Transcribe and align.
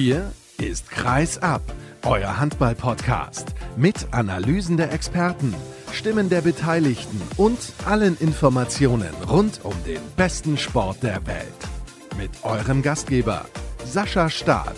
Hier 0.00 0.30
ist 0.58 0.92
Kreis 0.92 1.38
ab, 1.38 1.60
euer 2.04 2.38
Handball-Podcast 2.38 3.48
mit 3.76 4.06
Analysen 4.12 4.76
der 4.76 4.92
Experten, 4.92 5.52
Stimmen 5.92 6.28
der 6.28 6.40
Beteiligten 6.40 7.20
und 7.36 7.58
allen 7.84 8.16
Informationen 8.18 9.12
rund 9.28 9.58
um 9.64 9.74
den 9.84 9.98
besten 10.16 10.56
Sport 10.56 11.02
der 11.02 11.26
Welt. 11.26 11.48
Mit 12.16 12.30
eurem 12.44 12.80
Gastgeber 12.80 13.46
Sascha 13.84 14.30
Staat. 14.30 14.76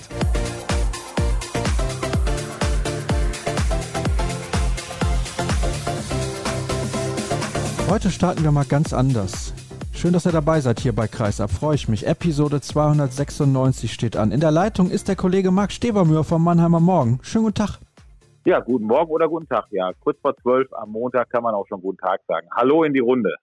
Heute 7.91 8.11
starten 8.11 8.43
wir 8.43 8.53
mal 8.53 8.65
ganz 8.65 8.95
anders. 8.95 9.50
Schön, 10.01 10.15
dass 10.15 10.25
ihr 10.25 10.33
dabei 10.33 10.63
seid 10.63 10.81
hier 10.81 10.95
bei 10.95 11.07
Kreisab. 11.09 11.51
Freue 11.51 11.75
ich 11.75 11.87
mich. 11.87 12.07
Episode 12.07 12.63
296 12.63 13.93
steht 13.93 14.17
an. 14.17 14.33
In 14.33 14.41
der 14.41 14.51
Leitung 14.51 14.89
ist 14.89 15.09
der 15.09 15.15
Kollege 15.15 15.51
Marc 15.51 15.73
Stevermühr 15.73 16.25
vom 16.25 16.43
Mannheimer 16.43 16.81
Morgen. 16.81 17.19
Schönen 17.21 17.45
guten 17.45 17.57
Tag. 17.57 17.79
Ja, 18.47 18.61
guten 18.61 18.87
Morgen 18.87 19.11
oder 19.11 19.29
guten 19.29 19.47
Tag. 19.47 19.67
Ja, 19.73 19.93
kurz 20.01 20.19
vor 20.23 20.35
zwölf 20.39 20.73
am 20.73 20.93
Montag 20.93 21.29
kann 21.29 21.43
man 21.43 21.55
auch 21.55 21.67
schon 21.69 21.83
guten 21.83 21.99
Tag 21.99 22.23
sagen. 22.27 22.49
Hallo 22.57 22.83
in 22.83 22.95
die 22.95 23.01
Runde. 23.01 23.35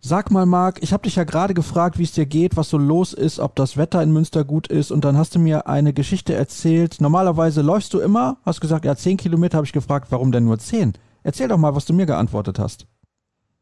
Sag 0.00 0.30
mal, 0.30 0.46
Marc, 0.46 0.82
ich 0.82 0.94
habe 0.94 1.02
dich 1.02 1.16
ja 1.16 1.24
gerade 1.24 1.52
gefragt, 1.52 1.98
wie 1.98 2.04
es 2.04 2.12
dir 2.12 2.24
geht, 2.24 2.56
was 2.56 2.70
so 2.70 2.78
los 2.78 3.12
ist, 3.12 3.38
ob 3.38 3.54
das 3.54 3.76
Wetter 3.76 4.02
in 4.02 4.14
Münster 4.14 4.44
gut 4.44 4.68
ist 4.68 4.92
und 4.92 5.04
dann 5.04 5.18
hast 5.18 5.34
du 5.34 5.40
mir 5.40 5.66
eine 5.66 5.92
Geschichte 5.92 6.32
erzählt. 6.32 7.02
Normalerweise 7.02 7.60
läufst 7.60 7.92
du 7.92 8.00
immer, 8.00 8.38
hast 8.46 8.62
gesagt, 8.62 8.86
ja, 8.86 8.96
zehn 8.96 9.18
Kilometer, 9.18 9.58
habe 9.58 9.66
ich 9.66 9.74
gefragt, 9.74 10.06
warum 10.08 10.32
denn 10.32 10.46
nur 10.46 10.58
zehn? 10.58 10.94
Erzähl 11.22 11.48
doch 11.48 11.58
mal, 11.58 11.74
was 11.74 11.84
du 11.84 11.92
mir 11.92 12.06
geantwortet 12.06 12.58
hast. 12.58 12.86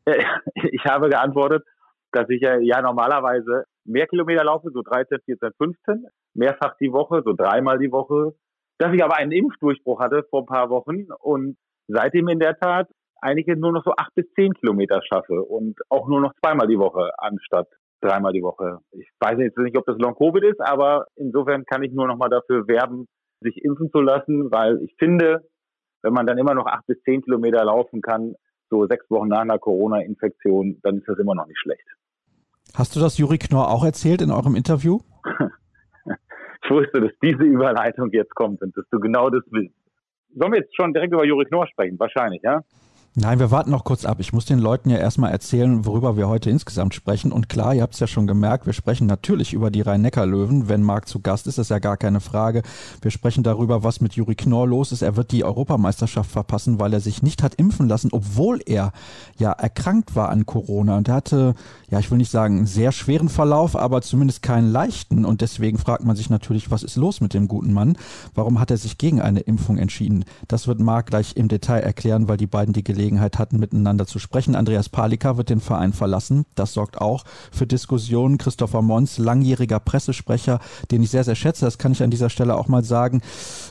Ich 0.72 0.84
habe 0.84 1.08
geantwortet, 1.08 1.64
dass 2.12 2.28
ich 2.28 2.40
ja, 2.40 2.82
normalerweise 2.82 3.64
mehr 3.84 4.06
Kilometer 4.06 4.44
laufe, 4.44 4.70
so 4.72 4.82
13, 4.82 5.18
14, 5.24 5.50
15, 5.56 6.06
mehrfach 6.34 6.76
die 6.80 6.92
Woche, 6.92 7.22
so 7.24 7.32
dreimal 7.32 7.78
die 7.78 7.92
Woche. 7.92 8.34
Dass 8.78 8.94
ich 8.94 9.04
aber 9.04 9.16
einen 9.16 9.32
Impfdurchbruch 9.32 10.00
hatte 10.00 10.24
vor 10.30 10.42
ein 10.42 10.46
paar 10.46 10.70
Wochen 10.70 11.06
und 11.18 11.56
seitdem 11.86 12.28
in 12.28 12.38
der 12.38 12.58
Tat 12.58 12.88
einige 13.20 13.56
nur 13.56 13.72
noch 13.72 13.84
so 13.84 13.92
acht 13.96 14.14
bis 14.14 14.26
zehn 14.32 14.54
Kilometer 14.54 15.02
schaffe 15.02 15.42
und 15.42 15.78
auch 15.90 16.08
nur 16.08 16.20
noch 16.20 16.32
zweimal 16.42 16.66
die 16.66 16.78
Woche 16.78 17.10
anstatt 17.18 17.68
dreimal 18.00 18.32
die 18.32 18.42
Woche. 18.42 18.78
Ich 18.92 19.10
weiß 19.20 19.38
jetzt 19.38 19.58
nicht, 19.58 19.76
ob 19.76 19.84
das 19.84 19.98
Long 19.98 20.14
Covid 20.14 20.44
ist, 20.44 20.60
aber 20.60 21.06
insofern 21.16 21.64
kann 21.64 21.82
ich 21.82 21.92
nur 21.92 22.06
noch 22.06 22.16
mal 22.16 22.30
dafür 22.30 22.66
werben, 22.66 23.06
sich 23.40 23.62
impfen 23.62 23.90
zu 23.90 24.00
lassen, 24.00 24.50
weil 24.50 24.82
ich 24.82 24.94
finde, 24.98 25.46
wenn 26.02 26.12
man 26.12 26.26
dann 26.26 26.38
immer 26.38 26.54
noch 26.54 26.66
acht 26.66 26.86
bis 26.86 27.00
zehn 27.02 27.22
Kilometer 27.22 27.64
laufen 27.64 28.00
kann, 28.00 28.34
so 28.70 28.86
sechs 28.86 29.04
Wochen 29.10 29.28
nach 29.28 29.40
einer 29.40 29.58
Corona-Infektion, 29.58 30.80
dann 30.82 30.98
ist 30.98 31.08
das 31.08 31.18
immer 31.18 31.34
noch 31.34 31.46
nicht 31.46 31.58
schlecht. 31.58 31.86
Hast 32.74 32.94
du 32.94 33.00
das 33.00 33.18
Juri 33.18 33.38
Knorr 33.38 33.70
auch 33.70 33.84
erzählt 33.84 34.22
in 34.22 34.30
eurem 34.30 34.54
Interview? 34.54 35.00
ich 36.64 36.70
wusste, 36.70 37.00
dass 37.00 37.12
diese 37.22 37.42
Überleitung 37.42 38.10
jetzt 38.12 38.34
kommt 38.34 38.62
und 38.62 38.76
dass 38.76 38.84
du 38.90 39.00
genau 39.00 39.30
das 39.30 39.42
willst. 39.50 39.74
Sollen 40.34 40.52
wir 40.52 40.60
jetzt 40.60 40.76
schon 40.76 40.92
direkt 40.92 41.12
über 41.12 41.24
Juri 41.24 41.44
Knorr 41.46 41.66
sprechen? 41.66 41.98
Wahrscheinlich, 41.98 42.42
ja? 42.42 42.62
Nein, 43.16 43.40
wir 43.40 43.50
warten 43.50 43.72
noch 43.72 43.82
kurz 43.82 44.04
ab. 44.04 44.20
Ich 44.20 44.32
muss 44.32 44.44
den 44.44 44.60
Leuten 44.60 44.88
ja 44.88 44.96
erstmal 44.96 45.32
erzählen, 45.32 45.84
worüber 45.84 46.16
wir 46.16 46.28
heute 46.28 46.48
insgesamt 46.48 46.94
sprechen. 46.94 47.32
Und 47.32 47.48
klar, 47.48 47.74
ihr 47.74 47.82
habt 47.82 47.94
es 47.94 48.00
ja 48.00 48.06
schon 48.06 48.28
gemerkt, 48.28 48.66
wir 48.66 48.72
sprechen 48.72 49.08
natürlich 49.08 49.52
über 49.52 49.72
die 49.72 49.80
Rhein-Neckar-Löwen. 49.80 50.68
Wenn 50.68 50.84
Marc 50.84 51.08
zu 51.08 51.18
Gast 51.18 51.48
ist, 51.48 51.58
ist 51.58 51.70
ja 51.70 51.80
gar 51.80 51.96
keine 51.96 52.20
Frage. 52.20 52.62
Wir 53.02 53.10
sprechen 53.10 53.42
darüber, 53.42 53.82
was 53.82 54.00
mit 54.00 54.12
Juri 54.12 54.36
Knorr 54.36 54.68
los 54.68 54.92
ist. 54.92 55.02
Er 55.02 55.16
wird 55.16 55.32
die 55.32 55.42
Europameisterschaft 55.42 56.30
verpassen, 56.30 56.78
weil 56.78 56.92
er 56.92 57.00
sich 57.00 57.20
nicht 57.20 57.42
hat 57.42 57.56
impfen 57.56 57.88
lassen, 57.88 58.10
obwohl 58.12 58.60
er 58.64 58.92
ja 59.36 59.50
erkrankt 59.50 60.14
war 60.14 60.28
an 60.28 60.46
Corona. 60.46 60.96
Und 60.96 61.08
er 61.08 61.14
hatte, 61.14 61.54
ja, 61.90 61.98
ich 61.98 62.12
will 62.12 62.18
nicht 62.18 62.30
sagen, 62.30 62.58
einen 62.58 62.66
sehr 62.66 62.92
schweren 62.92 63.28
Verlauf, 63.28 63.74
aber 63.74 64.02
zumindest 64.02 64.42
keinen 64.42 64.70
leichten. 64.70 65.24
Und 65.24 65.40
deswegen 65.40 65.78
fragt 65.78 66.04
man 66.04 66.14
sich 66.14 66.30
natürlich, 66.30 66.70
was 66.70 66.84
ist 66.84 66.94
los 66.94 67.20
mit 67.20 67.34
dem 67.34 67.48
guten 67.48 67.72
Mann? 67.72 67.98
Warum 68.36 68.60
hat 68.60 68.70
er 68.70 68.76
sich 68.76 68.98
gegen 68.98 69.20
eine 69.20 69.40
Impfung 69.40 69.78
entschieden? 69.78 70.24
Das 70.46 70.68
wird 70.68 70.78
Marc 70.78 71.06
gleich 71.06 71.36
im 71.36 71.48
Detail 71.48 71.80
erklären, 71.80 72.28
weil 72.28 72.36
die 72.36 72.46
beiden 72.46 72.72
die 72.72 72.84
Gelegenheit 72.84 72.99
Gelegenheit 73.00 73.38
hatten, 73.38 73.58
miteinander 73.58 74.06
zu 74.06 74.18
sprechen. 74.18 74.54
Andreas 74.54 74.90
Palika 74.90 75.38
wird 75.38 75.48
den 75.48 75.60
Verein 75.60 75.94
verlassen. 75.94 76.44
Das 76.54 76.74
sorgt 76.74 77.00
auch 77.00 77.24
für 77.50 77.66
Diskussionen. 77.66 78.36
Christopher 78.36 78.82
Mons, 78.82 79.16
langjähriger 79.16 79.80
Pressesprecher, 79.80 80.60
den 80.90 81.02
ich 81.02 81.10
sehr, 81.10 81.24
sehr 81.24 81.34
schätze, 81.34 81.64
das 81.64 81.78
kann 81.78 81.92
ich 81.92 82.02
an 82.02 82.10
dieser 82.10 82.28
Stelle 82.28 82.56
auch 82.56 82.68
mal 82.68 82.84
sagen, 82.84 83.22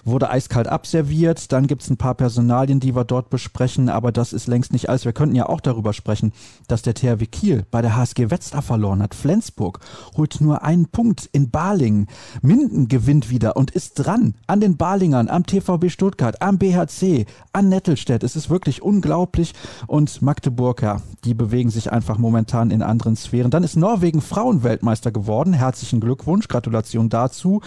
wurde 0.03 0.31
eiskalt 0.31 0.67
abserviert. 0.67 1.51
Dann 1.51 1.67
gibt 1.67 1.83
es 1.83 1.91
ein 1.91 1.97
paar 1.97 2.15
Personalien, 2.15 2.79
die 2.79 2.95
wir 2.95 3.03
dort 3.03 3.29
besprechen, 3.29 3.87
aber 3.87 4.11
das 4.11 4.33
ist 4.33 4.47
längst 4.47 4.73
nicht 4.73 4.89
alles. 4.89 5.05
Wir 5.05 5.13
könnten 5.13 5.35
ja 5.35 5.47
auch 5.47 5.61
darüber 5.61 5.93
sprechen, 5.93 6.33
dass 6.67 6.81
der 6.81 6.95
THW 6.95 7.27
Kiel 7.27 7.65
bei 7.69 7.83
der 7.83 7.95
HSG 7.95 8.31
Wetzlar 8.31 8.63
verloren 8.63 9.03
hat. 9.03 9.13
Flensburg 9.13 9.79
holt 10.17 10.41
nur 10.41 10.63
einen 10.63 10.87
Punkt 10.87 11.29
in 11.31 11.51
Balingen. 11.51 12.07
Minden 12.41 12.87
gewinnt 12.87 13.29
wieder 13.29 13.55
und 13.57 13.69
ist 13.71 13.93
dran 13.93 14.33
an 14.47 14.59
den 14.59 14.75
Balingern, 14.77 15.29
am 15.29 15.45
TVB 15.45 15.91
Stuttgart, 15.91 16.41
am 16.41 16.57
BHC, 16.57 17.27
an 17.53 17.69
Nettelstedt. 17.69 18.23
Es 18.23 18.35
ist 18.35 18.49
wirklich 18.49 18.81
unglaublich 18.81 19.18
unglaublich. 19.19 19.53
Und 19.87 20.21
Magdeburg, 20.21 20.81
ja, 20.81 21.01
die 21.25 21.33
bewegen 21.33 21.69
sich 21.69 21.91
einfach 21.91 22.17
momentan 22.17 22.71
in 22.71 22.81
anderen 22.81 23.15
Sphären. 23.15 23.51
Dann 23.51 23.63
ist 23.63 23.75
Norwegen 23.75 24.21
Frauenweltmeister 24.21 25.11
geworden. 25.11 25.53
Herzlichen 25.53 25.99
Glückwunsch, 25.99 26.47
Gratulation 26.47 27.09
dazu. 27.09 27.61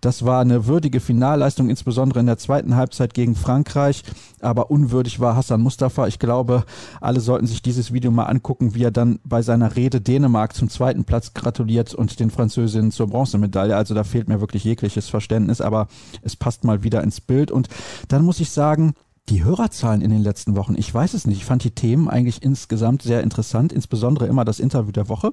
Das 0.00 0.24
war 0.24 0.40
eine 0.40 0.66
würdige 0.66 1.00
Finalleistung, 1.00 1.70
insbesondere 1.70 2.20
in 2.20 2.26
der 2.26 2.38
zweiten 2.38 2.76
Halbzeit 2.76 3.14
gegen 3.14 3.34
Frankreich. 3.34 4.02
Aber 4.40 4.70
unwürdig 4.70 5.20
war 5.20 5.34
Hassan 5.34 5.62
Mustafa. 5.62 6.06
Ich 6.06 6.18
glaube, 6.18 6.64
alle 7.00 7.20
sollten 7.20 7.46
sich 7.46 7.62
dieses 7.62 7.92
Video 7.92 8.10
mal 8.10 8.24
angucken, 8.24 8.74
wie 8.74 8.84
er 8.84 8.90
dann 8.90 9.18
bei 9.24 9.42
seiner 9.42 9.76
Rede 9.76 10.00
Dänemark 10.00 10.54
zum 10.54 10.68
zweiten 10.68 11.04
Platz 11.04 11.34
gratuliert 11.34 11.94
und 11.94 12.20
den 12.20 12.30
Französinnen 12.30 12.92
zur 12.92 13.08
Bronzemedaille. 13.08 13.76
Also 13.76 13.94
da 13.94 14.04
fehlt 14.04 14.28
mir 14.28 14.40
wirklich 14.40 14.64
jegliches 14.64 15.08
Verständnis, 15.08 15.60
aber 15.60 15.88
es 16.22 16.36
passt 16.36 16.64
mal 16.64 16.82
wieder 16.82 17.02
ins 17.02 17.20
Bild. 17.20 17.50
Und 17.50 17.68
dann 18.08 18.24
muss 18.24 18.40
ich 18.40 18.50
sagen, 18.50 18.94
die 19.28 19.44
Hörerzahlen 19.44 20.00
in 20.00 20.10
den 20.10 20.22
letzten 20.22 20.56
Wochen, 20.56 20.74
ich 20.76 20.92
weiß 20.92 21.14
es 21.14 21.26
nicht. 21.26 21.38
Ich 21.38 21.44
fand 21.44 21.64
die 21.64 21.70
Themen 21.70 22.08
eigentlich 22.08 22.42
insgesamt 22.42 23.02
sehr 23.02 23.22
interessant, 23.22 23.72
insbesondere 23.72 24.26
immer 24.26 24.44
das 24.44 24.60
Interview 24.60 24.92
der 24.92 25.08
Woche. 25.08 25.32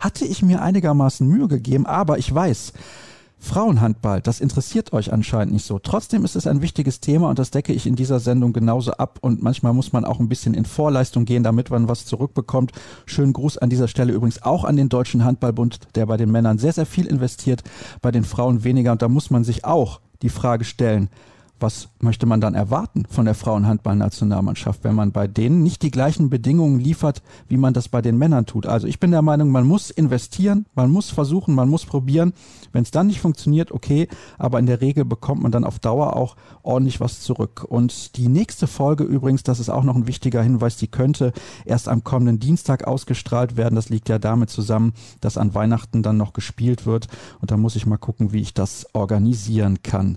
Hatte 0.00 0.24
ich 0.24 0.42
mir 0.42 0.62
einigermaßen 0.62 1.26
Mühe 1.26 1.48
gegeben, 1.48 1.86
aber 1.86 2.18
ich 2.18 2.32
weiß, 2.34 2.72
Frauenhandball, 3.38 4.22
das 4.22 4.40
interessiert 4.40 4.92
euch 4.92 5.12
anscheinend 5.12 5.52
nicht 5.52 5.66
so. 5.66 5.78
Trotzdem 5.78 6.24
ist 6.24 6.36
es 6.36 6.46
ein 6.46 6.62
wichtiges 6.62 7.00
Thema 7.00 7.28
und 7.28 7.38
das 7.38 7.50
decke 7.50 7.72
ich 7.72 7.86
in 7.86 7.94
dieser 7.94 8.18
Sendung 8.18 8.52
genauso 8.52 8.92
ab 8.92 9.18
und 9.20 9.42
manchmal 9.42 9.74
muss 9.74 9.92
man 9.92 10.04
auch 10.04 10.18
ein 10.18 10.28
bisschen 10.28 10.54
in 10.54 10.64
Vorleistung 10.64 11.26
gehen, 11.26 11.42
damit 11.42 11.70
man 11.70 11.86
was 11.86 12.06
zurückbekommt. 12.06 12.72
Schönen 13.04 13.34
Gruß 13.34 13.58
an 13.58 13.70
dieser 13.70 13.88
Stelle 13.88 14.14
übrigens 14.14 14.42
auch 14.42 14.64
an 14.64 14.76
den 14.76 14.88
Deutschen 14.88 15.22
Handballbund, 15.22 15.80
der 15.94 16.06
bei 16.06 16.16
den 16.16 16.32
Männern 16.32 16.58
sehr, 16.58 16.72
sehr 16.72 16.86
viel 16.86 17.06
investiert, 17.06 17.62
bei 18.00 18.10
den 18.10 18.24
Frauen 18.24 18.64
weniger 18.64 18.92
und 18.92 19.02
da 19.02 19.08
muss 19.08 19.30
man 19.30 19.44
sich 19.44 19.64
auch 19.64 20.00
die 20.22 20.30
Frage 20.30 20.64
stellen, 20.64 21.10
was 21.60 21.88
möchte 22.00 22.26
man 22.26 22.40
dann 22.40 22.54
erwarten 22.54 23.04
von 23.08 23.24
der 23.24 23.34
Frauenhandballnationalmannschaft, 23.34 24.84
wenn 24.84 24.94
man 24.94 25.12
bei 25.12 25.26
denen 25.26 25.62
nicht 25.62 25.82
die 25.82 25.90
gleichen 25.90 26.28
Bedingungen 26.28 26.80
liefert, 26.80 27.22
wie 27.48 27.56
man 27.56 27.74
das 27.74 27.88
bei 27.88 28.02
den 28.02 28.18
Männern 28.18 28.46
tut? 28.46 28.66
Also 28.66 28.86
ich 28.86 29.00
bin 29.00 29.10
der 29.10 29.22
Meinung, 29.22 29.50
man 29.50 29.66
muss 29.66 29.90
investieren, 29.90 30.66
man 30.74 30.90
muss 30.90 31.10
versuchen, 31.10 31.54
man 31.54 31.68
muss 31.68 31.86
probieren. 31.86 32.34
Wenn 32.72 32.82
es 32.82 32.90
dann 32.90 33.06
nicht 33.06 33.20
funktioniert, 33.20 33.72
okay, 33.72 34.08
aber 34.38 34.58
in 34.58 34.66
der 34.66 34.80
Regel 34.80 35.04
bekommt 35.04 35.42
man 35.42 35.52
dann 35.52 35.64
auf 35.64 35.78
Dauer 35.78 36.16
auch 36.16 36.36
ordentlich 36.62 37.00
was 37.00 37.20
zurück. 37.20 37.64
Und 37.66 38.16
die 38.16 38.28
nächste 38.28 38.66
Folge 38.66 39.04
übrigens, 39.04 39.42
das 39.42 39.60
ist 39.60 39.70
auch 39.70 39.84
noch 39.84 39.96
ein 39.96 40.06
wichtiger 40.06 40.42
Hinweis, 40.42 40.76
die 40.76 40.88
könnte 40.88 41.32
erst 41.64 41.88
am 41.88 42.04
kommenden 42.04 42.38
Dienstag 42.38 42.86
ausgestrahlt 42.86 43.56
werden. 43.56 43.76
Das 43.76 43.88
liegt 43.88 44.08
ja 44.08 44.18
damit 44.18 44.50
zusammen, 44.50 44.92
dass 45.20 45.38
an 45.38 45.54
Weihnachten 45.54 46.02
dann 46.02 46.16
noch 46.16 46.32
gespielt 46.32 46.84
wird. 46.84 47.08
Und 47.40 47.50
da 47.50 47.56
muss 47.56 47.76
ich 47.76 47.86
mal 47.86 47.96
gucken, 47.96 48.32
wie 48.32 48.40
ich 48.40 48.52
das 48.52 48.86
organisieren 48.94 49.82
kann. 49.82 50.16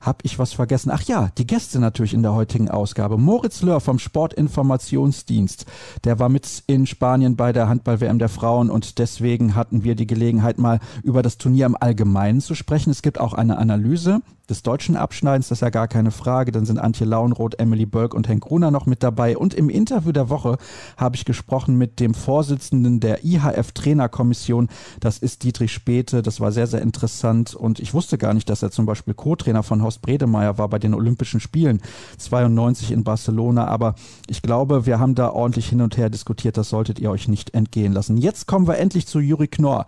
Hab 0.00 0.24
ich 0.24 0.38
was 0.38 0.54
vergessen? 0.54 0.90
Ach 0.90 1.02
ja, 1.02 1.30
die 1.36 1.46
Gäste 1.46 1.78
natürlich 1.78 2.14
in 2.14 2.22
der 2.22 2.32
heutigen 2.32 2.70
Ausgabe. 2.70 3.18
Moritz 3.18 3.60
Löhr 3.60 3.80
vom 3.80 3.98
Sportinformationsdienst. 3.98 5.66
Der 6.04 6.18
war 6.18 6.30
mit 6.30 6.62
in 6.66 6.86
Spanien 6.86 7.36
bei 7.36 7.52
der 7.52 7.68
Handball-WM 7.68 8.18
der 8.18 8.30
Frauen 8.30 8.70
und 8.70 8.98
deswegen 8.98 9.54
hatten 9.54 9.84
wir 9.84 9.94
die 9.96 10.06
Gelegenheit, 10.06 10.58
mal 10.58 10.80
über 11.02 11.20
das 11.20 11.36
Turnier 11.36 11.66
im 11.66 11.76
Allgemeinen 11.78 12.40
zu 12.40 12.54
sprechen. 12.54 12.90
Es 12.90 13.02
gibt 13.02 13.20
auch 13.20 13.34
eine 13.34 13.58
Analyse 13.58 14.22
des 14.50 14.62
deutschen 14.62 14.96
Abschneidens, 14.96 15.48
das 15.48 15.58
ist 15.58 15.62
ja 15.62 15.70
gar 15.70 15.88
keine 15.88 16.10
Frage. 16.10 16.50
Dann 16.50 16.66
sind 16.66 16.78
Antje 16.78 17.06
Launroth, 17.06 17.58
Emily 17.58 17.86
Bölk 17.86 18.12
und 18.12 18.28
Henk 18.28 18.42
Gruner 18.42 18.70
noch 18.70 18.84
mit 18.84 19.02
dabei. 19.02 19.38
Und 19.38 19.54
im 19.54 19.70
Interview 19.70 20.12
der 20.12 20.28
Woche 20.28 20.58
habe 20.96 21.16
ich 21.16 21.24
gesprochen 21.24 21.78
mit 21.78 22.00
dem 22.00 22.14
Vorsitzenden 22.14 23.00
der 23.00 23.24
IHF-Trainerkommission. 23.24 24.68
Das 24.98 25.18
ist 25.18 25.44
Dietrich 25.44 25.72
Späte. 25.72 26.22
Das 26.22 26.40
war 26.40 26.52
sehr, 26.52 26.66
sehr 26.66 26.82
interessant. 26.82 27.54
Und 27.54 27.78
ich 27.78 27.94
wusste 27.94 28.18
gar 28.18 28.34
nicht, 28.34 28.50
dass 28.50 28.62
er 28.62 28.72
zum 28.72 28.86
Beispiel 28.86 29.14
Co-Trainer 29.14 29.62
von 29.62 29.82
Horst 29.90 30.02
Bredemeyer 30.02 30.56
war 30.56 30.68
bei 30.68 30.78
den 30.78 30.94
Olympischen 30.94 31.40
Spielen 31.40 31.80
92 32.16 32.92
in 32.92 33.02
Barcelona. 33.02 33.66
Aber 33.66 33.96
ich 34.28 34.40
glaube, 34.40 34.86
wir 34.86 35.00
haben 35.00 35.16
da 35.16 35.30
ordentlich 35.30 35.68
hin 35.68 35.80
und 35.80 35.96
her 35.96 36.10
diskutiert. 36.10 36.56
Das 36.56 36.68
solltet 36.68 37.00
ihr 37.00 37.10
euch 37.10 37.26
nicht 37.26 37.54
entgehen 37.54 37.92
lassen. 37.92 38.16
Jetzt 38.16 38.46
kommen 38.46 38.68
wir 38.68 38.78
endlich 38.78 39.06
zu 39.06 39.18
Juri 39.18 39.48
Knorr 39.48 39.86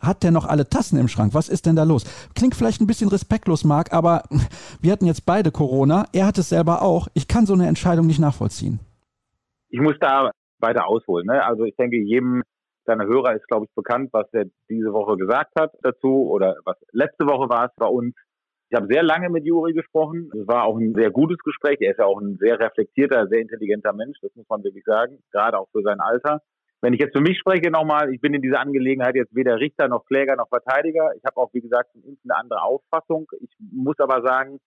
hat 0.00 0.22
der 0.22 0.32
noch 0.32 0.44
alle 0.44 0.68
Tassen 0.68 0.98
im 0.98 1.08
Schrank? 1.08 1.32
Was 1.32 1.48
ist 1.48 1.64
denn 1.64 1.76
da 1.76 1.84
los? 1.84 2.04
Klingt 2.34 2.54
vielleicht 2.54 2.82
ein 2.82 2.86
bisschen 2.86 3.08
respektlos, 3.08 3.64
Marc, 3.64 3.90
aber 3.90 4.24
wir 4.82 4.92
hatten 4.92 5.06
jetzt 5.06 5.24
beide 5.24 5.50
Corona. 5.50 6.04
Er 6.12 6.26
hat 6.26 6.36
es 6.36 6.50
selber 6.50 6.82
auch. 6.82 7.08
Ich 7.14 7.26
kann 7.26 7.46
so 7.46 7.54
eine 7.54 7.66
Entscheidung 7.68 8.06
nicht 8.06 8.18
nachvollziehen. 8.18 8.80
Ich 9.70 9.80
muss 9.80 9.94
da 10.00 10.30
weiter 10.58 10.86
ausholen. 10.86 11.26
Ne? 11.26 11.42
Also 11.42 11.64
ich 11.64 11.74
denke, 11.76 11.96
jedem 11.96 12.42
deiner 12.84 13.06
Hörer 13.06 13.34
ist, 13.34 13.48
glaube 13.48 13.64
ich, 13.64 13.74
bekannt, 13.74 14.10
was 14.12 14.26
er 14.32 14.44
diese 14.68 14.92
Woche 14.92 15.16
gesagt 15.16 15.52
hat 15.58 15.72
dazu 15.82 16.28
oder 16.28 16.56
was 16.66 16.76
letzte 16.92 17.24
Woche 17.24 17.48
war 17.48 17.64
es 17.64 17.72
bei 17.76 17.86
uns. 17.86 18.14
Ich 18.74 18.80
habe 18.80 18.92
sehr 18.92 19.04
lange 19.04 19.30
mit 19.30 19.46
Juri 19.46 19.72
gesprochen. 19.72 20.30
Es 20.34 20.48
war 20.48 20.64
auch 20.64 20.76
ein 20.76 20.94
sehr 20.94 21.12
gutes 21.12 21.38
Gespräch. 21.38 21.76
Er 21.78 21.92
ist 21.92 22.00
ja 22.00 22.06
auch 22.06 22.20
ein 22.20 22.38
sehr 22.40 22.58
reflektierter, 22.58 23.28
sehr 23.28 23.38
intelligenter 23.38 23.92
Mensch. 23.92 24.18
Das 24.20 24.34
muss 24.34 24.48
man 24.48 24.64
wirklich 24.64 24.82
sagen, 24.82 25.22
gerade 25.30 25.60
auch 25.60 25.68
für 25.70 25.82
sein 25.82 26.00
Alter. 26.00 26.42
Wenn 26.80 26.92
ich 26.92 26.98
jetzt 26.98 27.16
für 27.16 27.22
mich 27.22 27.38
spreche 27.38 27.70
nochmal, 27.70 28.12
ich 28.12 28.20
bin 28.20 28.34
in 28.34 28.42
dieser 28.42 28.58
Angelegenheit 28.58 29.14
jetzt 29.14 29.32
weder 29.32 29.60
Richter 29.60 29.86
noch 29.86 30.04
Kläger 30.06 30.34
noch 30.34 30.48
Verteidiger. 30.48 31.12
Ich 31.16 31.22
habe 31.24 31.36
auch, 31.36 31.54
wie 31.54 31.60
gesagt, 31.60 31.90
eine 31.94 32.36
andere 32.36 32.62
Auffassung. 32.62 33.28
Ich 33.38 33.54
muss 33.60 34.00
aber 34.00 34.26
sagen, 34.26 34.58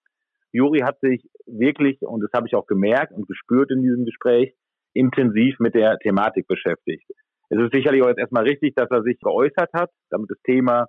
Juri 0.54 0.80
hat 0.80 1.02
sich 1.02 1.30
wirklich, 1.46 2.02
und 2.02 2.22
das 2.22 2.32
habe 2.34 2.48
ich 2.48 2.56
auch 2.56 2.66
gemerkt 2.66 3.12
und 3.12 3.28
gespürt 3.28 3.72
in 3.72 3.82
diesem 3.82 4.06
Gespräch, 4.06 4.56
intensiv 4.94 5.60
mit 5.60 5.76
der 5.76 6.00
Thematik 6.00 6.48
beschäftigt. 6.48 7.12
Es 7.50 7.60
ist 7.60 7.74
sicherlich 7.74 8.02
auch 8.04 8.08
jetzt 8.08 8.20
erstmal 8.20 8.44
richtig, 8.44 8.74
dass 8.76 8.90
er 8.90 9.04
sich 9.04 9.20
geäußert 9.20 9.74
hat, 9.74 9.92
damit 10.10 10.32
das 10.32 10.40
Thema, 10.44 10.88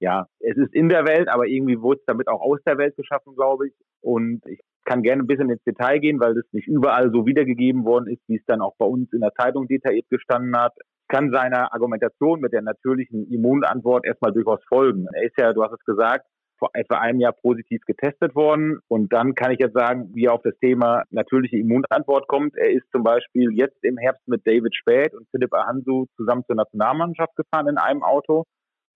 ja, 0.00 0.26
es 0.40 0.56
ist 0.56 0.74
in 0.74 0.88
der 0.88 1.06
Welt, 1.06 1.28
aber 1.28 1.46
irgendwie 1.46 1.80
wurde 1.80 2.00
es 2.00 2.06
damit 2.06 2.28
auch 2.28 2.40
aus 2.40 2.60
der 2.66 2.78
Welt 2.78 2.96
geschaffen, 2.96 3.34
glaube 3.34 3.68
ich. 3.68 3.74
Und 4.00 4.42
ich 4.46 4.60
kann 4.84 5.02
gerne 5.02 5.22
ein 5.22 5.26
bisschen 5.26 5.50
ins 5.50 5.62
Detail 5.64 5.98
gehen, 5.98 6.20
weil 6.20 6.34
das 6.34 6.44
nicht 6.52 6.68
überall 6.68 7.10
so 7.10 7.26
wiedergegeben 7.26 7.84
worden 7.84 8.08
ist, 8.08 8.22
wie 8.28 8.36
es 8.36 8.44
dann 8.46 8.60
auch 8.60 8.74
bei 8.76 8.86
uns 8.86 9.12
in 9.12 9.20
der 9.20 9.32
Zeitung 9.32 9.66
detailliert 9.66 10.08
gestanden 10.10 10.56
hat. 10.56 10.74
Kann 11.08 11.32
seiner 11.32 11.72
Argumentation 11.72 12.40
mit 12.40 12.52
der 12.52 12.62
natürlichen 12.62 13.30
Immunantwort 13.30 14.06
erstmal 14.06 14.32
durchaus 14.32 14.60
folgen. 14.68 15.06
Er 15.12 15.24
ist 15.24 15.38
ja, 15.38 15.52
du 15.52 15.62
hast 15.62 15.72
es 15.72 15.84
gesagt, 15.84 16.26
vor 16.58 16.70
etwa 16.72 16.98
einem 16.98 17.20
Jahr 17.20 17.32
positiv 17.32 17.82
getestet 17.86 18.34
worden. 18.34 18.78
Und 18.88 19.12
dann 19.12 19.34
kann 19.34 19.52
ich 19.52 19.58
jetzt 19.60 19.74
sagen, 19.74 20.10
wie 20.14 20.26
er 20.26 20.34
auf 20.34 20.42
das 20.42 20.56
Thema 20.60 21.02
natürliche 21.10 21.58
Immunantwort 21.58 22.26
kommt. 22.28 22.56
Er 22.56 22.70
ist 22.70 22.90
zum 22.90 23.02
Beispiel 23.02 23.50
jetzt 23.52 23.82
im 23.82 23.98
Herbst 23.98 24.26
mit 24.26 24.46
David 24.46 24.74
Späth 24.74 25.14
und 25.14 25.28
Philipp 25.30 25.52
Ahansu 25.52 26.06
zusammen 26.16 26.44
zur 26.46 26.56
Nationalmannschaft 26.56 27.36
gefahren 27.36 27.68
in 27.68 27.78
einem 27.78 28.02
Auto. 28.02 28.44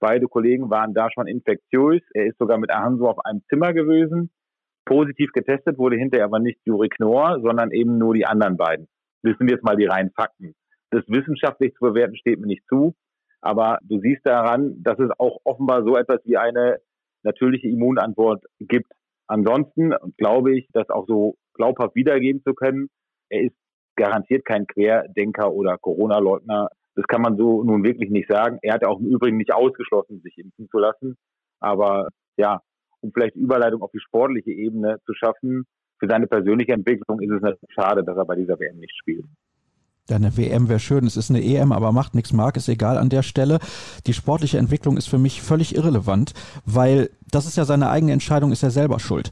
Beide 0.01 0.27
Kollegen 0.27 0.71
waren 0.71 0.95
da 0.95 1.09
schon 1.13 1.27
infektiös. 1.27 2.03
Er 2.15 2.27
ist 2.27 2.39
sogar 2.39 2.59
mit 2.59 2.71
Ahansu 2.71 3.07
auf 3.07 3.25
einem 3.25 3.43
Zimmer 3.49 3.73
gewesen. 3.73 4.31
Positiv 4.85 5.33
getestet 5.33 5.79
wurde 5.79 5.97
hinterher 5.97 6.25
aber 6.25 6.39
nicht 6.39 6.61
Juri 6.65 6.89
Knorr, 6.89 7.41
sondern 7.43 7.73
eben 7.73 7.99
nur 7.99 8.15
die 8.15 8.27
anderen 8.27 8.57
beiden. 8.57 8.89
Das 9.23 9.37
sind 9.39 9.51
jetzt 9.51 9.65
mal 9.65 9.77
die 9.77 9.87
reinen 9.87 10.11
Fakten. 10.13 10.55
Das 10.91 11.03
wissenschaftlich 11.09 11.75
zu 11.75 11.85
bewerten 11.85 12.17
steht 12.17 12.41
mir 12.41 12.47
nicht 12.47 12.67
zu. 12.69 12.95
Aber 13.41 13.79
du 13.83 14.01
siehst 14.01 14.27
daran, 14.27 14.83
dass 14.83 14.99
es 14.99 15.11
auch 15.19 15.39
offenbar 15.45 15.85
so 15.85 15.97
etwas 15.97 16.21
wie 16.25 16.37
eine 16.37 16.79
natürliche 17.23 17.69
Immunantwort 17.69 18.45
gibt. 18.59 18.91
Ansonsten 19.27 19.95
glaube 20.17 20.57
ich, 20.57 20.69
das 20.73 20.89
auch 20.89 21.07
so 21.07 21.37
glaubhaft 21.55 21.95
wiedergeben 21.95 22.43
zu 22.43 22.55
können. 22.55 22.89
Er 23.29 23.43
ist 23.43 23.57
garantiert 23.97 24.45
kein 24.45 24.67
Querdenker 24.67 25.53
oder 25.53 25.77
Corona-Leugner. 25.77 26.69
Das 26.99 27.07
kann 27.07 27.23
man 27.23 27.37
so 27.37 27.63
nun 27.63 27.85
wirklich 27.85 28.11
nicht 28.11 28.29
sagen. 28.29 28.59
Er 28.61 28.75
hat 28.75 28.85
auch 28.85 28.99
im 28.99 29.07
Übrigen 29.07 29.37
nicht 29.37 29.53
ausgeschlossen, 29.53 30.21
sich 30.25 30.37
impfen 30.37 30.69
zu 30.69 30.79
lassen. 30.79 31.17
Aber 31.61 32.09
ja, 32.37 32.61
um 32.99 33.13
vielleicht 33.13 33.37
Überleitung 33.37 33.83
auf 33.83 33.93
die 33.93 34.01
sportliche 34.01 34.51
Ebene 34.51 34.97
zu 35.07 35.15
schaffen, 35.15 35.65
für 36.01 36.09
seine 36.09 36.27
persönliche 36.27 36.73
Entwicklung 36.73 37.21
ist 37.21 37.31
es 37.31 37.41
natürlich 37.41 37.73
schade, 37.73 38.03
dass 38.03 38.17
er 38.17 38.25
bei 38.25 38.35
dieser 38.35 38.59
WM 38.59 38.81
nicht 38.81 38.97
spielt. 38.99 39.25
Ja, 40.11 40.17
eine 40.17 40.37
WM 40.37 40.69
wäre 40.69 40.81
schön, 40.81 41.07
es 41.07 41.17
ist 41.17 41.31
eine 41.31 41.41
EM, 41.41 41.71
aber 41.71 41.93
macht 41.93 42.17
nichts, 42.17 42.33
Mark, 42.33 42.57
ist 42.57 42.69
egal 42.69 42.99
an 42.99 43.11
der 43.11 43.23
Stelle. 43.23 43.61
Die 44.09 44.15
sportliche 44.15 44.59
Entwicklung 44.59 44.97
ist 44.97 45.09
für 45.09 45.19
mich 45.19 45.41
völlig 45.41 45.77
irrelevant, 45.77 46.35
weil 46.67 47.11
das 47.31 47.47
ist 47.47 47.57
ja 47.57 47.65
seine 47.65 47.91
eigene 47.91 48.11
Entscheidung, 48.11 48.51
ist 48.51 48.65
er 48.65 48.71
selber 48.73 48.99
schuld. 48.99 49.31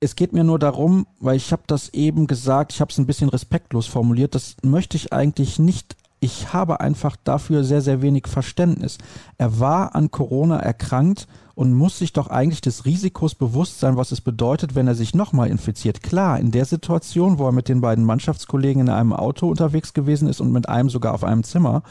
Es 0.00 0.16
geht 0.16 0.32
mir 0.32 0.44
nur 0.44 0.58
darum, 0.58 1.06
weil 1.20 1.36
ich 1.36 1.52
habe 1.52 1.64
das 1.66 1.92
eben 1.92 2.26
gesagt, 2.26 2.72
ich 2.72 2.80
habe 2.80 2.90
es 2.90 2.96
ein 2.96 3.06
bisschen 3.06 3.28
respektlos 3.28 3.86
formuliert, 3.86 4.34
das 4.34 4.56
möchte 4.62 4.96
ich 4.96 5.12
eigentlich 5.12 5.58
nicht 5.58 5.96
ich 6.24 6.54
habe 6.54 6.80
einfach 6.80 7.16
dafür 7.22 7.64
sehr, 7.64 7.82
sehr 7.82 8.00
wenig 8.00 8.28
Verständnis. 8.28 8.96
Er 9.36 9.60
war 9.60 9.94
an 9.94 10.10
Corona 10.10 10.58
erkrankt 10.58 11.28
und 11.54 11.74
muss 11.74 11.98
sich 11.98 12.14
doch 12.14 12.28
eigentlich 12.28 12.62
des 12.62 12.86
Risikos 12.86 13.34
bewusst 13.34 13.78
sein, 13.78 13.98
was 13.98 14.10
es 14.10 14.22
bedeutet, 14.22 14.74
wenn 14.74 14.88
er 14.88 14.94
sich 14.94 15.14
nochmal 15.14 15.48
infiziert. 15.48 16.02
Klar, 16.02 16.40
in 16.40 16.50
der 16.50 16.64
Situation, 16.64 17.38
wo 17.38 17.44
er 17.44 17.52
mit 17.52 17.68
den 17.68 17.82
beiden 17.82 18.06
Mannschaftskollegen 18.06 18.80
in 18.80 18.88
einem 18.88 19.12
Auto 19.12 19.50
unterwegs 19.50 19.92
gewesen 19.92 20.26
ist 20.26 20.40
und 20.40 20.50
mit 20.50 20.66
einem 20.66 20.88
sogar 20.88 21.12
auf 21.12 21.24
einem 21.24 21.44
Zimmer, 21.44 21.82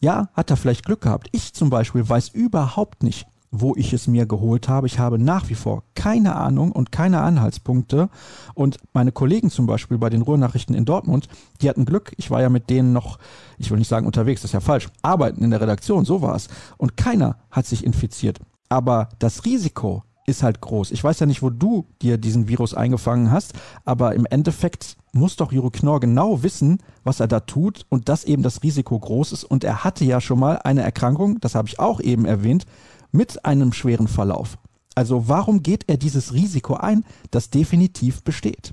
ja, 0.00 0.30
hat 0.32 0.48
er 0.48 0.56
vielleicht 0.56 0.86
Glück 0.86 1.02
gehabt. 1.02 1.28
Ich 1.32 1.52
zum 1.52 1.68
Beispiel 1.68 2.08
weiß 2.08 2.30
überhaupt 2.30 3.02
nicht, 3.02 3.26
wo 3.52 3.74
ich 3.76 3.92
es 3.92 4.08
mir 4.08 4.26
geholt 4.26 4.68
habe. 4.68 4.86
Ich 4.86 4.98
habe 4.98 5.18
nach 5.18 5.48
wie 5.50 5.54
vor 5.54 5.84
keine 5.94 6.34
Ahnung 6.34 6.72
und 6.72 6.90
keine 6.90 7.20
Anhaltspunkte. 7.20 8.08
Und 8.54 8.78
meine 8.94 9.12
Kollegen 9.12 9.50
zum 9.50 9.66
Beispiel 9.66 9.98
bei 9.98 10.10
den 10.10 10.22
Ruhrnachrichten 10.22 10.74
in 10.74 10.86
Dortmund, 10.86 11.28
die 11.60 11.68
hatten 11.68 11.84
Glück. 11.84 12.12
Ich 12.16 12.30
war 12.30 12.40
ja 12.40 12.48
mit 12.48 12.70
denen 12.70 12.92
noch, 12.92 13.18
ich 13.58 13.70
will 13.70 13.78
nicht 13.78 13.88
sagen 13.88 14.06
unterwegs, 14.06 14.40
das 14.40 14.48
ist 14.48 14.54
ja 14.54 14.60
falsch, 14.60 14.88
arbeiten 15.02 15.44
in 15.44 15.50
der 15.50 15.60
Redaktion, 15.60 16.04
so 16.04 16.22
war 16.22 16.34
es. 16.34 16.48
Und 16.78 16.96
keiner 16.96 17.36
hat 17.50 17.66
sich 17.66 17.84
infiziert. 17.84 18.40
Aber 18.70 19.10
das 19.18 19.44
Risiko 19.44 20.02
ist 20.26 20.42
halt 20.42 20.60
groß. 20.60 20.92
Ich 20.92 21.02
weiß 21.02 21.20
ja 21.20 21.26
nicht, 21.26 21.42
wo 21.42 21.50
du 21.50 21.86
dir 22.00 22.16
diesen 22.16 22.48
Virus 22.48 22.74
eingefangen 22.74 23.30
hast, 23.30 23.52
aber 23.84 24.14
im 24.14 24.24
Endeffekt 24.26 24.96
muss 25.12 25.36
doch 25.36 25.52
Juro 25.52 25.70
Knorr 25.70 26.00
genau 26.00 26.42
wissen, 26.42 26.78
was 27.04 27.20
er 27.20 27.28
da 27.28 27.40
tut 27.40 27.84
und 27.90 28.08
dass 28.08 28.24
eben 28.24 28.42
das 28.42 28.62
Risiko 28.62 28.98
groß 28.98 29.32
ist. 29.32 29.44
Und 29.44 29.62
er 29.64 29.84
hatte 29.84 30.04
ja 30.04 30.20
schon 30.20 30.38
mal 30.38 30.58
eine 30.58 30.82
Erkrankung, 30.82 31.38
das 31.40 31.54
habe 31.54 31.68
ich 31.68 31.78
auch 31.78 32.00
eben 32.00 32.24
erwähnt, 32.24 32.64
mit 33.12 33.44
einem 33.44 33.72
schweren 33.72 34.08
Verlauf. 34.08 34.56
Also 34.94 35.28
warum 35.28 35.62
geht 35.62 35.88
er 35.88 35.96
dieses 35.96 36.34
Risiko 36.34 36.74
ein, 36.74 37.04
das 37.30 37.50
definitiv 37.50 38.24
besteht? 38.24 38.72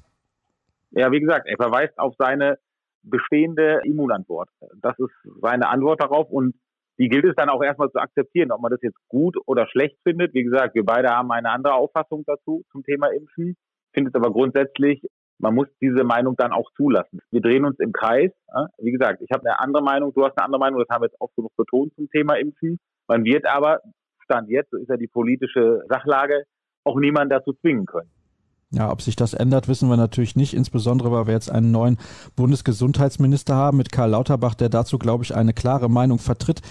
Ja, 0.91 1.11
wie 1.11 1.19
gesagt, 1.19 1.47
er 1.47 1.57
verweist 1.57 1.97
auf 1.99 2.15
seine 2.17 2.57
bestehende 3.03 3.81
Immunantwort. 3.83 4.49
Das 4.81 4.97
ist 4.99 5.13
seine 5.41 5.69
Antwort 5.69 6.01
darauf 6.01 6.29
und 6.29 6.55
die 6.97 7.07
gilt 7.07 7.23
es 7.23 7.35
dann 7.35 7.47
auch 7.47 7.63
erstmal 7.63 7.89
zu 7.91 7.99
akzeptieren, 7.99 8.51
ob 8.51 8.59
man 8.59 8.71
das 8.71 8.81
jetzt 8.81 8.99
gut 9.07 9.37
oder 9.45 9.67
schlecht 9.67 9.97
findet. 10.03 10.33
Wie 10.33 10.43
gesagt, 10.43 10.75
wir 10.75 10.83
beide 10.83 11.09
haben 11.09 11.31
eine 11.31 11.49
andere 11.49 11.75
Auffassung 11.75 12.23
dazu 12.25 12.63
zum 12.71 12.83
Thema 12.83 13.07
Impfen. 13.07 13.55
Findet 13.93 14.15
aber 14.15 14.31
grundsätzlich, 14.31 15.01
man 15.37 15.55
muss 15.55 15.67
diese 15.79 16.03
Meinung 16.03 16.35
dann 16.35 16.51
auch 16.51 16.69
zulassen. 16.75 17.21
Wir 17.31 17.39
drehen 17.39 17.63
uns 17.63 17.79
im 17.79 17.93
Kreis. 17.93 18.31
Wie 18.79 18.91
gesagt, 18.91 19.21
ich 19.21 19.29
habe 19.31 19.45
eine 19.45 19.59
andere 19.61 19.81
Meinung, 19.81 20.13
du 20.13 20.25
hast 20.25 20.37
eine 20.37 20.43
andere 20.43 20.59
Meinung, 20.59 20.79
das 20.79 20.89
haben 20.93 21.03
wir 21.03 21.07
jetzt 21.07 21.21
oft 21.21 21.33
genug 21.35 21.55
betont 21.55 21.93
zum 21.95 22.09
Thema 22.09 22.33
Impfen. 22.33 22.77
Man 23.07 23.23
wird 23.23 23.47
aber, 23.47 23.79
Stand 24.29 24.49
jetzt, 24.49 24.69
so 24.69 24.77
ist 24.77 24.89
ja 24.89 24.97
die 24.97 25.07
politische 25.07 25.81
Sachlage, 25.89 26.43
auch 26.83 26.99
niemanden 26.99 27.31
dazu 27.31 27.53
zwingen 27.53 27.85
können. 27.85 28.09
Ja, 28.71 28.91
ob 28.91 29.01
sich 29.01 29.15
das 29.15 29.33
ändert, 29.33 29.67
wissen 29.67 29.89
wir 29.89 29.97
natürlich 29.97 30.35
nicht, 30.35 30.53
insbesondere 30.53 31.11
weil 31.11 31.25
wir 31.25 31.33
jetzt 31.33 31.49
einen 31.49 31.71
neuen 31.71 31.97
Bundesgesundheitsminister 32.35 33.55
haben 33.55 33.77
mit 33.77 33.91
Karl 33.91 34.11
Lauterbach, 34.11 34.53
der 34.53 34.69
dazu, 34.69 34.99
glaube 34.99 35.23
ich, 35.23 35.33
eine 35.33 35.53
klare 35.53 35.89
Meinung 35.89 36.19
vertritt. 36.19 36.61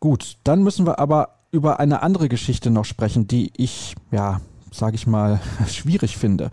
Gut, 0.00 0.38
dann 0.42 0.64
müssen 0.64 0.84
wir 0.84 0.98
aber 0.98 1.28
über 1.52 1.78
eine 1.78 2.02
andere 2.02 2.28
Geschichte 2.28 2.70
noch 2.70 2.84
sprechen, 2.84 3.28
die 3.28 3.52
ich, 3.56 3.94
ja, 4.10 4.40
sage 4.72 4.96
ich 4.96 5.06
mal, 5.06 5.40
schwierig 5.68 6.16
finde. 6.16 6.50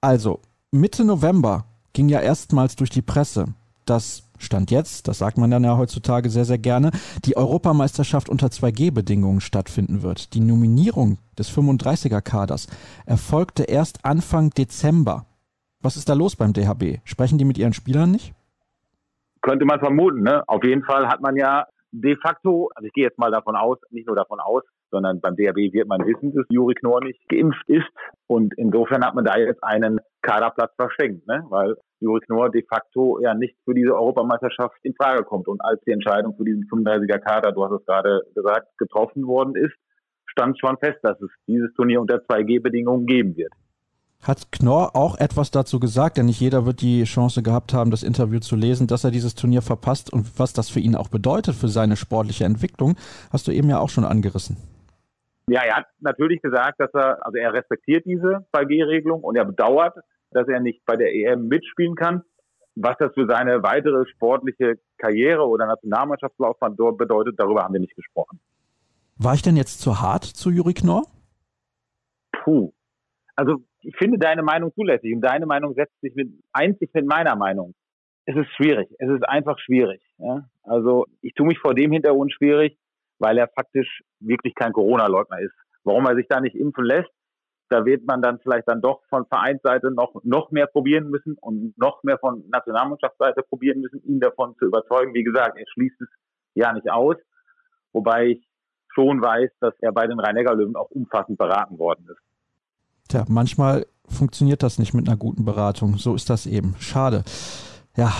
Also, 0.00 0.40
Mitte 0.72 1.04
November 1.04 1.66
ging 1.92 2.08
ja 2.08 2.20
erstmals 2.20 2.74
durch 2.74 2.90
die 2.90 3.02
Presse, 3.02 3.46
dass 3.86 4.27
Stand 4.38 4.70
jetzt, 4.70 5.08
das 5.08 5.18
sagt 5.18 5.38
man 5.38 5.50
dann 5.50 5.64
ja 5.64 5.76
heutzutage 5.76 6.30
sehr, 6.30 6.44
sehr 6.44 6.58
gerne, 6.58 6.90
die 7.24 7.36
Europameisterschaft 7.36 8.28
unter 8.28 8.48
2G-Bedingungen 8.48 9.40
stattfinden 9.40 10.02
wird. 10.02 10.34
Die 10.34 10.40
Nominierung 10.40 11.18
des 11.38 11.50
35er-Kaders 11.56 12.68
erfolgte 13.06 13.64
erst 13.64 14.04
Anfang 14.04 14.50
Dezember. 14.50 15.26
Was 15.80 15.96
ist 15.96 16.08
da 16.08 16.14
los 16.14 16.36
beim 16.36 16.52
DHB? 16.52 17.00
Sprechen 17.04 17.38
die 17.38 17.44
mit 17.44 17.58
ihren 17.58 17.72
Spielern 17.72 18.10
nicht? 18.10 18.34
Könnte 19.42 19.64
man 19.64 19.78
vermuten. 19.78 20.22
Ne? 20.22 20.42
Auf 20.48 20.64
jeden 20.64 20.82
Fall 20.82 21.08
hat 21.08 21.20
man 21.20 21.36
ja 21.36 21.66
de 21.92 22.16
facto, 22.20 22.70
also 22.74 22.86
ich 22.86 22.92
gehe 22.92 23.04
jetzt 23.04 23.18
mal 23.18 23.30
davon 23.30 23.56
aus, 23.56 23.78
nicht 23.90 24.06
nur 24.06 24.16
davon 24.16 24.40
aus, 24.40 24.62
sondern 24.90 25.20
beim 25.20 25.36
DRB 25.36 25.72
wird 25.72 25.88
man 25.88 26.04
wissen, 26.04 26.34
dass 26.34 26.46
Juri 26.48 26.74
Knorr 26.74 27.04
nicht 27.04 27.20
geimpft 27.28 27.68
ist. 27.68 27.86
Und 28.26 28.54
insofern 28.56 29.04
hat 29.04 29.14
man 29.14 29.24
da 29.24 29.36
jetzt 29.36 29.62
einen 29.62 30.00
Kaderplatz 30.22 30.72
verschenkt, 30.76 31.26
ne? 31.26 31.44
weil 31.48 31.76
Juri 32.00 32.20
Knorr 32.20 32.50
de 32.50 32.64
facto 32.64 33.20
ja 33.20 33.34
nicht 33.34 33.56
für 33.64 33.74
diese 33.74 33.94
Europameisterschaft 33.94 34.76
in 34.82 34.94
Frage 34.94 35.24
kommt. 35.24 35.48
Und 35.48 35.60
als 35.60 35.80
die 35.86 35.92
Entscheidung 35.92 36.36
für 36.36 36.44
diesen 36.44 36.64
35er 36.64 37.18
Kader, 37.18 37.52
du 37.52 37.64
hast 37.64 37.80
es 37.80 37.86
gerade 37.86 38.22
gesagt, 38.34 38.66
getroffen 38.78 39.26
worden 39.26 39.54
ist, 39.56 39.74
stand 40.26 40.58
schon 40.58 40.76
fest, 40.78 40.98
dass 41.02 41.20
es 41.20 41.30
dieses 41.46 41.72
Turnier 41.74 42.00
unter 42.00 42.16
2G-Bedingungen 42.16 43.06
geben 43.06 43.36
wird. 43.36 43.52
Hat 44.22 44.50
Knorr 44.50 44.96
auch 44.96 45.16
etwas 45.18 45.52
dazu 45.52 45.78
gesagt, 45.78 46.16
denn 46.16 46.26
nicht 46.26 46.40
jeder 46.40 46.66
wird 46.66 46.80
die 46.82 47.04
Chance 47.04 47.42
gehabt 47.42 47.72
haben, 47.72 47.92
das 47.92 48.02
Interview 48.02 48.40
zu 48.40 48.56
lesen, 48.56 48.88
dass 48.88 49.04
er 49.04 49.12
dieses 49.12 49.36
Turnier 49.36 49.62
verpasst 49.62 50.12
und 50.12 50.38
was 50.38 50.52
das 50.52 50.68
für 50.68 50.80
ihn 50.80 50.96
auch 50.96 51.08
bedeutet 51.08 51.54
für 51.54 51.68
seine 51.68 51.96
sportliche 51.96 52.44
Entwicklung, 52.44 52.96
hast 53.32 53.46
du 53.46 53.52
eben 53.52 53.70
ja 53.70 53.78
auch 53.78 53.90
schon 53.90 54.04
angerissen. 54.04 54.56
Ja, 55.48 55.62
er 55.62 55.76
hat 55.76 55.86
natürlich 56.00 56.42
gesagt, 56.42 56.80
dass 56.80 56.92
er, 56.94 57.24
also 57.24 57.38
er 57.38 57.52
respektiert 57.52 58.04
diese 58.06 58.44
2G-Regelung 58.52 59.22
und 59.22 59.36
er 59.36 59.44
bedauert, 59.44 59.96
dass 60.30 60.48
er 60.48 60.60
nicht 60.60 60.84
bei 60.84 60.96
der 60.96 61.14
EM 61.14 61.48
mitspielen 61.48 61.94
kann. 61.94 62.22
Was 62.74 62.96
das 62.98 63.12
für 63.14 63.26
seine 63.26 63.62
weitere 63.62 64.06
sportliche 64.06 64.78
Karriere 64.98 65.46
oder 65.46 65.66
Nationalmannschaftslaufbahn 65.66 66.76
dort 66.76 66.96
bedeutet, 66.96 67.34
darüber 67.38 67.64
haben 67.64 67.74
wir 67.74 67.80
nicht 67.80 67.96
gesprochen. 67.96 68.40
War 69.16 69.34
ich 69.34 69.42
denn 69.42 69.56
jetzt 69.56 69.80
zu 69.80 70.00
hart 70.00 70.24
zu 70.24 70.50
Juri 70.50 70.74
Knorr? 70.74 71.02
Puh. 72.32 72.72
Also 73.34 73.56
ich 73.80 73.96
finde 73.96 74.18
deine 74.18 74.42
Meinung 74.42 74.72
zulässig 74.74 75.12
und 75.14 75.20
deine 75.20 75.46
Meinung 75.46 75.74
setzt 75.74 76.00
sich 76.00 76.14
mit, 76.14 76.28
einzig 76.52 76.90
mit 76.94 77.06
meiner 77.06 77.34
Meinung. 77.34 77.74
Es 78.26 78.36
ist 78.36 78.48
schwierig. 78.56 78.88
Es 78.98 79.08
ist 79.08 79.28
einfach 79.28 79.58
schwierig. 79.58 80.00
Ja? 80.18 80.48
Also 80.62 81.06
ich 81.20 81.34
tue 81.34 81.46
mich 81.46 81.58
vor 81.58 81.74
dem 81.74 81.92
Hintergrund 81.92 82.32
schwierig, 82.32 82.78
weil 83.18 83.38
er 83.38 83.48
faktisch 83.48 84.02
wirklich 84.20 84.54
kein 84.54 84.72
Corona-Leugner 84.72 85.40
ist. 85.40 85.54
Warum 85.82 86.06
er 86.06 86.14
sich 86.14 86.26
da 86.28 86.40
nicht 86.40 86.54
impfen 86.54 86.84
lässt, 86.84 87.10
Da 87.68 87.84
wird 87.84 88.06
man 88.06 88.22
dann 88.22 88.38
vielleicht 88.40 88.68
dann 88.68 88.80
doch 88.80 89.02
von 89.08 89.26
Vereinsseite 89.26 89.90
noch, 89.90 90.14
noch 90.24 90.50
mehr 90.50 90.66
probieren 90.66 91.10
müssen 91.10 91.36
und 91.40 91.76
noch 91.76 92.02
mehr 92.02 92.18
von 92.18 92.44
Nationalmannschaftsseite 92.48 93.42
probieren 93.42 93.80
müssen, 93.80 94.02
ihn 94.04 94.20
davon 94.20 94.54
zu 94.58 94.66
überzeugen. 94.66 95.14
Wie 95.14 95.24
gesagt, 95.24 95.58
er 95.58 95.66
schließt 95.72 96.00
es 96.00 96.08
ja 96.54 96.72
nicht 96.72 96.90
aus. 96.90 97.16
Wobei 97.92 98.26
ich 98.26 98.48
schon 98.94 99.20
weiß, 99.20 99.50
dass 99.60 99.74
er 99.80 99.92
bei 99.92 100.06
den 100.06 100.18
Rhein-Neckar-Löwen 100.18 100.76
auch 100.76 100.90
umfassend 100.90 101.38
beraten 101.38 101.78
worden 101.78 102.06
ist. 102.10 102.20
Tja, 103.08 103.24
manchmal 103.28 103.86
funktioniert 104.06 104.62
das 104.62 104.78
nicht 104.78 104.94
mit 104.94 105.08
einer 105.08 105.16
guten 105.16 105.44
Beratung. 105.44 105.98
So 105.98 106.14
ist 106.14 106.30
das 106.30 106.46
eben. 106.46 106.74
Schade. 106.78 107.24
Ja, 107.96 108.12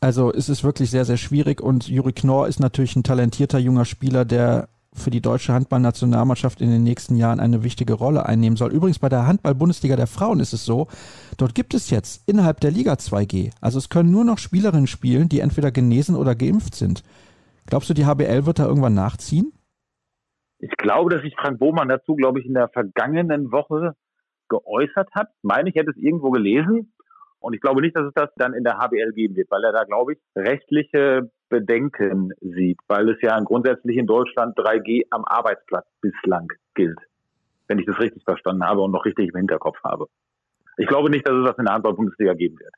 also 0.00 0.32
es 0.32 0.48
ist 0.48 0.64
wirklich 0.64 0.90
sehr, 0.90 1.04
sehr 1.04 1.16
schwierig 1.16 1.60
und 1.60 1.88
Juri 1.88 2.12
Knorr 2.12 2.48
ist 2.48 2.60
natürlich 2.60 2.94
ein 2.96 3.02
talentierter 3.02 3.58
junger 3.58 3.84
Spieler, 3.84 4.24
der 4.24 4.68
für 4.94 5.10
die 5.10 5.20
deutsche 5.20 5.52
Handballnationalmannschaft 5.52 6.60
in 6.60 6.70
den 6.70 6.82
nächsten 6.82 7.16
Jahren 7.16 7.40
eine 7.40 7.62
wichtige 7.62 7.94
Rolle 7.94 8.26
einnehmen 8.26 8.56
soll. 8.56 8.72
Übrigens 8.72 8.98
bei 8.98 9.08
der 9.08 9.26
Handball-Bundesliga 9.26 9.96
der 9.96 10.06
Frauen 10.06 10.40
ist 10.40 10.52
es 10.52 10.64
so, 10.64 10.88
dort 11.36 11.54
gibt 11.54 11.74
es 11.74 11.90
jetzt 11.90 12.28
innerhalb 12.28 12.60
der 12.60 12.70
Liga 12.70 12.94
2G. 12.94 13.52
Also 13.60 13.78
es 13.78 13.88
können 13.88 14.10
nur 14.10 14.24
noch 14.24 14.38
Spielerinnen 14.38 14.86
spielen, 14.86 15.28
die 15.28 15.40
entweder 15.40 15.70
genesen 15.70 16.16
oder 16.16 16.34
geimpft 16.34 16.74
sind. 16.74 17.02
Glaubst 17.66 17.90
du, 17.90 17.94
die 17.94 18.06
HBL 18.06 18.46
wird 18.46 18.58
da 18.58 18.66
irgendwann 18.66 18.94
nachziehen? 18.94 19.52
Ich 20.58 20.72
glaube, 20.76 21.10
dass 21.10 21.22
sich 21.22 21.34
Frank 21.36 21.58
Bohmann 21.58 21.88
dazu, 21.88 22.16
glaube 22.16 22.40
ich, 22.40 22.46
in 22.46 22.54
der 22.54 22.68
vergangenen 22.68 23.52
Woche 23.52 23.94
geäußert 24.48 25.10
hat. 25.14 25.28
Ich 25.36 25.44
meine, 25.44 25.68
ich 25.68 25.76
hätte 25.76 25.90
es 25.90 25.96
irgendwo 25.96 26.30
gelesen. 26.30 26.92
Und 27.40 27.54
ich 27.54 27.60
glaube 27.60 27.82
nicht, 27.82 27.94
dass 27.94 28.06
es 28.06 28.14
das 28.14 28.30
dann 28.36 28.54
in 28.54 28.64
der 28.64 28.78
HBL 28.78 29.12
geben 29.12 29.36
wird, 29.36 29.50
weil 29.50 29.62
er 29.62 29.72
da, 29.72 29.84
glaube 29.84 30.14
ich, 30.14 30.18
rechtliche 30.34 31.30
Bedenken 31.48 32.32
sieht, 32.40 32.78
weil 32.88 33.08
es 33.10 33.20
ja 33.22 33.38
grundsätzlich 33.40 33.96
in 33.96 34.06
Deutschland 34.06 34.56
3G 34.58 35.06
am 35.10 35.24
Arbeitsplatz 35.24 35.86
bislang 36.00 36.48
gilt. 36.74 36.98
Wenn 37.66 37.78
ich 37.78 37.86
das 37.86 37.98
richtig 37.98 38.24
verstanden 38.24 38.64
habe 38.64 38.80
und 38.80 38.92
noch 38.92 39.04
richtig 39.04 39.28
im 39.28 39.36
Hinterkopf 39.36 39.78
habe. 39.84 40.06
Ich 40.76 40.86
glaube 40.86 41.10
nicht, 41.10 41.26
dass 41.26 41.34
es 41.34 41.44
das 41.44 41.58
in 41.58 41.64
der 41.64 41.74
Handball-Bundesliga 41.74 42.34
geben 42.34 42.58
wird. 42.58 42.74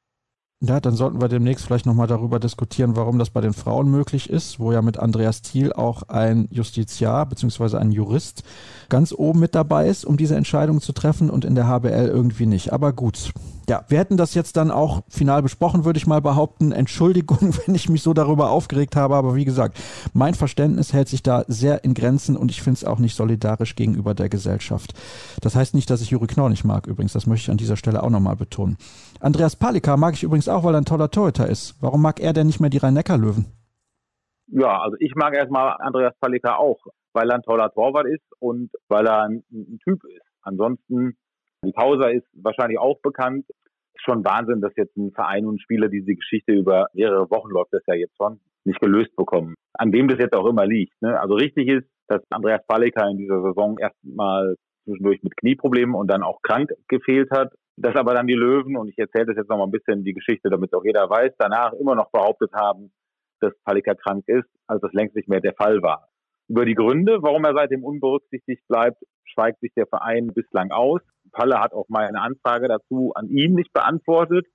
Ja, 0.63 0.79
dann 0.79 0.95
sollten 0.95 1.23
wir 1.23 1.29
demnächst 1.29 1.65
vielleicht 1.65 1.87
nochmal 1.87 2.07
darüber 2.07 2.39
diskutieren, 2.39 2.95
warum 2.95 3.19
das 3.19 3.31
bei 3.31 3.41
den 3.41 3.55
Frauen 3.55 3.91
möglich 3.91 4.29
ist, 4.29 4.61
wo 4.61 4.73
ja 4.73 4.83
mit 4.83 4.99
Andreas 4.99 5.41
Thiel 5.41 5.73
auch 5.73 6.03
ein 6.03 6.49
Justiziar 6.51 7.25
bzw. 7.25 7.79
ein 7.79 7.93
Jurist 7.93 8.43
ganz 8.91 9.15
oben 9.17 9.41
mit 9.41 9.55
dabei 9.55 9.89
ist, 9.89 10.05
um 10.05 10.19
diese 10.19 10.37
Entscheidung 10.37 10.83
zu 10.83 10.93
treffen 10.93 11.31
und 11.31 11.47
in 11.47 11.55
der 11.55 11.67
HBL 11.67 12.09
irgendwie 12.09 12.45
nicht. 12.45 12.75
Aber 12.75 12.93
gut, 12.93 13.33
ja, 13.71 13.85
wir 13.89 13.99
hätten 13.99 14.19
das 14.19 14.35
jetzt 14.35 14.59
dann 14.59 14.71
auch 14.71 15.03
final 15.09 15.43
besprochen, 15.43 15.87
würde 15.87 15.97
ich 15.97 16.07
mal 16.07 16.21
behaupten. 16.21 16.73
Entschuldigung, 16.73 17.55
wenn 17.67 17.75
ich 17.75 17.89
mich 17.89 18.03
so 18.03 18.13
darüber 18.13 18.51
aufgeregt 18.51 18.97
habe, 18.97 19.17
aber 19.17 19.37
wie 19.37 19.47
gesagt, 19.47 19.79
mein 20.13 20.35
Verständnis 20.35 20.93
hält 20.93 21.09
sich 21.09 21.23
da 21.23 21.45
sehr 21.49 21.85
in 21.85 21.95
Grenzen 21.95 22.37
und 22.37 22.51
ich 22.51 22.61
finde 22.61 22.77
es 22.77 22.85
auch 22.85 22.99
nicht 22.99 23.17
solidarisch 23.17 23.77
gegenüber 23.77 24.13
der 24.13 24.29
Gesellschaft. 24.29 24.93
Das 25.41 25.55
heißt 25.55 25.73
nicht, 25.73 25.89
dass 25.89 26.03
ich 26.03 26.11
Juri 26.11 26.27
Knorr 26.27 26.51
nicht 26.51 26.65
mag 26.65 26.87
übrigens, 26.87 27.15
das 27.15 27.27
möchte 27.27 27.45
ich 27.45 27.51
an 27.51 27.57
dieser 27.57 27.79
Stelle 27.79 28.03
auch 28.03 28.11
nochmal 28.11 28.37
betonen. 28.37 28.77
Andreas 29.21 29.55
Palika 29.55 29.97
mag 29.97 30.15
ich 30.15 30.23
übrigens 30.23 30.49
auch, 30.49 30.65
weil 30.65 30.75
er 30.75 30.81
ein 30.81 30.87
toller 30.87 31.11
Torhüter 31.11 31.47
ist. 31.47 31.77
Warum 31.83 32.01
mag 32.03 32.21
er 32.21 32.33
denn 32.33 32.47
nicht 32.47 32.61
mehr 32.61 32.71
die 32.71 32.79
Rhein-Neckar-Löwen? 32.79 33.47
Ja, 34.49 34.81
also 34.81 34.97
ich 34.99 35.15
mag 35.15 35.35
erstmal 35.35 35.77
Andreas 35.79 36.15
Palika 36.21 36.57
auch, 36.57 36.79
weil 37.13 37.31
er 37.31 37.37
ein 37.37 37.43
toller 37.43 37.71
Torwart 37.71 38.07
ist 38.07 38.25
und 38.39 38.71
weil 38.89 39.07
er 39.07 39.25
ein, 39.25 39.45
ein 39.53 39.79
Typ 39.85 40.03
ist. 40.05 40.27
Ansonsten 40.43 41.17
die 41.65 41.73
Pauser 41.73 42.11
ist 42.11 42.27
wahrscheinlich 42.33 42.79
auch 42.79 42.99
bekannt. 43.03 43.45
Ist 43.49 44.05
schon 44.05 44.25
Wahnsinn, 44.25 44.63
dass 44.63 44.73
jetzt 44.77 44.97
ein 44.97 45.13
Verein 45.13 45.45
und 45.45 45.61
Spieler 45.61 45.89
diese 45.89 46.15
Geschichte 46.15 46.53
über 46.53 46.89
mehrere 46.95 47.31
Wochen 47.31 47.51
läuft 47.51 47.75
das 47.75 47.83
ja 47.87 47.95
jetzt 47.95 48.17
schon 48.17 48.41
nicht 48.65 48.81
gelöst 48.81 49.15
bekommen. 49.17 49.55
An 49.75 49.93
wem 49.93 50.09
das 50.09 50.19
jetzt 50.19 50.35
auch 50.35 50.47
immer 50.47 50.67
liegt. 50.67 51.01
Ne? 51.03 51.19
Also 51.21 51.35
richtig 51.35 51.69
ist, 51.69 51.89
dass 52.09 52.23
Andreas 52.31 52.67
Palika 52.67 53.09
in 53.09 53.19
dieser 53.19 53.43
Saison 53.43 53.79
erstmal 53.79 54.57
zwischendurch 54.85 55.23
mit 55.23 55.37
Knieproblemen 55.37 55.95
und 55.95 56.09
dann 56.09 56.23
auch 56.23 56.41
krank 56.43 56.71
gefehlt 56.89 57.31
hat. 57.31 57.53
Dass 57.83 57.97
aber 57.97 58.13
dann 58.13 58.27
die 58.27 58.35
Löwen, 58.35 58.77
und 58.77 58.89
ich 58.89 58.99
erzähle 58.99 59.27
das 59.27 59.37
jetzt 59.37 59.49
noch 59.49 59.57
mal 59.57 59.65
ein 59.65 59.71
bisschen 59.71 60.05
die 60.05 60.13
Geschichte, 60.13 60.51
damit 60.51 60.75
auch 60.75 60.85
jeder 60.85 61.09
weiß, 61.09 61.33
danach 61.39 61.73
immer 61.73 61.95
noch 61.95 62.11
behauptet 62.11 62.53
haben, 62.53 62.93
dass 63.41 63.55
Palika 63.65 63.95
krank 63.95 64.25
ist, 64.27 64.49
als 64.67 64.83
das 64.83 64.93
längst 64.93 65.17
nicht 65.17 65.31
mehr 65.31 65.41
der 65.41 65.55
Fall 65.55 65.81
war. 65.81 66.09
Über 66.47 66.67
die 66.67 66.75
Gründe, 66.75 67.23
warum 67.23 67.45
er 67.45 67.55
seitdem 67.55 67.83
unberücksichtigt 67.83 68.69
bleibt, 68.69 69.03
schweigt 69.25 69.61
sich 69.61 69.73
der 69.75 69.87
Verein 69.87 70.27
bislang 70.27 70.73
aus. 70.73 71.01
Palle 71.33 71.59
hat 71.59 71.73
auch 71.73 71.89
mal 71.89 72.07
eine 72.07 72.21
Anfrage 72.21 72.69
dazu 72.69 73.13
an 73.15 73.29
ihn 73.31 73.55
nicht 73.55 73.73
beantwortet. 73.73 74.47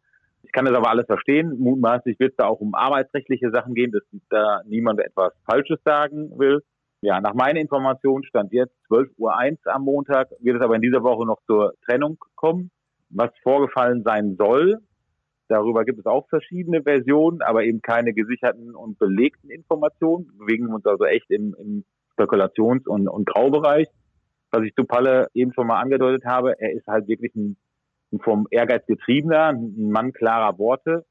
Ich 0.43 0.51
kann 0.51 0.65
das 0.65 0.75
aber 0.75 0.91
alles 0.91 1.07
verstehen. 1.07 1.57
Mutmaßlich 1.57 2.19
wird 2.19 2.31
es 2.31 2.37
da 2.37 2.45
auch 2.45 2.59
um 2.59 2.75
arbeitsrechtliche 2.75 3.49
Sachen 3.49 3.73
gehen, 3.73 3.91
dass 3.91 4.03
da 4.29 4.61
niemand 4.67 4.99
etwas 4.99 5.33
Falsches 5.49 5.79
sagen 5.83 6.37
will. 6.37 6.61
Ja, 7.01 7.21
nach 7.21 7.33
meiner 7.33 7.59
Information 7.59 8.23
stand 8.23 8.53
jetzt 8.53 8.75
12.01 8.91 9.17
Uhr 9.17 9.73
am 9.73 9.83
Montag, 9.83 10.29
wird 10.41 10.57
es 10.57 10.61
aber 10.61 10.75
in 10.75 10.81
dieser 10.83 11.01
Woche 11.01 11.25
noch 11.25 11.41
zur 11.47 11.73
Trennung 11.85 12.17
kommen. 12.35 12.69
Was 13.09 13.31
vorgefallen 13.43 14.03
sein 14.03 14.35
soll, 14.37 14.79
darüber 15.47 15.85
gibt 15.85 15.99
es 15.99 16.05
auch 16.05 16.27
verschiedene 16.29 16.83
Versionen, 16.83 17.41
aber 17.41 17.63
eben 17.63 17.81
keine 17.81 18.13
gesicherten 18.13 18.75
und 18.75 18.97
belegten 18.99 19.49
Informationen. 19.49 20.27
Wir 20.31 20.45
bewegen 20.45 20.73
uns 20.73 20.85
also 20.85 21.05
echt 21.05 21.29
im, 21.29 21.55
im 21.59 21.85
Spekulations- 22.17 22.87
und, 22.87 23.07
und 23.07 23.25
Graubereich 23.25 23.87
was 24.55 24.63
ich 24.63 24.75
zu 24.75 24.85
Palle 24.85 25.27
eben 25.33 25.53
schon 25.53 25.67
mal 25.67 25.81
angedeutet 25.81 26.25
habe, 26.25 26.59
er 26.59 26.73
ist 26.73 26.87
halt 26.87 27.07
wirklich 27.07 27.35
ein, 27.35 27.57
ein 28.13 28.19
vom 28.19 28.47
Ehrgeiz 28.51 28.85
getriebener, 28.85 29.49
ein 29.49 29.89
Mann 29.89 30.13
klarer 30.13 30.57
Worte. 30.57 31.05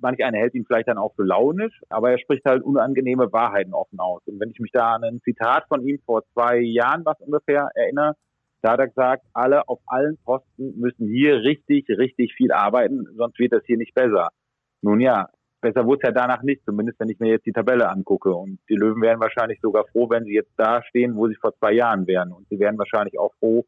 Manch 0.00 0.24
einer 0.24 0.38
hält 0.38 0.54
ihn 0.54 0.64
vielleicht 0.64 0.88
dann 0.88 0.98
auch 0.98 1.14
für 1.14 1.24
launisch, 1.24 1.78
aber 1.90 2.10
er 2.10 2.18
spricht 2.18 2.44
halt 2.46 2.62
unangenehme 2.62 3.32
Wahrheiten 3.32 3.74
offen 3.74 4.00
aus. 4.00 4.22
Und 4.26 4.40
wenn 4.40 4.50
ich 4.50 4.58
mich 4.58 4.72
da 4.72 4.94
an 4.94 5.04
ein 5.04 5.20
Zitat 5.22 5.66
von 5.68 5.86
ihm 5.86 5.98
vor 6.06 6.22
zwei 6.32 6.58
Jahren 6.58 7.04
was 7.04 7.20
ungefähr 7.20 7.68
erinnere, 7.74 8.14
da 8.62 8.72
hat 8.72 8.80
er 8.80 8.88
gesagt, 8.88 9.24
alle 9.32 9.68
auf 9.68 9.80
allen 9.86 10.18
Posten 10.24 10.78
müssen 10.78 11.08
hier 11.08 11.36
richtig, 11.42 11.88
richtig 11.88 12.34
viel 12.34 12.52
arbeiten, 12.52 13.06
sonst 13.16 13.38
wird 13.38 13.52
das 13.52 13.64
hier 13.64 13.78
nicht 13.78 13.94
besser. 13.94 14.28
Nun 14.82 15.00
ja, 15.00 15.28
besser 15.60 15.86
wurde 15.86 16.00
es 16.02 16.08
ja 16.08 16.12
danach 16.12 16.42
nicht, 16.42 16.64
zumindest 16.64 16.98
wenn 17.00 17.08
ich 17.08 17.18
mir 17.18 17.30
jetzt 17.30 17.46
die 17.46 17.52
Tabelle 17.52 17.88
angucke. 17.88 18.32
Und 18.32 18.58
die 18.68 18.76
Löwen 18.76 19.02
wären 19.02 19.20
wahrscheinlich 19.20 19.60
sogar 19.60 19.86
froh, 19.92 20.08
wenn 20.10 20.24
sie 20.24 20.34
jetzt 20.34 20.52
da 20.56 20.82
stehen, 20.84 21.16
wo 21.16 21.28
sie 21.28 21.36
vor 21.36 21.54
zwei 21.56 21.72
Jahren 21.72 22.06
wären. 22.06 22.32
Und 22.32 22.48
sie 22.48 22.58
wären 22.58 22.78
wahrscheinlich 22.78 23.18
auch 23.18 23.32
froh, 23.38 23.64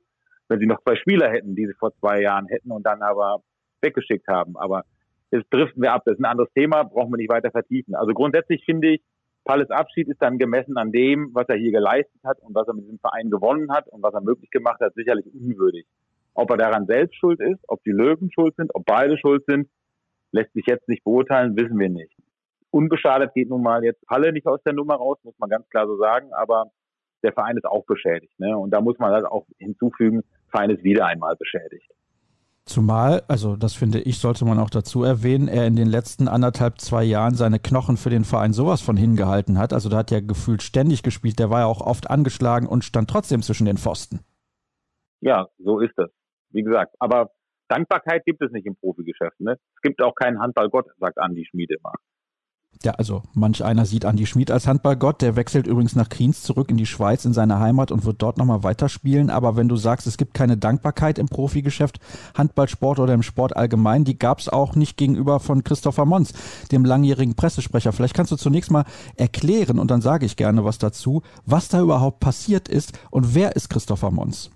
wenn 0.48 0.58
sie 0.58 0.66
noch 0.66 0.82
zwei 0.82 0.96
Spieler 0.96 1.30
hätten, 1.30 1.54
die 1.54 1.66
sie 1.66 1.74
vor 1.74 1.92
zwei 1.98 2.20
Jahren 2.20 2.46
hätten 2.48 2.70
und 2.70 2.84
dann 2.84 3.02
aber 3.02 3.42
weggeschickt 3.82 4.28
haben. 4.28 4.56
Aber 4.56 4.84
jetzt 5.30 5.46
driften 5.50 5.82
wir 5.82 5.92
ab. 5.92 6.02
Das 6.04 6.14
ist 6.14 6.20
ein 6.20 6.30
anderes 6.30 6.52
Thema, 6.54 6.84
brauchen 6.84 7.12
wir 7.12 7.18
nicht 7.18 7.32
weiter 7.32 7.50
vertiefen. 7.50 7.94
Also 7.94 8.12
grundsätzlich 8.12 8.64
finde 8.64 8.94
ich, 8.94 9.02
Palles 9.44 9.70
Abschied 9.70 10.08
ist 10.08 10.22
dann 10.22 10.38
gemessen 10.38 10.76
an 10.76 10.92
dem, 10.92 11.30
was 11.32 11.48
er 11.48 11.56
hier 11.56 11.72
geleistet 11.72 12.20
hat 12.24 12.38
und 12.40 12.54
was 12.54 12.68
er 12.68 12.74
mit 12.74 12.84
diesem 12.84 12.98
Verein 12.98 13.30
gewonnen 13.30 13.72
hat 13.72 13.88
und 13.88 14.02
was 14.02 14.14
er 14.14 14.20
möglich 14.20 14.50
gemacht 14.50 14.80
hat, 14.80 14.94
sicherlich 14.94 15.26
unwürdig. 15.34 15.86
Ob 16.34 16.50
er 16.50 16.56
daran 16.56 16.86
selbst 16.86 17.16
schuld 17.16 17.40
ist, 17.40 17.60
ob 17.68 17.82
die 17.84 17.90
Löwen 17.90 18.30
schuld 18.32 18.54
sind, 18.56 18.74
ob 18.74 18.84
beide 18.86 19.18
schuld 19.18 19.44
sind, 19.46 19.68
lässt 20.30 20.52
sich 20.52 20.64
jetzt 20.66 20.88
nicht 20.88 21.04
beurteilen, 21.04 21.56
wissen 21.56 21.78
wir 21.78 21.90
nicht. 21.90 22.16
Unbeschadet 22.70 23.34
geht 23.34 23.50
nun 23.50 23.62
mal 23.62 23.84
jetzt 23.84 24.02
Halle 24.08 24.32
nicht 24.32 24.46
aus 24.46 24.62
der 24.62 24.72
Nummer 24.72 24.94
raus, 24.94 25.18
muss 25.24 25.38
man 25.38 25.50
ganz 25.50 25.68
klar 25.68 25.86
so 25.86 25.98
sagen, 25.98 26.32
aber 26.32 26.70
der 27.22 27.32
Verein 27.32 27.56
ist 27.56 27.66
auch 27.66 27.84
beschädigt. 27.84 28.38
Ne? 28.38 28.56
Und 28.56 28.70
da 28.70 28.80
muss 28.80 28.98
man 28.98 29.12
halt 29.12 29.26
auch 29.26 29.46
hinzufügen, 29.58 30.22
Verein 30.50 30.70
ist 30.70 30.82
wieder 30.82 31.06
einmal 31.06 31.36
beschädigt. 31.36 31.90
Zumal, 32.64 33.22
also 33.26 33.56
das 33.56 33.74
finde 33.74 34.00
ich, 34.00 34.18
sollte 34.18 34.44
man 34.44 34.60
auch 34.60 34.70
dazu 34.70 35.02
erwähnen, 35.02 35.48
er 35.48 35.66
in 35.66 35.74
den 35.74 35.88
letzten 35.88 36.28
anderthalb, 36.28 36.80
zwei 36.80 37.02
Jahren 37.02 37.34
seine 37.34 37.58
Knochen 37.58 37.96
für 37.96 38.08
den 38.08 38.24
Verein 38.24 38.52
sowas 38.52 38.80
von 38.80 38.96
hingehalten 38.96 39.58
hat. 39.58 39.72
Also 39.72 39.88
da 39.88 39.98
hat 39.98 40.12
er 40.12 40.22
gefühlt 40.22 40.62
ständig 40.62 41.02
gespielt, 41.02 41.40
der 41.40 41.50
war 41.50 41.60
ja 41.60 41.66
auch 41.66 41.80
oft 41.80 42.08
angeschlagen 42.08 42.68
und 42.68 42.84
stand 42.84 43.10
trotzdem 43.10 43.42
zwischen 43.42 43.64
den 43.64 43.78
Pfosten. 43.78 44.20
Ja, 45.20 45.48
so 45.58 45.80
ist 45.80 45.98
es. 45.98 46.10
Wie 46.50 46.62
gesagt, 46.62 46.94
aber 47.00 47.30
Dankbarkeit 47.68 48.24
gibt 48.24 48.42
es 48.42 48.52
nicht 48.52 48.66
im 48.66 48.76
Profigeschäft. 48.76 49.40
Ne? 49.40 49.52
Es 49.74 49.80
gibt 49.82 50.00
auch 50.00 50.14
keinen 50.14 50.40
Handballgott, 50.40 50.86
sagt 50.98 51.18
Andi 51.18 51.44
Schmid 51.46 51.70
immer. 51.70 51.92
Ja, 52.84 52.92
also 52.92 53.22
manch 53.32 53.64
einer 53.64 53.86
sieht 53.86 54.04
Andi 54.04 54.26
Schmid 54.26 54.50
als 54.50 54.66
Handballgott. 54.66 55.22
Der 55.22 55.36
wechselt 55.36 55.66
übrigens 55.68 55.94
nach 55.94 56.08
Kriens 56.08 56.42
zurück 56.42 56.68
in 56.70 56.76
die 56.76 56.86
Schweiz, 56.86 57.24
in 57.24 57.32
seine 57.32 57.60
Heimat 57.60 57.92
und 57.92 58.04
wird 58.04 58.20
dort 58.20 58.38
nochmal 58.38 58.64
weiterspielen. 58.64 59.30
Aber 59.30 59.56
wenn 59.56 59.68
du 59.68 59.76
sagst, 59.76 60.06
es 60.06 60.16
gibt 60.16 60.34
keine 60.34 60.56
Dankbarkeit 60.56 61.18
im 61.18 61.26
Profigeschäft, 61.26 62.00
Handballsport 62.36 62.98
oder 62.98 63.14
im 63.14 63.22
Sport 63.22 63.56
allgemein, 63.56 64.04
die 64.04 64.18
gab 64.18 64.40
es 64.40 64.48
auch 64.48 64.74
nicht 64.74 64.96
gegenüber 64.96 65.38
von 65.38 65.62
Christopher 65.62 66.06
Mons, 66.06 66.32
dem 66.72 66.84
langjährigen 66.84 67.36
Pressesprecher. 67.36 67.92
Vielleicht 67.92 68.14
kannst 68.14 68.32
du 68.32 68.36
zunächst 68.36 68.70
mal 68.72 68.84
erklären 69.16 69.78
und 69.78 69.90
dann 69.90 70.00
sage 70.00 70.26
ich 70.26 70.36
gerne 70.36 70.64
was 70.64 70.78
dazu, 70.78 71.22
was 71.46 71.68
da 71.68 71.80
überhaupt 71.80 72.18
passiert 72.18 72.68
ist 72.68 72.98
und 73.10 73.34
wer 73.34 73.54
ist 73.54 73.70
Christopher 73.70 74.10
Mons? 74.10 74.50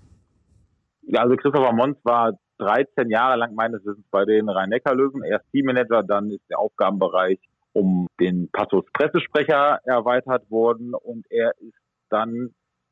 Ja, 1.03 1.21
also 1.21 1.37
Christopher 1.37 1.71
Mons 1.71 1.97
war 2.03 2.33
13 2.59 3.09
Jahre 3.09 3.37
lang 3.37 3.53
meines 3.55 3.85
Wissens 3.85 4.05
bei 4.11 4.25
den 4.25 4.49
Rhein-Neckar-Löwen. 4.49 5.23
Erst 5.23 5.45
Teammanager, 5.51 6.03
dann 6.03 6.29
ist 6.31 6.43
der 6.49 6.59
Aufgabenbereich 6.59 7.39
um 7.77 8.07
den 8.19 8.49
Passus 8.51 8.83
Pressesprecher 8.91 9.79
erweitert 9.85 10.49
worden 10.49 10.95
und 10.95 11.27
er 11.29 11.51
ist 11.59 11.77
dann 12.09 12.49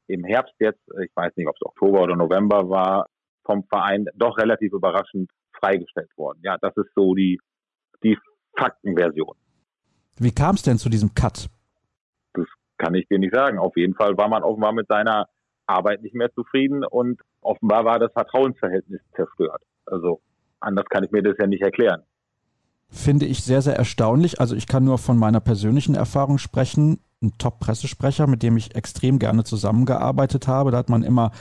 im 0.07 0.23
Herbst 0.23 0.53
jetzt, 0.59 0.81
ich 1.03 1.09
weiß 1.15 1.35
nicht, 1.35 1.47
ob 1.47 1.55
es 1.55 1.65
Oktober 1.65 2.03
oder 2.03 2.15
November 2.15 2.69
war, 2.69 3.07
vom 3.43 3.63
Verein 3.63 4.05
doch 4.13 4.37
relativ 4.37 4.73
überraschend 4.73 5.31
freigestellt 5.59 6.11
worden. 6.17 6.39
Ja, 6.43 6.57
das 6.61 6.77
ist 6.77 6.93
so 6.93 7.15
die, 7.15 7.39
die 8.03 8.15
Faktenversion. 8.55 9.35
Wie 10.19 10.31
kam 10.31 10.53
es 10.53 10.61
denn 10.61 10.77
zu 10.77 10.89
diesem 10.89 11.15
Cut? 11.15 11.47
Das 12.33 12.45
kann 12.77 12.93
ich 12.93 13.07
dir 13.07 13.17
nicht 13.17 13.33
sagen. 13.33 13.57
Auf 13.57 13.75
jeden 13.77 13.95
Fall 13.95 14.15
war 14.17 14.29
man 14.29 14.43
offenbar 14.43 14.73
mit 14.73 14.87
seiner 14.87 15.27
Arbeit 15.65 16.03
nicht 16.03 16.13
mehr 16.13 16.31
zufrieden 16.33 16.85
und 16.85 17.19
offenbar 17.41 17.85
war 17.85 17.97
das 17.97 18.11
Vertrauensverhältnis 18.13 19.01
zerstört. 19.15 19.63
Also 19.87 20.21
anders 20.59 20.85
kann 20.89 21.03
ich 21.03 21.11
mir 21.11 21.23
das 21.23 21.37
ja 21.39 21.47
nicht 21.47 21.63
erklären. 21.63 22.03
Finde 22.95 23.25
ich 23.25 23.43
sehr, 23.43 23.61
sehr 23.61 23.75
erstaunlich. 23.75 24.39
Also 24.39 24.55
ich 24.55 24.67
kann 24.67 24.85
nur 24.85 24.97
von 24.97 25.17
meiner 25.17 25.41
persönlichen 25.41 25.95
Erfahrung 25.95 26.37
sprechen. 26.37 26.99
Ein 27.21 27.33
Top-Pressesprecher, 27.37 28.25
mit 28.25 28.41
dem 28.41 28.55
ich 28.55 28.73
extrem 28.73 29.19
gerne 29.19 29.43
zusammengearbeitet 29.43 30.47
habe. 30.47 30.71
Da 30.71 30.77
hat 30.77 30.89
man 30.89 31.03
immer 31.03 31.31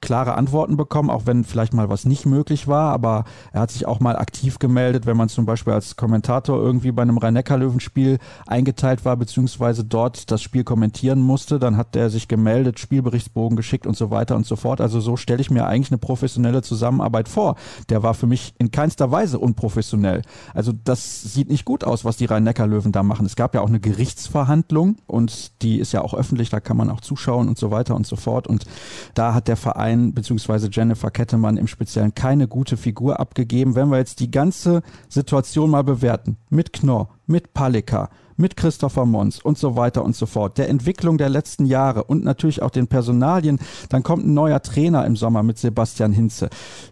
klare 0.00 0.34
Antworten 0.34 0.76
bekommen, 0.76 1.10
auch 1.10 1.26
wenn 1.26 1.44
vielleicht 1.44 1.74
mal 1.74 1.88
was 1.88 2.04
nicht 2.04 2.26
möglich 2.26 2.68
war. 2.68 2.92
Aber 2.92 3.24
er 3.52 3.62
hat 3.62 3.70
sich 3.70 3.86
auch 3.86 4.00
mal 4.00 4.16
aktiv 4.16 4.58
gemeldet, 4.58 5.06
wenn 5.06 5.16
man 5.16 5.28
zum 5.28 5.46
Beispiel 5.46 5.72
als 5.72 5.96
Kommentator 5.96 6.58
irgendwie 6.58 6.92
bei 6.92 7.02
einem 7.02 7.18
Rhein-Neckar-Löwenspiel 7.18 8.18
eingeteilt 8.46 9.04
war, 9.04 9.16
beziehungsweise 9.16 9.84
dort 9.84 10.30
das 10.30 10.42
Spiel 10.42 10.64
kommentieren 10.64 11.20
musste. 11.20 11.58
Dann 11.58 11.76
hat 11.76 11.96
er 11.96 12.10
sich 12.10 12.28
gemeldet, 12.28 12.78
Spielberichtsbogen 12.78 13.56
geschickt 13.56 13.86
und 13.86 13.96
so 13.96 14.10
weiter 14.10 14.36
und 14.36 14.46
so 14.46 14.56
fort. 14.56 14.80
Also 14.80 15.00
so 15.00 15.16
stelle 15.16 15.40
ich 15.40 15.50
mir 15.50 15.66
eigentlich 15.66 15.90
eine 15.90 15.98
professionelle 15.98 16.62
Zusammenarbeit 16.62 17.28
vor. 17.28 17.56
Der 17.88 18.02
war 18.02 18.14
für 18.14 18.26
mich 18.26 18.54
in 18.58 18.70
keinster 18.70 19.10
Weise 19.10 19.38
unprofessionell. 19.38 20.22
Also 20.54 20.72
das 20.72 21.22
sieht 21.22 21.48
nicht 21.48 21.64
gut 21.64 21.84
aus, 21.84 22.04
was 22.04 22.16
die 22.16 22.26
Rhein-Neckar-Löwen 22.26 22.92
da 22.92 23.02
machen. 23.02 23.26
Es 23.26 23.36
gab 23.36 23.54
ja 23.54 23.60
auch 23.60 23.68
eine 23.68 23.80
Gerichtsverhandlung 23.80 24.96
und 25.06 25.62
die 25.62 25.78
ist 25.78 25.92
ja 25.92 26.02
auch 26.02 26.14
öffentlich, 26.14 26.50
da 26.50 26.60
kann 26.60 26.76
man 26.76 26.90
auch 26.90 27.00
zuschauen 27.00 27.48
und 27.48 27.58
so 27.58 27.70
weiter 27.70 27.94
und 27.94 28.06
so 28.06 28.16
fort. 28.16 28.46
Und 28.46 28.66
da 29.14 29.34
hat 29.34 29.48
der 29.48 29.56
Verein 29.56 29.85
Verein 29.86 30.12
bzw. 30.12 30.68
Jennifer 30.72 31.12
Kettemann 31.12 31.56
im 31.56 31.68
Speziellen 31.68 32.12
keine 32.12 32.48
gute 32.48 32.76
Figur 32.76 33.20
abgegeben. 33.20 33.76
Wenn 33.76 33.88
wir 33.88 33.98
jetzt 33.98 34.18
die 34.18 34.32
ganze 34.32 34.82
Situation 35.08 35.70
mal 35.70 35.84
bewerten, 35.84 36.38
mit 36.50 36.72
Knorr, 36.72 37.08
mit 37.26 37.54
Palika, 37.54 38.10
mit 38.36 38.56
Christopher 38.56 39.06
Mons 39.06 39.40
und 39.40 39.58
so 39.58 39.76
weiter 39.76 40.04
und 40.04 40.16
so 40.16 40.26
fort, 40.26 40.58
der 40.58 40.68
Entwicklung 40.68 41.18
der 41.18 41.28
letzten 41.28 41.66
Jahre 41.66 42.02
und 42.02 42.24
natürlich 42.24 42.62
auch 42.62 42.70
den 42.70 42.88
Personalien, 42.88 43.60
dann 43.88 44.02
kommt 44.02 44.26
ein 44.26 44.34
neuer 44.34 44.60
Trainer 44.60 45.06
im 45.06 45.14
Sommer 45.14 45.44
mit 45.44 45.56
Sebastian 45.56 46.12
Hinze. 46.12 46.48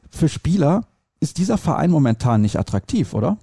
Für 0.08 0.28
Spieler 0.28 0.82
ist 1.18 1.38
dieser 1.38 1.58
Verein 1.58 1.90
momentan 1.90 2.42
nicht 2.42 2.60
attraktiv, 2.60 3.12
oder? 3.12 3.38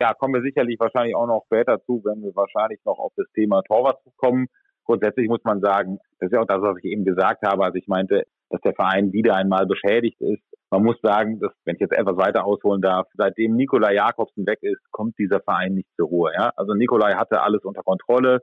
Ja, 0.00 0.12
kommen 0.12 0.34
wir 0.34 0.42
sicherlich 0.42 0.80
wahrscheinlich 0.80 1.14
auch 1.14 1.28
noch 1.28 1.44
später 1.46 1.78
zu, 1.86 2.02
wenn 2.04 2.20
wir 2.20 2.34
wahrscheinlich 2.34 2.80
noch 2.84 2.98
auf 2.98 3.12
das 3.16 3.26
Thema 3.32 3.62
Torwart 3.62 4.00
kommen. 4.16 4.48
Grundsätzlich 4.84 5.28
muss 5.28 5.44
man 5.44 5.60
sagen, 5.60 5.98
das 6.18 6.28
ist 6.28 6.32
ja 6.32 6.40
auch 6.40 6.46
das, 6.46 6.62
was 6.62 6.76
ich 6.78 6.90
eben 6.90 7.04
gesagt 7.04 7.46
habe. 7.46 7.64
Also 7.64 7.76
ich 7.76 7.86
meinte, 7.86 8.24
dass 8.50 8.60
der 8.62 8.74
Verein 8.74 9.12
wieder 9.12 9.34
einmal 9.34 9.66
beschädigt 9.66 10.20
ist. 10.20 10.42
Man 10.70 10.82
muss 10.82 10.96
sagen, 11.02 11.40
dass, 11.40 11.52
wenn 11.64 11.76
ich 11.76 11.80
jetzt 11.80 11.96
etwas 11.96 12.16
weiter 12.16 12.44
ausholen 12.44 12.82
darf, 12.82 13.06
seitdem 13.14 13.56
Nikolai 13.56 13.94
Jakobsen 13.94 14.46
weg 14.46 14.58
ist, 14.62 14.80
kommt 14.90 15.18
dieser 15.18 15.40
Verein 15.40 15.74
nicht 15.74 15.88
zur 15.96 16.08
Ruhe. 16.08 16.32
Ja? 16.34 16.52
Also 16.56 16.74
Nikolai 16.74 17.14
hatte 17.14 17.40
alles 17.40 17.62
unter 17.64 17.82
Kontrolle. 17.82 18.42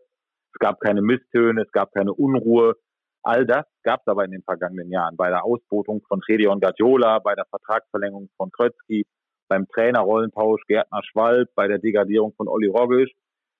Es 0.53 0.59
gab 0.59 0.79
keine 0.79 1.01
Misstöne, 1.01 1.63
es 1.63 1.71
gab 1.71 1.91
keine 1.93 2.13
Unruhe. 2.13 2.75
All 3.23 3.45
das 3.45 3.65
gab 3.83 4.01
es 4.01 4.07
aber 4.07 4.25
in 4.25 4.31
den 4.31 4.43
vergangenen 4.43 4.91
Jahren. 4.91 5.15
Bei 5.15 5.29
der 5.29 5.45
Ausbotung 5.45 6.01
von 6.07 6.21
Redion 6.27 6.59
Guardiola, 6.59 7.19
bei 7.19 7.35
der 7.35 7.45
Vertragsverlängerung 7.45 8.29
von 8.37 8.51
Krötzky, 8.51 9.05
beim 9.47 9.67
Trainerrollentausch 9.67 10.61
Gärtner 10.67 11.01
Schwalb, 11.03 11.49
bei 11.55 11.67
der 11.67 11.79
Degradierung 11.79 12.33
von 12.35 12.47
Olli 12.47 12.67
Rogisch, 12.67 13.11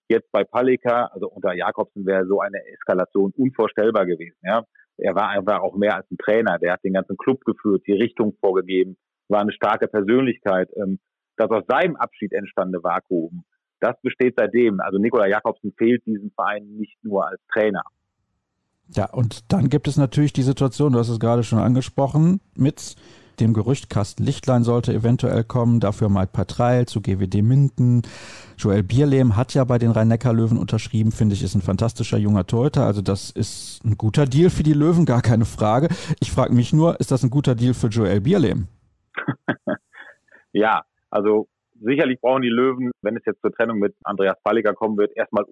jetzt 0.09 0.29
bei 0.31 0.43
Palika, 0.43 1.05
also 1.13 1.29
unter 1.29 1.53
Jakobsen 1.53 2.05
wäre 2.05 2.25
so 2.25 2.41
eine 2.41 2.59
Eskalation 2.73 3.31
unvorstellbar 3.38 4.05
gewesen. 4.05 4.38
Ja 4.43 4.63
er 4.97 5.15
war 5.15 5.29
einfach 5.29 5.62
auch 5.62 5.75
mehr 5.75 5.95
als 5.95 6.09
ein 6.12 6.17
Trainer. 6.17 6.59
Der 6.59 6.73
hat 6.73 6.83
den 6.83 6.93
ganzen 6.93 7.17
Club 7.17 7.43
geführt, 7.45 7.83
die 7.88 7.93
Richtung 7.93 8.35
vorgegeben, 8.39 8.97
war 9.27 9.41
eine 9.41 9.51
starke 9.51 9.88
Persönlichkeit. 9.88 10.69
Ähm, 10.75 11.00
das 11.38 11.50
aus 11.50 11.63
seinem 11.67 11.95
Abschied 11.95 12.31
entstandene 12.31 12.83
Vakuum, 12.83 13.43
das 13.79 14.00
besteht 14.01 14.35
seitdem. 14.38 14.79
Also 14.79 15.00
Nikola 15.00 15.27
Jakobsen 15.27 15.73
fehlt 15.77 16.05
diesem 16.05 16.31
Verein 16.31 16.65
nicht 16.77 17.03
nur 17.03 17.27
als 17.27 17.41
Trainer. 17.51 17.83
Ja, 18.89 19.09
und 19.12 19.51
dann 19.51 19.69
gibt 19.69 19.88
es 19.88 19.97
natürlich 19.97 20.34
die 20.34 20.43
Situation, 20.43 20.93
du 20.93 20.99
hast 20.99 21.10
es 21.10 21.19
gerade 21.19 21.43
schon 21.43 21.60
angesprochen, 21.60 22.41
mit 22.56 22.95
dem 23.39 23.54
Gerücht, 23.54 23.89
Carsten 23.89 24.24
Lichtlein 24.24 24.63
sollte 24.63 24.93
eventuell 24.93 25.43
kommen, 25.43 25.80
dafür 25.80 26.10
Mike 26.10 26.32
Patreil 26.34 26.86
zu 26.86 27.02
GWD 27.02 27.41
Minden. 27.41 28.02
Joel 28.58 28.84
Bierlehm 28.84 29.36
hat 29.36 29.54
ja 29.54 29.63
bei 29.63 29.78
den 29.78 29.91
Rhein-Neckar-Löwen 29.91 30.58
unterschrieben, 30.58 31.12
finde 31.12 31.36
ich, 31.36 31.43
ist 31.43 31.56
ein 31.56 31.62
fantastischer 31.62 32.17
junger 32.17 32.46
Torhüter. 32.46 32.86
Also 32.86 33.02
das 33.02 33.30
ist 33.30 33.84
ein 33.84 33.98
guter 33.98 34.26
Deal 34.26 34.50
für 34.50 34.63
die 34.63 34.74
Löwen, 34.74 35.06
gar 35.06 35.22
keine 35.22 35.46
Frage. 35.46 35.89
Ich 36.19 36.32
frage 36.32 36.54
mich 36.54 36.74
nur, 36.74 37.00
ist 37.00 37.12
das 37.12 37.24
ein 37.24 37.30
guter 37.30 37.56
Deal 37.56 37.74
für 37.74 37.88
Joel 37.88 38.22
Bierlehm? 38.22 38.67
ja, 40.52 40.84
also 41.10 41.48
sicherlich 41.82 42.19
brauchen 42.22 42.41
die 42.41 42.50
Löwen, 42.50 42.91
wenn 43.02 43.17
es 43.17 43.26
jetzt 43.26 43.41
zur 43.41 43.52
Trennung 43.52 43.80
mit 43.80 43.96
Andreas 44.04 44.38
Palliger 44.43 44.74
kommen 44.74 44.98
wird, 44.98 45.15
erstmal 45.15 45.46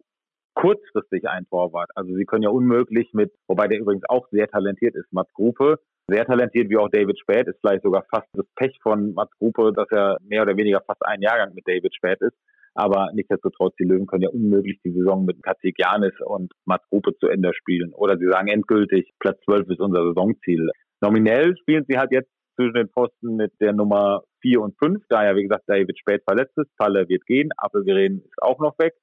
kurzfristig 0.54 1.28
ein 1.28 1.46
Torwart. 1.50 1.90
Also 1.96 2.14
sie 2.16 2.26
können 2.26 2.44
ja 2.44 2.50
unmöglich 2.50 3.14
mit, 3.14 3.32
wobei 3.48 3.68
der 3.68 3.80
übrigens 3.80 4.04
auch 4.10 4.28
sehr 4.32 4.48
talentiert 4.48 4.96
ist, 4.96 5.12
Mats 5.12 5.34
Gruppe, 5.34 5.80
sehr 6.08 6.26
talentiert 6.26 6.70
wie 6.70 6.78
auch 6.78 6.90
David 6.90 7.20
Späth, 7.20 7.48
ist 7.48 7.60
vielleicht 7.62 7.84
sogar 7.84 8.04
fast 8.14 8.28
das 8.34 8.46
Pech 8.56 8.78
von 8.82 9.14
Mats 9.14 9.32
Gruppe, 9.38 9.72
dass 9.74 9.88
er 9.92 10.18
mehr 10.22 10.42
oder 10.42 10.58
weniger 10.58 10.82
fast 10.86 11.06
ein 11.06 11.22
Jahrgang 11.22 11.54
mit 11.54 11.68
David 11.68 11.96
Späth 11.96 12.22
ist. 12.22 12.38
Aber 12.74 13.10
nichtsdestotrotz, 13.14 13.76
die 13.76 13.84
Löwen 13.84 14.08
können 14.08 14.24
ja 14.24 14.30
unmöglich 14.30 14.80
die 14.84 14.92
Saison 14.92 15.26
mit 15.26 15.44
Katik 15.44 15.76
Janis 15.78 16.14
und 16.26 16.54
Mats 16.66 16.88
Gruppe 16.90 17.16
zu 17.20 17.28
Ende 17.28 17.54
spielen. 17.54 17.94
Oder 17.94 18.18
sie 18.18 18.30
sagen 18.30 18.48
endgültig, 18.48 19.12
Platz 19.20 19.40
12 19.46 19.70
ist 19.70 19.82
unser 19.82 20.06
Saisonziel. 20.06 20.70
Nominell 21.02 21.58
spielen 21.58 21.86
sie 21.88 21.98
halt 21.98 22.12
jetzt 22.12 22.32
zwischen 22.56 22.76
den 22.76 22.90
Posten 22.90 23.36
mit 23.36 23.52
der 23.60 23.74
Nummer 23.74 24.24
4 24.42 24.62
und 24.62 24.76
5, 24.84 25.04
da 25.10 25.26
ja, 25.26 25.36
wie 25.36 25.44
gesagt, 25.44 25.64
David 25.68 25.98
Späth 26.00 26.24
verletzt 26.24 26.58
ist. 26.58 26.70
Falle 26.78 27.08
wird 27.10 27.26
gehen, 27.26 27.50
Appelgren 27.58 28.20
ist 28.20 28.42
auch 28.42 28.60
noch 28.60 28.78
weg. 28.80 28.94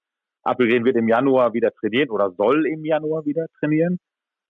Appelgren 0.49 0.85
wird 0.85 0.97
im 0.97 1.09
Januar 1.09 1.53
wieder 1.53 1.71
trainieren 1.73 2.11
oder 2.11 2.33
soll 2.33 2.67
im 2.67 2.85
Januar 2.85 3.25
wieder 3.27 3.47
trainieren. 3.61 3.99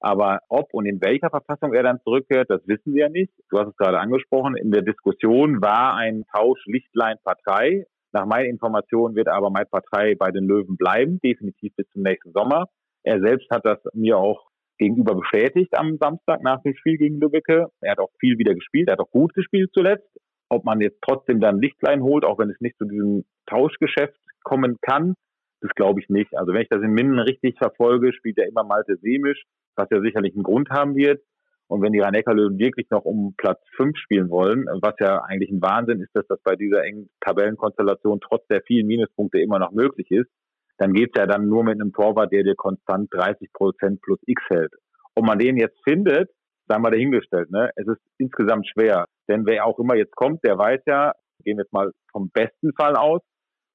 Aber 0.01 0.41
ob 0.49 0.73
und 0.73 0.87
in 0.87 1.01
welcher 1.01 1.29
Verfassung 1.29 1.75
er 1.75 1.83
dann 1.83 2.01
zurückkehrt, 2.05 2.49
das 2.51 2.67
wissen 2.67 2.95
wir 2.95 3.07
ja 3.07 3.09
nicht. 3.09 3.33
Du 3.51 3.59
hast 3.59 3.69
es 3.69 3.77
gerade 3.77 3.99
angesprochen. 3.99 4.57
In 4.57 4.71
der 4.71 4.83
Diskussion 4.83 5.61
war 5.61 5.97
ein 5.97 6.25
Tausch 6.33 6.65
Lichtlein-Partei. 6.67 7.85
Nach 8.13 8.25
meinen 8.25 8.51
Informationen 8.51 9.17
wird 9.17 9.29
aber 9.29 9.51
Mike 9.51 9.71
Partei 9.71 10.15
bei 10.15 10.31
den 10.31 10.45
Löwen 10.45 10.77
bleiben, 10.77 11.19
definitiv 11.23 11.75
bis 11.77 11.89
zum 11.91 12.03
nächsten 12.03 12.33
Sommer. 12.33 12.69
Er 13.03 13.21
selbst 13.21 13.51
hat 13.51 13.67
das 13.67 13.79
mir 13.93 14.19
auch 14.19 14.49
gegenüber 14.79 15.17
bestätigt 15.17 15.77
am 15.77 15.99
Samstag 15.99 16.43
nach 16.43 16.63
dem 16.63 16.75
Spiel 16.77 16.97
gegen 16.97 17.21
Lübbecke. 17.21 17.67
Er 17.81 17.93
hat 17.93 17.99
auch 17.99 18.11
viel 18.21 18.39
wieder 18.39 18.55
gespielt, 18.55 18.89
er 18.89 18.93
hat 18.93 19.01
auch 19.01 19.11
gut 19.11 19.35
gespielt 19.35 19.71
zuletzt. 19.75 20.09
Ob 20.49 20.65
man 20.65 20.81
jetzt 20.81 21.03
trotzdem 21.03 21.41
dann 21.41 21.61
Lichtlein 21.61 22.03
holt, 22.03 22.25
auch 22.25 22.39
wenn 22.39 22.51
es 22.51 22.61
nicht 22.61 22.79
zu 22.79 22.87
diesem 22.87 23.25
Tauschgeschäft 23.47 24.19
kommen 24.45 24.79
kann, 24.81 25.15
das 25.61 25.71
glaube 25.75 26.01
ich 26.01 26.09
nicht. 26.09 26.37
Also 26.37 26.53
wenn 26.53 26.63
ich 26.63 26.69
das 26.69 26.83
in 26.83 26.93
Minden 26.93 27.19
richtig 27.19 27.57
verfolge, 27.59 28.13
spielt 28.13 28.39
er 28.39 28.49
immer 28.49 28.65
Malte 28.65 28.97
Semisch, 28.97 29.45
was 29.77 29.89
ja 29.91 30.01
sicherlich 30.01 30.35
einen 30.35 30.45
Grund 30.45 30.71
haben 30.71 30.95
wird. 30.95 31.23
Und 31.69 31.83
wenn 31.83 31.93
die 31.93 32.01
rhein 32.01 32.15
löwen 32.15 32.59
wirklich 32.59 32.89
noch 32.91 33.05
um 33.05 33.35
Platz 33.37 33.61
5 33.77 33.97
spielen 33.99 34.31
wollen, 34.31 34.65
was 34.81 34.95
ja 35.01 35.23
eigentlich 35.23 35.51
ein 35.51 35.61
Wahnsinn 35.61 36.01
ist, 36.01 36.15
dass 36.15 36.27
das 36.27 36.41
bei 36.43 36.57
dieser 36.57 36.83
engen 36.85 37.11
Tabellenkonstellation 37.21 38.21
trotz 38.21 38.47
der 38.47 38.63
vielen 38.63 38.87
Minuspunkte 38.87 39.39
immer 39.39 39.59
noch 39.59 39.73
möglich 39.73 40.11
ist, 40.11 40.31
dann 40.79 40.95
geht's 40.95 41.19
ja 41.19 41.27
dann 41.27 41.49
nur 41.49 41.65
mit 41.65 41.75
einem 41.75 41.93
Torwart, 41.93 42.33
der 42.33 42.45
dir 42.45 42.55
konstant 42.55 43.09
30 43.13 43.53
Prozent 43.53 44.01
plus 44.01 44.19
X 44.27 44.43
hält. 44.49 44.73
Ob 45.15 45.27
man 45.27 45.39
den 45.39 45.59
jetzt 45.59 45.79
findet, 45.85 46.31
sagen 46.69 46.83
wir 46.83 46.91
dahingestellt, 46.91 47.51
ne? 47.51 47.71
Es 47.77 47.87
ist 47.87 48.01
insgesamt 48.17 48.67
schwer. 48.69 49.07
Denn 49.29 49.45
wer 49.45 49.67
auch 49.67 49.79
immer 49.79 49.97
jetzt 49.97 50.15
kommt, 50.15 50.45
der 50.45 50.57
weiß 50.57 50.81
ja, 50.87 51.13
gehen 51.45 51.59
wir 51.59 51.65
jetzt 51.65 51.73
mal 51.73 51.91
vom 52.13 52.31
besten 52.31 52.73
Fall 52.75 52.95
aus, 52.95 53.21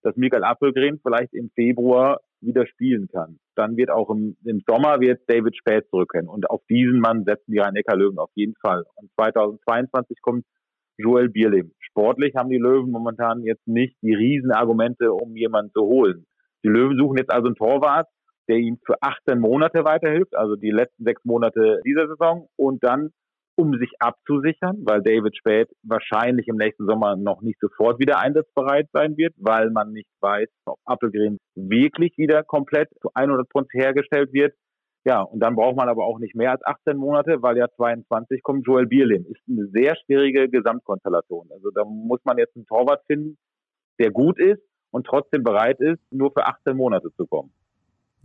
dass 0.03 0.15
Mikael 0.15 0.43
Appelgren 0.43 0.99
vielleicht 1.01 1.33
im 1.33 1.49
Februar 1.55 2.19
wieder 2.41 2.67
spielen 2.67 3.07
kann. 3.11 3.39
Dann 3.55 3.77
wird 3.77 3.89
auch 3.89 4.09
im, 4.09 4.35
im 4.43 4.61
Sommer 4.67 4.99
wird 4.99 5.21
David 5.27 5.55
Späth 5.55 5.87
zurückkehren. 5.89 6.27
Und 6.27 6.49
auf 6.49 6.61
diesen 6.69 6.99
Mann 6.99 7.23
setzen 7.23 7.51
die 7.51 7.59
Rhein-Neckar-Löwen 7.59 8.19
auf 8.19 8.31
jeden 8.35 8.55
Fall. 8.61 8.83
Und 8.95 9.09
2022 9.15 10.21
kommt 10.21 10.45
Joel 10.97 11.29
Bierlehm. 11.29 11.71
Sportlich 11.79 12.35
haben 12.35 12.49
die 12.49 12.57
Löwen 12.57 12.91
momentan 12.91 13.43
jetzt 13.43 13.67
nicht 13.67 13.95
die 14.01 14.13
Riesenargumente, 14.13 15.11
um 15.11 15.35
jemanden 15.35 15.71
zu 15.71 15.81
holen. 15.81 16.25
Die 16.63 16.69
Löwen 16.69 16.97
suchen 16.97 17.17
jetzt 17.17 17.31
also 17.31 17.47
einen 17.47 17.55
Torwart, 17.55 18.07
der 18.47 18.57
ihnen 18.57 18.79
für 18.85 18.95
18 19.01 19.39
Monate 19.39 19.85
weiterhilft, 19.85 20.35
also 20.35 20.55
die 20.55 20.71
letzten 20.71 21.03
sechs 21.03 21.23
Monate 21.23 21.79
dieser 21.85 22.07
Saison 22.07 22.49
und 22.57 22.83
dann 22.83 23.11
um 23.55 23.73
sich 23.77 23.91
abzusichern, 23.99 24.81
weil 24.83 25.01
David 25.01 25.37
Spät 25.37 25.69
wahrscheinlich 25.83 26.47
im 26.47 26.57
nächsten 26.57 26.85
Sommer 26.85 27.15
noch 27.15 27.41
nicht 27.41 27.59
sofort 27.59 27.99
wieder 27.99 28.19
einsatzbereit 28.19 28.89
sein 28.91 29.15
wird, 29.17 29.33
weil 29.37 29.69
man 29.69 29.91
nicht 29.91 30.09
weiß, 30.21 30.49
ob 30.65 30.79
Appelgren 30.85 31.37
wirklich 31.55 32.17
wieder 32.17 32.43
komplett 32.43 32.89
zu 33.01 33.09
100 33.13 33.47
Prozent 33.49 33.73
hergestellt 33.73 34.33
wird. 34.33 34.53
Ja, 35.05 35.21
und 35.21 35.41
dann 35.41 35.55
braucht 35.55 35.75
man 35.75 35.89
aber 35.89 36.05
auch 36.05 36.17
nicht 36.19 36.33
mehr 36.33 36.51
als 36.51 36.65
18 36.65 36.97
Monate, 36.97 37.41
weil 37.41 37.57
ja 37.57 37.67
22 37.75 38.41
kommt 38.41 38.65
Joel 38.65 38.87
Bierlin. 38.87 39.25
Ist 39.25 39.41
eine 39.49 39.67
sehr 39.67 39.95
schwierige 39.97 40.49
Gesamtkonstellation. 40.49 41.49
Also 41.51 41.71
da 41.71 41.83
muss 41.83 42.21
man 42.23 42.37
jetzt 42.37 42.55
einen 42.55 42.65
Torwart 42.65 43.03
finden, 43.05 43.37
der 43.99 44.11
gut 44.11 44.39
ist 44.39 44.61
und 44.91 45.05
trotzdem 45.05 45.43
bereit 45.43 45.79
ist, 45.81 45.99
nur 46.11 46.31
für 46.31 46.45
18 46.45 46.77
Monate 46.77 47.09
zu 47.17 47.27
kommen. 47.27 47.51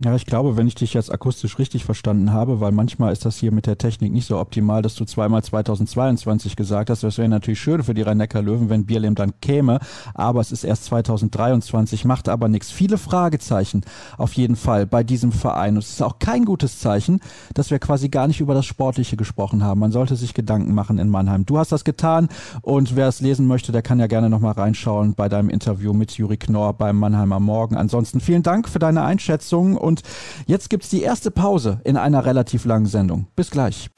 Ja, 0.01 0.15
ich 0.15 0.25
glaube, 0.25 0.55
wenn 0.55 0.65
ich 0.65 0.75
dich 0.75 0.93
jetzt 0.93 1.11
akustisch 1.11 1.59
richtig 1.59 1.83
verstanden 1.83 2.31
habe, 2.31 2.61
weil 2.61 2.71
manchmal 2.71 3.11
ist 3.11 3.25
das 3.25 3.35
hier 3.35 3.51
mit 3.51 3.67
der 3.67 3.77
Technik 3.77 4.13
nicht 4.13 4.27
so 4.27 4.39
optimal, 4.39 4.81
dass 4.81 4.95
du 4.95 5.03
zweimal 5.03 5.43
2022 5.43 6.55
gesagt 6.55 6.89
hast. 6.89 7.03
Das 7.03 7.17
wäre 7.17 7.27
natürlich 7.27 7.59
schön 7.59 7.83
für 7.83 7.93
die 7.93 8.03
Rhein-Neckar-Löwen, 8.03 8.69
wenn 8.69 8.85
Bierlehm 8.85 9.15
dann 9.15 9.33
käme, 9.41 9.79
aber 10.13 10.39
es 10.39 10.53
ist 10.53 10.63
erst 10.63 10.85
2023, 10.85 12.05
macht 12.05 12.29
aber 12.29 12.47
nichts. 12.47 12.71
Viele 12.71 12.97
Fragezeichen 12.97 13.81
auf 14.17 14.31
jeden 14.35 14.55
Fall 14.55 14.85
bei 14.85 15.03
diesem 15.03 15.33
Verein. 15.33 15.73
Und 15.73 15.83
es 15.83 15.89
ist 15.89 16.01
auch 16.01 16.17
kein 16.19 16.45
gutes 16.45 16.79
Zeichen, 16.79 17.19
dass 17.53 17.69
wir 17.69 17.79
quasi 17.79 18.07
gar 18.07 18.29
nicht 18.29 18.39
über 18.39 18.53
das 18.53 18.65
Sportliche 18.65 19.17
gesprochen 19.17 19.65
haben. 19.65 19.81
Man 19.81 19.91
sollte 19.91 20.15
sich 20.15 20.33
Gedanken 20.33 20.73
machen 20.73 20.97
in 20.97 21.09
Mannheim. 21.09 21.45
Du 21.45 21.57
hast 21.57 21.73
das 21.73 21.83
getan 21.83 22.29
und 22.61 22.95
wer 22.95 23.09
es 23.09 23.19
lesen 23.19 23.47
möchte, 23.47 23.73
der 23.73 23.81
kann 23.81 23.99
ja 23.99 24.07
gerne 24.07 24.29
nochmal 24.29 24.53
reinschauen 24.53 25.13
bei 25.13 25.27
deinem 25.27 25.49
Interview 25.49 25.91
mit 25.91 26.13
Juri 26.13 26.37
Knorr 26.37 26.71
beim 26.71 26.97
Mannheimer 26.97 27.41
Morgen. 27.41 27.75
Ansonsten 27.75 28.21
vielen 28.21 28.43
Dank 28.43 28.69
für 28.69 28.79
deine 28.79 29.03
Einschätzung 29.03 29.75
und 29.89 30.03
jetzt 30.45 30.69
gibt 30.69 30.83
es 30.83 30.89
die 30.89 31.01
erste 31.01 31.31
Pause 31.31 31.81
in 31.83 31.97
einer 31.97 32.25
relativ 32.25 32.63
langen 32.63 32.85
Sendung. 32.85 33.27
Bis 33.35 33.49
gleich. 33.51 33.89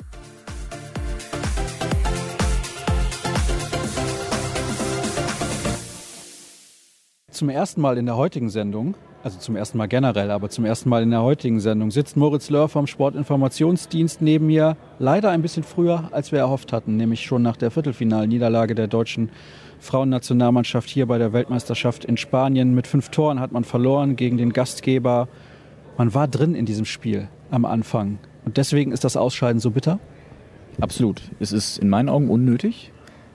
Zum 7.29 7.49
ersten 7.49 7.81
Mal 7.81 7.97
in 7.97 8.05
der 8.05 8.15
heutigen 8.17 8.49
Sendung, 8.49 8.95
also 9.23 9.39
zum 9.39 9.55
ersten 9.55 9.77
Mal 9.77 9.87
generell, 9.87 10.31
aber 10.31 10.49
zum 10.49 10.63
ersten 10.63 10.89
Mal 10.89 11.03
in 11.03 11.09
der 11.09 11.23
heutigen 11.23 11.59
Sendung, 11.59 11.91
sitzt 11.91 12.15
Moritz 12.15 12.49
Löhr 12.49 12.69
vom 12.69 12.87
Sportinformationsdienst 12.87 14.21
neben 14.21 14.47
mir. 14.47 14.77
Leider 14.99 15.31
ein 15.31 15.41
bisschen 15.41 15.63
früher, 15.63 16.09
als 16.11 16.31
wir 16.31 16.39
erhofft 16.39 16.71
hatten, 16.71 16.97
nämlich 16.97 17.25
schon 17.25 17.41
nach 17.41 17.57
der 17.57 17.71
Viertelfinalniederlage 17.71 18.75
der 18.75 18.87
deutschen 18.87 19.31
Frauennationalmannschaft 19.79 20.87
hier 20.89 21.07
bei 21.07 21.17
der 21.17 21.33
Weltmeisterschaft 21.33 22.05
in 22.05 22.15
Spanien. 22.15 22.75
Mit 22.75 22.85
fünf 22.85 23.09
Toren 23.09 23.39
hat 23.39 23.51
man 23.51 23.63
verloren 23.63 24.15
gegen 24.15 24.37
den 24.37 24.53
Gastgeber 24.53 25.27
man 25.97 26.13
war 26.13 26.27
drin 26.27 26.55
in 26.55 26.65
diesem 26.65 26.85
Spiel 26.85 27.27
am 27.49 27.65
Anfang. 27.65 28.19
Und 28.45 28.57
deswegen 28.57 28.91
ist 28.91 29.03
das 29.03 29.17
Ausscheiden 29.17 29.59
so 29.59 29.71
bitter? 29.71 29.99
Absolut. 30.79 31.21
Es 31.39 31.51
ist 31.51 31.77
in 31.77 31.89
meinen 31.89 32.09
Augen 32.09 32.29
unnötig. 32.29 32.91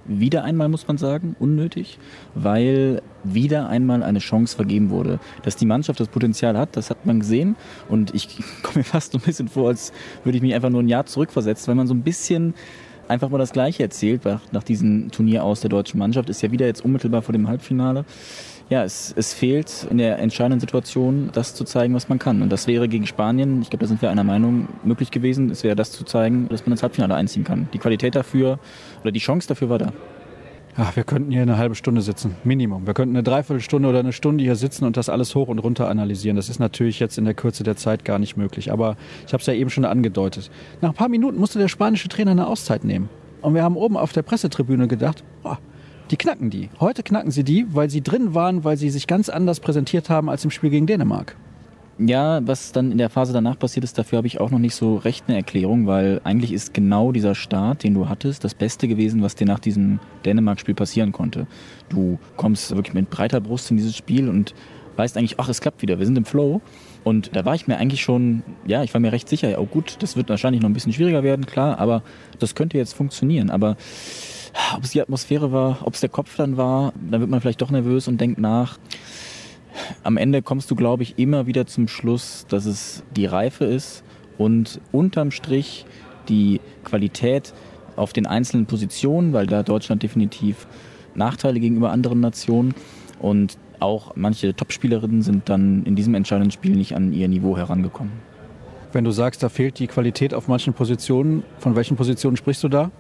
Wieder 0.09 0.45
einmal 0.45 0.69
muss 0.69 0.87
man 0.87 0.99
sagen, 0.99 1.35
unnötig, 1.41 1.99
weil 2.35 3.03
wieder 3.25 3.69
einmal 3.69 4.05
eine 4.05 4.21
Chance 4.21 4.55
vergeben 4.55 4.91
wurde. 4.91 5.19
Dass 5.43 5.57
die 5.57 5.67
Mannschaft 5.67 5.99
das 5.99 6.09
Potenzial 6.09 6.57
hat, 6.57 6.77
das 6.77 6.91
hat 6.91 7.07
man 7.07 7.21
gesehen. 7.21 7.57
Und 7.89 8.15
ich 8.15 8.39
komme 8.63 8.79
mir 8.79 8.85
fast 8.85 9.13
so 9.13 9.19
ein 9.19 9.23
bisschen 9.23 9.49
vor, 9.49 9.69
als 9.69 9.93
würde 10.23 10.37
ich 10.37 10.43
mich 10.43 10.55
einfach 10.55 10.71
nur 10.71 10.83
ein 10.83 10.89
Jahr 10.89 11.07
zurückversetzen, 11.07 11.69
weil 11.69 11.75
man 11.75 11.89
so 11.89 11.95
ein 11.95 12.03
bisschen 12.03 12.55
einfach 13.09 13.29
mal 13.31 13.39
das 13.39 13.53
Gleiche 13.53 13.83
erzählt. 13.83 14.23
Nach 14.53 14.63
diesem 14.63 15.11
Turnier 15.11 15.45
aus 15.45 15.61
der 15.61 15.71
deutschen 15.71 15.99
Mannschaft 15.99 16.31
ist 16.31 16.43
ja 16.43 16.53
wieder 16.53 16.67
jetzt 16.67 16.85
unmittelbar 16.85 17.23
vor 17.23 17.33
dem 17.33 17.49
Halbfinale 17.49 18.05
ja, 18.69 18.83
es, 18.83 19.15
es 19.17 19.33
fehlt 19.33 19.87
in 19.91 19.99
der 19.99 20.19
entscheidenden 20.19 20.61
Situation, 20.61 21.31
das 21.33 21.55
zu 21.55 21.65
zeigen, 21.65 21.95
was 21.95 22.09
man 22.09 22.19
kann. 22.19 22.43
Und 22.43 22.51
das 22.51 22.67
wäre 22.67 22.89
gegen 22.89 23.07
Spanien, 23.07 23.63
ich 23.63 23.71
glaube, 23.71 23.85
da 23.85 23.89
sind 23.89 24.03
wir 24.03 24.11
einer 24.11 24.25
Meinung, 24.25 24.69
möglich 24.83 25.11
gewesen. 25.11 25.51
Es 25.51 25.63
wäre 25.63 25.77
das 25.77 25.93
zu 25.93 26.05
zeigen, 26.05 26.49
dass 26.49 26.67
man 26.67 26.73
ins 26.73 26.83
Halbfinale 26.83 27.15
einziehen 27.15 27.45
kann. 27.45 27.69
Die 27.73 27.79
Qualität 27.79 28.17
dafür 28.17 28.59
oder 29.03 29.13
die 29.13 29.21
Chance 29.21 29.47
dafür 29.49 29.69
war 29.69 29.79
da. 29.79 29.93
Ach, 30.79 30.95
wir 30.95 31.05
könnten 31.05 31.31
hier 31.31 31.41
eine 31.41 31.57
halbe 31.57 31.75
Stunde 31.75 32.03
sitzen, 32.03 32.37
Minimum. 32.45 32.87
Wir 32.87 32.93
könnten 32.93 33.17
eine 33.17 33.23
Dreiviertelstunde 33.23 33.89
oder 33.89 34.01
eine 34.01 34.13
Stunde 34.13 34.45
hier 34.45 34.57
sitzen 34.57 34.85
und 34.85 34.99
das 34.99 35.09
alles 35.09 35.35
hoch 35.35 35.49
und 35.49 35.59
runter 35.59 35.89
analysieren. 35.89 36.37
Das 36.37 36.51
ist 36.51 36.59
natürlich 36.59 37.01
jetzt 37.01 37.17
in 37.17 37.25
der 37.25 37.33
Kürze 37.33 37.65
der 37.65 37.77
Zeit 37.77 38.05
gar 38.05 38.19
nicht 38.19 38.37
möglich. 38.37 38.71
Aber 38.71 38.97
ich 39.27 39.33
habe 39.33 39.41
es 39.41 39.47
ja 39.47 39.55
eben 39.55 39.71
schon 39.71 39.87
angedeutet. 39.87 40.51
Nach 40.83 40.91
ein 40.91 40.95
paar 40.95 41.09
Minuten 41.09 41.39
musste 41.39 41.59
der 41.59 41.69
spanische 41.69 42.09
Trainer 42.09 42.33
eine 42.33 42.47
Auszeit 42.47 42.85
nehmen. 42.85 43.09
Und 43.41 43.55
wir 43.55 43.63
haben 43.63 43.77
oben 43.77 43.97
auf 43.97 44.13
der 44.13 44.23
Pressetribüne 44.23 44.87
gedacht, 44.87 45.25
boah, 45.43 45.59
die 46.11 46.17
knacken 46.17 46.51
die. 46.51 46.69
Heute 46.81 47.03
knacken 47.03 47.31
sie 47.31 47.45
die, 47.45 47.67
weil 47.73 47.91
sie 47.91 48.03
drin 48.03 48.35
waren, 48.35 48.65
weil 48.65 48.77
sie 48.77 48.91
sich 48.91 49.07
ganz 49.07 49.29
anders 49.29 49.61
präsentiert 49.61 50.09
haben 50.11 50.31
als 50.31 50.45
im 50.45 50.51
Spiel 50.51 50.71
gegen 50.71 50.87
Dänemark. 50.87 51.37
Ja, 51.99 52.47
was 52.47 52.73
dann 52.73 52.93
in 52.93 52.99
der 52.99 53.09
Phase 53.09 53.33
danach 53.33 53.59
passiert 53.59 53.83
ist, 53.83 53.97
dafür 53.97 54.19
habe 54.19 54.27
ich 54.27 54.39
auch 54.39 54.51
noch 54.51 54.59
nicht 54.59 54.75
so 54.75 54.97
recht 54.97 55.25
eine 55.29 55.37
Erklärung, 55.39 55.87
weil 55.87 56.21
eigentlich 56.25 56.53
ist 56.53 56.75
genau 56.75 57.11
dieser 57.11 57.35
Start, 57.35 57.85
den 57.85 57.95
du 57.95 58.09
hattest, 58.09 58.45
das 58.45 58.55
Beste 58.55 58.87
gewesen, 58.87 59.23
was 59.23 59.35
dir 59.35 59.47
nach 59.47 59.61
diesem 59.61 59.99
Dänemark-Spiel 60.27 60.75
passieren 60.75 61.13
konnte. 61.13 61.47
Du 61.89 62.19
kommst 62.37 62.75
wirklich 62.77 62.93
mit 62.93 63.09
breiter 63.09 63.41
Brust 63.41 63.71
in 63.71 63.79
dieses 63.79 63.97
Spiel 63.97 64.29
und 64.29 64.55
weißt 64.97 65.17
eigentlich, 65.17 65.41
ach, 65.41 65.49
es 65.49 65.63
klappt 65.63 65.81
wieder, 65.81 65.99
wir 65.99 66.05
sind 66.05 66.19
im 66.19 66.27
Flow. 66.27 66.61
Und 67.03 67.35
da 67.35 67.47
war 67.47 67.55
ich 67.55 67.67
mir 67.67 67.79
eigentlich 67.79 68.03
schon, 68.03 68.43
ja, 68.67 68.83
ich 68.83 68.93
war 68.93 69.01
mir 69.01 69.13
recht 69.13 69.29
sicher, 69.29 69.57
oh 69.59 69.65
gut, 69.65 69.97
das 70.01 70.17
wird 70.17 70.29
wahrscheinlich 70.29 70.61
noch 70.61 70.69
ein 70.69 70.75
bisschen 70.75 70.93
schwieriger 70.93 71.23
werden, 71.23 71.47
klar, 71.47 71.79
aber 71.79 72.03
das 72.39 72.55
könnte 72.55 72.77
jetzt 72.77 72.93
funktionieren. 72.95 73.49
Aber 73.49 73.77
ob 74.77 74.85
es 74.85 74.91
die 74.91 75.01
Atmosphäre 75.01 75.53
war, 75.53 75.79
ob 75.83 75.95
es 75.95 76.01
der 76.01 76.09
Kopf 76.09 76.37
dann 76.37 76.57
war, 76.57 76.93
dann 77.11 77.21
wird 77.21 77.31
man 77.31 77.41
vielleicht 77.41 77.63
doch 77.63 77.71
nervös 77.71 78.09
und 78.09 78.21
denkt 78.21 78.39
nach. 78.39 78.79
Am 80.03 80.17
Ende 80.17 80.43
kommst 80.43 80.71
du, 80.71 80.75
glaube 80.75 81.03
ich, 81.03 81.19
immer 81.19 81.47
wieder 81.47 81.67
zum 81.67 81.89
Schluss, 81.89 82.47
dass 82.49 82.65
es 82.65 83.03
die 83.15 83.27
Reife 83.27 83.65
ist 83.65 84.03
und 84.39 84.81
unterm 84.93 85.31
Strich 85.31 85.85
die 86.29 86.61
Qualität 86.85 87.53
auf 87.95 88.13
den 88.13 88.27
einzelnen 88.27 88.67
Positionen, 88.67 89.33
weil 89.33 89.47
da 89.47 89.63
Deutschland 89.63 90.03
definitiv 90.03 90.67
Nachteile 91.15 91.61
gegenüber 91.61 91.91
anderen 91.91 92.21
Nationen 92.21 92.75
und 93.19 93.59
auch 93.81 94.17
manche 94.17 94.55
Topspielerinnen 94.55 95.23
sind 95.23 95.49
dann 95.49 95.85
in 95.85 95.97
diesem 95.97 96.15
entscheidenden 96.15 96.51
Spiel 96.51 96.77
nicht 96.77 96.95
an 96.95 97.13
ihr 97.13 97.29
Niveau 97.29 97.57
herangekommen. 97.57 98.13
Wenn 98.93 99.05
du 99.05 99.11
sagst, 99.11 99.43
da 99.43 99.49
fehlt 99.49 99.79
die 99.79 99.87
Qualität 99.87 100.33
auf 100.33 100.49
manchen 100.49 100.73
Positionen, 100.73 101.43
von 101.59 101.77
welchen 101.77 101.97
Positionen 101.97 102.37
sprichst 102.37 102.65
du 102.65 102.69
da? 102.69 102.91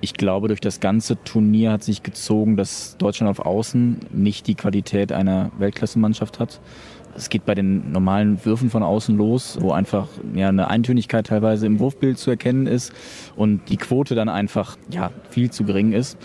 Ich 0.00 0.14
glaube, 0.14 0.48
durch 0.48 0.60
das 0.60 0.80
ganze 0.80 1.22
Turnier 1.24 1.72
hat 1.72 1.82
sich 1.82 2.02
gezogen, 2.02 2.56
dass 2.56 2.96
Deutschland 2.96 3.30
auf 3.30 3.44
Außen 3.44 4.00
nicht 4.12 4.46
die 4.46 4.54
Qualität 4.54 5.12
einer 5.12 5.50
Weltklassemannschaft 5.58 6.38
hat. 6.38 6.60
Es 7.16 7.28
geht 7.28 7.44
bei 7.44 7.54
den 7.54 7.90
normalen 7.92 8.42
Würfen 8.44 8.70
von 8.70 8.82
außen 8.82 9.16
los, 9.16 9.58
wo 9.60 9.72
einfach 9.72 10.08
ja, 10.34 10.48
eine 10.48 10.68
Eintönigkeit 10.68 11.26
teilweise 11.26 11.66
im 11.66 11.80
Wurfbild 11.80 12.18
zu 12.18 12.30
erkennen 12.30 12.66
ist 12.66 12.92
und 13.36 13.68
die 13.68 13.76
Quote 13.76 14.14
dann 14.14 14.28
einfach 14.28 14.76
ja, 14.90 15.10
viel 15.28 15.50
zu 15.50 15.64
gering 15.64 15.92
ist. 15.92 16.16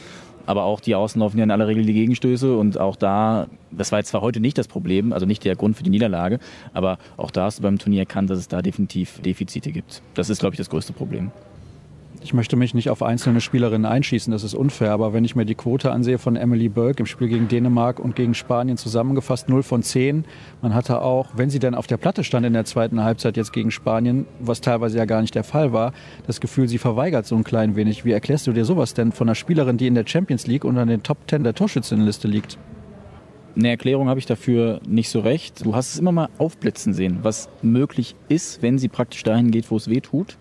Aber 0.45 0.63
auch 0.63 0.79
die 0.79 0.93
Außen 0.93 1.19
laufen 1.19 1.39
ja 1.39 1.43
in 1.43 1.49
aller 1.49 1.67
Regel 1.67 1.85
die 1.85 1.93
Gegenstöße 1.93 2.55
und 2.55 2.79
auch 2.79 2.95
da, 2.95 3.47
das 3.71 3.91
war 3.91 3.97
jetzt 3.97 4.09
zwar 4.09 4.21
heute 4.21 4.39
nicht 4.39 4.59
das 4.59 4.67
Problem, 4.67 5.11
also 5.11 5.25
nicht 5.25 5.43
der 5.43 5.55
Grund 5.55 5.75
für 5.75 5.81
die 5.81 5.89
Niederlage, 5.89 6.37
aber 6.71 6.99
auch 7.17 7.31
da 7.31 7.45
hast 7.45 7.57
du 7.57 7.63
beim 7.63 7.79
Turnier 7.79 8.01
erkannt, 8.01 8.29
dass 8.29 8.37
es 8.37 8.47
da 8.47 8.61
definitiv 8.61 9.19
Defizite 9.21 9.71
gibt. 9.71 10.03
Das 10.13 10.29
ist, 10.29 10.39
glaube 10.39 10.53
ich, 10.53 10.57
das 10.57 10.69
größte 10.69 10.93
Problem 10.93 11.31
ich 12.25 12.33
möchte 12.33 12.55
mich 12.55 12.73
nicht 12.73 12.89
auf 12.89 13.03
einzelne 13.03 13.39
Spielerinnen 13.39 13.85
einschießen, 13.85 14.31
das 14.31 14.43
ist 14.43 14.55
unfair, 14.55 14.91
aber 14.93 15.13
wenn 15.13 15.23
ich 15.23 15.35
mir 15.35 15.45
die 15.45 15.53
Quote 15.53 15.91
ansehe 15.91 16.17
von 16.17 16.35
Emily 16.35 16.69
Burke 16.69 17.01
im 17.01 17.05
Spiel 17.05 17.27
gegen 17.27 17.47
Dänemark 17.47 17.99
und 17.99 18.15
gegen 18.15 18.33
Spanien 18.33 18.77
zusammengefasst 18.77 19.47
0 19.47 19.61
von 19.61 19.83
10, 19.83 20.25
man 20.63 20.73
hatte 20.73 21.03
auch, 21.03 21.27
wenn 21.35 21.51
sie 21.51 21.59
dann 21.59 21.75
auf 21.75 21.85
der 21.85 21.97
Platte 21.97 22.23
stand 22.23 22.43
in 22.47 22.53
der 22.53 22.65
zweiten 22.65 23.03
Halbzeit 23.03 23.37
jetzt 23.37 23.53
gegen 23.53 23.69
Spanien, 23.69 24.25
was 24.39 24.59
teilweise 24.59 24.97
ja 24.97 25.05
gar 25.05 25.21
nicht 25.21 25.35
der 25.35 25.43
Fall 25.43 25.71
war, 25.71 25.93
das 26.25 26.41
Gefühl, 26.41 26.67
sie 26.67 26.79
verweigert 26.79 27.27
so 27.27 27.35
ein 27.35 27.43
klein 27.43 27.75
wenig. 27.75 28.05
Wie 28.05 28.11
erklärst 28.11 28.47
du 28.47 28.53
dir 28.53 28.65
sowas 28.65 28.95
denn 28.95 29.11
von 29.11 29.27
einer 29.27 29.35
Spielerin, 29.35 29.77
die 29.77 29.85
in 29.85 29.93
der 29.93 30.07
Champions 30.07 30.47
League 30.47 30.65
unter 30.65 30.83
den 30.83 31.03
Top 31.03 31.19
10 31.29 31.43
der 31.43 31.53
Torschützenliste 31.53 32.27
liegt? 32.27 32.57
Eine 33.55 33.69
Erklärung 33.69 34.09
habe 34.09 34.19
ich 34.19 34.25
dafür 34.25 34.81
nicht 34.85 35.09
so 35.09 35.21
recht. 35.21 35.63
Du 35.63 35.75
hast 35.75 35.93
es 35.93 35.99
immer 35.99 36.11
mal 36.11 36.29
aufblitzen 36.39 36.93
sehen, 36.93 37.19
was 37.21 37.49
möglich 37.61 38.15
ist, 38.27 38.61
wenn 38.61 38.79
sie 38.79 38.89
praktisch 38.89 39.23
dahin 39.23 39.51
geht, 39.51 39.71
wo 39.71 39.77
es 39.77 39.89
weh 39.89 40.01
tut. 40.01 40.37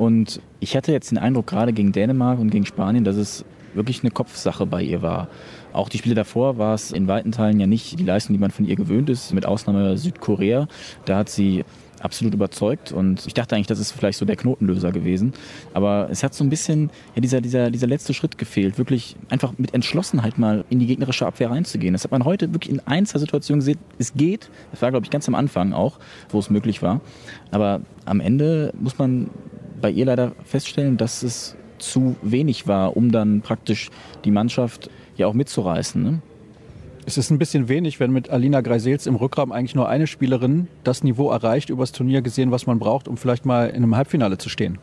Und 0.00 0.40
ich 0.60 0.78
hatte 0.78 0.92
jetzt 0.92 1.10
den 1.10 1.18
Eindruck, 1.18 1.48
gerade 1.48 1.74
gegen 1.74 1.92
Dänemark 1.92 2.38
und 2.38 2.48
gegen 2.48 2.64
Spanien, 2.64 3.04
dass 3.04 3.16
es 3.16 3.44
wirklich 3.74 4.02
eine 4.02 4.10
Kopfsache 4.10 4.64
bei 4.64 4.82
ihr 4.82 5.02
war. 5.02 5.28
Auch 5.74 5.90
die 5.90 5.98
Spiele 5.98 6.14
davor 6.14 6.56
war 6.56 6.72
es 6.72 6.90
in 6.90 7.06
weiten 7.06 7.32
Teilen 7.32 7.60
ja 7.60 7.66
nicht 7.66 7.98
die 7.98 8.04
Leistung, 8.04 8.34
die 8.34 8.40
man 8.40 8.50
von 8.50 8.64
ihr 8.64 8.76
gewöhnt 8.76 9.10
ist, 9.10 9.34
mit 9.34 9.44
Ausnahme 9.44 9.98
Südkorea. 9.98 10.68
Da 11.04 11.18
hat 11.18 11.28
sie 11.28 11.66
absolut 12.00 12.32
überzeugt 12.32 12.92
und 12.92 13.26
ich 13.26 13.34
dachte 13.34 13.54
eigentlich, 13.54 13.66
das 13.66 13.78
ist 13.78 13.92
vielleicht 13.92 14.18
so 14.18 14.24
der 14.24 14.36
Knotenlöser 14.36 14.90
gewesen. 14.90 15.34
Aber 15.74 16.08
es 16.10 16.22
hat 16.22 16.32
so 16.32 16.44
ein 16.44 16.48
bisschen 16.48 16.88
ja, 17.14 17.20
dieser, 17.20 17.42
dieser, 17.42 17.70
dieser 17.70 17.86
letzte 17.86 18.14
Schritt 18.14 18.38
gefehlt, 18.38 18.78
wirklich 18.78 19.16
einfach 19.28 19.52
mit 19.58 19.74
Entschlossenheit 19.74 20.38
mal 20.38 20.64
in 20.70 20.78
die 20.78 20.86
gegnerische 20.86 21.26
Abwehr 21.26 21.50
reinzugehen. 21.50 21.92
Das 21.92 22.04
hat 22.04 22.10
man 22.10 22.24
heute 22.24 22.54
wirklich 22.54 22.72
in 22.72 22.80
ein, 22.86 23.04
zwei 23.04 23.18
Situationen 23.18 23.60
gesehen. 23.60 23.78
Es 23.98 24.14
geht, 24.14 24.48
das 24.70 24.80
war 24.80 24.92
glaube 24.92 25.04
ich 25.04 25.10
ganz 25.10 25.28
am 25.28 25.34
Anfang 25.34 25.74
auch, 25.74 25.98
wo 26.30 26.38
es 26.38 26.48
möglich 26.48 26.80
war. 26.80 27.02
Aber 27.50 27.82
am 28.06 28.20
Ende 28.20 28.72
muss 28.80 28.96
man 28.96 29.28
bei 29.80 29.90
ihr 29.90 30.04
leider 30.04 30.32
feststellen, 30.44 30.96
dass 30.96 31.22
es 31.22 31.56
zu 31.78 32.16
wenig 32.22 32.66
war, 32.66 32.96
um 32.96 33.10
dann 33.10 33.40
praktisch 33.40 33.90
die 34.24 34.30
Mannschaft 34.30 34.90
ja 35.16 35.26
auch 35.26 35.34
mitzureißen. 35.34 36.02
Ne? 36.02 36.22
Es 37.06 37.18
ist 37.18 37.30
ein 37.30 37.38
bisschen 37.38 37.68
wenig, 37.68 37.98
wenn 38.00 38.12
mit 38.12 38.30
Alina 38.30 38.60
Greisels 38.60 39.06
im 39.06 39.16
Rückraum 39.16 39.52
eigentlich 39.52 39.74
nur 39.74 39.88
eine 39.88 40.06
Spielerin 40.06 40.68
das 40.84 41.02
Niveau 41.02 41.30
erreicht, 41.30 41.70
übers 41.70 41.92
Turnier 41.92 42.22
gesehen, 42.22 42.50
was 42.50 42.66
man 42.66 42.78
braucht, 42.78 43.08
um 43.08 43.16
vielleicht 43.16 43.46
mal 43.46 43.68
in 43.68 43.76
einem 43.76 43.96
Halbfinale 43.96 44.38
zu 44.38 44.48
stehen. 44.48 44.78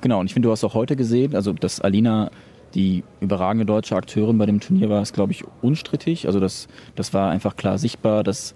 Genau, 0.00 0.20
und 0.20 0.26
ich 0.26 0.34
finde, 0.34 0.48
du 0.48 0.52
hast 0.52 0.64
auch 0.64 0.74
heute 0.74 0.96
gesehen, 0.96 1.34
also 1.34 1.52
dass 1.52 1.80
Alina 1.80 2.30
die 2.74 3.04
überragende 3.20 3.64
deutsche 3.64 3.96
Akteurin 3.96 4.36
bei 4.36 4.46
dem 4.46 4.60
Turnier 4.60 4.90
war, 4.90 5.00
ist, 5.00 5.14
glaube 5.14 5.32
ich, 5.32 5.44
unstrittig. 5.62 6.26
Also 6.26 6.40
das, 6.40 6.66
das 6.96 7.14
war 7.14 7.30
einfach 7.30 7.56
klar 7.56 7.78
sichtbar, 7.78 8.24
dass 8.24 8.54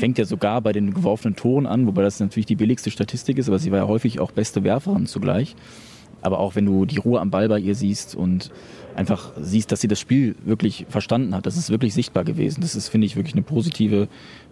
fängt 0.00 0.18
ja 0.18 0.24
sogar 0.24 0.60
bei 0.60 0.72
den 0.72 0.92
geworfenen 0.92 1.36
Toren 1.36 1.66
an, 1.66 1.86
wobei 1.86 2.02
das 2.02 2.18
natürlich 2.18 2.46
die 2.46 2.56
billigste 2.56 2.90
Statistik 2.90 3.38
ist, 3.38 3.48
aber 3.48 3.58
sie 3.58 3.70
war 3.70 3.78
ja 3.78 3.86
häufig 3.86 4.18
auch 4.18 4.32
beste 4.32 4.64
Werferin 4.64 5.06
zugleich. 5.06 5.54
Aber 6.22 6.38
auch 6.38 6.54
wenn 6.54 6.66
du 6.66 6.84
die 6.84 6.98
Ruhe 6.98 7.20
am 7.20 7.30
Ball 7.30 7.48
bei 7.48 7.58
ihr 7.58 7.74
siehst 7.74 8.14
und 8.14 8.50
einfach 8.94 9.32
siehst, 9.40 9.72
dass 9.72 9.80
sie 9.80 9.88
das 9.88 10.00
Spiel 10.00 10.34
wirklich 10.44 10.84
verstanden 10.88 11.34
hat, 11.34 11.46
das 11.46 11.56
ist 11.56 11.70
wirklich 11.70 11.94
sichtbar 11.94 12.24
gewesen. 12.24 12.60
Das 12.60 12.74
ist, 12.74 12.88
finde 12.88 13.06
ich, 13.06 13.16
wirklich 13.16 13.34
eine 13.34 13.42
positive 13.42 14.08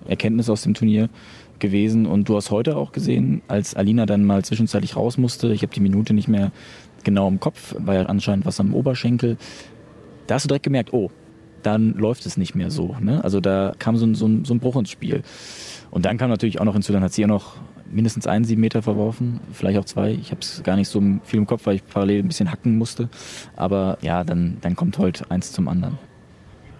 Erkenntnis 0.06 0.48
aus 0.48 0.62
dem 0.62 0.72
Turnier. 0.72 1.10
gewesen. 1.58 2.06
Und 2.06 2.28
du 2.28 2.36
hast 2.36 2.50
heute 2.50 2.76
auch 2.76 2.92
gesehen, 2.92 3.42
als 3.48 3.74
Alina 3.74 4.06
dann 4.06 4.24
mal 4.24 4.44
zwischenzeitlich 4.44 4.96
raus 4.96 5.18
musste, 5.18 5.52
ich 5.52 5.62
habe 5.62 5.74
die 5.74 5.80
Minute 5.80 6.14
nicht 6.14 6.28
mehr 6.28 6.52
genau 7.04 7.28
im 7.28 7.40
Kopf, 7.40 7.74
war 7.78 7.94
ja 7.94 8.02
anscheinend 8.02 8.46
was 8.46 8.60
am 8.60 8.74
Oberschenkel. 8.74 9.36
Da 10.26 10.36
hast 10.36 10.44
du 10.44 10.48
direkt 10.48 10.64
gemerkt, 10.64 10.92
oh, 10.92 11.10
dann 11.68 11.92
läuft 11.92 12.24
es 12.24 12.38
nicht 12.38 12.54
mehr 12.54 12.70
so. 12.70 12.96
Ne? 12.98 13.22
Also 13.22 13.40
da 13.40 13.74
kam 13.78 13.96
so 13.96 14.06
ein, 14.06 14.14
so, 14.14 14.26
ein, 14.26 14.46
so 14.46 14.54
ein 14.54 14.58
Bruch 14.58 14.76
ins 14.76 14.90
Spiel. 14.90 15.22
Und 15.90 16.06
dann 16.06 16.16
kam 16.16 16.30
natürlich 16.30 16.60
auch 16.60 16.64
noch 16.64 16.72
hinzu, 16.72 16.92
dann 16.92 17.02
hat 17.02 17.12
sie 17.12 17.20
ja 17.20 17.28
noch 17.28 17.56
mindestens 17.90 18.26
einen 18.26 18.44
sieben 18.44 18.62
Meter 18.62 18.80
verworfen, 18.80 19.40
vielleicht 19.52 19.78
auch 19.78 19.84
zwei. 19.84 20.12
Ich 20.12 20.30
habe 20.30 20.40
es 20.40 20.62
gar 20.62 20.76
nicht 20.76 20.88
so 20.88 21.02
viel 21.24 21.38
im 21.38 21.46
Kopf, 21.46 21.66
weil 21.66 21.76
ich 21.76 21.86
parallel 21.86 22.22
ein 22.22 22.28
bisschen 22.28 22.50
hacken 22.50 22.78
musste. 22.78 23.10
Aber 23.54 23.98
ja, 24.00 24.24
dann, 24.24 24.56
dann 24.62 24.76
kommt 24.76 24.96
heute 24.96 25.30
eins 25.30 25.52
zum 25.52 25.68
anderen. 25.68 25.98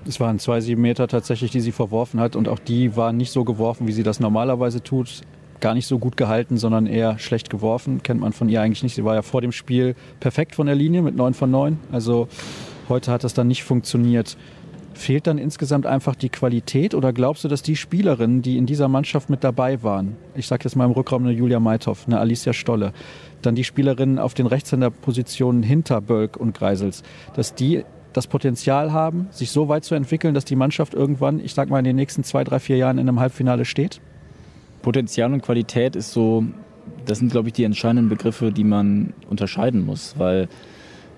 Es 0.06 0.20
waren 0.20 0.38
zwei 0.38 0.62
sieben 0.62 0.80
Meter 0.80 1.06
tatsächlich, 1.06 1.50
die 1.50 1.60
sie 1.60 1.72
verworfen 1.72 2.18
hat 2.18 2.34
und 2.34 2.48
auch 2.48 2.58
die 2.58 2.96
waren 2.96 3.18
nicht 3.18 3.30
so 3.30 3.44
geworfen, 3.44 3.86
wie 3.86 3.92
sie 3.92 4.02
das 4.02 4.20
normalerweise 4.20 4.82
tut. 4.82 5.20
Gar 5.60 5.74
nicht 5.74 5.86
so 5.86 5.98
gut 5.98 6.16
gehalten, 6.16 6.56
sondern 6.56 6.86
eher 6.86 7.18
schlecht 7.18 7.50
geworfen. 7.50 8.02
Kennt 8.02 8.20
man 8.20 8.32
von 8.32 8.48
ihr 8.48 8.62
eigentlich 8.62 8.82
nicht. 8.82 8.94
Sie 8.94 9.04
war 9.04 9.14
ja 9.14 9.22
vor 9.22 9.42
dem 9.42 9.52
Spiel 9.52 9.96
perfekt 10.20 10.54
von 10.54 10.66
der 10.66 10.76
Linie 10.76 11.02
mit 11.02 11.16
neun 11.16 11.34
von 11.34 11.50
neun. 11.50 11.78
Also 11.90 12.28
heute 12.88 13.10
hat 13.10 13.24
das 13.24 13.34
dann 13.34 13.48
nicht 13.48 13.64
funktioniert. 13.64 14.36
Fehlt 14.98 15.28
dann 15.28 15.38
insgesamt 15.38 15.86
einfach 15.86 16.16
die 16.16 16.28
Qualität 16.28 16.92
oder 16.92 17.12
glaubst 17.12 17.44
du, 17.44 17.48
dass 17.48 17.62
die 17.62 17.76
Spielerinnen, 17.76 18.42
die 18.42 18.58
in 18.58 18.66
dieser 18.66 18.88
Mannschaft 18.88 19.30
mit 19.30 19.44
dabei 19.44 19.84
waren, 19.84 20.16
ich 20.34 20.48
sage 20.48 20.64
jetzt 20.64 20.74
mal 20.74 20.86
im 20.86 20.90
Rückraum 20.90 21.22
eine 21.22 21.30
Julia 21.30 21.60
Meithoff, 21.60 22.08
eine 22.08 22.18
Alicia 22.18 22.52
Stolle, 22.52 22.92
dann 23.40 23.54
die 23.54 23.62
Spielerinnen 23.62 24.18
auf 24.18 24.34
den 24.34 24.48
Rechtshänderpositionen 24.48 25.62
hinter 25.62 26.00
Bölk 26.00 26.36
und 26.36 26.52
Greisels, 26.52 27.04
dass 27.34 27.54
die 27.54 27.84
das 28.12 28.26
Potenzial 28.26 28.92
haben, 28.92 29.28
sich 29.30 29.52
so 29.52 29.68
weit 29.68 29.84
zu 29.84 29.94
entwickeln, 29.94 30.34
dass 30.34 30.44
die 30.44 30.56
Mannschaft 30.56 30.94
irgendwann, 30.94 31.38
ich 31.38 31.54
sag 31.54 31.70
mal, 31.70 31.78
in 31.78 31.84
den 31.84 31.94
nächsten 31.94 32.24
zwei, 32.24 32.42
drei, 32.42 32.58
vier 32.58 32.76
Jahren 32.76 32.98
in 32.98 33.08
einem 33.08 33.20
Halbfinale 33.20 33.64
steht? 33.64 34.00
Potenzial 34.82 35.32
und 35.32 35.42
Qualität 35.42 35.94
ist 35.94 36.10
so, 36.10 36.44
das 37.06 37.20
sind, 37.20 37.30
glaube 37.30 37.50
ich, 37.50 37.54
die 37.54 37.62
entscheidenden 37.62 38.08
Begriffe, 38.08 38.50
die 38.50 38.64
man 38.64 39.12
unterscheiden 39.30 39.86
muss, 39.86 40.16
weil 40.18 40.48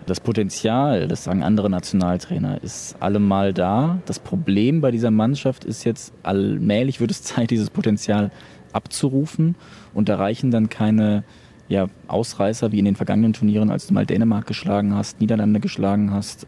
das 0.06 0.20
Potenzial, 0.20 1.08
das 1.08 1.24
sagen 1.24 1.42
andere 1.42 1.70
Nationaltrainer, 1.70 2.62
ist 2.62 2.96
allemal 3.00 3.52
da. 3.52 4.00
Das 4.06 4.18
Problem 4.18 4.80
bei 4.80 4.90
dieser 4.90 5.10
Mannschaft 5.10 5.64
ist 5.64 5.84
jetzt, 5.84 6.12
allmählich 6.22 7.00
wird 7.00 7.10
es 7.10 7.22
Zeit, 7.22 7.50
dieses 7.50 7.70
Potenzial 7.70 8.30
abzurufen 8.72 9.56
und 9.94 10.08
da 10.08 10.16
reichen 10.16 10.50
dann 10.50 10.68
keine 10.68 11.24
ja, 11.68 11.86
Ausreißer 12.08 12.72
wie 12.72 12.80
in 12.80 12.84
den 12.84 12.96
vergangenen 12.96 13.32
Turnieren, 13.32 13.70
als 13.70 13.86
du 13.86 13.94
mal 13.94 14.06
Dänemark 14.06 14.46
geschlagen 14.46 14.94
hast, 14.94 15.20
Niederlande 15.20 15.60
geschlagen 15.60 16.12
hast, 16.12 16.46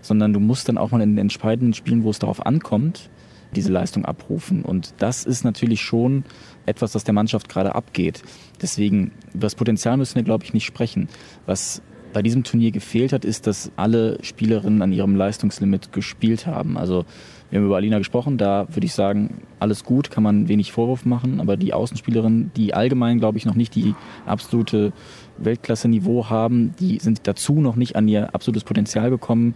sondern 0.00 0.32
du 0.32 0.40
musst 0.40 0.68
dann 0.68 0.78
auch 0.78 0.92
mal 0.92 1.00
in 1.00 1.10
den 1.10 1.18
entscheidenden 1.18 1.74
Spielen, 1.74 2.04
wo 2.04 2.10
es 2.10 2.20
darauf 2.20 2.46
ankommt, 2.46 3.10
diese 3.54 3.72
Leistung 3.72 4.04
abrufen. 4.04 4.62
Und 4.62 4.94
das 4.98 5.24
ist 5.24 5.44
natürlich 5.44 5.80
schon 5.80 6.24
etwas, 6.66 6.92
das 6.92 7.02
der 7.02 7.14
Mannschaft 7.14 7.48
gerade 7.48 7.74
abgeht. 7.74 8.22
Deswegen, 8.62 9.10
über 9.34 9.42
das 9.46 9.56
Potenzial 9.56 9.96
müssen 9.96 10.14
wir, 10.14 10.22
glaube 10.22 10.44
ich, 10.44 10.54
nicht 10.54 10.66
sprechen. 10.66 11.08
Was 11.46 11.82
bei 12.12 12.22
diesem 12.22 12.44
Turnier 12.44 12.70
gefehlt 12.70 13.12
hat, 13.12 13.24
ist, 13.24 13.46
dass 13.46 13.70
alle 13.76 14.18
Spielerinnen 14.22 14.82
an 14.82 14.92
ihrem 14.92 15.16
Leistungslimit 15.16 15.92
gespielt 15.92 16.46
haben. 16.46 16.76
Also 16.76 17.04
wir 17.50 17.58
haben 17.58 17.66
über 17.66 17.76
Alina 17.76 17.98
gesprochen, 17.98 18.38
da 18.38 18.66
würde 18.70 18.86
ich 18.86 18.94
sagen, 18.94 19.42
alles 19.58 19.84
gut, 19.84 20.10
kann 20.10 20.22
man 20.22 20.48
wenig 20.48 20.70
Vorwurf 20.70 21.04
machen, 21.04 21.40
aber 21.40 21.56
die 21.56 21.72
Außenspielerinnen, 21.72 22.52
die 22.56 22.74
allgemein, 22.74 23.18
glaube 23.18 23.38
ich, 23.38 23.44
noch 23.44 23.56
nicht 23.56 23.74
die 23.74 23.94
absolute 24.24 24.92
Weltklasse-Niveau 25.38 26.30
haben, 26.30 26.74
die 26.78 26.98
sind 27.00 27.22
dazu 27.24 27.60
noch 27.60 27.74
nicht 27.74 27.96
an 27.96 28.06
ihr 28.06 28.34
absolutes 28.34 28.62
Potenzial 28.62 29.10
gekommen. 29.10 29.54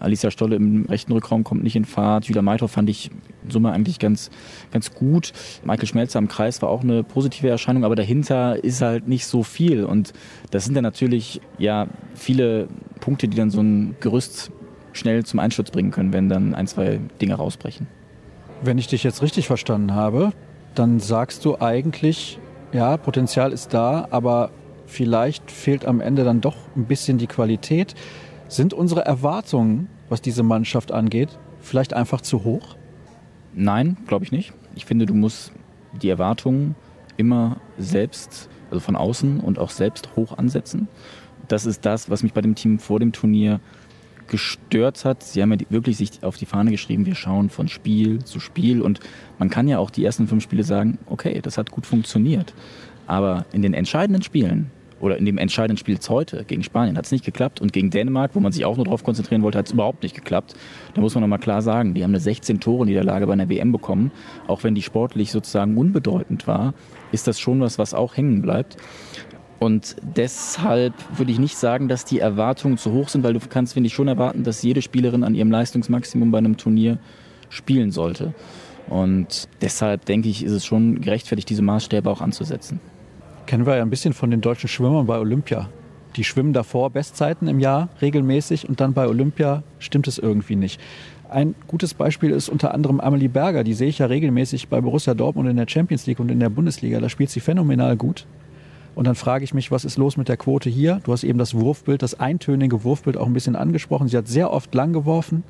Alicia 0.00 0.30
Stolle 0.30 0.56
im 0.56 0.86
rechten 0.86 1.12
Rückraum 1.12 1.44
kommt 1.44 1.62
nicht 1.62 1.76
in 1.76 1.84
Fahrt. 1.84 2.26
Julia 2.26 2.42
Meithoff 2.42 2.72
fand 2.72 2.90
ich 2.90 3.10
in 3.44 3.50
Summe 3.50 3.72
eigentlich 3.72 3.98
ganz, 3.98 4.30
ganz 4.72 4.94
gut. 4.94 5.32
Michael 5.64 5.86
Schmelzer 5.86 6.18
am 6.18 6.28
Kreis 6.28 6.60
war 6.62 6.68
auch 6.68 6.82
eine 6.82 7.02
positive 7.02 7.48
Erscheinung, 7.48 7.84
aber 7.84 7.96
dahinter 7.96 8.62
ist 8.62 8.82
halt 8.82 9.08
nicht 9.08 9.26
so 9.26 9.42
viel. 9.42 9.84
Und 9.84 10.12
das 10.50 10.64
sind 10.64 10.74
dann 10.74 10.84
natürlich 10.84 11.40
ja 11.58 11.86
viele 12.14 12.68
Punkte, 13.00 13.28
die 13.28 13.36
dann 13.36 13.50
so 13.50 13.60
ein 13.60 13.96
Gerüst 14.00 14.50
schnell 14.92 15.24
zum 15.24 15.40
Einsturz 15.40 15.70
bringen 15.70 15.90
können, 15.90 16.12
wenn 16.12 16.28
dann 16.28 16.54
ein, 16.54 16.66
zwei 16.66 17.00
Dinge 17.20 17.34
rausbrechen. 17.34 17.86
Wenn 18.62 18.78
ich 18.78 18.86
dich 18.86 19.04
jetzt 19.04 19.22
richtig 19.22 19.46
verstanden 19.46 19.94
habe, 19.94 20.32
dann 20.74 21.00
sagst 21.00 21.44
du 21.44 21.60
eigentlich, 21.60 22.38
ja, 22.72 22.96
Potenzial 22.96 23.52
ist 23.52 23.72
da, 23.74 24.08
aber 24.10 24.50
vielleicht 24.86 25.50
fehlt 25.50 25.84
am 25.84 26.00
Ende 26.00 26.24
dann 26.24 26.40
doch 26.40 26.56
ein 26.76 26.84
bisschen 26.84 27.18
die 27.18 27.26
Qualität. 27.26 27.94
Sind 28.48 28.72
unsere 28.72 29.04
Erwartungen, 29.04 29.88
was 30.08 30.22
diese 30.22 30.42
Mannschaft 30.42 30.92
angeht, 30.92 31.38
vielleicht 31.60 31.94
einfach 31.94 32.20
zu 32.20 32.44
hoch? 32.44 32.76
Nein, 33.54 33.96
glaube 34.06 34.24
ich 34.24 34.32
nicht. 34.32 34.52
Ich 34.74 34.84
finde, 34.84 35.06
du 35.06 35.14
musst 35.14 35.52
die 36.00 36.08
Erwartungen 36.08 36.76
immer 37.16 37.56
selbst, 37.78 38.48
also 38.70 38.80
von 38.80 38.94
außen 38.94 39.40
und 39.40 39.58
auch 39.58 39.70
selbst 39.70 40.10
hoch 40.14 40.38
ansetzen. 40.38 40.88
Das 41.48 41.66
ist 41.66 41.84
das, 41.84 42.08
was 42.08 42.22
mich 42.22 42.34
bei 42.34 42.40
dem 42.40 42.54
Team 42.54 42.78
vor 42.78 43.00
dem 43.00 43.12
Turnier 43.12 43.60
gestört 44.28 45.04
hat. 45.04 45.22
Sie 45.22 45.42
haben 45.42 45.52
ja 45.52 45.58
wirklich 45.68 45.96
sich 45.96 46.22
auf 46.22 46.36
die 46.36 46.46
Fahne 46.46 46.70
geschrieben, 46.70 47.06
wir 47.06 47.14
schauen 47.14 47.50
von 47.50 47.68
Spiel 47.68 48.24
zu 48.24 48.40
Spiel 48.40 48.82
und 48.82 49.00
man 49.38 49.50
kann 49.50 49.68
ja 49.68 49.78
auch 49.78 49.90
die 49.90 50.04
ersten 50.04 50.28
fünf 50.28 50.42
Spiele 50.42 50.64
sagen, 50.64 50.98
okay, 51.06 51.40
das 51.40 51.58
hat 51.58 51.70
gut 51.70 51.86
funktioniert. 51.86 52.54
Aber 53.06 53.46
in 53.52 53.62
den 53.62 53.74
entscheidenden 53.74 54.22
Spielen 54.22 54.70
oder 55.00 55.18
in 55.18 55.24
dem 55.24 55.38
entscheidenden 55.38 55.78
Spiel 55.78 55.98
heute 56.08 56.44
gegen 56.44 56.62
Spanien 56.62 56.96
hat 56.96 57.06
es 57.06 57.12
nicht 57.12 57.24
geklappt 57.24 57.60
und 57.60 57.72
gegen 57.72 57.90
Dänemark, 57.90 58.34
wo 58.34 58.40
man 58.40 58.52
sich 58.52 58.64
auch 58.64 58.76
nur 58.76 58.84
darauf 58.84 59.04
konzentrieren 59.04 59.42
wollte, 59.42 59.58
hat 59.58 59.66
es 59.66 59.72
überhaupt 59.72 60.02
nicht 60.02 60.14
geklappt. 60.14 60.54
Da 60.94 61.00
muss 61.00 61.14
man 61.14 61.22
nochmal 61.22 61.38
klar 61.38 61.62
sagen, 61.62 61.94
die 61.94 62.02
haben 62.02 62.14
eine 62.14 62.22
16-Tore-Niederlage 62.22 63.26
bei 63.26 63.32
einer 63.32 63.48
WM 63.48 63.72
bekommen. 63.72 64.10
Auch 64.46 64.64
wenn 64.64 64.74
die 64.74 64.82
sportlich 64.82 65.32
sozusagen 65.32 65.76
unbedeutend 65.76 66.46
war, 66.46 66.74
ist 67.12 67.26
das 67.26 67.38
schon 67.38 67.60
was, 67.60 67.78
was 67.78 67.94
auch 67.94 68.16
hängen 68.16 68.42
bleibt. 68.42 68.76
Und 69.58 69.96
deshalb 70.02 70.94
würde 71.16 71.32
ich 71.32 71.38
nicht 71.38 71.56
sagen, 71.56 71.88
dass 71.88 72.04
die 72.04 72.18
Erwartungen 72.18 72.76
zu 72.76 72.92
hoch 72.92 73.08
sind, 73.08 73.24
weil 73.24 73.32
du 73.32 73.40
kannst, 73.40 73.72
finde 73.72 73.86
ich, 73.86 73.94
schon 73.94 74.08
erwarten, 74.08 74.44
dass 74.44 74.62
jede 74.62 74.82
Spielerin 74.82 75.24
an 75.24 75.34
ihrem 75.34 75.50
Leistungsmaximum 75.50 76.30
bei 76.30 76.38
einem 76.38 76.56
Turnier 76.56 76.98
spielen 77.48 77.90
sollte. 77.90 78.34
Und 78.88 79.48
deshalb 79.62 80.04
denke 80.04 80.28
ich, 80.28 80.44
ist 80.44 80.52
es 80.52 80.64
schon 80.64 81.00
gerechtfertigt, 81.00 81.48
diese 81.48 81.62
Maßstäbe 81.62 82.08
auch 82.10 82.20
anzusetzen. 82.20 82.80
Kennen 83.46 83.64
wir 83.64 83.76
ja 83.76 83.82
ein 83.82 83.90
bisschen 83.90 84.12
von 84.12 84.32
den 84.32 84.40
deutschen 84.40 84.68
Schwimmern 84.68 85.06
bei 85.06 85.18
Olympia. 85.18 85.68
Die 86.16 86.24
schwimmen 86.24 86.52
davor 86.52 86.90
Bestzeiten 86.90 87.46
im 87.46 87.60
Jahr 87.60 87.88
regelmäßig 88.02 88.68
und 88.68 88.80
dann 88.80 88.92
bei 88.92 89.06
Olympia 89.06 89.62
stimmt 89.78 90.08
es 90.08 90.18
irgendwie 90.18 90.56
nicht. 90.56 90.80
Ein 91.28 91.54
gutes 91.68 91.94
Beispiel 91.94 92.30
ist 92.30 92.48
unter 92.48 92.74
anderem 92.74 92.98
Amelie 92.98 93.28
Berger. 93.28 93.62
Die 93.62 93.74
sehe 93.74 93.88
ich 93.88 93.98
ja 93.98 94.06
regelmäßig 94.06 94.68
bei 94.68 94.80
Borussia 94.80 95.14
Dortmund 95.14 95.48
in 95.48 95.56
der 95.56 95.68
Champions 95.68 96.06
League 96.06 96.18
und 96.18 96.30
in 96.30 96.40
der 96.40 96.48
Bundesliga. 96.48 96.98
Da 96.98 97.08
spielt 97.08 97.30
sie 97.30 97.38
phänomenal 97.38 97.96
gut. 97.96 98.26
Und 98.96 99.06
dann 99.06 99.14
frage 99.14 99.44
ich 99.44 99.54
mich, 99.54 99.70
was 99.70 99.84
ist 99.84 99.96
los 99.96 100.16
mit 100.16 100.28
der 100.28 100.36
Quote 100.36 100.68
hier? 100.68 101.00
Du 101.04 101.12
hast 101.12 101.22
eben 101.22 101.38
das 101.38 101.54
Wurfbild, 101.54 102.02
das 102.02 102.18
eintönige 102.18 102.82
Wurfbild 102.82 103.16
auch 103.16 103.26
ein 103.26 103.32
bisschen 103.32 103.54
angesprochen. 103.54 104.08
Sie 104.08 104.16
hat 104.16 104.26
sehr 104.26 104.50
oft 104.50 104.74
lang 104.74 104.92
geworfen 104.92 105.44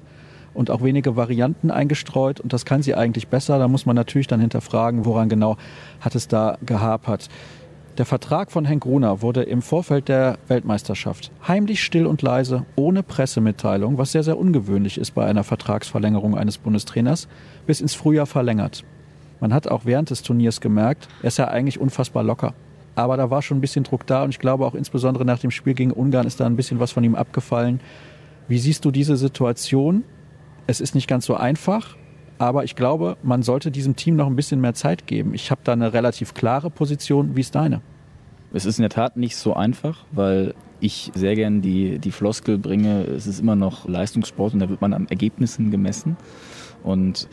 und 0.53 0.71
auch 0.71 0.83
wenige 0.83 1.17
Varianten 1.17 1.71
eingestreut 1.71 2.41
und 2.41 2.53
das 2.53 2.67
kann 2.67 2.83
sie 2.83 2.95
eigentlich 2.95 3.29
besser. 3.29 3.59
Da 3.59 3.69
muss 3.69 3.87
man 3.87 3.97
natürlich 3.97 4.27
dann 4.27 4.41
hinterfragen, 4.41 5.05
woran 5.05 5.29
genau 5.29 5.57
hat 6.01 6.15
es 6.15 6.29
da 6.29 6.59
gehapert. 6.67 7.29
Der 7.99 8.05
Vertrag 8.05 8.53
von 8.53 8.67
Henk 8.67 8.83
Gruner 8.83 9.23
wurde 9.23 9.45
im 9.45 9.63
Vorfeld 9.63 10.09
der 10.09 10.39
Weltmeisterschaft 10.49 11.31
heimlich 11.49 11.83
still 11.83 12.05
und 12.05 12.21
leise, 12.21 12.67
ohne 12.77 13.03
Pressemitteilung, 13.03 13.97
was 13.97 14.13
sehr, 14.13 14.23
sehr 14.23 14.37
ungewöhnlich 14.37 14.99
ist 14.99 15.13
bei 15.13 15.25
einer 15.25 15.45
Vertragsverlängerung 15.45 16.37
eines 16.37 16.59
Bundestrainers, 16.59 17.27
bis 17.67 17.81
ins 17.81 17.95
Frühjahr 17.95 18.27
verlängert. 18.27 18.85
Man 19.41 19.55
hat 19.55 19.69
auch 19.69 19.87
während 19.87 20.11
des 20.11 20.23
Turniers 20.23 20.61
gemerkt, 20.61 21.09
er 21.23 21.29
ist 21.29 21.39
ja 21.39 21.49
eigentlich 21.49 21.81
unfassbar 21.81 22.23
locker. 22.23 22.53
Aber 22.97 23.17
da 23.17 23.31
war 23.31 23.41
schon 23.41 23.59
ein 23.59 23.63
bisschen 23.63 23.85
Druck 23.85 24.07
da 24.07 24.25
und 24.25 24.31
ich 24.31 24.39
glaube 24.41 24.67
auch 24.67 24.75
insbesondere 24.75 25.25
nach 25.25 25.39
dem 25.39 25.51
Spiel 25.51 25.73
gegen 25.73 25.91
Ungarn 25.91 26.27
ist 26.27 26.39
da 26.39 26.45
ein 26.45 26.57
bisschen 26.57 26.79
was 26.79 26.93
von 26.93 27.03
ihm 27.03 27.15
abgefallen. 27.15 27.81
Wie 28.47 28.59
siehst 28.59 28.85
du 28.85 28.91
diese 28.91 29.17
Situation? 29.17 30.05
Es 30.67 30.83
ist 30.83 30.95
nicht 30.95 31.09
ganz 31.09 31.25
so 31.25 31.35
einfach, 31.35 31.97
aber 32.39 32.65
ich 32.65 32.77
glaube, 32.77 33.17
man 33.23 33.43
sollte 33.43 33.71
diesem 33.71 33.97
Team 33.97 34.17
noch 34.17 34.27
ein 34.27 34.37
bisschen 34.37 34.61
mehr 34.61 34.75
Zeit 34.75 35.07
geben. 35.07 35.35
Ich 35.35 35.51
habe 35.51 35.61
da 35.65 35.73
eine 35.73 35.93
relativ 35.93 36.35
klare 36.35 36.71
Position. 36.71 37.37
Wie 37.37 37.41
ist 37.41 37.55
deine? 37.55 37.81
Es 38.53 38.65
ist 38.65 38.79
in 38.79 38.83
der 38.83 38.91
Tat 38.91 39.17
nicht 39.17 39.37
so 39.37 39.55
einfach, 39.55 40.05
weil 40.13 40.55
ich 40.81 41.11
sehr 41.15 41.35
gern 41.35 41.63
die, 41.63 41.99
die 41.99 42.13
Floskel 42.13 42.59
bringe, 42.59 43.03
es 43.05 43.27
ist 43.27 43.41
immer 43.41 43.57
noch 43.57 43.89
Leistungssport 43.89 44.55
und 44.55 44.61
da 44.61 44.69
wird 44.69 44.81
man 44.81 44.93
an 44.93 45.07
Ergebnissen 45.09 45.71
gemessen. 45.71 46.17
Und 46.83 47.29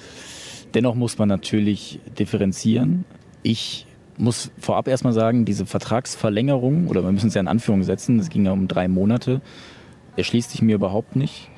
dennoch 0.74 0.96
muss 0.96 1.18
man 1.18 1.30
natürlich 1.30 2.00
differenzieren. 2.18 3.06
Ich 3.44 3.86
muss 4.18 4.52
vorab 4.58 4.88
erstmal 4.88 5.14
sagen, 5.14 5.46
diese 5.46 5.66
Vertragsverlängerung, 5.66 6.88
oder 6.88 7.04
wir 7.04 7.12
müssen 7.12 7.28
es 7.28 7.34
ja 7.34 7.42
in 7.42 7.48
Anführung 7.48 7.84
setzen, 7.84 8.20
es 8.20 8.30
ging 8.30 8.46
ja 8.46 8.52
um 8.52 8.68
drei 8.68 8.88
Monate, 8.88 9.42
erschließt 10.16 10.52
sich 10.52 10.62
mir 10.62 10.76
überhaupt 10.76 11.16
nicht, 11.16 11.50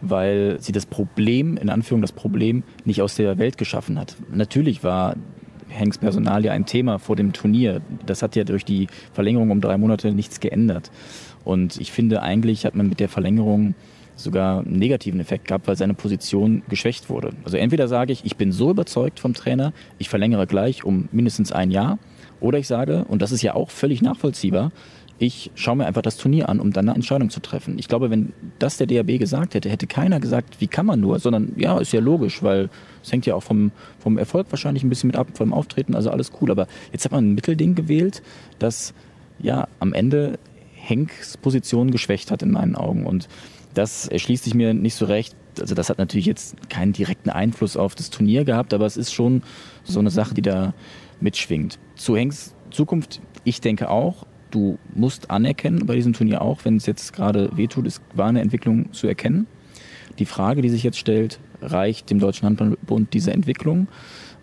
weil 0.00 0.58
sie 0.60 0.72
das 0.72 0.86
Problem, 0.86 1.56
in 1.56 1.70
Anführung 1.70 2.02
das 2.02 2.12
Problem, 2.12 2.62
nicht 2.84 3.02
aus 3.02 3.16
der 3.16 3.38
Welt 3.38 3.58
geschaffen 3.58 3.98
hat. 3.98 4.16
Natürlich 4.32 4.84
war 4.84 5.16
Hanks 5.76 5.98
Personal 5.98 6.44
ja 6.44 6.52
ein 6.52 6.66
Thema 6.66 6.98
vor 6.98 7.16
dem 7.16 7.32
Turnier. 7.32 7.80
Das 8.06 8.22
hat 8.22 8.36
ja 8.36 8.44
durch 8.44 8.64
die 8.64 8.86
Verlängerung 9.12 9.50
um 9.50 9.60
drei 9.60 9.76
Monate 9.76 10.12
nichts 10.12 10.40
geändert. 10.40 10.90
Und 11.44 11.80
ich 11.80 11.92
finde, 11.92 12.22
eigentlich 12.22 12.64
hat 12.64 12.74
man 12.74 12.88
mit 12.88 13.00
der 13.00 13.08
Verlängerung 13.08 13.74
sogar 14.16 14.60
einen 14.60 14.78
negativen 14.78 15.20
Effekt 15.20 15.48
gehabt, 15.48 15.66
weil 15.66 15.76
seine 15.76 15.94
Position 15.94 16.62
geschwächt 16.68 17.10
wurde. 17.10 17.30
Also 17.44 17.56
entweder 17.56 17.88
sage 17.88 18.12
ich, 18.12 18.24
ich 18.24 18.36
bin 18.36 18.52
so 18.52 18.70
überzeugt 18.70 19.18
vom 19.18 19.34
Trainer, 19.34 19.72
ich 19.98 20.08
verlängere 20.08 20.46
gleich 20.46 20.84
um 20.84 21.08
mindestens 21.10 21.50
ein 21.50 21.70
Jahr, 21.72 21.98
oder 22.40 22.58
ich 22.58 22.66
sage, 22.66 23.04
und 23.08 23.22
das 23.22 23.32
ist 23.32 23.42
ja 23.42 23.54
auch 23.54 23.70
völlig 23.70 24.02
nachvollziehbar, 24.02 24.70
ich 25.18 25.50
schaue 25.54 25.76
mir 25.76 25.86
einfach 25.86 26.02
das 26.02 26.16
Turnier 26.16 26.48
an, 26.48 26.60
um 26.60 26.72
dann 26.72 26.88
eine 26.88 26.96
Entscheidung 26.96 27.30
zu 27.30 27.40
treffen. 27.40 27.78
Ich 27.78 27.88
glaube, 27.88 28.10
wenn 28.10 28.32
das 28.58 28.78
der 28.78 28.86
DAB 28.86 29.18
gesagt 29.18 29.54
hätte, 29.54 29.70
hätte 29.70 29.86
keiner 29.86 30.18
gesagt, 30.18 30.60
wie 30.60 30.66
kann 30.66 30.86
man 30.86 31.00
nur, 31.00 31.18
sondern 31.20 31.52
ja, 31.56 31.78
ist 31.78 31.92
ja 31.92 32.00
logisch, 32.00 32.42
weil 32.42 32.68
es 33.02 33.12
hängt 33.12 33.26
ja 33.26 33.34
auch 33.34 33.42
vom, 33.42 33.70
vom 33.98 34.18
Erfolg 34.18 34.48
wahrscheinlich 34.50 34.82
ein 34.82 34.88
bisschen 34.88 35.08
mit 35.08 35.16
ab, 35.16 35.28
vom 35.34 35.52
Auftreten, 35.52 35.94
also 35.94 36.10
alles 36.10 36.32
cool. 36.40 36.50
Aber 36.50 36.66
jetzt 36.92 37.04
hat 37.04 37.12
man 37.12 37.28
ein 37.28 37.34
Mittelding 37.34 37.74
gewählt, 37.74 38.22
das 38.58 38.92
ja 39.38 39.68
am 39.78 39.92
Ende 39.92 40.38
Henks 40.74 41.36
Position 41.36 41.90
geschwächt 41.90 42.30
hat 42.30 42.42
in 42.42 42.50
meinen 42.50 42.74
Augen. 42.74 43.06
Und 43.06 43.28
das 43.72 44.08
erschließt 44.08 44.44
sich 44.44 44.54
mir 44.54 44.74
nicht 44.74 44.94
so 44.94 45.04
recht. 45.04 45.34
Also 45.60 45.74
das 45.76 45.90
hat 45.90 45.98
natürlich 45.98 46.26
jetzt 46.26 46.68
keinen 46.68 46.92
direkten 46.92 47.30
Einfluss 47.30 47.76
auf 47.76 47.94
das 47.94 48.10
Turnier 48.10 48.44
gehabt, 48.44 48.74
aber 48.74 48.86
es 48.86 48.96
ist 48.96 49.12
schon 49.12 49.42
so 49.84 50.00
eine 50.00 50.10
Sache, 50.10 50.34
die 50.34 50.42
da 50.42 50.74
mitschwingt. 51.20 51.78
Zu 51.94 52.16
Henks 52.16 52.54
Zukunft, 52.70 53.20
ich 53.44 53.60
denke 53.60 53.88
auch, 53.88 54.26
du 54.54 54.78
musst 54.94 55.30
anerkennen 55.30 55.86
bei 55.86 55.96
diesem 55.96 56.12
Turnier 56.12 56.42
auch, 56.42 56.64
wenn 56.64 56.76
es 56.76 56.86
jetzt 56.86 57.12
gerade 57.12 57.50
wehtut, 57.56 57.86
es 57.86 58.00
war 58.14 58.28
eine 58.28 58.40
Entwicklung 58.40 58.92
zu 58.92 59.06
erkennen. 59.06 59.46
Die 60.18 60.26
Frage, 60.26 60.62
die 60.62 60.68
sich 60.68 60.84
jetzt 60.84 60.98
stellt, 60.98 61.40
reicht 61.60 62.10
dem 62.10 62.20
Deutschen 62.20 62.46
Handballbund 62.46 63.12
diese 63.12 63.32
Entwicklung? 63.32 63.88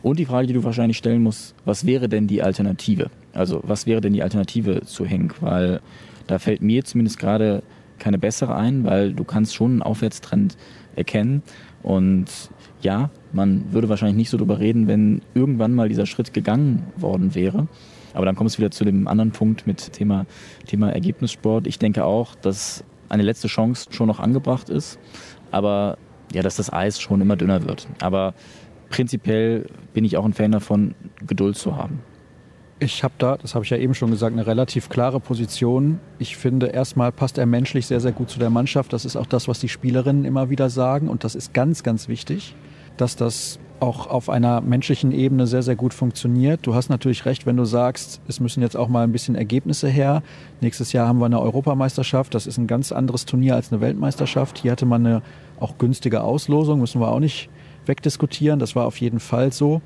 Und 0.04 0.20
die 0.20 0.26
Frage, 0.26 0.48
die 0.48 0.54
du 0.54 0.64
wahrscheinlich 0.64 0.98
stellen 0.98 1.24
musst, 1.24 1.56
was 1.64 1.86
wäre 1.86 2.10
denn 2.10 2.28
die 2.28 2.42
Alternative? 2.42 3.10
Also 3.34 3.62
was 3.64 3.86
wäre 3.86 4.02
denn 4.02 4.14
die 4.14 4.24
Alternative 4.24 4.82
zu 4.82 5.06
Henk? 5.06 5.42
Weil 5.42 5.80
da 6.28 6.40
fällt 6.40 6.62
mir 6.62 6.84
zumindest 6.84 7.20
gerade 7.20 7.64
keine 8.00 8.18
bessere 8.18 8.56
ein, 8.56 8.84
weil 8.84 9.14
du 9.14 9.24
kannst 9.24 9.56
schon 9.56 9.72
einen 9.72 9.82
Aufwärtstrend 9.84 10.58
erkennen. 10.96 11.44
Und 11.84 12.26
ja, 12.82 13.12
man 13.32 13.72
würde 13.72 13.90
wahrscheinlich 13.90 14.18
nicht 14.18 14.30
so 14.30 14.38
drüber 14.38 14.60
reden, 14.60 14.88
wenn 14.88 15.22
irgendwann 15.36 15.74
mal 15.74 15.88
dieser 15.88 16.08
Schritt 16.08 16.34
gegangen 16.34 16.84
worden 16.98 17.36
wäre. 17.36 17.68
Aber 18.14 18.26
dann 18.26 18.36
kommt 18.36 18.50
es 18.50 18.58
wieder 18.58 18.72
zu 18.72 18.86
dem 18.86 19.08
anderen 19.08 19.32
Punkt 19.32 19.68
mit 19.68 19.94
Thema, 19.94 20.26
Thema 20.66 20.92
Ergebnissport. 20.92 21.68
Ich 21.68 21.80
denke 21.80 22.06
auch, 22.06 22.36
dass 22.36 22.84
eine 23.10 23.24
letzte 23.24 23.48
Chance 23.48 23.88
schon 23.92 24.08
noch 24.08 24.20
angebracht 24.20 24.70
ist, 24.70 25.00
aber 25.52 25.98
ja, 26.34 26.42
dass 26.42 26.56
das 26.56 26.72
Eis 26.72 27.00
schon 27.00 27.22
immer 27.22 27.36
dünner 27.36 27.66
wird. 27.66 27.88
Aber 28.00 28.34
prinzipiell 28.90 29.66
bin 29.94 30.06
ich 30.06 30.18
auch 30.18 30.26
ein 30.26 30.34
Fan 30.34 30.52
davon, 30.52 30.96
Geduld 31.26 31.58
zu 31.58 31.76
haben. 31.76 32.00
Ich 32.80 33.04
habe 33.04 33.14
da, 33.20 33.38
das 33.38 33.54
habe 33.54 33.64
ich 33.64 33.70
ja 33.70 33.78
eben 33.78 33.94
schon 33.94 34.10
gesagt, 34.10 34.34
eine 34.34 34.48
relativ 34.48 34.90
klare 34.90 35.20
Position. 35.20 36.00
Ich 36.18 36.36
finde, 36.36 36.68
erstmal 36.68 37.12
passt 37.12 37.38
er 37.38 37.46
menschlich 37.46 37.86
sehr, 37.86 38.00
sehr 38.00 38.12
gut 38.12 38.32
zu 38.32 38.40
der 38.40 38.50
Mannschaft. 38.50 38.92
Das 38.92 39.06
ist 39.06 39.16
auch 39.16 39.28
das, 39.28 39.48
was 39.48 39.60
die 39.60 39.70
Spielerinnen 39.70 40.26
immer 40.26 40.50
wieder 40.50 40.70
sagen. 40.72 41.08
Und 41.08 41.24
das 41.24 41.36
ist 41.36 41.54
ganz, 41.54 41.84
ganz 41.84 42.08
wichtig, 42.08 42.56
dass 42.98 43.16
das 43.16 43.60
auch 43.82 44.06
auf 44.06 44.30
einer 44.30 44.62
menschlichen 44.62 45.12
Ebene 45.12 45.48
sehr, 45.48 45.64
sehr 45.64 45.76
gut 45.76 45.94
funktioniert. 45.94 46.60
Du 46.68 46.76
hast 46.76 46.90
natürlich 46.90 47.26
recht, 47.26 47.48
wenn 47.48 47.58
du 47.58 47.66
sagst, 47.66 48.22
es 48.28 48.40
müssen 48.40 48.62
jetzt 48.62 48.78
auch 48.78 48.88
mal 48.88 49.04
ein 49.04 49.12
bisschen 49.12 49.34
Ergebnisse 49.34 49.90
her. 49.90 50.22
Nächstes 50.62 50.94
Jahr 50.94 51.08
haben 51.08 51.20
wir 51.20 51.26
eine 51.26 51.42
Europameisterschaft. 51.42 52.36
Das 52.36 52.46
ist 52.46 52.58
ein 52.58 52.68
ganz 52.68 52.92
anderes 52.92 53.26
Turnier 53.26 53.56
als 53.56 53.72
eine 53.72 53.82
Weltmeisterschaft. 53.82 54.60
Hier 54.60 54.74
hatte 54.74 54.86
man 54.86 55.06
eine 55.06 55.22
auch 55.60 55.80
günstige 55.80 56.22
Auslosung, 56.22 56.80
müssen 56.80 57.02
wir 57.02 57.08
auch 57.08 57.20
nicht 57.20 57.50
wegdiskutieren. 57.88 58.60
Das 58.60 58.76
war 58.76 58.86
auf 58.86 58.98
jeden 58.98 59.20
Fall 59.20 59.52
so. 59.52 59.82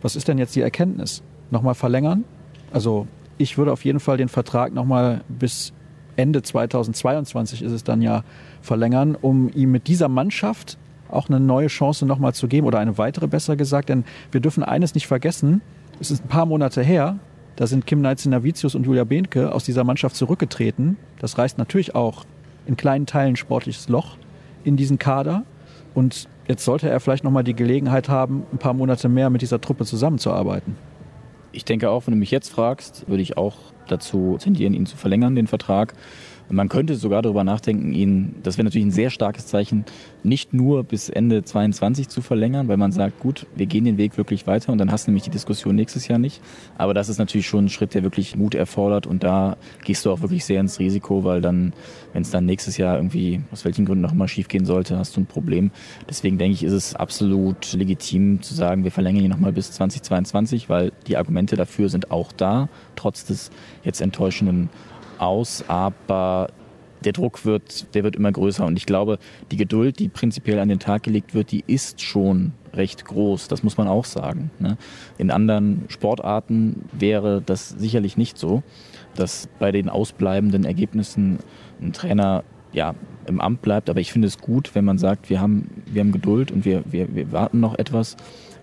Was 0.00 0.14
ist 0.14 0.28
denn 0.28 0.38
jetzt 0.38 0.54
die 0.54 0.60
Erkenntnis? 0.60 1.22
Nochmal 1.50 1.74
verlängern? 1.74 2.24
Also 2.72 3.08
ich 3.36 3.58
würde 3.58 3.72
auf 3.72 3.84
jeden 3.84 3.98
Fall 3.98 4.16
den 4.16 4.28
Vertrag 4.28 4.72
nochmal 4.72 5.22
bis 5.28 5.72
Ende 6.16 6.42
2022 6.42 7.62
ist 7.62 7.72
es 7.72 7.82
dann 7.82 8.02
ja 8.02 8.24
verlängern, 8.60 9.16
um 9.20 9.50
ihm 9.54 9.70
mit 9.70 9.88
dieser 9.88 10.08
Mannschaft 10.08 10.78
auch 11.12 11.28
eine 11.28 11.40
neue 11.40 11.68
Chance 11.68 12.06
nochmal 12.06 12.34
zu 12.34 12.48
geben 12.48 12.66
oder 12.66 12.78
eine 12.78 12.98
weitere 12.98 13.26
besser 13.26 13.56
gesagt. 13.56 13.88
Denn 13.88 14.04
wir 14.32 14.40
dürfen 14.40 14.62
eines 14.62 14.94
nicht 14.94 15.06
vergessen, 15.06 15.60
es 16.00 16.10
ist 16.10 16.24
ein 16.24 16.28
paar 16.28 16.46
Monate 16.46 16.82
her, 16.82 17.18
da 17.56 17.66
sind 17.66 17.86
Kim 17.86 18.00
Neitzel-Navicius 18.00 18.74
und 18.74 18.86
Julia 18.86 19.04
Behnke 19.04 19.52
aus 19.52 19.64
dieser 19.64 19.84
Mannschaft 19.84 20.16
zurückgetreten. 20.16 20.96
Das 21.18 21.36
reißt 21.36 21.58
natürlich 21.58 21.94
auch 21.94 22.24
in 22.66 22.76
kleinen 22.76 23.04
Teilen 23.04 23.36
sportliches 23.36 23.88
Loch 23.90 24.16
in 24.64 24.76
diesen 24.76 24.98
Kader. 24.98 25.44
Und 25.92 26.28
jetzt 26.48 26.64
sollte 26.64 26.88
er 26.88 27.00
vielleicht 27.00 27.22
nochmal 27.22 27.44
die 27.44 27.54
Gelegenheit 27.54 28.08
haben, 28.08 28.44
ein 28.52 28.56
paar 28.58 28.72
Monate 28.72 29.10
mehr 29.10 29.28
mit 29.28 29.42
dieser 29.42 29.60
Truppe 29.60 29.84
zusammenzuarbeiten. 29.84 30.76
Ich 31.52 31.64
denke 31.64 31.90
auch, 31.90 32.06
wenn 32.06 32.14
du 32.14 32.18
mich 32.18 32.30
jetzt 32.30 32.48
fragst, 32.48 33.08
würde 33.08 33.22
ich 33.22 33.36
auch 33.36 33.56
dazu 33.88 34.38
tendieren, 34.40 34.72
ihn 34.72 34.86
zu 34.86 34.96
verlängern, 34.96 35.34
den 35.34 35.46
Vertrag. 35.46 35.94
Man 36.52 36.68
könnte 36.68 36.96
sogar 36.96 37.22
darüber 37.22 37.44
nachdenken, 37.44 37.92
ihn, 37.92 38.34
das 38.42 38.58
wäre 38.58 38.64
natürlich 38.64 38.86
ein 38.86 38.90
sehr 38.90 39.10
starkes 39.10 39.46
Zeichen, 39.46 39.84
nicht 40.24 40.52
nur 40.52 40.82
bis 40.82 41.08
Ende 41.08 41.44
22 41.44 42.08
zu 42.08 42.22
verlängern, 42.22 42.66
weil 42.66 42.76
man 42.76 42.90
sagt, 42.90 43.20
gut, 43.20 43.46
wir 43.54 43.66
gehen 43.66 43.84
den 43.84 43.98
Weg 43.98 44.18
wirklich 44.18 44.48
weiter 44.48 44.72
und 44.72 44.78
dann 44.78 44.90
hast 44.90 45.06
du 45.06 45.12
nämlich 45.12 45.22
die 45.22 45.30
Diskussion 45.30 45.76
nächstes 45.76 46.08
Jahr 46.08 46.18
nicht. 46.18 46.42
Aber 46.76 46.92
das 46.92 47.08
ist 47.08 47.18
natürlich 47.18 47.46
schon 47.46 47.66
ein 47.66 47.68
Schritt, 47.68 47.94
der 47.94 48.02
wirklich 48.02 48.36
Mut 48.36 48.56
erfordert 48.56 49.06
und 49.06 49.22
da 49.22 49.56
gehst 49.84 50.04
du 50.04 50.10
auch 50.10 50.22
wirklich 50.22 50.44
sehr 50.44 50.60
ins 50.60 50.80
Risiko, 50.80 51.22
weil 51.22 51.40
dann, 51.40 51.72
wenn 52.12 52.22
es 52.22 52.30
dann 52.30 52.46
nächstes 52.46 52.76
Jahr 52.76 52.96
irgendwie 52.96 53.40
aus 53.52 53.64
welchen 53.64 53.84
Gründen 53.84 54.02
noch 54.02 54.14
mal 54.14 54.26
schief 54.26 54.48
gehen 54.48 54.64
sollte, 54.64 54.98
hast 54.98 55.16
du 55.16 55.20
ein 55.20 55.26
Problem. 55.26 55.70
Deswegen 56.08 56.36
denke 56.36 56.54
ich, 56.54 56.64
ist 56.64 56.72
es 56.72 56.96
absolut 56.96 57.72
legitim 57.74 58.42
zu 58.42 58.54
sagen, 58.54 58.82
wir 58.82 58.90
verlängern 58.90 59.22
ihn 59.22 59.30
nochmal 59.30 59.52
bis 59.52 59.70
2022, 59.70 60.68
weil 60.68 60.90
die 61.06 61.16
Argumente 61.16 61.54
dafür 61.54 61.88
sind 61.88 62.10
auch 62.10 62.32
da, 62.32 62.68
trotz 62.96 63.24
des 63.24 63.50
jetzt 63.84 64.00
enttäuschenden 64.00 64.68
aus, 65.20 65.64
aber 65.68 66.48
der 67.04 67.12
Druck 67.12 67.44
wird, 67.44 67.94
der 67.94 68.04
wird 68.04 68.16
immer 68.16 68.30
größer. 68.32 68.64
Und 68.64 68.76
ich 68.76 68.86
glaube, 68.86 69.18
die 69.50 69.56
Geduld, 69.56 69.98
die 69.98 70.08
prinzipiell 70.08 70.58
an 70.58 70.68
den 70.68 70.78
Tag 70.78 71.02
gelegt 71.02 71.34
wird, 71.34 71.50
die 71.50 71.64
ist 71.66 72.00
schon 72.00 72.52
recht 72.74 73.04
groß. 73.04 73.48
Das 73.48 73.62
muss 73.62 73.76
man 73.76 73.88
auch 73.88 74.04
sagen. 74.04 74.50
Ne? 74.58 74.76
In 75.18 75.30
anderen 75.30 75.84
Sportarten 75.88 76.84
wäre 76.92 77.42
das 77.44 77.70
sicherlich 77.70 78.16
nicht 78.16 78.38
so, 78.38 78.62
dass 79.14 79.48
bei 79.58 79.72
den 79.72 79.88
ausbleibenden 79.88 80.64
Ergebnissen 80.64 81.38
ein 81.80 81.92
Trainer 81.92 82.44
ja, 82.72 82.94
im 83.26 83.40
Amt 83.40 83.62
bleibt. 83.62 83.90
Aber 83.90 84.00
ich 84.00 84.12
finde 84.12 84.28
es 84.28 84.38
gut, 84.38 84.74
wenn 84.74 84.84
man 84.84 84.98
sagt, 84.98 85.30
wir 85.30 85.40
haben, 85.40 85.82
wir 85.86 86.00
haben 86.00 86.12
Geduld 86.12 86.52
und 86.52 86.64
wir, 86.64 86.82
wir, 86.86 87.14
wir 87.14 87.32
warten 87.32 87.60
noch 87.60 87.78
etwas, 87.78 88.16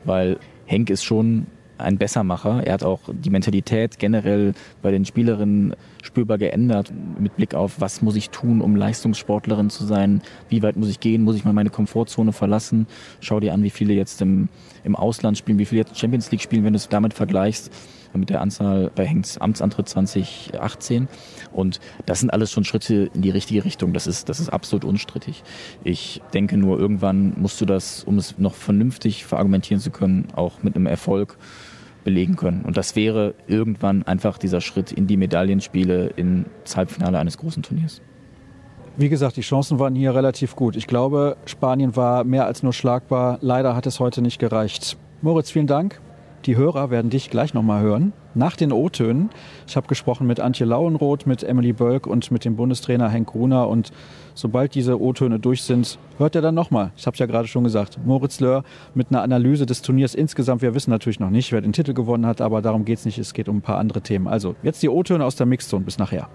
weil 0.06 0.38
Henk 0.65 0.89
ist 0.89 1.04
schon 1.04 1.48
ein 1.78 1.98
Bessermacher. 1.98 2.65
Er 2.65 2.74
hat 2.74 2.84
auch 2.84 3.02
die 3.12 3.30
Mentalität 3.30 4.00
generell 4.00 4.54
bei 4.82 4.91
den 4.91 5.06
Spielerinnen 5.06 5.76
spürbar 6.08 6.38
geändert 6.38 6.91
mit 7.20 7.36
Blick 7.36 7.54
auf, 7.54 7.80
was 7.80 8.02
muss 8.02 8.15
ich 8.15 8.30
tun, 8.30 8.62
um 8.62 8.76
Leistungssportlerin 8.76 9.70
zu 9.70 9.86
sein, 9.86 10.22
wie 10.50 10.63
weit 10.63 10.78
muss 10.78 10.89
ich 10.89 11.00
gehen, 11.00 11.24
muss 11.24 11.36
ich 11.36 11.46
mal 11.46 11.54
meine 11.54 11.70
Komfortzone 11.70 12.32
verlassen. 12.32 12.88
Schau 13.20 13.39
dir 13.39 13.54
an, 13.54 13.62
wie 13.62 13.70
viele 13.70 13.93
jetzt 13.93 14.22
im, 14.22 14.50
im 14.84 14.96
Ausland 14.96 15.38
spielen, 15.38 15.60
wie 15.60 15.65
viele 15.65 15.82
jetzt 15.82 16.00
Champions 16.00 16.32
League 16.32 16.41
spielen, 16.41 16.63
wenn 16.63 16.74
du 16.74 16.78
es 16.78 16.89
damit 16.89 17.13
vergleichst 17.13 17.72
mit 18.15 18.30
der 18.30 18.41
Anzahl 18.41 18.89
bei 18.96 19.06
Henks 19.06 19.38
Amtsantritt 19.38 19.88
2018. 19.89 21.08
Und 21.52 21.80
das 22.06 22.22
sind 22.22 22.32
alles 22.32 22.52
schon 22.52 22.63
Schritte 22.63 23.12
in 23.13 23.22
die 23.22 23.30
richtige 23.30 23.63
Richtung. 23.65 23.93
Das 23.93 24.08
ist, 24.08 24.30
das 24.30 24.39
ist 24.39 24.50
absolut 24.50 24.86
unstrittig. 24.86 25.43
Ich 25.84 26.22
denke 26.34 26.58
nur, 26.58 26.80
irgendwann 26.80 27.34
musst 27.38 27.60
du 27.62 27.65
das, 27.65 28.04
um 28.04 28.17
es 28.17 28.38
noch 28.38 28.56
vernünftig 28.56 29.26
verargumentieren 29.26 29.82
zu 29.82 29.91
können, 29.91 30.30
auch 30.36 30.63
mit 30.63 30.76
einem 30.76 30.88
Erfolg 30.88 31.38
belegen 32.08 32.38
können. 32.38 32.62
Und 32.63 32.78
das 32.78 32.96
wäre 32.96 33.36
irgendwann 33.48 34.04
einfach 34.04 34.38
dieser 34.38 34.62
Schritt 34.62 34.93
in 34.93 35.08
die 35.08 35.17
Medaillenspiele 35.17 36.08
ins 36.15 36.78
Halbfinale 36.78 37.20
eines 37.20 37.38
großen 37.38 37.63
Turniers. 37.63 38.02
Wie 38.96 39.10
gesagt, 39.10 39.36
die 39.36 39.41
Chancen 39.41 39.78
waren 39.78 39.93
hier 39.93 40.15
relativ 40.15 40.56
gut. 40.56 40.78
Ich 40.78 40.88
glaube, 40.88 41.36
Spanien 41.46 41.98
war 41.98 42.24
mehr 42.24 42.46
als 42.46 42.63
nur 42.63 42.72
schlagbar. 42.72 43.39
Leider 43.41 43.76
hat 43.76 43.88
es 43.88 44.00
heute 44.00 44.22
nicht 44.22 44.39
gereicht. 44.39 44.98
Moritz, 45.22 45.52
vielen 45.52 45.67
Dank. 45.67 46.00
Die 46.46 46.56
Hörer 46.56 46.91
werden 46.91 47.10
dich 47.10 47.30
gleich 47.30 47.54
nochmal 47.54 47.82
hören. 47.82 48.13
Nach 48.38 48.56
den 48.56 48.71
O-Tönen. 48.71 49.32
Ich 49.67 49.76
habe 49.76 49.88
gesprochen 49.88 50.28
mit 50.28 50.39
Antje 50.39 50.63
Lauenroth, 50.63 51.26
mit 51.26 51.41
Emily 51.41 51.73
Bölk 51.73 52.06
und 52.06 52.30
mit 52.30 52.45
dem 52.45 52.56
Bundestrainer 52.56 53.10
Henk 53.10 53.30
Gruner. 53.30 53.67
Und 53.67 53.91
sobald 54.36 54.76
diese 54.76 55.02
O-Töne 55.02 55.39
durch 55.39 55.63
sind, 55.63 55.97
hört 56.19 56.36
er 56.36 56.43
dann 56.43 56.54
nochmal. 56.54 56.91
Ich 56.95 57.08
habe 57.08 57.15
es 57.15 57.19
ja 57.19 57.26
gerade 57.26 57.47
schon 57.47 57.63
gesagt. 57.63 57.97
Moritz 58.06 58.39
Löhr 58.39 58.63
mit 58.93 59.08
einer 59.10 59.23
Analyse 59.23 59.65
des 59.65 59.82
Turniers 59.82 60.13
insgesamt. 60.13 60.62
Wir 60.62 60.76
wissen 60.76 60.91
natürlich 60.91 61.19
noch 61.19 61.32
nicht, 61.32 61.52
wer 61.52 61.62
den 61.62 61.73
Titel 61.73 61.95
gewonnen 61.95 62.28
hat, 62.28 62.39
aber 62.39 62.62
darum 62.62 62.86
geht 62.86 63.00
es 63.00 63.06
nicht. 63.06 63.17
Es 63.17 63.34
geht 63.34 63.50
um 63.50 63.58
ein 63.58 63.62
paar 63.62 63.80
andere 63.80 64.02
Themen. 64.02 64.28
Also 64.28 64.56
jetzt 64.62 64.84
die 64.84 64.89
O-Töne 64.89 65.26
aus 65.26 65.36
der 65.36 65.47
Mixzone. 65.47 65.84
Bis 65.84 65.97
nachher. 65.97 66.30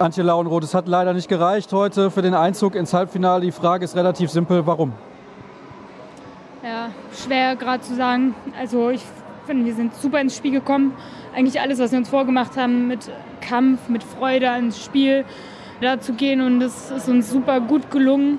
Antje 0.00 0.22
Lauenroth, 0.22 0.64
es 0.64 0.74
hat 0.74 0.88
leider 0.88 1.12
nicht 1.12 1.28
gereicht 1.28 1.74
heute 1.74 2.10
für 2.10 2.22
den 2.22 2.32
Einzug 2.32 2.74
ins 2.74 2.94
Halbfinale. 2.94 3.44
Die 3.44 3.52
Frage 3.52 3.84
ist 3.84 3.94
relativ 3.96 4.30
simpel, 4.30 4.66
warum? 4.66 4.94
Ja, 6.64 6.88
schwer 7.12 7.54
gerade 7.54 7.82
zu 7.82 7.94
sagen. 7.94 8.34
Also 8.58 8.88
ich 8.88 9.02
finde, 9.44 9.66
wir 9.66 9.74
sind 9.74 9.94
super 9.94 10.18
ins 10.18 10.34
Spiel 10.34 10.52
gekommen. 10.52 10.94
Eigentlich 11.36 11.60
alles, 11.60 11.78
was 11.80 11.92
wir 11.92 11.98
uns 11.98 12.08
vorgemacht 12.08 12.56
haben, 12.56 12.88
mit 12.88 13.10
Kampf, 13.42 13.90
mit 13.90 14.02
Freude 14.02 14.46
ins 14.58 14.82
Spiel 14.82 15.26
da 15.82 16.00
zu 16.00 16.14
gehen 16.14 16.40
und 16.40 16.62
es 16.62 16.90
ist 16.90 17.06
uns 17.10 17.30
super 17.30 17.60
gut 17.60 17.90
gelungen. 17.90 18.38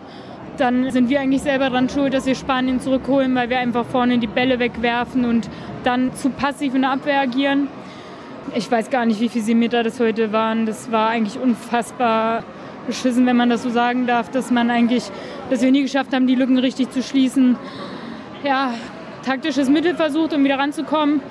Dann 0.58 0.90
sind 0.90 1.10
wir 1.10 1.20
eigentlich 1.20 1.44
selber 1.44 1.70
daran 1.70 1.90
schuld, 1.90 2.16
dass 2.16 2.26
wir 2.26 2.34
Spanien 2.34 2.80
zurückholen, 2.80 3.36
weil 3.36 3.52
wir 3.52 3.60
einfach 3.60 3.86
vorne 3.86 4.18
die 4.18 4.26
Bälle 4.26 4.58
wegwerfen 4.58 5.26
und 5.26 5.48
dann 5.84 6.12
zu 6.16 6.32
passiv 6.32 6.74
in 6.74 6.82
der 6.82 6.94
Abwehr 6.94 7.22
agieren. 7.22 7.68
Ich 8.56 8.70
weiß 8.70 8.90
gar 8.90 9.06
nicht, 9.06 9.20
wie 9.22 9.30
viele 9.30 9.56
Meter 9.56 9.84
das 9.84 10.00
heute 10.00 10.34
waren. 10.34 10.66
Das 10.66 10.92
war 10.92 11.10
eigentlich 11.10 11.40
unfassbar 11.40 12.44
beschissen, 12.88 13.26
wenn 13.26 13.38
man 13.38 13.50
das 13.50 13.64
so 13.64 13.70
sagen 13.70 14.08
darf, 14.08 14.30
dass 14.30 14.52
man 14.52 14.70
eigentlich, 14.70 15.10
dass 15.50 15.62
wir 15.62 15.72
nie 15.72 15.84
geschafft 15.84 16.14
haben, 16.14 16.28
die 16.28 16.36
Lücken 16.36 16.58
richtig 16.58 16.92
zu 16.92 17.02
schließen. 17.04 17.56
Ja, 18.44 18.74
taktisches 19.24 19.70
Mittel 19.70 19.96
versucht, 19.96 20.34
um 20.34 20.44
wieder 20.44 20.58
ranzukommen. 20.58 21.22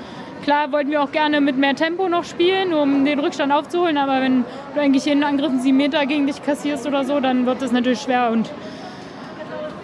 Klar 0.43 0.73
wollten 0.73 0.91
wir 0.91 1.03
auch 1.03 1.13
gerne 1.13 1.41
mit 1.41 1.59
mehr 1.59 1.75
Tempo 1.75 2.09
noch 2.09 2.25
spielen, 2.25 2.73
um 2.73 3.05
den 3.05 3.19
Rückstand 3.19 3.53
aufzuholen, 3.53 3.99
aber 3.99 4.23
wenn 4.23 4.45
du 4.75 4.81
eigentlich 4.81 5.05
jeden 5.05 5.23
Angriff 5.23 5.51
einen 5.51 5.61
7 5.61 5.77
Meter 5.77 6.07
gegen 6.07 6.27
dich 6.27 6.43
kassierst 6.43 6.87
oder 6.87 7.05
so, 7.05 7.21
dann 7.21 7.45
wird 7.45 7.61
das 7.61 7.73
natürlich 7.73 8.01
schwer 8.01 8.31
und 8.31 8.51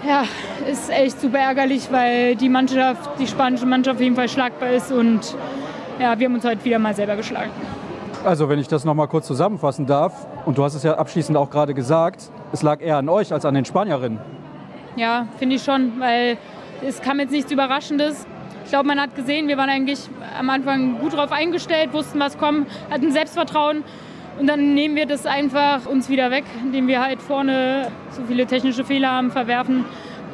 ja, 0.06 0.24
ist 0.70 0.88
echt 0.88 1.20
super 1.20 1.38
ärgerlich, 1.38 1.88
weil 1.90 2.36
die 2.36 2.48
Mannschaft, 2.48 3.18
die 3.18 3.26
spanische 3.26 3.66
Mannschaft 3.66 3.96
auf 3.96 4.02
jeden 4.02 4.16
Fall 4.16 4.28
schlagbar 4.28 4.70
ist 4.70 4.92
und 4.92 5.36
ja, 5.98 6.18
wir 6.18 6.26
haben 6.26 6.34
uns 6.34 6.44
heute 6.44 6.64
wieder 6.64 6.78
mal 6.78 6.94
selber 6.94 7.16
geschlagen. 7.16 7.50
Also 8.24 8.48
wenn 8.48 8.58
ich 8.58 8.68
das 8.68 8.84
noch 8.84 8.94
mal 8.94 9.06
kurz 9.06 9.26
zusammenfassen 9.26 9.86
darf, 9.86 10.26
und 10.46 10.58
du 10.58 10.64
hast 10.64 10.74
es 10.74 10.82
ja 10.82 10.94
abschließend 10.94 11.36
auch 11.36 11.50
gerade 11.50 11.74
gesagt, 11.74 12.30
es 12.52 12.62
lag 12.62 12.80
eher 12.80 12.96
an 12.96 13.08
euch 13.08 13.32
als 13.32 13.44
an 13.44 13.54
den 13.54 13.64
Spanierinnen. 13.64 14.18
Ja, 14.96 15.26
finde 15.38 15.56
ich 15.56 15.62
schon, 15.62 16.00
weil 16.00 16.38
es 16.86 17.00
kam 17.00 17.20
jetzt 17.20 17.30
nichts 17.30 17.52
Überraschendes. 17.52 18.26
Ich 18.64 18.70
glaube, 18.70 18.88
man 18.88 19.00
hat 19.00 19.14
gesehen, 19.14 19.46
wir 19.46 19.56
waren 19.56 19.70
eigentlich 19.70 20.00
am 20.38 20.50
Anfang 20.50 20.98
gut 20.98 21.14
drauf 21.14 21.30
eingestellt, 21.30 21.92
wussten, 21.92 22.18
was 22.18 22.36
kommt, 22.36 22.68
hatten 22.90 23.12
Selbstvertrauen. 23.12 23.84
Und 24.40 24.48
dann 24.48 24.74
nehmen 24.74 24.96
wir 24.96 25.06
das 25.06 25.24
einfach 25.24 25.86
uns 25.86 26.08
wieder 26.08 26.30
weg, 26.30 26.44
indem 26.62 26.88
wir 26.88 27.02
halt 27.02 27.22
vorne 27.22 27.88
so 28.10 28.22
viele 28.26 28.46
technische 28.46 28.84
Fehler 28.84 29.12
haben, 29.12 29.30
verwerfen 29.30 29.84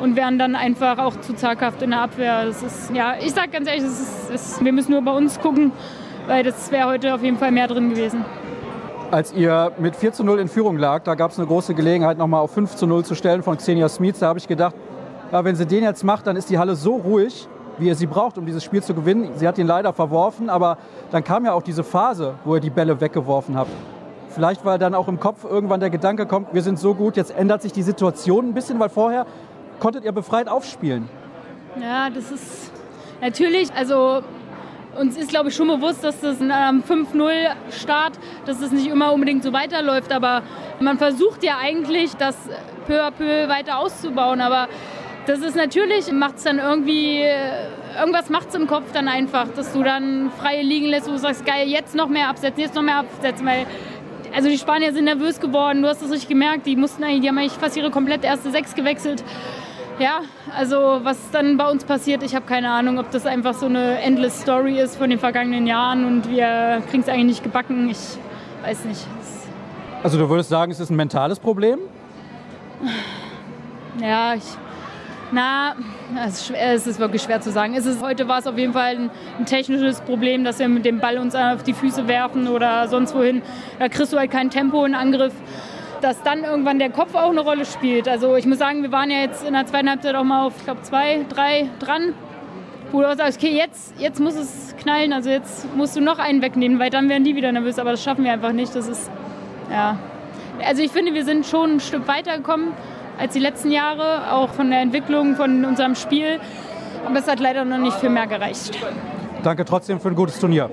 und 0.03 0.17
werden 0.17 0.37
dann 0.37 0.57
einfach 0.57 0.99
auch 0.99 1.21
zu 1.21 1.33
zaghaft 1.35 1.81
in 1.81 1.91
der 1.91 2.01
Abwehr. 2.01 2.47
Das 2.47 2.61
ist, 2.63 2.91
ja, 2.93 3.15
ich 3.21 3.33
sage 3.33 3.51
ganz 3.51 3.69
ehrlich, 3.69 3.85
ist, 3.85 4.31
ist, 4.35 4.65
wir 4.65 4.73
müssen 4.73 4.91
nur 4.91 5.03
bei 5.03 5.13
uns 5.13 5.41
gucken, 5.41 5.71
weil 6.27 6.43
das 6.43 6.73
wäre 6.73 6.89
heute 6.89 7.15
auf 7.15 7.23
jeden 7.23 7.39
Fall 7.39 7.53
mehr 7.53 7.69
drin 7.69 7.89
gewesen. 7.89 8.25
Als 9.13 9.33
ihr 9.33 9.71
mit 9.79 9.95
4 9.95 10.13
zu 10.13 10.25
0 10.25 10.41
in 10.41 10.49
Führung 10.49 10.77
lag, 10.77 11.05
da 11.05 11.15
gab 11.15 11.31
es 11.31 11.39
eine 11.39 11.47
große 11.47 11.75
Gelegenheit, 11.75 12.19
nochmal 12.19 12.41
auf 12.41 12.51
5 12.51 12.75
zu 12.75 12.89
0 12.89 13.05
zu 13.05 13.15
stellen 13.15 13.45
von 13.45 13.57
Xenia 13.59 13.89
Smith. 13.89 14.19
Da 14.19 14.27
habe 14.27 14.41
ich 14.41 14.49
gedacht, 14.49 14.75
ja, 15.31 15.45
wenn 15.45 15.55
sie 15.55 15.67
den 15.67 15.85
jetzt 15.85 16.03
macht, 16.03 16.27
dann 16.27 16.35
ist 16.35 16.51
die 16.51 16.59
Halle 16.59 16.75
so 16.75 16.97
ruhig, 16.97 17.47
wie 17.79 17.89
er 17.89 17.95
sie 17.95 18.07
braucht, 18.07 18.39
um 18.39 18.45
dieses 18.45 18.65
Spiel 18.65 18.83
zu 18.83 18.95
gewinnen. 18.95 19.31
Sie 19.37 19.47
hat 19.47 19.57
ihn 19.57 19.69
leider 19.69 19.93
verworfen, 19.93 20.51
aber 20.51 20.79
dann 21.13 21.23
kam 21.23 21.45
ja 21.45 21.53
auch 21.53 21.63
diese 21.63 21.85
Phase, 21.85 22.35
wo 22.45 22.57
ihr 22.57 22.61
die 22.61 22.71
Bälle 22.71 23.01
weggeworfen 23.01 23.57
habt. 23.57 23.71
Vielleicht, 24.31 24.65
weil 24.65 24.79
dann 24.79 24.95
auch 24.95 25.09
im 25.09 25.21
Kopf 25.21 25.45
irgendwann 25.45 25.81
der 25.81 25.91
Gedanke 25.91 26.25
kommt, 26.25 26.55
wir 26.55 26.63
sind 26.63 26.79
so 26.79 26.95
gut, 26.95 27.17
jetzt 27.17 27.37
ändert 27.37 27.61
sich 27.61 27.73
die 27.73 27.83
Situation 27.83 28.49
ein 28.49 28.55
bisschen, 28.55 28.81
weil 28.81 28.89
vorher 28.89 29.27
konntet 29.83 30.05
ihr 30.05 30.13
befreit 30.13 30.49
aufspielen. 30.49 31.09
Ja, 31.81 32.09
das 32.09 32.31
ist 32.31 32.71
natürlich, 33.21 33.75
also 33.75 34.23
uns 34.97 35.17
ist, 35.17 35.31
glaube 35.31 35.49
ich, 35.49 35.57
schon 35.57 35.67
bewusst, 35.67 36.05
dass 36.05 36.21
das 36.21 36.41
am 36.41 36.85
5-0-Start, 36.85 38.13
dass 38.47 38.61
das 38.61 38.71
nicht 38.71 38.87
immer 38.87 39.13
unbedingt 39.13 39.43
so 39.43 39.53
weiterläuft, 39.53 40.13
aber 40.13 40.43
man 40.79 40.99
versucht 40.99 41.43
ja 41.43 41.57
eigentlich, 41.61 42.15
das 42.15 42.37
peu 42.87 43.03
à 43.03 43.11
peu 43.11 43.49
weiter 43.49 43.79
auszubauen, 43.79 44.41
aber 44.41 44.69
das 45.27 45.41
ist 45.41 45.57
natürlich, 45.57 46.13
macht 46.13 46.37
es 46.37 46.45
dann 46.45 46.61
irgendwie, 46.61 47.25
irgendwas 47.99 48.31
macht 48.31 48.51
es 48.51 48.55
im 48.55 48.69
Kopf 48.69 48.93
dann 48.93 49.09
einfach, 49.09 49.49
dass 49.49 49.73
du 49.73 49.83
dann 49.83 50.31
frei 50.39 50.63
liegen 50.63 50.87
lässt, 50.87 51.09
wo 51.09 51.13
du 51.13 51.19
sagst, 51.19 51.45
geil, 51.45 51.67
jetzt 51.67 51.97
noch 51.97 52.09
mehr 52.09 52.29
absetzen, 52.29 52.61
jetzt 52.61 52.77
noch 52.77 52.83
mehr 52.83 52.99
absetzen, 52.99 53.45
weil 53.45 53.67
also 54.33 54.49
die 54.49 54.59
Spanier 54.59 54.93
sind 54.93 55.07
nervös 55.07 55.41
geworden, 55.41 55.83
du 55.83 55.89
hast 55.89 56.03
das 56.03 56.11
richtig 56.13 56.29
gemerkt, 56.29 56.67
die 56.67 56.77
mussten 56.77 57.03
eigentlich, 57.03 57.23
die 57.23 57.29
haben 57.29 57.39
eigentlich 57.39 57.53
fast 57.59 57.77
ihre 57.77 57.91
komplette 57.91 58.29
erste 58.29 58.53
Sechs 58.53 58.77
gewechselt. 58.77 59.25
Ja, 59.99 60.21
also 60.57 61.01
was 61.03 61.19
dann 61.31 61.57
bei 61.57 61.71
uns 61.71 61.85
passiert, 61.85 62.23
ich 62.23 62.35
habe 62.35 62.47
keine 62.47 62.71
Ahnung, 62.71 62.99
ob 62.99 63.11
das 63.11 63.27
einfach 63.27 63.55
so 63.55 63.67
eine 63.67 64.01
endless 64.01 64.41
Story 64.41 64.81
ist 64.81 64.97
von 64.97 65.11
den 65.11 65.19
vergangenen 65.19 65.67
Jahren 65.67 66.05
und 66.05 66.31
wir 66.31 66.83
kriegen 66.91 67.03
es 67.03 67.09
eigentlich 67.09 67.27
nicht 67.27 67.43
gebacken, 67.45 67.89
ich 67.91 68.19
weiß 68.63 68.85
nicht. 68.87 69.07
Also 70.03 70.19
du 70.19 70.29
würdest 70.29 70.49
sagen, 70.49 70.73
es 70.73 70.81
ist 70.81 70.91
ein 70.91 70.97
mentales 70.97 71.39
Problem? 71.39 71.79
Ja, 74.01 74.35
ich 74.35 74.43
na, 75.33 75.75
es 76.27 76.51
ist, 76.51 76.99
wirklich 76.99 77.23
schwer 77.23 77.41
zu 77.41 77.51
sagen. 77.51 77.75
Es 77.75 77.87
ist, 77.87 78.03
heute 78.03 78.29
war 78.29 78.39
es 78.39 78.47
auf 78.47 78.59
jeden 78.59 78.75
Fall 78.75 78.97
ein, 78.97 79.11
ein, 79.39 79.47
technisches 79.47 80.03
Problem, 80.03 80.45
dass 80.45 80.59
wir 80.59 80.69
mit 80.69 80.85
dem 80.85 81.01
Ball 81.01 81.17
uns 81.17 81.35
auf 81.35 81.63
die 81.63 81.73
Füße 81.73 82.07
werfen 82.07 82.49
oder 82.49 82.87
sonst 82.89 83.15
wohin. 83.15 83.41
Da 83.79 83.89
kriegst 83.89 84.13
du 84.13 84.19
halt 84.19 84.31
kein 84.31 84.51
Tempo 84.51 84.85
in 84.85 84.95
Angriff. 84.95 85.33
Dass 86.03 86.21
dann 86.23 86.45
irgendwann 86.45 86.79
der 86.79 86.91
Kopf 86.91 87.15
auch 87.15 87.31
eine 87.31 87.41
Rolle 87.41 87.65
spielt. 87.65 88.09
Also 88.09 88.37
ich 88.37 88.45
muss 88.45 88.59
sagen, 88.59 88.83
wir 88.83 88.93
waren 88.93 89.11
ja 89.11 89.21
jetzt 89.21 89.47
in 89.47 89.55
der 89.55 89.65
zweiten 89.67 89.89
Halbzeit 89.89 90.15
auch 90.15 90.25
mal 90.25 90.47
auf, 90.47 90.55
ich 90.59 90.65
glaube, 90.65 90.83
zwei, 90.83 91.25
drei 91.29 91.71
dran. 91.79 92.13
Wo 92.91 93.01
du 93.01 93.17
sagst, 93.17 93.39
okay, 93.39 93.57
jetzt, 93.57 93.95
jetzt 93.99 94.21
muss 94.21 94.35
es 94.35 94.75
knallen, 94.79 95.15
also 95.15 95.31
jetzt 95.31 95.75
musst 95.75 95.97
du 95.97 96.03
noch 96.03 96.19
einen 96.19 96.43
wegnehmen, 96.43 96.79
weil 96.79 96.91
dann 96.91 97.09
werden 97.09 97.25
die 97.25 97.37
wieder 97.37 97.51
nervös. 97.53 97.79
Aber 97.79 97.93
das 97.93 98.03
schaffen 98.03 98.25
wir 98.25 98.33
einfach 98.33 98.53
nicht. 98.53 98.75
Das 98.75 98.89
ist, 98.89 99.11
ja. 99.71 99.97
Also 100.67 100.83
ich 100.83 100.91
finde, 100.91 101.15
wir 101.15 101.25
sind 101.25 101.47
schon 101.47 101.77
ein 101.77 101.81
Stück 101.81 102.07
weitergekommen 102.07 102.73
als 103.19 103.33
die 103.35 103.41
letzten 103.41 103.71
Jahre, 103.71 104.33
auch 104.33 104.51
von 104.51 104.71
der 104.71 104.81
Entwicklung 104.81 105.37
von 105.37 105.65
unserem 105.65 105.95
Spiel. 105.95 106.41
Aber 107.07 107.19
es 107.19 107.29
hat 107.29 107.41
leider 107.41 107.65
noch 107.65 107.79
nicht 107.79 107.97
viel 107.99 108.11
mehr 108.11 108.27
gereicht. 108.27 108.77
Danke 109.43 109.65
trotzdem 109.65 110.01
für 110.01 110.09
ein 110.09 110.15
gutes 110.15 110.39
Turnier. 110.39 110.69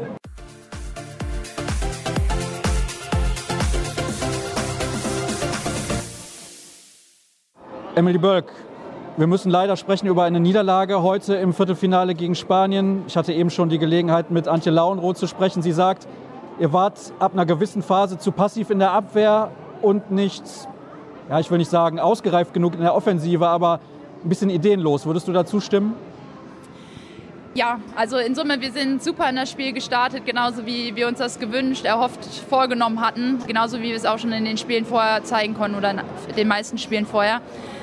Emily 7.99 8.17
Bölk, 8.17 8.45
wir 9.17 9.27
müssen 9.27 9.49
leider 9.49 9.75
sprechen 9.75 10.07
über 10.07 10.23
eine 10.23 10.39
Niederlage 10.39 11.03
heute 11.03 11.35
im 11.35 11.53
Viertelfinale 11.53 12.15
gegen 12.15 12.33
Spanien. 12.33 13.03
Ich 13.07 13.17
hatte 13.17 13.33
eben 13.33 13.49
schon 13.49 13.67
die 13.67 13.77
Gelegenheit, 13.77 14.31
mit 14.31 14.47
Antje 14.47 14.71
Lauenroth 14.71 15.17
zu 15.17 15.27
sprechen. 15.27 15.61
Sie 15.61 15.73
sagt, 15.73 16.07
ihr 16.59 16.71
wart 16.71 16.97
ab 17.19 17.33
einer 17.33 17.45
gewissen 17.45 17.81
Phase 17.81 18.17
zu 18.17 18.31
passiv 18.31 18.69
in 18.69 18.79
der 18.79 18.93
Abwehr 18.93 19.51
und 19.81 20.11
nicht 20.11 20.43
ja, 21.29 21.41
ich 21.41 21.51
will 21.51 21.57
nicht 21.57 21.69
sagen 21.69 21.99
ausgereift 21.99 22.53
genug 22.53 22.75
in 22.75 22.79
der 22.79 22.95
Offensive, 22.95 23.45
aber 23.45 23.81
ein 24.23 24.29
bisschen 24.29 24.49
ideenlos. 24.49 25.05
Würdest 25.05 25.27
du 25.27 25.33
dazu 25.33 25.59
stimmen? 25.59 25.93
Ja, 27.53 27.81
also 27.97 28.15
in 28.17 28.33
Summe, 28.33 28.61
wir 28.61 28.71
sind 28.71 29.03
super 29.03 29.29
in 29.29 29.35
das 29.35 29.51
Spiel 29.51 29.73
gestartet, 29.73 30.25
genauso 30.25 30.65
wie 30.65 30.95
wir 30.95 31.09
uns 31.09 31.17
das 31.17 31.37
gewünscht, 31.37 31.83
erhofft, 31.83 32.23
vorgenommen 32.49 33.01
hatten. 33.01 33.39
Genauso 33.45 33.79
wie 33.79 33.89
wir 33.89 33.95
es 33.95 34.05
auch 34.05 34.19
schon 34.19 34.31
in 34.31 34.45
den 34.45 34.57
Spielen 34.57 34.85
vorher 34.85 35.25
zeigen 35.25 35.55
konnten 35.55 35.77
oder 35.77 35.91
in 35.91 36.35
den 36.37 36.47
meisten 36.47 36.77
Spielen 36.77 37.05
vorher. 37.05 37.41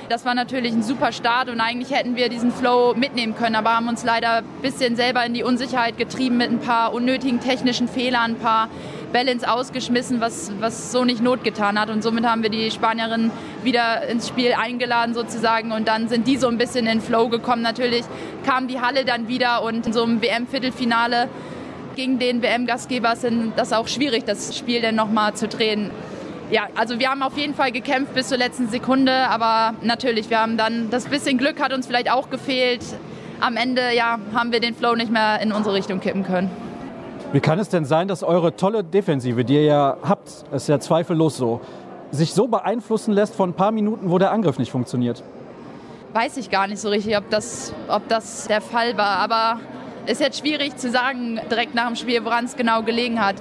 Das 0.08 0.24
war 0.24 0.34
natürlich 0.34 0.72
ein 0.72 0.84
super 0.84 1.10
Start 1.10 1.48
und 1.48 1.60
eigentlich 1.60 1.90
hätten 1.90 2.14
wir 2.14 2.28
diesen 2.28 2.52
Flow 2.52 2.94
mitnehmen 2.94 3.34
können, 3.34 3.56
aber 3.56 3.74
haben 3.74 3.88
uns 3.88 4.04
leider 4.04 4.36
ein 4.38 4.44
bisschen 4.62 4.94
selber 4.94 5.26
in 5.26 5.34
die 5.34 5.42
Unsicherheit 5.42 5.98
getrieben 5.98 6.36
mit 6.36 6.48
ein 6.50 6.60
paar 6.60 6.94
unnötigen 6.94 7.40
technischen 7.40 7.88
Fehlern, 7.88 8.32
ein 8.32 8.38
paar 8.38 8.68
ins 9.14 9.44
Ausgeschmissen, 9.44 10.20
was, 10.20 10.52
was 10.60 10.92
so 10.92 11.02
nicht 11.06 11.22
Not 11.22 11.42
getan 11.42 11.80
hat. 11.80 11.88
Und 11.88 12.02
somit 12.02 12.26
haben 12.26 12.42
wir 12.42 12.50
die 12.50 12.70
Spanierinnen 12.70 13.30
wieder 13.62 14.06
ins 14.08 14.28
Spiel 14.28 14.52
eingeladen 14.52 15.14
sozusagen 15.14 15.72
und 15.72 15.88
dann 15.88 16.10
sind 16.10 16.26
die 16.26 16.36
so 16.36 16.48
ein 16.48 16.58
bisschen 16.58 16.86
in 16.86 17.00
Flow 17.00 17.30
gekommen. 17.30 17.62
Natürlich 17.62 18.04
kam 18.44 18.68
die 18.68 18.78
Halle 18.78 19.06
dann 19.06 19.26
wieder 19.26 19.62
und 19.62 19.86
in 19.86 19.94
so 19.94 20.02
einem 20.02 20.20
WM-Viertelfinale 20.20 21.30
gegen 21.94 22.18
den 22.18 22.42
WM-Gastgeber 22.42 23.14
ist 23.14 23.26
das 23.56 23.72
auch 23.72 23.88
schwierig, 23.88 24.26
das 24.26 24.54
Spiel 24.54 24.82
dann 24.82 24.96
nochmal 24.96 25.32
zu 25.32 25.48
drehen. 25.48 25.90
Ja, 26.50 26.68
also 26.76 27.00
wir 27.00 27.10
haben 27.10 27.22
auf 27.22 27.36
jeden 27.36 27.54
Fall 27.54 27.72
gekämpft 27.72 28.14
bis 28.14 28.28
zur 28.28 28.38
letzten 28.38 28.68
Sekunde, 28.68 29.12
aber 29.12 29.74
natürlich, 29.82 30.30
wir 30.30 30.40
haben 30.40 30.56
dann, 30.56 30.90
das 30.90 31.06
bisschen 31.06 31.38
Glück 31.38 31.60
hat 31.60 31.72
uns 31.72 31.88
vielleicht 31.88 32.10
auch 32.10 32.30
gefehlt. 32.30 32.84
Am 33.40 33.56
Ende, 33.56 33.92
ja, 33.94 34.18
haben 34.32 34.52
wir 34.52 34.60
den 34.60 34.74
Flow 34.74 34.94
nicht 34.94 35.10
mehr 35.10 35.40
in 35.40 35.50
unsere 35.50 35.74
Richtung 35.74 35.98
kippen 35.98 36.22
können. 36.22 36.48
Wie 37.32 37.40
kann 37.40 37.58
es 37.58 37.68
denn 37.68 37.84
sein, 37.84 38.06
dass 38.06 38.22
eure 38.22 38.54
tolle 38.54 38.84
Defensive, 38.84 39.44
die 39.44 39.54
ihr 39.54 39.64
ja 39.64 39.96
habt, 40.02 40.30
ist 40.52 40.68
ja 40.68 40.78
zweifellos 40.78 41.36
so, 41.36 41.60
sich 42.12 42.32
so 42.32 42.46
beeinflussen 42.46 43.12
lässt 43.12 43.34
von 43.34 43.50
ein 43.50 43.54
paar 43.54 43.72
Minuten, 43.72 44.08
wo 44.08 44.18
der 44.18 44.30
Angriff 44.30 44.58
nicht 44.58 44.70
funktioniert? 44.70 45.24
Weiß 46.12 46.36
ich 46.36 46.48
gar 46.48 46.68
nicht 46.68 46.78
so 46.78 46.88
richtig, 46.88 47.18
ob 47.18 47.28
das, 47.28 47.74
ob 47.88 48.06
das 48.08 48.46
der 48.46 48.60
Fall 48.60 48.96
war. 48.96 49.18
Aber 49.18 49.58
es 50.04 50.12
ist 50.12 50.20
jetzt 50.20 50.38
schwierig 50.38 50.76
zu 50.76 50.90
sagen, 50.90 51.40
direkt 51.50 51.74
nach 51.74 51.88
dem 51.88 51.96
Spiel, 51.96 52.24
woran 52.24 52.44
es 52.44 52.54
genau 52.54 52.82
gelegen 52.82 53.20
hat. 53.20 53.34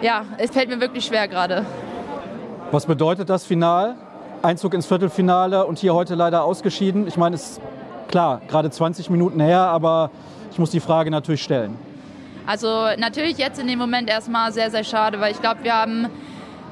Ja, 0.00 0.24
es 0.38 0.50
fällt 0.50 0.68
mir 0.68 0.80
wirklich 0.80 1.04
schwer 1.04 1.26
gerade. 1.26 1.66
Was 2.70 2.86
bedeutet 2.86 3.28
das 3.28 3.44
Final? 3.44 3.96
Einzug 4.42 4.74
ins 4.74 4.86
Viertelfinale 4.86 5.66
und 5.66 5.78
hier 5.78 5.94
heute 5.94 6.14
leider 6.14 6.44
ausgeschieden. 6.44 7.08
Ich 7.08 7.16
meine, 7.16 7.34
es 7.34 7.52
ist 7.52 7.60
klar, 8.06 8.40
gerade 8.46 8.70
20 8.70 9.10
Minuten 9.10 9.40
her, 9.40 9.60
aber 9.60 10.10
ich 10.52 10.58
muss 10.58 10.70
die 10.70 10.78
Frage 10.78 11.10
natürlich 11.10 11.42
stellen. 11.42 11.76
Also 12.46 12.68
natürlich 12.96 13.38
jetzt 13.38 13.58
in 13.58 13.66
dem 13.66 13.78
Moment 13.78 14.08
erstmal 14.08 14.52
sehr, 14.52 14.70
sehr 14.70 14.84
schade, 14.84 15.20
weil 15.20 15.32
ich 15.32 15.40
glaube, 15.40 15.64
wir 15.64 15.74
haben 15.74 16.06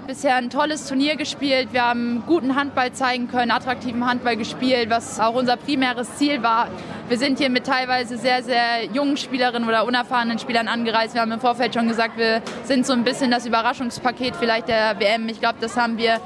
bisher 0.07 0.37
ein 0.37 0.51
tolles 0.51 0.87
Turnier 0.87 1.17
gespielt. 1.17 1.73
Wir 1.73 1.85
haben 1.85 2.23
guten 2.27 2.55
Handball 2.55 2.93
zeigen 2.93 3.29
können, 3.29 3.51
attraktiven 3.51 4.07
Handball 4.07 4.37
gespielt, 4.37 4.89
was 4.89 5.19
auch 5.19 5.35
unser 5.35 5.57
primäres 5.57 6.17
Ziel 6.17 6.43
war. 6.43 6.69
Wir 7.09 7.19
sind 7.19 7.39
hier 7.39 7.51
mit 7.51 7.67
teilweise 7.67 8.17
sehr, 8.17 8.43
sehr 8.43 8.85
jungen 8.93 9.17
Spielerinnen 9.17 9.69
oder 9.69 9.85
unerfahrenen 9.85 10.39
Spielern 10.39 10.69
angereist. 10.69 11.15
Wir 11.15 11.23
haben 11.23 11.33
im 11.33 11.41
Vorfeld 11.41 11.75
schon 11.75 11.89
gesagt, 11.89 12.17
wir 12.17 12.41
sind 12.65 12.87
so 12.87 12.93
ein 12.93 13.03
bisschen 13.03 13.33
das 13.33 13.47
Überraschungspaket 13.47 14.37
vielleicht 14.37 14.69
der 14.69 14.99
WM. 15.01 15.29
Ich 15.29 15.41
glaube, 15.41 15.57
das 15.61 15.77
haben 15.77 15.99
wir 15.99 16.21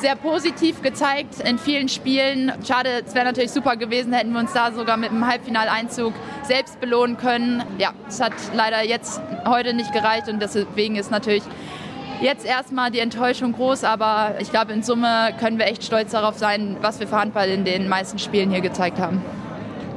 sehr 0.00 0.16
positiv 0.16 0.82
gezeigt 0.82 1.40
in 1.40 1.58
vielen 1.58 1.88
Spielen. 1.88 2.52
Schade, 2.66 3.04
es 3.06 3.14
wäre 3.14 3.24
natürlich 3.24 3.52
super 3.52 3.76
gewesen, 3.76 4.12
hätten 4.12 4.32
wir 4.32 4.40
uns 4.40 4.52
da 4.52 4.72
sogar 4.72 4.96
mit 4.96 5.10
einem 5.10 5.26
Halbfinaleinzug 5.26 6.12
selbst 6.42 6.80
belohnen 6.80 7.16
können. 7.16 7.62
Ja, 7.78 7.92
es 8.08 8.20
hat 8.20 8.32
leider 8.54 8.84
jetzt 8.84 9.20
heute 9.46 9.72
nicht 9.72 9.92
gereicht 9.92 10.28
und 10.28 10.42
deswegen 10.42 10.96
ist 10.96 11.10
natürlich 11.12 11.44
jetzt 12.24 12.46
erstmal 12.46 12.90
die 12.90 13.00
Enttäuschung 13.00 13.52
groß, 13.52 13.84
aber 13.84 14.36
ich 14.40 14.50
glaube, 14.50 14.72
in 14.72 14.82
Summe 14.82 15.34
können 15.38 15.58
wir 15.58 15.66
echt 15.66 15.84
stolz 15.84 16.12
darauf 16.12 16.36
sein, 16.36 16.78
was 16.80 16.98
wir 16.98 17.06
für 17.06 17.16
Handball 17.16 17.48
in 17.48 17.64
den 17.64 17.86
meisten 17.86 18.18
Spielen 18.18 18.50
hier 18.50 18.62
gezeigt 18.62 18.98
haben. 18.98 19.22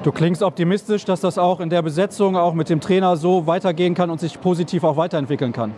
Du 0.03 0.11
klingst 0.11 0.43
optimistisch, 0.43 1.05
dass 1.05 1.21
das 1.21 1.37
auch 1.37 1.59
in 1.59 1.69
der 1.69 1.81
Besetzung, 1.81 2.35
auch 2.35 2.53
mit 2.53 2.69
dem 2.69 2.81
Trainer 2.81 3.17
so 3.17 3.47
weitergehen 3.47 3.95
kann 3.95 4.09
und 4.09 4.19
sich 4.19 4.39
positiv 4.39 4.83
auch 4.83 4.97
weiterentwickeln 4.97 5.53
kann. 5.53 5.73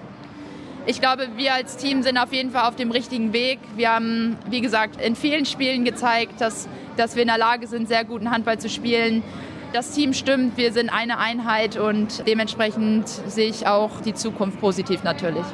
Ich 0.86 1.00
glaube, 1.00 1.28
wir 1.38 1.54
als 1.54 1.78
Team 1.78 2.02
sind 2.02 2.18
auf 2.18 2.34
jeden 2.34 2.50
Fall 2.50 2.68
auf 2.68 2.76
dem 2.76 2.90
richtigen 2.90 3.32
Weg. 3.32 3.60
Wir 3.76 3.92
haben, 3.92 4.36
wie 4.50 4.62
gesagt, 4.62 5.00
in 5.00 5.16
vielen 5.16 5.46
Spielen 5.46 5.86
gezeigt, 5.86 6.42
dass, 6.42 6.68
dass 6.98 7.16
wir 7.16 7.22
in 7.22 7.28
der 7.28 7.38
Lage 7.38 7.68
sind, 7.68 7.88
sehr 7.88 8.04
guten 8.04 8.32
Handball 8.32 8.58
zu 8.58 8.70
spielen. 8.70 9.24
Das 9.72 9.92
Team 9.92 10.14
stimmt, 10.14 10.58
wir 10.58 10.74
sind 10.74 10.90
eine 10.90 11.20
Einheit 11.20 11.78
und 11.78 12.28
dementsprechend 12.28 13.08
sehe 13.08 13.50
ich 13.50 13.68
auch 13.68 14.02
die 14.02 14.16
Zukunft 14.16 14.60
positiv 14.60 15.04
natürlich. 15.04 15.46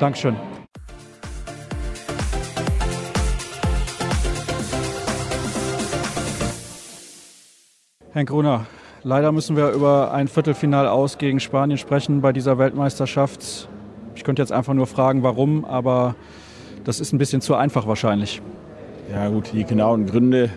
Dankeschön. 0.00 0.36
Herr 8.12 8.24
Gruner, 8.24 8.66
leider 9.02 9.32
müssen 9.32 9.56
wir 9.56 9.70
über 9.70 10.12
ein 10.12 10.28
Viertelfinal 10.28 10.86
aus 10.86 11.18
gegen 11.18 11.40
Spanien 11.40 11.78
sprechen 11.78 12.20
bei 12.20 12.32
dieser 12.32 12.58
Weltmeisterschaft. 12.58 13.68
Ich 14.14 14.22
könnte 14.22 14.40
jetzt 14.40 14.52
einfach 14.52 14.74
nur 14.74 14.86
fragen, 14.86 15.22
warum, 15.22 15.64
aber 15.64 16.14
das 16.84 17.00
ist 17.00 17.12
ein 17.12 17.18
bisschen 17.18 17.40
zu 17.40 17.56
einfach 17.56 17.86
wahrscheinlich. 17.86 18.40
Ja 19.12 19.28
gut, 19.28 19.50
die 19.52 19.64
genauen 19.64 20.06
Gründe, 20.06 20.50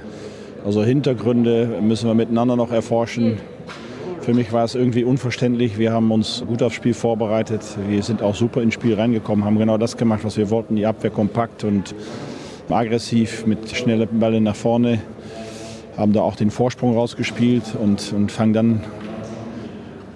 also 0.65 0.83
Hintergründe 0.83 1.79
müssen 1.81 2.07
wir 2.07 2.13
miteinander 2.13 2.55
noch 2.55 2.71
erforschen. 2.71 3.39
Für 4.27 4.33
mich 4.33 4.51
war 4.51 4.65
es 4.65 4.75
irgendwie 4.75 5.05
unverständlich. 5.05 5.77
Wir 5.77 5.93
haben 5.93 6.11
uns 6.11 6.43
gut 6.45 6.61
aufs 6.61 6.75
Spiel 6.75 6.93
vorbereitet. 6.93 7.61
Wir 7.87 8.03
sind 8.03 8.21
auch 8.21 8.35
super 8.35 8.61
ins 8.61 8.73
Spiel 8.73 8.93
reingekommen, 8.95 9.45
haben 9.45 9.57
genau 9.57 9.77
das 9.77 9.95
gemacht, 9.95 10.25
was 10.25 10.35
wir 10.35 10.49
wollten. 10.49 10.75
Die 10.75 10.85
Abwehr 10.85 11.11
kompakt 11.11 11.63
und 11.63 11.95
aggressiv 12.67 13.45
mit 13.45 13.73
schnellen 13.73 14.19
Bällen 14.19 14.43
nach 14.43 14.57
vorne. 14.57 14.99
Haben 15.95 16.11
da 16.11 16.19
auch 16.23 16.35
den 16.35 16.51
Vorsprung 16.51 16.93
rausgespielt 16.93 17.73
und, 17.81 18.11
und 18.11 18.29
fangen 18.29 18.51
dann 18.51 18.83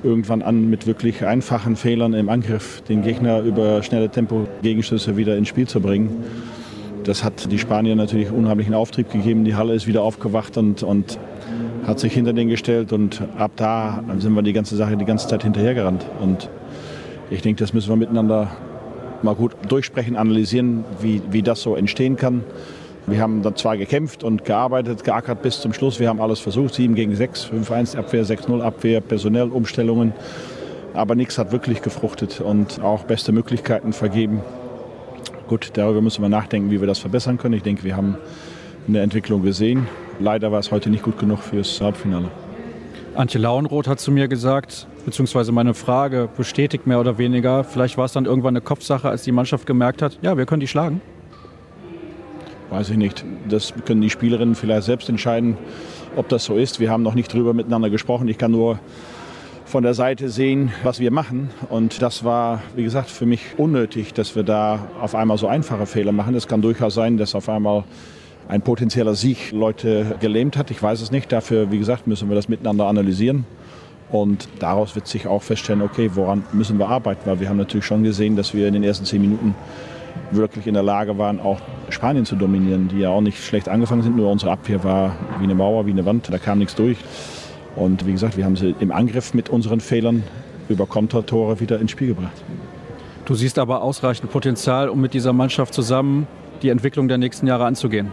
irgendwann 0.03 0.41
an 0.41 0.69
mit 0.69 0.87
wirklich 0.87 1.23
einfachen 1.25 1.77
Fehlern 1.77 2.13
im 2.13 2.27
Angriff 2.27 2.81
den 2.81 3.03
Gegner 3.03 3.39
über 3.39 3.81
schnelle 3.81 4.09
Tempo-Gegenschüsse 4.09 5.15
wieder 5.15 5.37
ins 5.37 5.47
Spiel 5.47 5.69
zu 5.69 5.79
bringen. 5.79 6.25
Das 7.05 7.23
hat 7.23 7.49
die 7.49 7.59
Spanier 7.59 7.95
natürlich 7.95 8.29
unheimlichen 8.29 8.73
Auftrieb 8.73 9.09
gegeben. 9.09 9.45
Die 9.45 9.55
Halle 9.55 9.73
ist 9.73 9.87
wieder 9.87 10.01
aufgewacht 10.01 10.57
und, 10.57 10.83
und 10.83 11.17
hat 11.85 11.99
sich 11.99 12.13
hinter 12.13 12.33
den 12.33 12.47
gestellt 12.47 12.93
und 12.93 13.21
ab 13.37 13.51
da 13.55 14.03
sind 14.19 14.33
wir 14.33 14.41
die 14.41 14.53
ganze 14.53 14.75
Sache 14.75 14.97
die 14.97 15.05
ganze 15.05 15.27
Zeit 15.27 15.43
hinterhergerannt. 15.43 16.05
Und 16.19 16.49
ich 17.29 17.41
denke, 17.41 17.59
das 17.59 17.73
müssen 17.73 17.89
wir 17.89 17.95
miteinander 17.95 18.51
mal 19.23 19.35
gut 19.35 19.53
durchsprechen, 19.67 20.15
analysieren, 20.15 20.83
wie, 21.01 21.21
wie 21.31 21.41
das 21.41 21.61
so 21.61 21.75
entstehen 21.75 22.15
kann. 22.17 22.43
Wir 23.07 23.19
haben 23.19 23.41
dann 23.41 23.55
zwar 23.55 23.77
gekämpft 23.77 24.23
und 24.23 24.45
gearbeitet, 24.45 25.03
geackert 25.03 25.41
bis 25.41 25.59
zum 25.59 25.73
Schluss. 25.73 25.99
Wir 25.99 26.07
haben 26.07 26.21
alles 26.21 26.39
versucht, 26.39 26.75
7 26.75 26.93
gegen 26.93 27.15
6, 27.15 27.47
5-1 27.47 27.97
Abwehr, 27.97 28.25
6-0 28.25 28.61
Abwehr, 28.61 29.01
personell 29.01 29.49
Umstellungen. 29.49 30.13
Aber 30.93 31.15
nichts 31.15 31.37
hat 31.37 31.51
wirklich 31.51 31.81
gefruchtet 31.81 32.41
und 32.41 32.81
auch 32.81 33.05
beste 33.05 33.31
Möglichkeiten 33.31 33.93
vergeben. 33.93 34.41
Gut, 35.47 35.71
darüber 35.73 36.01
müssen 36.01 36.21
wir 36.21 36.29
nachdenken, 36.29 36.69
wie 36.69 36.79
wir 36.79 36.87
das 36.87 36.99
verbessern 36.99 37.37
können. 37.37 37.55
Ich 37.55 37.63
denke, 37.63 37.83
wir 37.83 37.95
haben 37.95 38.17
eine 38.87 38.99
Entwicklung 38.99 39.41
gesehen. 39.41 39.87
Leider 40.21 40.51
war 40.51 40.59
es 40.59 40.71
heute 40.71 40.91
nicht 40.91 41.03
gut 41.03 41.17
genug 41.17 41.39
fürs 41.39 41.81
Halbfinale. 41.81 42.29
Antje 43.15 43.41
Lauenroth 43.41 43.87
hat 43.87 43.99
zu 43.99 44.11
mir 44.11 44.27
gesagt, 44.27 44.87
beziehungsweise 45.03 45.51
meine 45.51 45.73
Frage 45.73 46.29
bestätigt 46.37 46.85
mehr 46.85 46.99
oder 46.99 47.17
weniger, 47.17 47.63
vielleicht 47.63 47.97
war 47.97 48.05
es 48.05 48.13
dann 48.13 48.25
irgendwann 48.25 48.55
eine 48.55 48.61
Kopfsache, 48.61 49.09
als 49.09 49.23
die 49.23 49.31
Mannschaft 49.31 49.65
gemerkt 49.65 50.01
hat, 50.01 50.19
ja, 50.21 50.37
wir 50.37 50.45
können 50.45 50.59
die 50.59 50.67
schlagen. 50.67 51.01
Weiß 52.69 52.91
ich 52.91 52.97
nicht. 52.97 53.25
Das 53.49 53.73
können 53.85 53.99
die 53.99 54.11
Spielerinnen 54.11 54.55
vielleicht 54.55 54.83
selbst 54.83 55.09
entscheiden, 55.09 55.57
ob 56.15 56.29
das 56.29 56.45
so 56.45 56.55
ist. 56.55 56.79
Wir 56.79 56.89
haben 56.91 57.03
noch 57.03 57.15
nicht 57.15 57.33
drüber 57.33 57.53
miteinander 57.53 57.89
gesprochen. 57.89 58.27
Ich 58.29 58.37
kann 58.37 58.51
nur 58.51 58.79
von 59.65 59.83
der 59.83 59.93
Seite 59.93 60.29
sehen, 60.29 60.71
was 60.83 60.99
wir 60.99 61.11
machen. 61.11 61.49
Und 61.69 62.01
das 62.01 62.23
war, 62.23 62.61
wie 62.75 62.83
gesagt, 62.83 63.09
für 63.09 63.25
mich 63.25 63.41
unnötig, 63.57 64.13
dass 64.13 64.35
wir 64.35 64.43
da 64.43 64.87
auf 65.01 65.15
einmal 65.15 65.37
so 65.37 65.47
einfache 65.47 65.85
Fehler 65.85 66.11
machen. 66.11 66.35
Es 66.35 66.47
kann 66.47 66.61
durchaus 66.61 66.93
sein, 66.93 67.17
dass 67.17 67.35
auf 67.35 67.49
einmal 67.49 67.83
ein 68.47 68.61
potenzieller 68.61 69.15
Sieg 69.15 69.51
Leute 69.51 70.17
gelähmt 70.19 70.57
hat. 70.57 70.71
Ich 70.71 70.81
weiß 70.81 71.01
es 71.01 71.11
nicht. 71.11 71.31
Dafür, 71.31 71.71
wie 71.71 71.77
gesagt, 71.79 72.07
müssen 72.07 72.29
wir 72.29 72.35
das 72.35 72.49
miteinander 72.49 72.87
analysieren. 72.87 73.45
Und 74.11 74.49
daraus 74.59 74.95
wird 74.95 75.07
sich 75.07 75.27
auch 75.27 75.41
feststellen, 75.41 75.81
okay, 75.81 76.11
woran 76.15 76.43
müssen 76.51 76.77
wir 76.77 76.89
arbeiten? 76.89 77.21
Weil 77.25 77.39
wir 77.39 77.47
haben 77.47 77.57
natürlich 77.57 77.85
schon 77.85 78.03
gesehen, 78.03 78.35
dass 78.35 78.53
wir 78.53 78.67
in 78.67 78.73
den 78.73 78.83
ersten 78.83 79.05
zehn 79.05 79.21
Minuten 79.21 79.55
wirklich 80.31 80.67
in 80.67 80.73
der 80.73 80.83
Lage 80.83 81.17
waren, 81.17 81.39
auch 81.39 81.59
Spanien 81.89 82.25
zu 82.25 82.35
dominieren, 82.35 82.89
die 82.89 82.99
ja 82.99 83.09
auch 83.09 83.21
nicht 83.21 83.43
schlecht 83.43 83.69
angefangen 83.69 84.01
sind, 84.01 84.15
nur 84.15 84.29
unsere 84.29 84.51
Abwehr 84.51 84.83
war 84.83 85.15
wie 85.39 85.45
eine 85.45 85.55
Mauer, 85.55 85.85
wie 85.85 85.91
eine 85.91 86.05
Wand, 86.05 86.27
da 86.31 86.37
kam 86.37 86.59
nichts 86.59 86.75
durch. 86.75 86.97
Und 87.75 88.05
wie 88.05 88.11
gesagt, 88.11 88.37
wir 88.37 88.45
haben 88.45 88.55
sie 88.55 88.75
im 88.79 88.91
Angriff 88.91 89.33
mit 89.33 89.49
unseren 89.49 89.79
Fehlern 89.79 90.23
über 90.67 90.85
Kontertore 90.85 91.59
wieder 91.59 91.79
ins 91.79 91.91
Spiel 91.91 92.09
gebracht. 92.09 92.43
Du 93.25 93.35
siehst 93.35 93.59
aber 93.59 93.81
ausreichend 93.81 94.31
Potenzial, 94.31 94.89
um 94.89 94.99
mit 94.99 95.13
dieser 95.13 95.31
Mannschaft 95.31 95.73
zusammen 95.73 96.27
die 96.61 96.69
Entwicklung 96.69 97.07
der 97.07 97.17
nächsten 97.17 97.47
Jahre 97.47 97.65
anzugehen. 97.65 98.11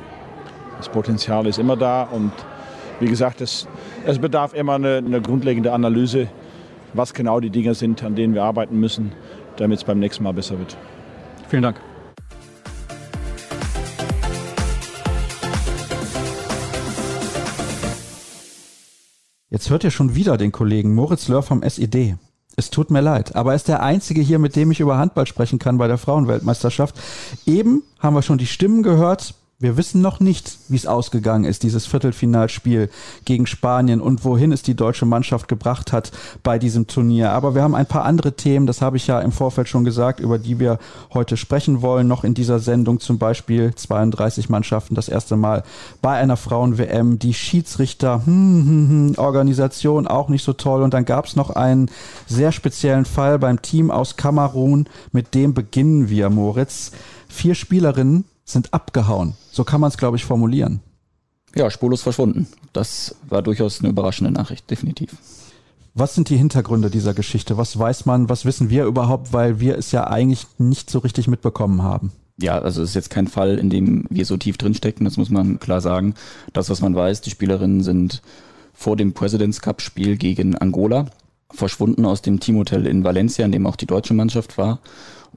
Das 0.79 0.89
Potenzial 0.89 1.47
ist 1.49 1.59
immer 1.59 1.77
da 1.77 2.05
und 2.05 2.33
wie 3.01 3.07
gesagt, 3.07 3.41
es, 3.41 3.67
es 4.07 4.19
bedarf 4.19 4.55
immer 4.55 4.75
eine, 4.75 4.99
eine 4.99 5.21
grundlegende 5.21 5.73
Analyse, 5.73 6.29
was 6.95 7.15
genau 7.15 7.41
die 7.41 7.51
Dinge 7.51 7.75
sind, 7.75 8.03
an 8.05 8.15
denen 8.15 8.33
wir 8.33 8.45
arbeiten 8.45 8.79
müssen, 8.79 9.13
damit 9.57 9.79
es 9.79 9.85
beim 9.85 9.99
nächsten 9.99 10.23
Mal 10.23 10.33
besser 10.33 10.59
wird. 10.59 10.77
Vielen 11.49 11.63
Dank. 11.65 11.81
Jetzt 19.51 19.71
hört 19.71 19.83
ihr 19.83 19.91
schon 19.91 20.15
wieder 20.15 20.37
den 20.37 20.53
Kollegen 20.53 20.95
Moritz 20.95 21.27
Lör 21.27 21.43
vom 21.43 21.63
SED. 21.63 22.17
Es 22.57 22.71
tut 22.71 22.91
mir 22.91 23.01
leid, 23.01 23.35
aber 23.35 23.53
er 23.53 23.57
ist 23.57 23.69
der 23.69 23.83
Einzige 23.83 24.21
hier, 24.21 24.39
mit 24.39 24.55
dem 24.57 24.71
ich 24.71 24.81
über 24.81 24.99
Handball 24.99 25.27
sprechen 25.27 25.59
kann 25.59 25.79
bei 25.79 25.89
der 25.89 25.99
Frauenweltmeisterschaft. 25.99 26.97
Eben 27.47 27.83
haben 27.99 28.15
wir 28.15 28.23
schon 28.23 28.39
die 28.39 28.47
Stimmen 28.47 28.83
gehört 28.83 29.35
wir 29.61 29.77
wissen 29.77 30.01
noch 30.01 30.21
nicht, 30.21 30.57
wie 30.69 30.77
es 30.77 30.87
ausgegangen 30.87 31.45
ist, 31.45 31.65
dieses 31.65 31.85
Viertelfinalspiel 31.85 32.91
gegen 33.25 33.45
Spanien 33.49 34.01
und 34.01 34.25
wohin 34.25 34.53
es 34.53 34.63
die 34.63 34.77
deutsche 34.77 35.05
Mannschaft 35.05 35.49
gebracht 35.49 35.93
hat 35.93 36.13
bei 36.45 36.61
diesem 36.61 36.87
Turnier. 36.87 37.33
Aber 37.33 37.57
wir 37.57 37.63
haben 37.63 37.75
ein 37.75 37.87
paar 37.87 38.05
andere 38.05 38.37
Themen, 38.37 38.69
das 38.69 38.81
habe 38.83 38.99
ich 38.99 39.09
ja 39.09 39.19
im 39.19 39.33
Vorfeld 39.33 39.69
schon 39.69 39.83
gesagt, 39.83 40.21
über 40.21 40.39
die 40.39 40.61
wir 40.61 40.79
heute 41.13 41.37
sprechen 41.37 41.83
wollen, 41.83 42.07
noch 42.07 42.23
in 42.23 42.35
dieser 42.35 42.61
Sendung 42.61 43.01
zum 43.01 43.19
Beispiel 43.19 43.75
32 43.75 44.49
Mannschaften 44.49 44.95
das 44.95 45.09
erste 45.09 45.35
Mal 45.35 45.65
bei 46.01 46.13
einer 46.13 46.37
Frauen-WM, 46.37 47.19
die 47.19 47.35
Schiedsrichter, 47.35 48.25
hm, 48.27 48.65
hm, 48.65 48.89
hm, 48.89 49.15
Organisation 49.19 50.07
auch 50.07 50.29
nicht 50.29 50.45
so 50.45 50.53
toll 50.53 50.83
und 50.85 50.95
dann 50.95 51.05
gab 51.05 51.25
es 51.25 51.35
noch 51.35 51.51
einen 51.51 51.91
sehr 52.29 52.53
speziellen 52.53 53.07
Fall 53.07 53.41
beim 53.41 53.61
Team 53.61 53.91
aus 53.91 54.17
Kamerun, 54.17 54.89
mit 55.11 55.35
dem 55.35 55.53
beginnen 55.53 56.09
wir, 56.09 56.31
Moritz. 56.31 56.93
Vier 57.29 57.57
Spielerinnen 57.57 58.25
sind 58.49 58.73
abgehauen. 58.73 59.35
So 59.51 59.65
kann 59.65 59.81
man 59.81 59.89
es, 59.89 59.99
glaube 59.99 60.17
ich, 60.17 60.25
formulieren. 60.25 60.81
Ja, 61.55 61.71
spurlos 61.71 62.03
verschwunden. 62.03 62.47
Das 62.73 63.17
war 63.29 63.43
durchaus 63.43 63.81
eine 63.81 63.89
überraschende 63.89 64.33
Nachricht, 64.33 64.71
definitiv. 64.71 65.17
Was 65.95 66.15
sind 66.15 66.29
die 66.29 66.37
Hintergründe 66.37 66.91
dieser 66.91 67.15
Geschichte? 67.15 67.57
Was 67.57 67.79
weiß 67.79 68.07
man, 68.07 68.29
was 68.29 68.45
wissen 68.45 68.71
wir 68.71 68.85
überhaupt, 68.85 69.33
weil 69.33 69.59
wir 69.59 69.77
es 69.77 69.91
ja 69.91 70.07
eigentlich 70.07 70.47
nicht 70.59 70.91
so 70.91 71.01
richtig 71.01 71.27
mitbekommen 71.29 71.83
haben? 71.83 72.13
Ja, 72.41 72.59
also 72.59 72.83
es 72.83 72.91
ist 72.91 72.95
jetzt 72.95 73.11
kein 73.11 73.27
Fall, 73.27 73.59
in 73.59 73.69
dem 73.69 74.07
wir 74.09 74.25
so 74.25 74.37
tief 74.37 74.59
drinstecken, 74.59 75.05
das 75.05 75.17
muss 75.17 75.31
man 75.31 75.59
klar 75.59 75.81
sagen. 75.81 76.15
Das, 76.53 76.71
was 76.71 76.81
man 76.81 76.95
weiß, 76.95 77.21
die 77.21 77.31
Spielerinnen 77.31 77.83
sind 77.83 78.23
vor 78.73 78.97
dem 78.97 79.13
Presidents 79.13 79.61
Cup 79.61 79.83
Spiel 79.83 80.17
gegen 80.17 80.57
Angola 80.57 81.07
verschwunden 81.51 82.05
aus 82.05 82.23
dem 82.23 82.41
Teamhotel 82.41 82.87
in 82.87 83.03
Valencia, 83.03 83.45
in 83.45 83.53
dem 83.53 83.67
auch 83.67 83.77
die 83.77 83.87
deutsche 83.87 84.15
Mannschaft 84.15 84.59
war 84.59 84.81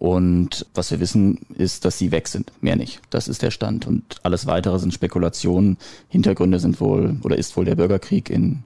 und 0.02 0.66
was 0.74 0.90
wir 0.90 1.00
wissen, 1.00 1.38
ist, 1.54 1.86
dass 1.86 2.00
sie 2.00 2.10
weg 2.12 2.28
sind. 2.28 2.52
Mehr 2.60 2.76
nicht. 2.76 3.02
Das 3.12 3.28
ist 3.28 3.44
der 3.44 3.52
Stand. 3.52 3.86
Und 3.86 4.16
alles 4.24 4.48
weitere 4.48 4.80
sind 4.80 4.96
Spekulationen. 4.96 5.78
Hintergründe 6.08 6.58
sind 6.58 6.82
wohl 6.82 7.18
oder 7.22 7.38
ist 7.38 7.56
wohl 7.56 7.66
der 7.66 7.76
Bürgerkrieg 7.76 8.32
in 8.32 8.64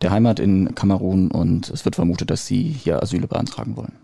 der 0.00 0.12
Heimat 0.12 0.38
in 0.38 0.76
Kamerun 0.76 1.32
und 1.32 1.70
es 1.70 1.84
wird 1.84 1.96
vermutet, 1.96 2.30
dass 2.30 2.46
sie 2.46 2.62
hier 2.62 3.02
Asyl 3.02 3.26
beantragen 3.26 3.76
wollen. 3.76 3.94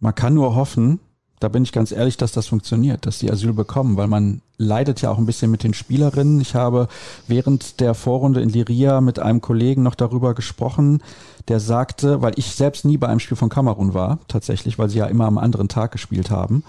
Man 0.00 0.14
kann 0.14 0.34
nur 0.34 0.54
hoffen, 0.54 1.00
da 1.42 1.48
bin 1.48 1.64
ich 1.64 1.72
ganz 1.72 1.90
ehrlich, 1.90 2.16
dass 2.16 2.32
das 2.32 2.46
funktioniert, 2.46 3.04
dass 3.04 3.18
sie 3.18 3.30
Asyl 3.30 3.52
bekommen, 3.52 3.96
weil 3.96 4.06
man 4.06 4.42
leidet 4.58 5.02
ja 5.02 5.10
auch 5.10 5.18
ein 5.18 5.26
bisschen 5.26 5.50
mit 5.50 5.64
den 5.64 5.74
Spielerinnen. 5.74 6.40
Ich 6.40 6.54
habe 6.54 6.88
während 7.26 7.80
der 7.80 7.94
Vorrunde 7.94 8.40
in 8.40 8.48
Liria 8.48 9.00
mit 9.00 9.18
einem 9.18 9.40
Kollegen 9.40 9.82
noch 9.82 9.96
darüber 9.96 10.34
gesprochen, 10.34 11.02
der 11.48 11.58
sagte, 11.58 12.22
weil 12.22 12.34
ich 12.36 12.54
selbst 12.54 12.84
nie 12.84 12.96
bei 12.96 13.08
einem 13.08 13.18
Spiel 13.18 13.36
von 13.36 13.48
Kamerun 13.48 13.92
war, 13.92 14.20
tatsächlich, 14.28 14.78
weil 14.78 14.88
sie 14.88 14.98
ja 14.98 15.06
immer 15.06 15.26
am 15.26 15.38
anderen 15.38 15.68
Tag 15.68 15.90
gespielt 15.90 16.30
haben 16.30 16.62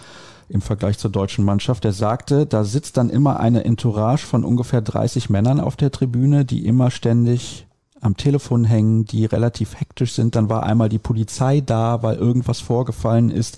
im 0.49 0.61
Vergleich 0.61 0.97
zur 0.97 1.11
deutschen 1.11 1.45
Mannschaft, 1.45 1.84
der 1.84 1.93
sagte, 1.93 2.45
da 2.45 2.63
sitzt 2.63 2.97
dann 2.97 3.09
immer 3.09 3.39
eine 3.39 3.63
Entourage 3.63 4.26
von 4.26 4.43
ungefähr 4.43 4.82
30 4.82 5.30
Männern 5.30 5.59
auf 5.59 5.76
der 5.76 5.91
Tribüne, 5.91 6.45
die 6.45 6.65
immer 6.65 6.91
ständig 6.91 7.65
am 8.01 8.17
Telefon 8.17 8.65
hängen, 8.65 9.05
die 9.05 9.26
relativ 9.26 9.80
hektisch 9.80 10.13
sind. 10.13 10.36
Dann 10.36 10.49
war 10.49 10.63
einmal 10.63 10.89
die 10.89 10.99
Polizei 10.99 11.61
da, 11.61 12.03
weil 12.03 12.17
irgendwas 12.17 12.59
vorgefallen 12.59 13.30
ist. 13.30 13.57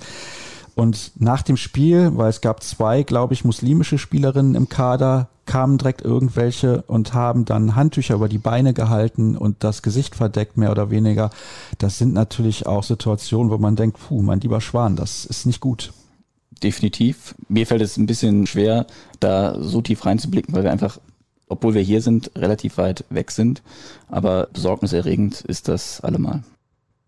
Und 0.75 1.13
nach 1.15 1.41
dem 1.41 1.55
Spiel, 1.55 2.11
weil 2.15 2.29
es 2.29 2.41
gab 2.41 2.61
zwei, 2.61 3.03
glaube 3.03 3.33
ich, 3.33 3.45
muslimische 3.45 3.97
Spielerinnen 3.97 4.55
im 4.55 4.67
Kader, 4.67 5.29
kamen 5.45 5.77
direkt 5.77 6.01
irgendwelche 6.01 6.81
und 6.83 7.13
haben 7.13 7.45
dann 7.45 7.75
Handtücher 7.75 8.15
über 8.15 8.27
die 8.27 8.39
Beine 8.39 8.73
gehalten 8.73 9.37
und 9.37 9.63
das 9.63 9.81
Gesicht 9.81 10.15
verdeckt, 10.15 10.57
mehr 10.57 10.71
oder 10.71 10.89
weniger. 10.89 11.29
Das 11.77 11.97
sind 11.97 12.13
natürlich 12.13 12.65
auch 12.65 12.83
Situationen, 12.83 13.51
wo 13.51 13.57
man 13.57 13.75
denkt, 13.75 13.99
puh, 13.99 14.21
mein 14.21 14.41
lieber 14.41 14.59
Schwan, 14.59 14.95
das 14.95 15.25
ist 15.25 15.45
nicht 15.45 15.61
gut. 15.61 15.93
Definitiv. 16.63 17.35
Mir 17.47 17.67
fällt 17.67 17.81
es 17.81 17.97
ein 17.97 18.05
bisschen 18.05 18.47
schwer, 18.47 18.85
da 19.19 19.61
so 19.61 19.81
tief 19.81 20.05
reinzublicken, 20.05 20.53
weil 20.53 20.63
wir 20.63 20.71
einfach, 20.71 20.99
obwohl 21.47 21.73
wir 21.73 21.81
hier 21.81 22.01
sind, 22.01 22.31
relativ 22.35 22.77
weit 22.77 23.05
weg 23.09 23.31
sind. 23.31 23.61
Aber 24.07 24.47
besorgniserregend 24.51 25.41
ist 25.41 25.67
das 25.67 26.01
allemal. 26.01 26.43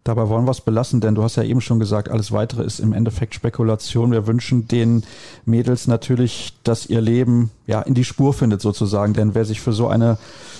Dabei 0.08 0.30
wollen 0.30 0.46
wir 0.46 0.52
es 0.52 0.62
belassen, 0.62 1.02
denn 1.02 1.16
du 1.16 1.24
hast 1.24 1.36
ja 1.36 1.44
eben 1.44 1.60
schon 1.60 1.80
gesagt, 1.80 2.08
alles 2.10 2.32
weitere 2.32 2.64
ist 2.64 2.80
im 2.80 2.94
Endeffekt 2.94 3.36
Spekulation. 3.36 4.14
Wir 4.14 4.26
wünschen 4.26 4.66
den 4.66 5.04
Mädels 5.44 5.86
natürlich, 5.86 6.54
dass 6.64 6.86
ihr 6.86 7.02
Leben 7.02 7.52
ja 7.66 7.82
in 7.82 7.94
die 7.94 8.06
Spur 8.06 8.34
findet 8.34 8.62
sozusagen, 8.62 9.14
denn 9.14 9.36
wer 9.36 9.44
sich 9.44 9.60
für 9.60 9.74
so 9.74 9.90
eine 9.90 10.18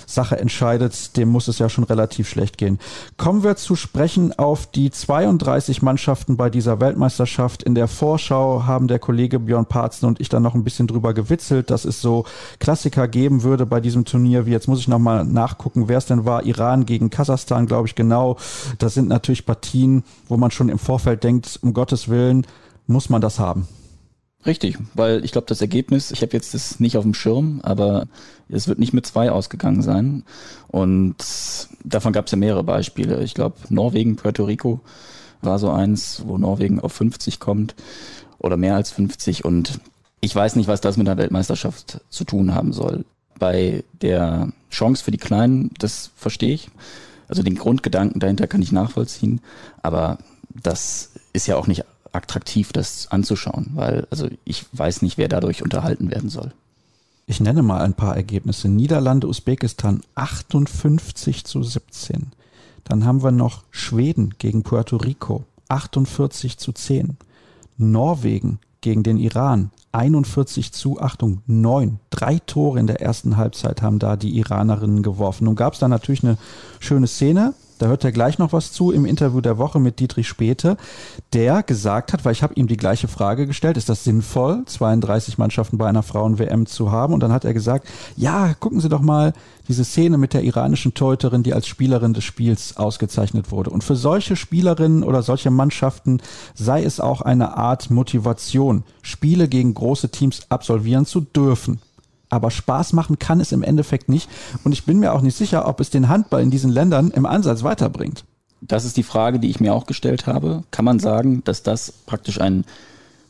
Sache 0.08 0.38
entscheidet, 0.38 1.16
dem 1.16 1.28
muss 1.28 1.48
es 1.48 1.58
ja 1.58 1.68
schon 1.68 1.84
relativ 1.84 2.28
schlecht 2.28 2.56
gehen. 2.56 2.78
Kommen 3.18 3.42
wir 3.42 3.56
zu 3.56 3.76
sprechen 3.76 4.32
auf 4.38 4.66
die 4.66 4.90
32 4.90 5.82
Mannschaften 5.82 6.38
bei 6.38 6.48
dieser 6.48 6.80
Weltmeisterschaft. 6.80 7.62
In 7.62 7.74
der 7.74 7.88
Vorschau 7.88 8.64
haben 8.64 8.88
der 8.88 8.98
Kollege 8.98 9.38
Björn 9.38 9.66
Parzen 9.66 10.06
und 10.06 10.18
ich 10.18 10.30
dann 10.30 10.42
noch 10.42 10.54
ein 10.54 10.64
bisschen 10.64 10.86
drüber 10.86 11.12
gewitzelt, 11.12 11.70
dass 11.70 11.84
es 11.84 12.00
so 12.00 12.24
Klassiker 12.58 13.06
geben 13.06 13.42
würde 13.42 13.66
bei 13.66 13.80
diesem 13.80 14.06
Turnier, 14.06 14.46
wie 14.46 14.52
jetzt 14.52 14.66
muss 14.66 14.80
ich 14.80 14.88
nochmal 14.88 15.26
nachgucken, 15.26 15.88
wer 15.88 15.98
es 15.98 16.06
denn 16.06 16.24
war. 16.24 16.44
Iran 16.44 16.86
gegen 16.86 17.10
Kasachstan, 17.10 17.66
glaube 17.66 17.86
ich, 17.86 17.94
genau. 17.94 18.38
Das 18.78 18.94
sind 18.94 19.08
natürlich 19.08 19.37
Partien, 19.46 20.04
wo 20.28 20.36
man 20.36 20.50
schon 20.50 20.68
im 20.68 20.78
Vorfeld 20.78 21.24
denkt, 21.24 21.58
um 21.62 21.74
Gottes 21.74 22.08
Willen, 22.08 22.46
muss 22.86 23.10
man 23.10 23.20
das 23.20 23.38
haben. 23.38 23.68
Richtig, 24.46 24.78
weil 24.94 25.24
ich 25.24 25.32
glaube, 25.32 25.46
das 25.48 25.60
Ergebnis, 25.60 26.12
ich 26.12 26.22
habe 26.22 26.32
jetzt 26.32 26.54
das 26.54 26.78
nicht 26.78 26.96
auf 26.96 27.02
dem 27.02 27.14
Schirm, 27.14 27.60
aber 27.62 28.06
es 28.48 28.68
wird 28.68 28.78
nicht 28.78 28.92
mit 28.92 29.04
zwei 29.04 29.30
ausgegangen 29.30 29.82
sein. 29.82 30.24
Und 30.68 31.16
davon 31.84 32.12
gab 32.12 32.26
es 32.26 32.32
ja 32.32 32.38
mehrere 32.38 32.62
Beispiele. 32.62 33.22
Ich 33.24 33.34
glaube, 33.34 33.56
Norwegen, 33.68 34.16
Puerto 34.16 34.44
Rico 34.44 34.80
war 35.42 35.58
so 35.58 35.70
eins, 35.70 36.22
wo 36.24 36.38
Norwegen 36.38 36.80
auf 36.80 36.92
50 36.92 37.40
kommt 37.40 37.74
oder 38.38 38.56
mehr 38.56 38.76
als 38.76 38.90
50. 38.92 39.44
Und 39.44 39.80
ich 40.20 40.34
weiß 40.34 40.56
nicht, 40.56 40.68
was 40.68 40.80
das 40.80 40.96
mit 40.96 41.06
der 41.06 41.18
Weltmeisterschaft 41.18 42.00
zu 42.08 42.24
tun 42.24 42.54
haben 42.54 42.72
soll. 42.72 43.04
Bei 43.38 43.84
der 44.02 44.52
Chance 44.70 45.04
für 45.04 45.10
die 45.10 45.18
Kleinen, 45.18 45.70
das 45.78 46.10
verstehe 46.16 46.54
ich. 46.54 46.70
Also 47.28 47.42
den 47.42 47.56
Grundgedanken 47.56 48.20
dahinter 48.20 48.46
kann 48.46 48.62
ich 48.62 48.72
nachvollziehen. 48.72 49.40
Aber 49.82 50.18
das 50.62 51.12
ist 51.32 51.46
ja 51.46 51.56
auch 51.56 51.66
nicht 51.66 51.84
attraktiv, 52.12 52.72
das 52.72 53.08
anzuschauen, 53.10 53.70
weil 53.74 54.06
also 54.10 54.28
ich 54.44 54.64
weiß 54.72 55.02
nicht, 55.02 55.18
wer 55.18 55.28
dadurch 55.28 55.62
unterhalten 55.62 56.10
werden 56.10 56.30
soll. 56.30 56.52
Ich 57.26 57.40
nenne 57.40 57.62
mal 57.62 57.82
ein 57.82 57.92
paar 57.92 58.16
Ergebnisse. 58.16 58.68
Niederlande, 58.68 59.28
Usbekistan 59.28 60.00
58 60.14 61.44
zu 61.44 61.62
17. 61.62 62.32
Dann 62.84 63.04
haben 63.04 63.22
wir 63.22 63.32
noch 63.32 63.64
Schweden 63.70 64.34
gegen 64.38 64.62
Puerto 64.62 64.96
Rico 64.96 65.44
48 65.68 66.56
zu 66.56 66.72
10. 66.72 67.18
Norwegen 67.76 68.58
gegen 68.80 69.02
den 69.02 69.18
Iran 69.18 69.70
41 69.92 70.72
zu, 70.72 71.00
Achtung, 71.00 71.42
9. 71.46 71.98
Drei 72.10 72.38
Tore 72.38 72.78
in 72.78 72.86
der 72.86 73.00
ersten 73.00 73.36
Halbzeit 73.36 73.82
haben 73.82 73.98
da 73.98 74.16
die 74.16 74.36
Iranerinnen 74.38 75.02
geworfen. 75.02 75.44
Nun 75.44 75.56
gab 75.56 75.72
es 75.72 75.78
da 75.78 75.88
natürlich 75.88 76.22
eine 76.22 76.38
schöne 76.78 77.06
Szene. 77.06 77.54
Da 77.78 77.86
hört 77.86 78.04
er 78.04 78.12
gleich 78.12 78.38
noch 78.38 78.52
was 78.52 78.72
zu 78.72 78.90
im 78.90 79.06
Interview 79.06 79.40
der 79.40 79.58
Woche 79.58 79.78
mit 79.78 80.00
Dietrich 80.00 80.28
Späte, 80.28 80.76
der 81.32 81.62
gesagt 81.62 82.12
hat, 82.12 82.24
weil 82.24 82.32
ich 82.32 82.42
habe 82.42 82.54
ihm 82.54 82.66
die 82.66 82.76
gleiche 82.76 83.08
Frage 83.08 83.46
gestellt, 83.46 83.76
ist 83.76 83.88
das 83.88 84.04
sinnvoll, 84.04 84.64
32 84.66 85.38
Mannschaften 85.38 85.78
bei 85.78 85.88
einer 85.88 86.02
Frauen-WM 86.02 86.66
zu 86.66 86.90
haben? 86.90 87.14
Und 87.14 87.20
dann 87.20 87.32
hat 87.32 87.44
er 87.44 87.54
gesagt, 87.54 87.86
ja, 88.16 88.54
gucken 88.54 88.80
Sie 88.80 88.88
doch 88.88 89.00
mal 89.00 89.32
diese 89.68 89.84
Szene 89.84 90.18
mit 90.18 90.34
der 90.34 90.42
iranischen 90.42 90.94
Teuterin, 90.94 91.42
die 91.42 91.54
als 91.54 91.66
Spielerin 91.68 92.14
des 92.14 92.24
Spiels 92.24 92.76
ausgezeichnet 92.76 93.50
wurde. 93.50 93.70
Und 93.70 93.84
für 93.84 93.96
solche 93.96 94.34
Spielerinnen 94.34 95.04
oder 95.04 95.22
solche 95.22 95.50
Mannschaften 95.50 96.20
sei 96.54 96.82
es 96.82 97.00
auch 97.00 97.20
eine 97.20 97.56
Art 97.56 97.90
Motivation, 97.90 98.82
Spiele 99.02 99.48
gegen 99.48 99.74
große 99.74 100.08
Teams 100.08 100.42
absolvieren 100.48 101.06
zu 101.06 101.20
dürfen 101.20 101.80
aber 102.28 102.50
Spaß 102.50 102.92
machen 102.92 103.18
kann 103.18 103.40
es 103.40 103.52
im 103.52 103.62
Endeffekt 103.62 104.08
nicht. 104.08 104.28
Und 104.64 104.72
ich 104.72 104.84
bin 104.84 104.98
mir 104.98 105.12
auch 105.12 105.22
nicht 105.22 105.36
sicher, 105.36 105.66
ob 105.66 105.80
es 105.80 105.90
den 105.90 106.08
Handball 106.08 106.42
in 106.42 106.50
diesen 106.50 106.70
Ländern 106.70 107.10
im 107.10 107.26
Ansatz 107.26 107.62
weiterbringt. 107.62 108.24
Das 108.60 108.84
ist 108.84 108.96
die 108.96 109.02
Frage, 109.02 109.38
die 109.38 109.50
ich 109.50 109.60
mir 109.60 109.74
auch 109.74 109.86
gestellt 109.86 110.26
habe. 110.26 110.64
Kann 110.70 110.84
man 110.84 110.98
sagen, 110.98 111.42
dass 111.44 111.62
das 111.62 111.92
praktisch 112.06 112.40
ein 112.40 112.64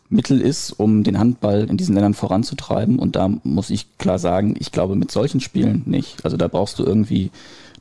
Mittel 0.08 0.40
ist, 0.40 0.72
um 0.72 1.04
den 1.04 1.18
Handball 1.18 1.66
in 1.68 1.76
diesen 1.76 1.94
Ländern 1.94 2.14
voranzutreiben? 2.14 2.98
Und 2.98 3.14
da 3.14 3.28
muss 3.44 3.70
ich 3.70 3.98
klar 3.98 4.18
sagen, 4.18 4.54
ich 4.58 4.72
glaube 4.72 4.96
mit 4.96 5.10
solchen 5.10 5.40
Spielen 5.40 5.82
nicht. 5.86 6.24
Also 6.24 6.36
da 6.36 6.48
brauchst 6.48 6.78
du 6.78 6.84
irgendwie 6.84 7.30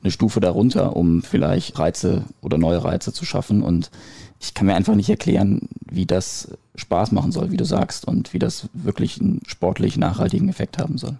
eine 0.03 0.11
Stufe 0.11 0.39
darunter, 0.39 0.95
um 0.95 1.23
vielleicht 1.23 1.79
Reize 1.79 2.25
oder 2.41 2.57
neue 2.57 2.83
Reize 2.83 3.13
zu 3.13 3.25
schaffen. 3.25 3.63
Und 3.63 3.91
ich 4.39 4.53
kann 4.53 4.67
mir 4.67 4.75
einfach 4.75 4.95
nicht 4.95 5.09
erklären, 5.09 5.69
wie 5.89 6.05
das 6.05 6.49
Spaß 6.77 7.11
machen 7.11 7.31
soll, 7.31 7.51
wie 7.51 7.57
du 7.57 7.65
sagst, 7.65 8.07
und 8.07 8.33
wie 8.33 8.39
das 8.39 8.69
wirklich 8.73 9.19
einen 9.19 9.41
sportlich 9.47 9.97
nachhaltigen 9.97 10.49
Effekt 10.49 10.77
haben 10.77 10.97
soll. 10.97 11.17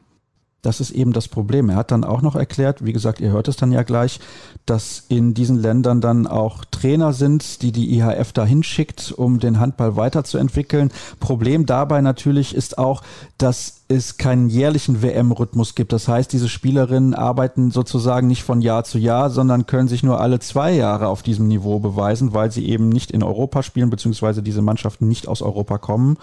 Das 0.64 0.82
ist 0.82 0.90
eben 0.90 1.14
das 1.14 1.28
Problem. 1.28 1.70
Er 1.70 1.76
hat 1.76 1.92
dann 1.92 2.04
auch 2.04 2.24
noch 2.24 2.36
erklärt, 2.36 2.84
wie 2.84 2.92
gesagt, 2.92 3.22
ihr 3.22 3.32
hört 3.32 3.48
es 3.48 3.58
dann 3.58 3.72
ja 3.72 3.84
gleich, 3.84 4.20
dass 4.66 5.04
in 5.08 5.36
diesen 5.36 5.56
Ländern 5.56 6.02
dann 6.02 6.26
auch 6.26 6.66
Trainer 6.66 7.14
sind, 7.14 7.62
die 7.62 7.72
die 7.72 7.96
IHF 7.96 8.34
dahin 8.34 8.64
schickt, 8.64 9.12
um 9.12 9.40
den 9.40 9.60
Handball 9.60 9.96
weiterzuentwickeln. 9.96 10.92
Problem 11.20 11.68
dabei 11.68 12.02
natürlich 12.02 12.56
ist 12.56 12.80
auch, 12.80 13.04
dass 13.38 13.84
es 13.88 14.18
keinen 14.18 14.50
jährlichen 14.50 15.04
WM-Rhythmus 15.04 15.76
gibt. 15.76 15.94
Das 15.94 16.08
heißt, 16.08 16.34
diese 16.34 16.50
Spielerinnen 16.50 17.14
arbeiten 17.14 17.70
sozusagen 17.70 18.28
nicht 18.28 18.44
von 18.44 18.60
Jahr 18.60 18.84
zu 18.84 18.98
Jahr, 18.98 19.30
sondern 19.30 19.68
können 19.68 19.88
sich 19.88 20.02
nur 20.02 20.20
alle 20.20 20.40
zwei 20.40 20.72
Jahre 20.74 21.08
auf 21.08 21.22
diesem 21.22 21.48
Niveau 21.48 21.80
beweisen, 21.80 22.34
weil 22.34 22.52
sie 22.52 22.68
eben 22.68 22.90
nicht 22.90 23.12
in 23.12 23.24
Europa 23.24 23.62
spielen, 23.62 23.92
beziehungsweise 23.92 24.42
diese 24.42 24.64
Mannschaften 24.64 25.08
nicht 25.08 25.28
aus 25.28 25.44
Europa 25.44 25.78
kommen. 25.78 26.18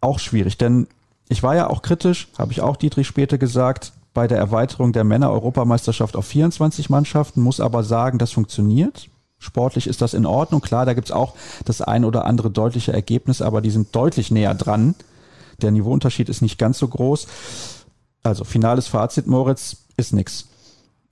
Auch 0.00 0.20
schwierig, 0.20 0.56
denn 0.56 0.86
ich 1.30 1.42
war 1.44 1.54
ja 1.54 1.70
auch 1.70 1.80
kritisch, 1.80 2.28
habe 2.36 2.52
ich 2.52 2.60
auch 2.60 2.76
Dietrich 2.76 3.06
später 3.06 3.38
gesagt, 3.38 3.92
bei 4.12 4.26
der 4.26 4.38
Erweiterung 4.38 4.92
der 4.92 5.04
Männer-Europameisterschaft 5.04 6.16
auf 6.16 6.26
24 6.26 6.90
Mannschaften, 6.90 7.40
muss 7.40 7.60
aber 7.60 7.84
sagen, 7.84 8.18
das 8.18 8.32
funktioniert. 8.32 9.08
Sportlich 9.38 9.86
ist 9.86 10.02
das 10.02 10.12
in 10.12 10.26
Ordnung. 10.26 10.60
Klar, 10.60 10.86
da 10.86 10.92
gibt's 10.92 11.12
auch 11.12 11.34
das 11.64 11.82
ein 11.82 12.04
oder 12.04 12.24
andere 12.24 12.50
deutliche 12.50 12.92
Ergebnis, 12.92 13.40
aber 13.42 13.60
die 13.60 13.70
sind 13.70 13.94
deutlich 13.94 14.32
näher 14.32 14.54
dran. 14.54 14.96
Der 15.62 15.70
Niveauunterschied 15.70 16.28
ist 16.28 16.42
nicht 16.42 16.58
ganz 16.58 16.80
so 16.80 16.88
groß. 16.88 17.28
Also 18.24 18.42
finales 18.42 18.88
Fazit, 18.88 19.28
Moritz, 19.28 19.84
ist 19.96 20.12
nix. 20.12 20.48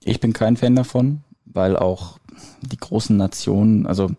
Ich 0.03 0.19
bin 0.19 0.33
kein 0.33 0.57
Fan 0.57 0.75
davon, 0.75 1.21
weil 1.45 1.77
auch 1.77 2.19
die 2.61 2.77
großen 2.77 3.15
Nationen, 3.15 3.87
also 3.87 4.11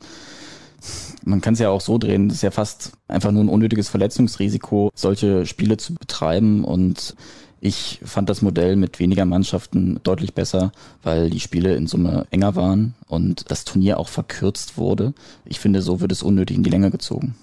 man 1.25 1.41
kann 1.41 1.55
es 1.55 1.61
ja 1.61 1.71
auch 1.71 1.81
so 1.81 1.99
drehen, 1.99 2.29
das 2.29 2.39
ist 2.39 2.43
ja 2.43 2.51
fast 2.51 2.93
einfach 3.09 3.33
nur 3.33 3.45
ein 3.45 3.49
unnötiges 3.49 3.89
Verletzungsrisiko, 3.89 4.91
solche 4.95 5.47
Spiele 5.47 5.77
zu 5.77 5.95
betreiben 5.95 6.65
und 6.65 7.15
ich 7.63 8.01
fand 8.03 8.31
das 8.31 8.41
Modell 8.41 8.77
mit 8.77 8.99
weniger 8.99 9.27
Mannschaften 9.27 10.01
deutlich 10.03 10.35
besser, 10.35 10.73
weil 11.03 11.29
die 11.29 11.41
Spiele 11.41 11.75
in 11.75 11.87
Summe 11.87 12.27
enger 12.31 12.57
waren 12.57 12.95
und 13.07 13.51
das 13.51 13.65
Turnier 13.65 13.99
auch 13.99 14.09
verkürzt 14.09 14.79
wurde. 14.79 15.13
Ich 15.45 15.61
finde, 15.61 15.83
so 15.83 16.01
wird 16.01 16.11
es 16.11 16.23
unnötig 16.23 16.57
in 16.57 16.63
die 16.63 16.71
Länge 16.71 16.91
gezogen. 16.91 17.35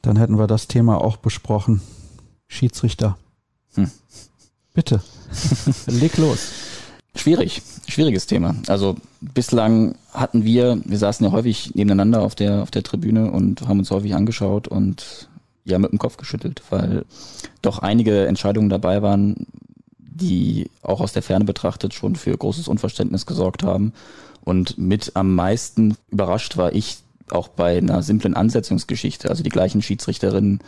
Dann 0.00 0.16
hätten 0.16 0.38
wir 0.38 0.46
das 0.46 0.68
Thema 0.68 0.98
auch 0.98 1.18
besprochen. 1.18 1.82
Schiedsrichter. 2.46 3.18
Hm. 3.74 3.90
Bitte. 4.72 5.02
Leg 5.86 6.16
los. 6.16 6.48
Schwierig, 7.18 7.62
schwieriges 7.88 8.26
Thema. 8.26 8.54
Also 8.68 8.96
bislang 9.20 9.96
hatten 10.12 10.44
wir, 10.44 10.80
wir 10.84 10.98
saßen 10.98 11.26
ja 11.26 11.32
häufig 11.32 11.74
nebeneinander 11.74 12.22
auf 12.22 12.36
der, 12.36 12.62
auf 12.62 12.70
der 12.70 12.84
Tribüne 12.84 13.30
und 13.32 13.66
haben 13.66 13.80
uns 13.80 13.90
häufig 13.90 14.14
angeschaut 14.14 14.68
und 14.68 15.28
ja 15.64 15.78
mit 15.80 15.90
dem 15.90 15.98
Kopf 15.98 16.16
geschüttelt, 16.16 16.62
weil 16.70 17.04
doch 17.60 17.80
einige 17.80 18.26
Entscheidungen 18.26 18.68
dabei 18.68 19.02
waren, 19.02 19.46
die 19.98 20.70
auch 20.82 21.00
aus 21.00 21.12
der 21.12 21.22
Ferne 21.22 21.44
betrachtet 21.44 21.92
schon 21.92 22.14
für 22.14 22.36
großes 22.36 22.68
Unverständnis 22.68 23.26
gesorgt 23.26 23.64
haben. 23.64 23.92
Und 24.44 24.78
mit 24.78 25.12
am 25.14 25.34
meisten 25.34 25.96
überrascht 26.10 26.56
war 26.56 26.72
ich 26.72 26.98
auch 27.30 27.48
bei 27.48 27.78
einer 27.78 28.02
simplen 28.02 28.34
Ansetzungsgeschichte, 28.34 29.28
also 29.28 29.42
die 29.42 29.50
gleichen 29.50 29.82
Schiedsrichterinnen 29.82 30.60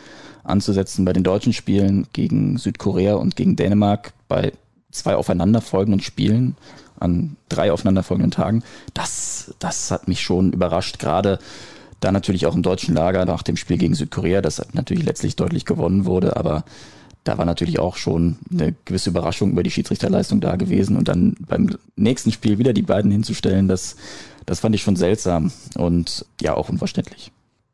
anzusetzen 0.43 1.05
bei 1.05 1.13
den 1.13 1.23
deutschen 1.23 1.53
Spielen 1.53 2.07
gegen 2.13 2.57
Südkorea 2.57 3.15
und 3.15 3.35
gegen 3.35 3.55
Dänemark 3.55 4.13
bei 4.27 4.51
zwei 4.91 5.15
aufeinanderfolgenden 5.15 6.01
Spielen 6.01 6.55
an 6.99 7.35
drei 7.49 7.71
aufeinanderfolgenden 7.71 8.31
Tagen, 8.31 8.63
das, 8.93 9.53
das 9.59 9.89
hat 9.91 10.07
mich 10.07 10.21
schon 10.21 10.53
überrascht. 10.53 10.99
Gerade 10.99 11.39
da 11.99 12.11
natürlich 12.11 12.45
auch 12.45 12.55
im 12.55 12.63
deutschen 12.63 12.93
Lager 12.93 13.25
nach 13.25 13.43
dem 13.43 13.57
Spiel 13.57 13.77
gegen 13.77 13.95
Südkorea, 13.95 14.41
das 14.41 14.61
natürlich 14.73 15.05
letztlich 15.05 15.35
deutlich 15.35 15.65
gewonnen 15.65 16.05
wurde, 16.05 16.35
aber 16.37 16.63
da 17.23 17.37
war 17.37 17.45
natürlich 17.45 17.79
auch 17.79 17.97
schon 17.97 18.37
eine 18.51 18.73
gewisse 18.85 19.11
Überraschung 19.11 19.51
über 19.51 19.61
die 19.63 19.69
Schiedsrichterleistung 19.69 20.41
da 20.41 20.55
gewesen 20.55 20.97
und 20.97 21.07
dann 21.07 21.35
beim 21.47 21.77
nächsten 21.95 22.31
Spiel 22.31 22.57
wieder 22.57 22.73
die 22.73 22.81
beiden 22.81 23.11
hinzustellen, 23.11 23.67
das, 23.67 23.95
das 24.45 24.59
fand 24.59 24.73
ich 24.73 24.81
schon 24.81 24.95
seltsam 24.95 25.51
und 25.75 26.25
ja 26.41 26.55
auch 26.55 26.69
unverständlich. 26.69 27.31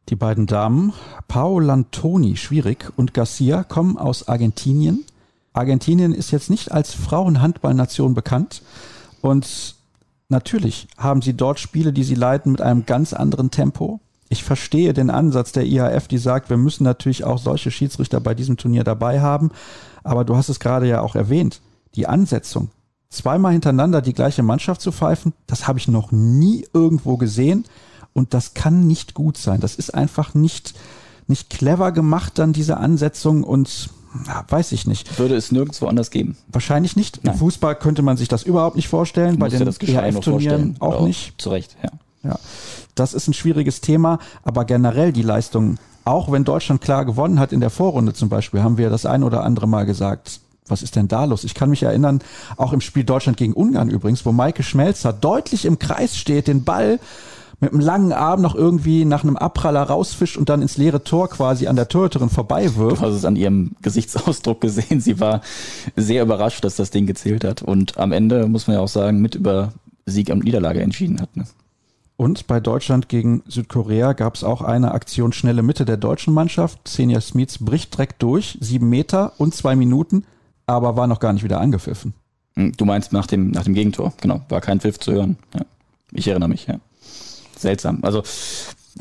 Die 0.09 0.15
beiden 0.15 0.45
Damen, 0.45 0.93
Paul 1.28 1.65
Lantoni, 1.65 2.38
schwierig, 2.38 2.91
und 2.95 3.13
Garcia 3.13 3.63
kommen 3.63 3.97
aus 3.97 4.28
Argentinien. 4.28 5.03
Argentinien 5.57 6.13
ist 6.13 6.31
jetzt 6.31 6.49
nicht 6.49 6.71
als 6.71 6.93
Frauenhandballnation 6.93 8.13
bekannt 8.13 8.61
und 9.21 9.75
natürlich 10.29 10.87
haben 10.97 11.21
sie 11.21 11.33
dort 11.33 11.59
Spiele, 11.59 11.93
die 11.93 12.03
sie 12.03 12.15
leiten 12.15 12.51
mit 12.51 12.61
einem 12.61 12.85
ganz 12.85 13.13
anderen 13.13 13.51
Tempo. 13.51 13.99
Ich 14.29 14.43
verstehe 14.43 14.93
den 14.93 15.09
Ansatz 15.09 15.53
der 15.53 15.65
IHF, 15.65 16.07
die 16.07 16.17
sagt, 16.17 16.49
wir 16.49 16.57
müssen 16.57 16.83
natürlich 16.83 17.23
auch 17.23 17.37
solche 17.37 17.71
Schiedsrichter 17.71 18.19
bei 18.19 18.33
diesem 18.33 18.57
Turnier 18.57 18.83
dabei 18.83 19.21
haben. 19.21 19.51
Aber 20.03 20.25
du 20.25 20.35
hast 20.35 20.49
es 20.49 20.59
gerade 20.59 20.87
ja 20.87 21.01
auch 21.01 21.15
erwähnt. 21.15 21.61
Die 21.95 22.07
Ansetzung, 22.07 22.69
zweimal 23.09 23.53
hintereinander 23.53 24.01
die 24.01 24.13
gleiche 24.13 24.43
Mannschaft 24.43 24.81
zu 24.81 24.91
pfeifen, 24.91 25.33
das 25.47 25.67
habe 25.67 25.79
ich 25.79 25.87
noch 25.87 26.11
nie 26.11 26.67
irgendwo 26.73 27.17
gesehen. 27.17 27.65
Und 28.13 28.33
das 28.33 28.53
kann 28.53 28.85
nicht 28.85 29.13
gut 29.13 29.37
sein. 29.37 29.61
Das 29.61 29.75
ist 29.75 29.93
einfach 29.93 30.33
nicht, 30.33 30.73
nicht 31.27 31.49
clever 31.49 31.91
gemacht, 31.91 32.37
dann 32.37 32.51
diese 32.51 32.77
Ansetzung 32.77 33.43
und 33.43 33.89
ja, 34.25 34.45
weiß 34.47 34.71
ich 34.71 34.87
nicht. 34.87 35.19
Würde 35.19 35.35
es 35.35 35.51
nirgendwo 35.51 35.87
anders 35.87 36.11
geben? 36.11 36.37
Wahrscheinlich 36.47 36.95
nicht. 36.95 37.23
Nein. 37.23 37.33
Im 37.33 37.39
Fußball 37.39 37.75
könnte 37.75 38.01
man 38.01 38.17
sich 38.17 38.27
das 38.27 38.43
überhaupt 38.43 38.75
nicht 38.75 38.87
vorstellen. 38.87 39.37
Bei 39.37 39.49
den 39.49 39.65
das 39.65 39.79
EHF-Turnieren 39.79 40.75
auch 40.79 41.05
nicht. 41.05 41.39
Zu 41.39 41.49
Recht, 41.49 41.75
ja. 41.83 41.89
ja. 42.23 42.39
Das 42.95 43.13
ist 43.13 43.27
ein 43.27 43.33
schwieriges 43.33 43.81
Thema, 43.81 44.19
aber 44.43 44.65
generell 44.65 45.13
die 45.13 45.21
Leistung, 45.21 45.77
auch 46.03 46.31
wenn 46.31 46.43
Deutschland 46.43 46.81
klar 46.81 47.05
gewonnen 47.05 47.39
hat 47.39 47.51
in 47.51 47.59
der 47.59 47.69
Vorrunde 47.69 48.13
zum 48.13 48.29
Beispiel, 48.29 48.63
haben 48.63 48.77
wir 48.77 48.89
das 48.89 49.05
ein 49.05 49.23
oder 49.23 49.43
andere 49.43 49.67
Mal 49.67 49.85
gesagt, 49.85 50.39
was 50.67 50.83
ist 50.83 50.95
denn 50.95 51.07
da 51.07 51.25
los? 51.25 51.43
Ich 51.43 51.53
kann 51.53 51.69
mich 51.69 51.83
erinnern, 51.83 52.19
auch 52.57 52.73
im 52.73 52.81
Spiel 52.81 53.03
Deutschland 53.03 53.37
gegen 53.37 53.53
Ungarn 53.53 53.89
übrigens, 53.89 54.25
wo 54.25 54.31
Maike 54.31 54.63
Schmelzer 54.63 55.13
deutlich 55.13 55.65
im 55.65 55.79
Kreis 55.79 56.17
steht, 56.17 56.47
den 56.47 56.63
Ball 56.63 56.99
mit 57.59 57.71
einem 57.71 57.81
langen 57.81 58.13
Arm 58.13 58.41
noch 58.41 58.53
irgendwie 58.53 59.03
nach 59.03 59.23
einem 59.23 59.35
Abpraller 59.35 59.83
rausfischt 59.83 60.37
und 60.37 60.49
dann 60.49 60.61
ins 60.61 60.77
leere 60.77 61.03
Tor 61.03 61.29
quasi 61.29 61.67
an 61.67 61.75
der 61.75 61.87
Torhüterin 61.87 62.29
vorbei 62.29 62.75
wirft. 62.75 63.01
Du 63.01 63.05
hast 63.05 63.15
es 63.15 63.25
an 63.25 63.35
ihrem 63.35 63.71
Gesichtsausdruck 63.81 64.61
gesehen. 64.61 65.01
Sie 65.01 65.19
war 65.19 65.41
sehr 65.95 66.21
überrascht, 66.21 66.63
dass 66.63 66.75
das 66.75 66.91
Ding 66.91 67.07
gezählt 67.07 67.43
hat. 67.43 67.63
Und 67.63 67.97
am 67.97 68.11
Ende, 68.11 68.47
muss 68.47 68.67
man 68.67 68.75
ja 68.75 68.81
auch 68.81 68.87
sagen, 68.87 69.21
mit 69.21 69.35
über 69.35 69.73
Sieg 70.05 70.29
und 70.29 70.43
Niederlage 70.43 70.81
entschieden 70.81 71.19
hat. 71.19 71.35
Ne? 71.35 71.45
Und 72.15 72.45
bei 72.45 72.59
Deutschland 72.59 73.09
gegen 73.09 73.43
Südkorea 73.47 74.13
gab 74.13 74.35
es 74.35 74.43
auch 74.43 74.61
eine 74.61 74.91
Aktion 74.91 75.33
schnelle 75.33 75.63
Mitte 75.63 75.85
der 75.85 75.97
deutschen 75.97 76.33
Mannschaft. 76.33 76.85
Xenia 76.85 77.21
Smits 77.21 77.57
bricht 77.57 77.93
direkt 77.93 78.21
durch, 78.21 78.57
sieben 78.61 78.89
Meter 78.89 79.33
und 79.37 79.55
zwei 79.55 79.75
Minuten, 79.75 80.25
aber 80.67 80.95
war 80.95 81.07
noch 81.07 81.19
gar 81.19 81.33
nicht 81.33 81.43
wieder 81.43 81.59
angepfiffen. 81.59 82.13
Hm, 82.53 82.73
du 82.77 82.85
meinst 82.85 83.13
nach 83.13 83.25
dem, 83.25 83.49
nach 83.49 83.63
dem 83.63 83.73
Gegentor, 83.73 84.13
genau. 84.21 84.41
War 84.49 84.61
kein 84.61 84.79
Pfiff 84.79 84.99
zu 84.99 85.11
hören. 85.11 85.37
Ja. 85.55 85.61
Ich 86.11 86.27
erinnere 86.27 86.49
mich, 86.49 86.67
ja 86.67 86.79
seltsam. 87.57 87.99
Also, 88.03 88.23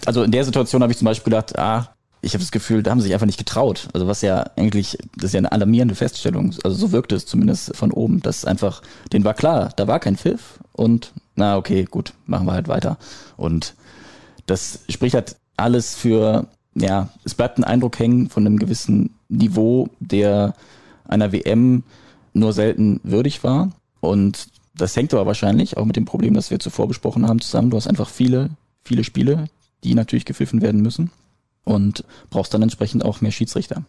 also 0.04 0.22
in 0.22 0.30
der 0.30 0.44
Situation 0.44 0.82
habe 0.82 0.92
ich 0.92 0.98
zum 0.98 1.06
Beispiel 1.06 1.30
gedacht, 1.30 1.58
ah, 1.58 1.96
ich 2.22 2.34
habe 2.34 2.42
das 2.42 2.50
Gefühl, 2.50 2.82
da 2.82 2.90
haben 2.90 3.00
sie 3.00 3.04
sich 3.04 3.14
einfach 3.14 3.26
nicht 3.26 3.38
getraut. 3.38 3.88
Also 3.92 4.06
was 4.06 4.22
ja 4.22 4.50
eigentlich, 4.56 4.98
das 5.16 5.26
ist 5.26 5.32
ja 5.34 5.38
eine 5.38 5.52
alarmierende 5.52 5.94
Feststellung. 5.94 6.54
Also 6.64 6.76
so 6.76 6.92
wirkte 6.92 7.14
es 7.14 7.26
zumindest 7.26 7.76
von 7.76 7.92
oben, 7.92 8.20
dass 8.20 8.44
einfach, 8.44 8.82
denen 9.12 9.24
war 9.24 9.34
klar, 9.34 9.70
da 9.76 9.86
war 9.86 10.00
kein 10.00 10.16
Pfiff 10.16 10.58
und 10.72 11.12
na 11.36 11.56
okay, 11.56 11.84
gut, 11.84 12.14
machen 12.26 12.46
wir 12.46 12.52
halt 12.52 12.68
weiter. 12.68 12.98
Und 13.36 13.74
das 14.46 14.80
spricht 14.88 15.14
halt 15.14 15.36
alles 15.56 15.94
für, 15.94 16.46
ja, 16.74 17.10
es 17.24 17.34
bleibt 17.34 17.58
ein 17.58 17.64
Eindruck 17.64 17.98
hängen 17.98 18.28
von 18.28 18.46
einem 18.46 18.58
gewissen 18.58 19.10
Niveau, 19.28 19.88
der 20.00 20.54
einer 21.06 21.32
WM 21.32 21.84
nur 22.32 22.52
selten 22.52 23.00
würdig 23.02 23.44
war. 23.44 23.70
Und 24.00 24.48
das 24.76 24.96
hängt 24.96 25.12
aber 25.14 25.26
wahrscheinlich 25.26 25.76
auch 25.76 25.84
mit 25.84 25.96
dem 25.96 26.04
Problem, 26.04 26.34
das 26.34 26.50
wir 26.50 26.58
zuvor 26.58 26.88
besprochen 26.88 27.26
haben, 27.26 27.40
zusammen. 27.40 27.70
Du 27.70 27.76
hast 27.76 27.86
einfach 27.86 28.08
viele, 28.08 28.50
viele 28.82 29.04
Spiele, 29.04 29.48
die 29.84 29.94
natürlich 29.94 30.24
gepfiffen 30.24 30.62
werden 30.62 30.82
müssen 30.82 31.10
und 31.64 32.04
brauchst 32.30 32.54
dann 32.54 32.62
entsprechend 32.62 33.04
auch 33.04 33.20
mehr 33.20 33.32
Schiedsrichter. 33.32 33.82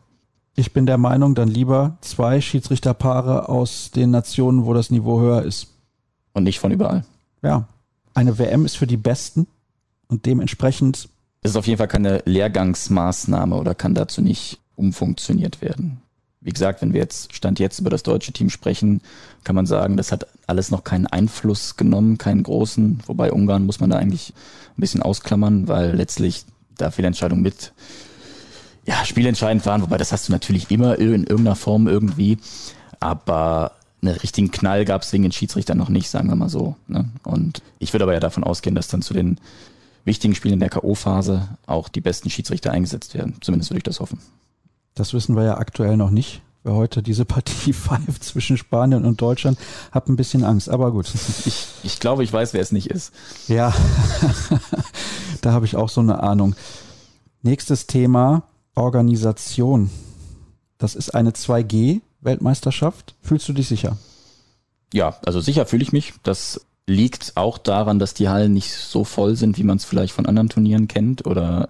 Ich 0.56 0.74
bin 0.74 0.86
der 0.86 0.98
Meinung, 0.98 1.36
dann 1.36 1.50
lieber 1.50 1.98
zwei 2.02 2.42
Schiedsrichterpaare 2.42 3.48
aus 3.48 3.92
den 3.92 4.10
Nationen, 4.10 4.66
wo 4.66 4.74
das 4.74 4.90
Niveau 4.90 5.20
höher 5.20 5.44
ist. 5.44 5.68
Und 6.34 6.44
nicht 6.44 6.60
von 6.60 6.72
überall. 6.72 7.06
Ja. 7.44 7.68
Eine 8.14 8.40
WM 8.40 8.66
ist 8.66 8.78
für 8.78 8.88
die 8.88 8.98
Besten 8.98 9.48
und 10.08 10.26
dementsprechend. 10.26 11.10
Es 11.42 11.52
ist 11.52 11.58
auf 11.58 11.68
jeden 11.68 11.78
Fall 11.78 11.88
keine 11.88 12.24
Lehrgangsmaßnahme 12.26 13.56
oder 13.56 13.76
kann 13.76 13.94
dazu 13.94 14.22
nicht 14.22 14.60
umfunktioniert 14.76 15.62
werden. 15.62 16.02
Wie 16.48 16.54
gesagt, 16.54 16.82
wenn 16.82 16.94
wir 16.94 17.02
jetzt 17.02 17.36
Stand 17.36 17.60
jetzt 17.60 17.78
über 17.80 17.90
das 17.90 18.04
deutsche 18.04 18.32
Team 18.32 18.50
sprechen, 18.50 19.02
kann 19.44 19.54
man 19.54 19.66
sagen, 19.66 19.98
das 19.98 20.14
hat 20.14 20.28
alles 20.48 20.72
noch 20.72 20.86
keinen 20.86 21.06
Einfluss 21.06 21.76
genommen, 21.76 22.18
keinen 22.18 22.42
großen. 22.42 23.02
Wobei 23.06 23.34
Ungarn 23.34 23.66
muss 23.66 23.82
man 23.82 23.90
da 23.90 23.98
eigentlich 23.98 24.32
ein 24.78 24.80
bisschen 24.80 25.02
ausklammern, 25.02 25.68
weil 25.68 25.94
letztlich 25.94 26.46
da 26.78 26.90
viele 26.90 27.10
Entscheidungen 27.10 27.42
mit 27.42 27.74
ja, 28.86 29.04
spielentscheidend 29.04 29.66
waren. 29.66 29.82
Wobei 29.82 29.98
das 29.98 30.14
hast 30.14 30.30
du 30.30 30.32
natürlich 30.32 30.72
immer 30.72 30.98
in 30.98 31.26
irgendeiner 31.26 31.58
Form 31.58 31.86
irgendwie. 31.90 32.38
Aber 33.02 33.74
einen 34.02 34.16
richtigen 34.16 34.50
Knall 34.50 34.86
gab 34.86 35.02
es 35.02 35.12
wegen 35.12 35.24
den 35.24 35.34
Schiedsrichtern 35.34 35.78
noch 35.78 35.90
nicht, 35.90 36.10
sagen 36.10 36.30
wir 36.30 36.38
mal 36.38 36.48
so. 36.48 36.78
Ne? 36.88 37.10
Und 37.26 37.62
ich 37.80 37.92
würde 37.94 38.06
aber 38.06 38.14
ja 38.14 38.22
davon 38.22 38.46
ausgehen, 38.46 38.74
dass 38.74 38.88
dann 38.88 39.02
zu 39.02 39.14
den 39.14 39.38
wichtigen 40.06 40.34
Spielen 40.34 40.54
in 40.54 40.62
der 40.62 40.70
K.O.-Phase 40.70 41.42
auch 41.66 41.90
die 41.90 42.00
besten 42.00 42.30
Schiedsrichter 42.30 42.72
eingesetzt 42.72 43.16
werden. 43.16 43.36
Zumindest 43.42 43.70
würde 43.70 43.80
ich 43.80 43.84
das 43.84 44.00
hoffen. 44.00 44.22
Das 44.98 45.14
wissen 45.14 45.36
wir 45.36 45.44
ja 45.44 45.58
aktuell 45.58 45.96
noch 45.96 46.10
nicht. 46.10 46.42
Wer 46.64 46.74
heute 46.74 47.04
diese 47.04 47.24
Partie 47.24 47.72
pfeift 47.74 48.24
zwischen 48.24 48.58
Spanien 48.58 49.06
und 49.06 49.22
Deutschland, 49.22 49.60
hat 49.92 50.10
ein 50.10 50.16
bisschen 50.16 50.44
Angst, 50.44 50.70
aber 50.70 50.92
gut. 50.92 51.08
Ich, 51.46 51.68
ich 51.84 52.00
glaube, 52.00 52.24
ich 52.24 52.34
weiß, 52.34 52.54
wer 52.54 52.62
es 52.62 52.72
nicht 52.72 52.88
ist. 52.88 53.14
Ja, 53.48 53.74
da 55.42 55.52
habe 55.52 55.66
ich 55.66 55.76
auch 55.76 55.90
so 55.90 56.02
eine 56.02 56.24
Ahnung. 56.24 56.56
Nächstes 57.44 57.86
Thema, 57.86 58.44
Organisation. 58.74 59.92
Das 60.80 60.96
ist 60.96 61.14
eine 61.14 61.32
2G-Weltmeisterschaft. 61.32 63.16
Fühlst 63.22 63.48
du 63.48 63.54
dich 63.54 63.68
sicher? 63.68 63.98
Ja, 64.94 65.16
also 65.26 65.40
sicher 65.42 65.68
fühle 65.68 65.84
ich 65.84 65.92
mich. 65.92 66.16
Das 66.24 66.66
liegt 66.88 67.38
auch 67.38 67.60
daran, 67.60 68.00
dass 68.00 68.16
die 68.16 68.30
Hallen 68.30 68.54
nicht 68.54 68.74
so 68.74 69.04
voll 69.04 69.36
sind, 69.36 69.58
wie 69.58 69.64
man 69.64 69.78
es 69.78 69.86
vielleicht 69.86 70.14
von 70.14 70.26
anderen 70.26 70.50
Turnieren 70.50 70.88
kennt 70.88 71.28
oder 71.28 71.70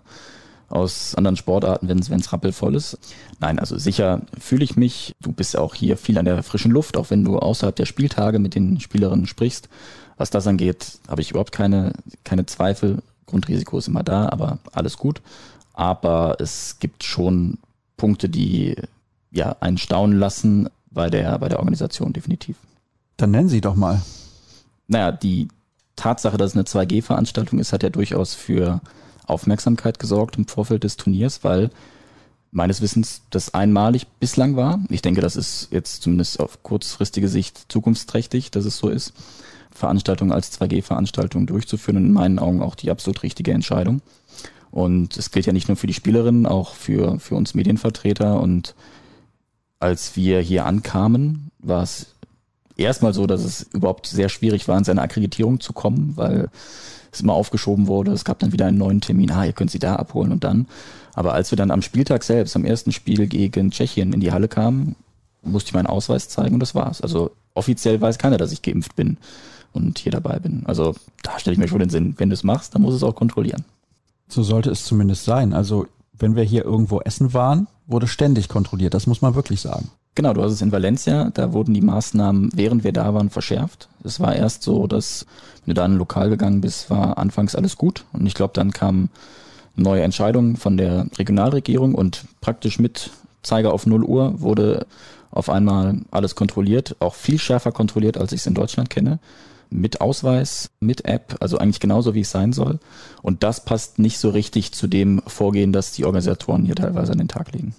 aus 0.69 1.15
anderen 1.15 1.37
Sportarten, 1.37 1.87
wenn 1.87 1.99
es 1.99 2.33
rappelvoll 2.33 2.75
ist. 2.75 2.97
Nein, 3.39 3.59
also 3.59 3.77
sicher 3.77 4.21
fühle 4.37 4.63
ich 4.63 4.75
mich. 4.75 5.15
Du 5.21 5.31
bist 5.31 5.57
auch 5.57 5.75
hier 5.75 5.97
viel 5.97 6.17
an 6.17 6.25
der 6.25 6.43
frischen 6.43 6.71
Luft, 6.71 6.97
auch 6.97 7.09
wenn 7.09 7.23
du 7.23 7.39
außerhalb 7.39 7.75
der 7.75 7.85
Spieltage 7.85 8.39
mit 8.39 8.55
den 8.55 8.79
Spielerinnen 8.79 9.27
sprichst. 9.27 9.69
Was 10.17 10.29
das 10.29 10.47
angeht, 10.47 10.99
habe 11.07 11.21
ich 11.21 11.31
überhaupt 11.31 11.51
keine, 11.51 11.93
keine 12.23 12.45
Zweifel. 12.45 13.01
Grundrisiko 13.27 13.77
ist 13.77 13.87
immer 13.87 14.03
da, 14.03 14.29
aber 14.29 14.57
alles 14.73 14.97
gut. 14.97 15.21
Aber 15.73 16.37
es 16.39 16.77
gibt 16.79 17.03
schon 17.03 17.59
Punkte, 17.97 18.29
die 18.29 18.75
ja 19.31 19.55
einen 19.59 19.77
staunen 19.77 20.17
lassen 20.17 20.69
bei 20.89 21.09
der, 21.09 21.37
bei 21.39 21.49
der 21.49 21.59
Organisation 21.59 22.13
definitiv. 22.13 22.57
Dann 23.17 23.31
nennen 23.31 23.49
Sie 23.49 23.61
doch 23.61 23.75
mal. 23.75 24.01
Naja, 24.87 25.11
die 25.11 25.47
Tatsache, 25.95 26.37
dass 26.37 26.51
es 26.51 26.55
eine 26.55 26.63
2G-Veranstaltung 26.63 27.59
ist, 27.59 27.73
hat 27.73 27.83
ja 27.83 27.89
durchaus 27.89 28.33
für 28.33 28.81
Aufmerksamkeit 29.27 29.99
gesorgt 29.99 30.37
im 30.37 30.47
Vorfeld 30.47 30.83
des 30.83 30.97
Turniers, 30.97 31.43
weil 31.43 31.69
meines 32.51 32.81
Wissens 32.81 33.21
das 33.29 33.53
einmalig 33.53 34.07
bislang 34.19 34.55
war. 34.55 34.79
Ich 34.89 35.01
denke, 35.01 35.21
das 35.21 35.35
ist 35.35 35.67
jetzt 35.71 36.01
zumindest 36.01 36.39
auf 36.39 36.63
kurzfristige 36.63 37.27
Sicht 37.27 37.65
zukunftsträchtig, 37.69 38.51
dass 38.51 38.65
es 38.65 38.77
so 38.77 38.89
ist. 38.89 39.13
Veranstaltungen 39.71 40.31
als 40.31 40.59
2G-Veranstaltung 40.59 41.45
durchzuführen 41.45 41.97
und 41.97 42.05
in 42.05 42.13
meinen 42.13 42.39
Augen 42.39 42.61
auch 42.61 42.73
die 42.73 42.89
absolut 42.89 43.21
richtige 43.21 43.51
Entscheidung. 43.51 44.01
Und 44.71 45.17
es 45.17 45.31
gilt 45.31 45.45
ja 45.45 45.53
nicht 45.53 45.67
nur 45.67 45.77
für 45.77 45.87
die 45.87 45.93
Spielerinnen, 45.93 46.45
auch 46.45 46.73
für, 46.73 47.19
für 47.19 47.35
uns 47.35 47.53
Medienvertreter. 47.53 48.39
Und 48.39 48.75
als 49.79 50.15
wir 50.15 50.39
hier 50.39 50.65
ankamen, 50.65 51.51
war 51.59 51.83
es 51.83 52.15
erstmal 52.77 53.13
so, 53.13 53.27
dass 53.27 53.43
es 53.43 53.63
überhaupt 53.73 54.07
sehr 54.07 54.29
schwierig 54.29 54.67
war, 54.67 54.77
in 54.77 54.83
seine 54.83 55.01
Akkreditierung 55.01 55.59
zu 55.59 55.73
kommen, 55.73 56.13
weil 56.15 56.49
es 57.11 57.21
immer 57.21 57.33
aufgeschoben 57.33 57.87
wurde. 57.87 58.11
Es 58.11 58.25
gab 58.25 58.39
dann 58.39 58.51
wieder 58.53 58.65
einen 58.65 58.77
neuen 58.77 59.01
Termin. 59.01 59.31
Ah, 59.31 59.45
ihr 59.45 59.53
könnt 59.53 59.71
sie 59.71 59.79
da 59.79 59.95
abholen 59.95 60.31
und 60.31 60.43
dann. 60.43 60.67
Aber 61.13 61.33
als 61.33 61.51
wir 61.51 61.55
dann 61.55 61.71
am 61.71 61.81
Spieltag 61.81 62.23
selbst, 62.23 62.55
am 62.55 62.65
ersten 62.65 62.91
Spiel 62.91 63.27
gegen 63.27 63.71
Tschechien 63.71 64.13
in 64.13 64.19
die 64.19 64.31
Halle 64.31 64.47
kamen, 64.47 64.95
musste 65.41 65.69
ich 65.69 65.73
meinen 65.73 65.87
Ausweis 65.87 66.29
zeigen 66.29 66.55
und 66.55 66.59
das 66.59 66.75
war's. 66.75 67.01
Also 67.01 67.31
offiziell 67.53 67.99
weiß 67.99 68.17
keiner, 68.17 68.37
dass 68.37 68.51
ich 68.51 68.61
geimpft 68.61 68.95
bin 68.95 69.17
und 69.73 69.97
hier 69.99 70.11
dabei 70.11 70.39
bin. 70.39 70.63
Also 70.65 70.95
da 71.23 71.39
stelle 71.39 71.53
ich 71.53 71.59
mir 71.59 71.67
schon 71.67 71.79
den 71.79 71.89
Sinn, 71.89 72.15
wenn 72.17 72.29
du 72.29 72.33
es 72.33 72.43
machst, 72.43 72.75
dann 72.75 72.81
muss 72.81 72.93
es 72.93 73.03
auch 73.03 73.15
kontrollieren. 73.15 73.65
So 74.27 74.43
sollte 74.43 74.69
es 74.69 74.85
zumindest 74.85 75.25
sein. 75.25 75.53
Also 75.53 75.87
wenn 76.19 76.35
wir 76.35 76.43
hier 76.43 76.65
irgendwo 76.65 76.99
essen 77.01 77.33
waren, 77.33 77.67
wurde 77.85 78.07
ständig 78.07 78.49
kontrolliert. 78.49 78.93
Das 78.93 79.07
muss 79.07 79.21
man 79.21 79.35
wirklich 79.35 79.61
sagen. 79.61 79.89
Genau, 80.15 80.33
du 80.33 80.41
hast 80.41 80.51
es 80.51 80.61
in 80.61 80.71
Valencia, 80.71 81.29
da 81.31 81.53
wurden 81.53 81.75
die 81.75 81.81
Maßnahmen, 81.81 82.49
während 82.55 82.83
wir 82.83 82.91
da 82.91 83.13
waren, 83.13 83.29
verschärft. 83.29 83.87
Es 84.03 84.19
war 84.19 84.35
erst 84.35 84.63
so, 84.63 84.87
dass, 84.87 85.27
wenn 85.63 85.75
du 85.75 85.79
da 85.79 85.85
in 85.85 85.91
ein 85.93 85.97
Lokal 85.97 86.29
gegangen 86.29 86.61
bist, 86.61 86.89
war 86.89 87.19
anfangs 87.19 87.55
alles 87.55 87.77
gut. 87.77 88.03
Und 88.13 88.25
ich 88.25 88.33
glaube, 88.33 88.53
dann 88.55 88.71
kamen 88.71 89.09
neue 89.75 90.01
Entscheidungen 90.01 90.55
von 90.55 90.75
der 90.75 91.05
Regionalregierung 91.17 91.93
und 91.93 92.25
praktisch 92.41 92.79
mit 92.79 93.11
Zeiger 93.43 93.73
auf 93.73 93.85
0 93.85 94.03
Uhr 94.03 94.41
wurde 94.41 94.87
auf 95.29 95.51
einmal 95.51 96.01
alles 96.09 96.35
kontrolliert, 96.35 96.95
auch 96.99 97.13
viel 97.13 97.37
schärfer 97.37 97.71
kontrolliert, 97.71 98.17
als 98.17 98.31
ich 98.31 98.39
es 98.39 98.47
in 98.47 98.55
Deutschland 98.55 98.89
kenne. 98.89 99.19
Mit 99.69 100.01
Ausweis, 100.01 100.69
mit 100.79 101.05
App, 101.05 101.35
also 101.39 101.57
eigentlich 101.57 101.79
genauso 101.79 102.13
wie 102.13 102.21
es 102.21 102.31
sein 102.31 102.53
soll. 102.53 102.79
Und 103.21 103.43
das 103.43 103.65
passt 103.65 103.99
nicht 103.99 104.17
so 104.19 104.29
richtig 104.29 104.73
zu 104.73 104.87
dem 104.87 105.21
Vorgehen, 105.27 105.73
das 105.73 105.91
die 105.91 106.05
Organisatoren 106.05 106.65
hier 106.65 106.75
teilweise 106.75 107.11
an 107.11 107.17
den 107.17 107.27
Tag 107.27 107.51
legen. 107.53 107.75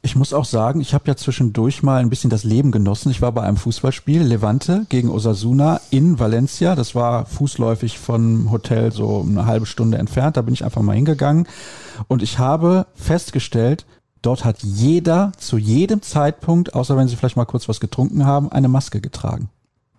Ich 0.00 0.14
muss 0.14 0.32
auch 0.32 0.44
sagen, 0.44 0.80
ich 0.80 0.94
habe 0.94 1.04
ja 1.08 1.16
zwischendurch 1.16 1.82
mal 1.82 2.00
ein 2.00 2.08
bisschen 2.08 2.30
das 2.30 2.44
Leben 2.44 2.70
genossen. 2.70 3.10
Ich 3.10 3.20
war 3.20 3.32
bei 3.32 3.42
einem 3.42 3.56
Fußballspiel, 3.56 4.22
Levante 4.22 4.86
gegen 4.88 5.10
Osasuna 5.10 5.80
in 5.90 6.20
Valencia. 6.20 6.76
Das 6.76 6.94
war 6.94 7.26
fußläufig 7.26 7.98
vom 7.98 8.50
Hotel 8.50 8.92
so 8.92 9.26
eine 9.28 9.44
halbe 9.46 9.66
Stunde 9.66 9.98
entfernt. 9.98 10.36
Da 10.36 10.42
bin 10.42 10.54
ich 10.54 10.64
einfach 10.64 10.82
mal 10.82 10.94
hingegangen. 10.94 11.48
Und 12.06 12.22
ich 12.22 12.38
habe 12.38 12.86
festgestellt, 12.94 13.86
dort 14.22 14.44
hat 14.44 14.62
jeder 14.62 15.32
zu 15.36 15.58
jedem 15.58 16.00
Zeitpunkt, 16.00 16.74
außer 16.74 16.96
wenn 16.96 17.08
sie 17.08 17.16
vielleicht 17.16 17.36
mal 17.36 17.44
kurz 17.44 17.68
was 17.68 17.80
getrunken 17.80 18.24
haben, 18.24 18.52
eine 18.52 18.68
Maske 18.68 19.00
getragen. 19.00 19.50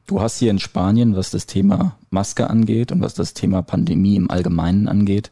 Du 0.10 0.20
hast 0.20 0.40
hier 0.40 0.50
in 0.50 0.58
Spanien, 0.58 1.16
was 1.16 1.30
das 1.30 1.46
Thema 1.46 1.96
Maske 2.10 2.50
angeht 2.50 2.92
und 2.92 3.00
was 3.00 3.14
das 3.14 3.36
Thema 3.36 3.62
Pandemie 3.62 4.16
im 4.16 4.32
Allgemeinen 4.32 4.88
angeht, 4.88 5.30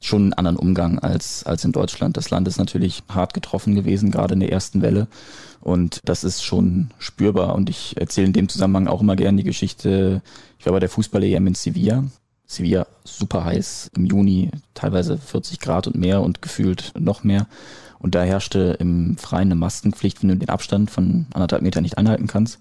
schon 0.00 0.22
einen 0.22 0.32
anderen 0.32 0.56
Umgang 0.56 0.98
als, 0.98 1.44
als 1.44 1.66
in 1.66 1.72
Deutschland. 1.72 2.16
Das 2.16 2.30
Land 2.30 2.48
ist 2.48 2.56
natürlich 2.56 3.02
hart 3.10 3.34
getroffen 3.34 3.74
gewesen, 3.74 4.10
gerade 4.10 4.32
in 4.32 4.40
der 4.40 4.52
ersten 4.52 4.80
Welle. 4.80 5.06
Und 5.60 6.00
das 6.06 6.24
ist 6.24 6.42
schon 6.42 6.92
spürbar. 6.98 7.54
Und 7.54 7.68
ich 7.68 7.94
erzähle 7.98 8.28
in 8.28 8.32
dem 8.32 8.48
Zusammenhang 8.48 8.86
auch 8.86 9.02
immer 9.02 9.16
gerne 9.16 9.36
die 9.36 9.44
Geschichte. 9.44 10.22
Ich 10.58 10.64
war 10.64 10.72
bei 10.72 10.80
der 10.80 10.88
Fußball-EM 10.88 11.48
in 11.48 11.54
Sevilla. 11.54 12.04
Sevilla 12.46 12.86
super 13.04 13.44
heiß 13.44 13.90
im 13.94 14.06
Juni, 14.06 14.50
teilweise 14.72 15.18
40 15.18 15.60
Grad 15.60 15.86
und 15.88 15.96
mehr 15.96 16.22
und 16.22 16.40
gefühlt 16.40 16.94
noch 16.98 17.22
mehr. 17.22 17.46
Und 17.98 18.14
da 18.14 18.22
herrschte 18.22 18.78
im 18.80 19.18
Freien 19.18 19.48
eine 19.48 19.56
Maskenpflicht, 19.56 20.22
wenn 20.22 20.30
du 20.30 20.36
den 20.38 20.48
Abstand 20.48 20.90
von 20.90 21.26
anderthalb 21.34 21.60
Meter 21.60 21.82
nicht 21.82 21.98
einhalten 21.98 22.28
kannst. 22.28 22.60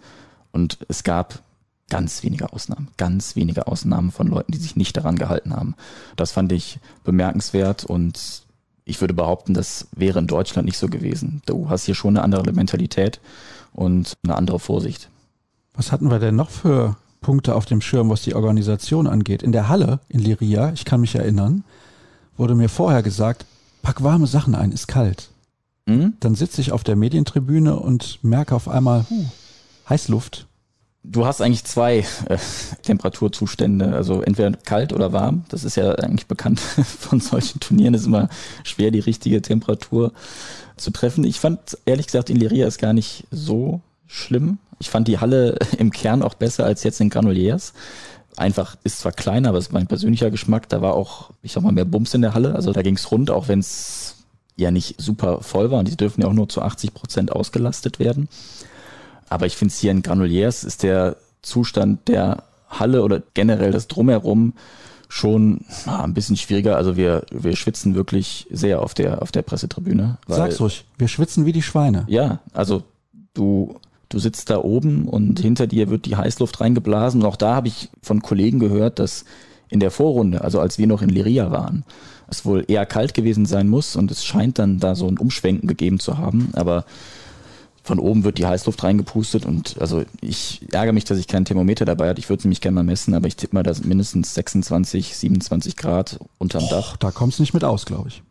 Und 0.51 0.77
es 0.87 1.03
gab 1.03 1.43
ganz 1.89 2.23
wenige 2.23 2.53
Ausnahmen, 2.53 2.89
ganz 2.97 3.35
wenige 3.35 3.67
Ausnahmen 3.67 4.11
von 4.11 4.27
Leuten, 4.27 4.51
die 4.51 4.57
sich 4.57 4.75
nicht 4.75 4.95
daran 4.95 5.15
gehalten 5.15 5.55
haben. 5.55 5.75
Das 6.15 6.31
fand 6.31 6.51
ich 6.51 6.79
bemerkenswert 7.03 7.83
und 7.83 8.43
ich 8.85 9.01
würde 9.01 9.13
behaupten, 9.13 9.53
das 9.53 9.87
wäre 9.95 10.19
in 10.19 10.27
Deutschland 10.27 10.65
nicht 10.65 10.77
so 10.77 10.87
gewesen. 10.87 11.41
Du 11.45 11.69
hast 11.69 11.85
hier 11.85 11.95
schon 11.95 12.15
eine 12.15 12.23
andere 12.23 12.51
Mentalität 12.53 13.19
und 13.73 14.13
eine 14.23 14.35
andere 14.35 14.59
Vorsicht. 14.59 15.09
Was 15.73 15.91
hatten 15.91 16.09
wir 16.09 16.19
denn 16.19 16.35
noch 16.35 16.49
für 16.49 16.95
Punkte 17.21 17.55
auf 17.55 17.65
dem 17.65 17.81
Schirm, 17.81 18.09
was 18.09 18.23
die 18.23 18.35
Organisation 18.35 19.07
angeht? 19.07 19.43
In 19.43 19.51
der 19.51 19.69
Halle 19.69 19.99
in 20.09 20.19
Liria, 20.19 20.71
ich 20.73 20.85
kann 20.85 21.01
mich 21.01 21.15
erinnern, 21.15 21.63
wurde 22.37 22.55
mir 22.55 22.69
vorher 22.69 23.03
gesagt, 23.03 23.45
pack 23.81 24.03
warme 24.03 24.27
Sachen 24.27 24.55
ein, 24.55 24.71
ist 24.71 24.87
kalt. 24.87 25.29
Mhm. 25.85 26.13
Dann 26.19 26.35
sitze 26.35 26.61
ich 26.61 26.71
auf 26.71 26.83
der 26.83 26.95
Medientribüne 26.95 27.79
und 27.79 28.19
merke 28.23 28.55
auf 28.55 28.67
einmal, 28.67 29.05
huh, 29.09 29.25
Heißluft, 29.89 30.47
Du 31.03 31.25
hast 31.25 31.41
eigentlich 31.41 31.63
zwei 31.63 31.99
äh, 32.27 32.37
Temperaturzustände, 32.83 33.93
also 33.93 34.21
entweder 34.21 34.51
kalt 34.51 34.91
oder 34.91 35.13
warm. 35.13 35.45
Das 35.47 35.63
ist 35.63 35.77
ja 35.77 35.93
eigentlich 35.95 36.27
bekannt 36.27 36.59
von 36.99 37.21
solchen 37.21 37.61
Turnieren. 37.61 37.93
Es 37.93 38.01
ist 38.01 38.07
immer 38.07 38.27
schwer, 38.63 38.91
die 38.91 38.99
richtige 38.99 39.41
Temperatur 39.41 40.11
zu 40.75 40.91
treffen. 40.91 41.23
Ich 41.23 41.39
fand 41.39 41.77
ehrlich 41.85 42.07
gesagt 42.07 42.29
in 42.29 42.35
Liria 42.35 42.67
ist 42.67 42.79
gar 42.79 42.91
nicht 42.91 43.25
so 43.31 43.79
schlimm. 44.07 44.57
Ich 44.79 44.89
fand 44.89 45.07
die 45.07 45.19
Halle 45.19 45.57
im 45.77 45.91
Kern 45.91 46.21
auch 46.21 46.33
besser 46.33 46.65
als 46.65 46.83
jetzt 46.83 46.99
in 46.99 47.09
Granoliers. 47.09 47.73
Einfach 48.35 48.75
ist 48.83 48.99
zwar 48.99 49.13
kleiner, 49.13 49.49
aber 49.49 49.57
es 49.57 49.67
ist 49.67 49.73
mein 49.73 49.87
persönlicher 49.87 50.31
Geschmack. 50.31 50.67
Da 50.67 50.81
war 50.81 50.95
auch, 50.95 51.31
ich 51.41 51.53
sag 51.53 51.63
mal, 51.63 51.71
mehr 51.71 51.85
Bums 51.85 52.13
in 52.13 52.21
der 52.21 52.33
Halle. 52.33 52.55
Also 52.55 52.73
da 52.73 52.81
ging 52.81 52.95
es 52.95 53.09
rund, 53.09 53.31
auch 53.31 53.47
wenn 53.47 53.59
es 53.59 54.15
ja 54.57 54.69
nicht 54.69 55.01
super 55.01 55.41
voll 55.41 55.71
war. 55.71 55.79
Und 55.79 55.87
die 55.87 55.97
dürfen 55.97 56.21
ja 56.21 56.27
auch 56.27 56.33
nur 56.33 56.49
zu 56.49 56.61
80 56.61 56.93
Prozent 56.93 57.31
ausgelastet 57.31 57.99
werden. 57.99 58.27
Aber 59.29 59.45
ich 59.45 59.55
finde 59.55 59.71
es 59.71 59.79
hier 59.79 59.91
in 59.91 60.01
Granuliers 60.01 60.63
ist 60.63 60.83
der 60.83 61.17
Zustand 61.41 62.07
der 62.07 62.43
Halle 62.69 63.03
oder 63.03 63.21
generell 63.33 63.71
das 63.71 63.87
Drumherum 63.87 64.53
schon 65.07 65.61
ah, 65.85 66.03
ein 66.03 66.13
bisschen 66.13 66.37
schwieriger. 66.37 66.77
Also 66.77 66.95
wir, 66.95 67.25
wir 67.31 67.55
schwitzen 67.55 67.95
wirklich 67.95 68.47
sehr 68.51 68.81
auf 68.81 68.93
der, 68.93 69.21
auf 69.21 69.31
der 69.31 69.41
Pressetribüne. 69.41 70.17
Sag's 70.27 70.59
ruhig, 70.59 70.85
wir 70.97 71.07
schwitzen 71.07 71.45
wie 71.45 71.51
die 71.51 71.63
Schweine. 71.63 72.05
Ja, 72.07 72.39
also 72.53 72.83
du, 73.33 73.79
du 74.09 74.19
sitzt 74.19 74.51
da 74.51 74.59
oben 74.59 75.07
und 75.07 75.39
hinter 75.39 75.65
dir 75.65 75.89
wird 75.89 76.05
die 76.05 76.15
Heißluft 76.15 76.61
reingeblasen. 76.61 77.21
Und 77.21 77.27
auch 77.27 77.37
da 77.37 77.55
habe 77.55 77.67
ich 77.67 77.89
von 78.03 78.21
Kollegen 78.21 78.59
gehört, 78.59 78.99
dass 78.99 79.25
in 79.69 79.79
der 79.79 79.91
Vorrunde, 79.91 80.41
also 80.41 80.59
als 80.59 80.77
wir 80.77 80.87
noch 80.87 81.01
in 81.01 81.09
Liria 81.09 81.51
waren, 81.51 81.83
es 82.27 82.45
wohl 82.45 82.63
eher 82.67 82.85
kalt 82.85 83.15
gewesen 83.15 83.45
sein 83.47 83.67
muss 83.67 83.95
und 83.95 84.11
es 84.11 84.23
scheint 84.23 84.59
dann 84.59 84.79
da 84.79 84.93
so 84.93 85.07
ein 85.07 85.17
Umschwenken 85.17 85.67
gegeben 85.67 85.99
zu 85.99 86.19
haben. 86.19 86.49
Aber 86.53 86.85
von 87.89 87.97
oben 87.97 88.23
wird 88.23 88.37
die 88.37 88.45
Heißluft 88.45 88.83
reingepustet 88.83 89.47
und 89.47 89.81
also 89.81 90.05
ich 90.21 90.61
ärgere 90.71 90.93
mich, 90.93 91.05
dass 91.05 91.17
ich 91.17 91.25
kein 91.27 91.43
Thermometer 91.43 91.85
dabei 91.85 92.07
hatte. 92.07 92.19
Ich 92.19 92.29
würde 92.29 92.37
es 92.37 92.43
nämlich 92.43 92.61
gerne 92.61 92.75
mal 92.75 92.83
messen, 92.83 93.15
aber 93.15 93.25
ich 93.25 93.35
tippe 93.35 93.55
mal, 93.55 93.63
dass 93.63 93.83
mindestens 93.83 94.35
26, 94.35 95.17
27 95.17 95.75
Grad 95.75 96.19
unterm 96.37 96.65
Och, 96.65 96.69
Dach. 96.69 96.97
Da 96.97 97.09
kommst 97.09 97.39
du 97.39 97.41
nicht 97.41 97.55
mit 97.55 97.63
aus, 97.63 97.87
glaube 97.87 98.09
ich. 98.09 98.21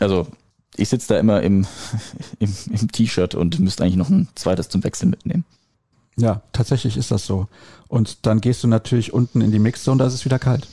Also 0.00 0.26
ich 0.74 0.88
sitze 0.88 1.14
da 1.14 1.20
immer 1.20 1.40
im, 1.42 1.68
im, 2.40 2.52
im 2.68 2.90
T-Shirt 2.90 3.36
und 3.36 3.60
müsste 3.60 3.84
eigentlich 3.84 3.94
noch 3.94 4.10
ein 4.10 4.26
zweites 4.34 4.70
zum 4.70 4.82
Wechseln 4.82 5.10
mitnehmen. 5.10 5.44
Ja, 6.16 6.42
tatsächlich 6.50 6.96
ist 6.96 7.12
das 7.12 7.26
so. 7.26 7.46
Und 7.86 8.26
dann 8.26 8.40
gehst 8.40 8.64
du 8.64 8.66
natürlich 8.66 9.12
unten 9.12 9.40
in 9.40 9.52
die 9.52 9.60
Mixzone, 9.60 9.92
und 9.92 9.98
da 9.98 10.06
ist 10.06 10.14
es 10.14 10.24
wieder 10.24 10.40
kalt. 10.40 10.66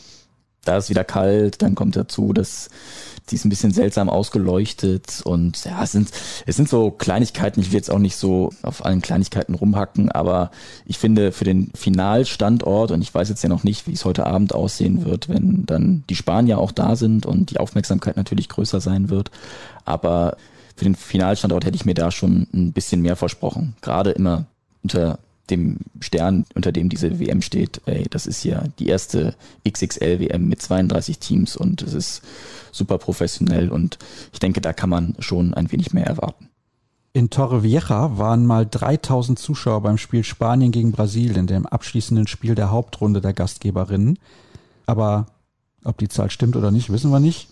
Da 0.65 0.77
ist 0.77 0.89
wieder 0.89 1.03
kalt, 1.03 1.61
dann 1.61 1.75
kommt 1.75 1.95
dazu, 1.95 2.33
dass 2.33 2.69
die 3.29 3.35
ist 3.35 3.45
ein 3.45 3.49
bisschen 3.49 3.71
seltsam 3.71 4.09
ausgeleuchtet 4.09 5.21
und 5.23 5.63
ja, 5.63 5.83
es 5.83 5.93
sind, 5.93 6.09
es 6.45 6.55
sind 6.55 6.67
so 6.67 6.91
Kleinigkeiten. 6.91 7.61
Ich 7.61 7.71
will 7.71 7.77
jetzt 7.77 7.89
auch 7.89 7.99
nicht 7.99 8.17
so 8.17 8.51
auf 8.63 8.85
allen 8.85 9.01
Kleinigkeiten 9.01 9.55
rumhacken, 9.55 10.11
aber 10.11 10.51
ich 10.85 10.97
finde 10.97 11.31
für 11.31 11.45
den 11.45 11.71
Finalstandort 11.73 12.91
und 12.91 13.01
ich 13.01 13.13
weiß 13.13 13.29
jetzt 13.29 13.41
ja 13.41 13.49
noch 13.49 13.63
nicht, 13.63 13.87
wie 13.87 13.93
es 13.93 14.03
heute 14.05 14.25
Abend 14.25 14.53
aussehen 14.53 15.05
wird, 15.05 15.29
wenn 15.29 15.65
dann 15.65 16.03
die 16.09 16.15
Spanier 16.15 16.59
auch 16.59 16.71
da 16.71 16.95
sind 16.95 17.25
und 17.25 17.51
die 17.51 17.59
Aufmerksamkeit 17.59 18.17
natürlich 18.17 18.49
größer 18.49 18.81
sein 18.81 19.09
wird. 19.09 19.31
Aber 19.85 20.35
für 20.75 20.85
den 20.85 20.95
Finalstandort 20.95 21.65
hätte 21.65 21.75
ich 21.75 21.85
mir 21.85 21.95
da 21.95 22.11
schon 22.11 22.47
ein 22.53 22.73
bisschen 22.73 23.01
mehr 23.01 23.15
versprochen. 23.15 23.75
Gerade 23.81 24.11
immer 24.11 24.45
unter 24.83 25.19
dem 25.49 25.77
Stern, 25.99 26.45
unter 26.55 26.71
dem 26.71 26.89
diese 26.89 27.19
WM 27.19 27.41
steht, 27.41 27.81
ey, 27.85 28.05
das 28.09 28.27
ist 28.27 28.43
ja 28.43 28.63
die 28.79 28.87
erste 28.87 29.35
XXL-WM 29.67 30.47
mit 30.47 30.61
32 30.61 31.19
Teams 31.19 31.57
und 31.57 31.81
es 31.81 31.93
ist 31.93 32.21
super 32.71 32.97
professionell 32.97 33.69
und 33.69 33.97
ich 34.31 34.39
denke, 34.39 34.61
da 34.61 34.73
kann 34.73 34.89
man 34.89 35.15
schon 35.19 35.53
ein 35.53 35.71
wenig 35.71 35.93
mehr 35.93 36.07
erwarten. 36.07 36.49
In 37.15 37.29
Torrevieja 37.29 38.17
waren 38.17 38.45
mal 38.47 38.65
3000 38.65 39.37
Zuschauer 39.37 39.81
beim 39.81 39.99
Spiel 39.99 40.23
Spanien 40.23 40.71
gegen 40.71 40.91
Brasilien, 40.91 41.45
dem 41.45 41.67
abschließenden 41.67 42.25
Spiel 42.25 42.55
der 42.55 42.71
Hauptrunde 42.71 43.21
der 43.21 43.33
Gastgeberinnen. 43.33 44.17
Aber 44.87 45.27
ob 45.83 45.99
die 45.99 46.07
Zahl 46.07 46.31
stimmt 46.31 46.55
oder 46.55 46.71
nicht, 46.71 46.91
wissen 46.91 47.11
wir 47.11 47.19
nicht. 47.19 47.49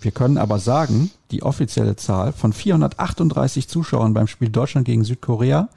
Wir 0.00 0.12
können 0.12 0.38
aber 0.38 0.60
sagen, 0.60 1.10
die 1.32 1.42
offizielle 1.42 1.96
Zahl 1.96 2.32
von 2.32 2.52
438 2.52 3.66
Zuschauern 3.66 4.14
beim 4.14 4.28
Spiel 4.28 4.48
Deutschland 4.48 4.86
gegen 4.86 5.04
Südkorea 5.04 5.68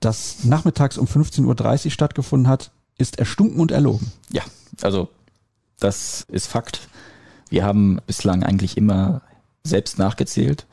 das 0.00 0.44
nachmittags 0.44 0.98
um 0.98 1.06
15.30 1.06 1.86
Uhr 1.86 1.90
stattgefunden 1.90 2.48
hat, 2.48 2.70
ist 2.98 3.18
erstunken 3.18 3.60
und 3.60 3.70
erlogen. 3.70 4.12
Ja, 4.30 4.42
also 4.82 5.08
das 5.78 6.26
ist 6.30 6.46
Fakt. 6.46 6.88
Wir 7.48 7.64
haben 7.64 8.00
bislang 8.06 8.42
eigentlich 8.42 8.76
immer 8.76 9.22
selbst 9.64 9.98
nachgezählt. 9.98 10.66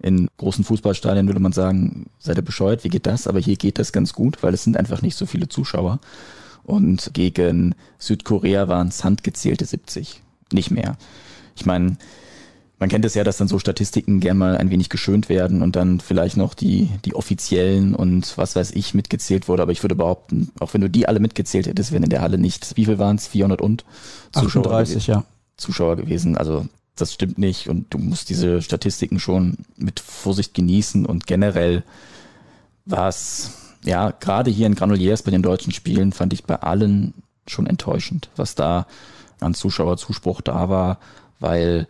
In 0.00 0.28
großen 0.36 0.64
Fußballstadien 0.64 1.26
würde 1.26 1.40
man 1.40 1.52
sagen, 1.52 2.08
seid 2.18 2.36
ihr 2.36 2.42
bescheuert, 2.42 2.84
wie 2.84 2.88
geht 2.88 3.06
das? 3.06 3.26
Aber 3.26 3.40
hier 3.40 3.56
geht 3.56 3.78
das 3.78 3.92
ganz 3.92 4.12
gut, 4.12 4.42
weil 4.42 4.54
es 4.54 4.62
sind 4.64 4.76
einfach 4.76 5.02
nicht 5.02 5.16
so 5.16 5.26
viele 5.26 5.48
Zuschauer. 5.48 5.98
Und 6.62 7.10
gegen 7.14 7.74
Südkorea 7.98 8.68
waren 8.68 8.88
es 8.88 9.02
handgezählte 9.02 9.64
70, 9.64 10.22
nicht 10.52 10.70
mehr. 10.70 10.96
Ich 11.56 11.66
meine, 11.66 11.96
man 12.78 12.88
kennt 12.88 13.04
es 13.04 13.14
ja, 13.14 13.24
dass 13.24 13.38
dann 13.38 13.48
so 13.48 13.58
Statistiken 13.58 14.20
gern 14.20 14.38
mal 14.38 14.56
ein 14.56 14.70
wenig 14.70 14.88
geschönt 14.88 15.28
werden 15.28 15.62
und 15.62 15.74
dann 15.74 15.98
vielleicht 15.98 16.36
noch 16.36 16.54
die, 16.54 16.90
die 17.04 17.14
offiziellen 17.14 17.94
und 17.94 18.38
was 18.38 18.54
weiß 18.54 18.70
ich 18.72 18.94
mitgezählt 18.94 19.48
wurde. 19.48 19.62
Aber 19.62 19.72
ich 19.72 19.82
würde 19.82 19.96
behaupten, 19.96 20.52
auch 20.60 20.74
wenn 20.74 20.80
du 20.80 20.88
die 20.88 21.08
alle 21.08 21.18
mitgezählt 21.18 21.66
hättest, 21.66 21.90
wären 21.90 22.04
in 22.04 22.10
der 22.10 22.22
Halle 22.22 22.38
nicht, 22.38 22.76
wie 22.76 22.84
viel 22.84 22.98
waren 22.98 23.16
es? 23.16 23.26
400 23.26 23.60
und? 23.60 23.84
Zuschauer 24.32 24.66
38, 24.66 25.08
ja. 25.08 25.24
Zuschauer 25.56 25.96
gewesen. 25.96 26.36
Also 26.36 26.66
das 26.94 27.12
stimmt 27.12 27.38
nicht 27.38 27.68
und 27.68 27.92
du 27.92 27.98
musst 27.98 28.28
diese 28.28 28.62
Statistiken 28.62 29.18
schon 29.18 29.58
mit 29.76 29.98
Vorsicht 29.98 30.54
genießen 30.54 31.04
und 31.04 31.26
generell 31.26 31.82
war 32.84 33.08
es, 33.08 33.50
ja, 33.84 34.10
gerade 34.10 34.50
hier 34.50 34.66
in 34.66 34.74
Granuliers 34.74 35.22
bei 35.22 35.30
den 35.30 35.42
deutschen 35.42 35.72
Spielen 35.72 36.12
fand 36.12 36.32
ich 36.32 36.44
bei 36.44 36.56
allen 36.56 37.14
schon 37.46 37.66
enttäuschend, 37.66 38.30
was 38.36 38.54
da 38.54 38.86
an 39.40 39.54
Zuschauerzuspruch 39.54 40.40
da 40.40 40.68
war, 40.68 40.98
weil 41.38 41.86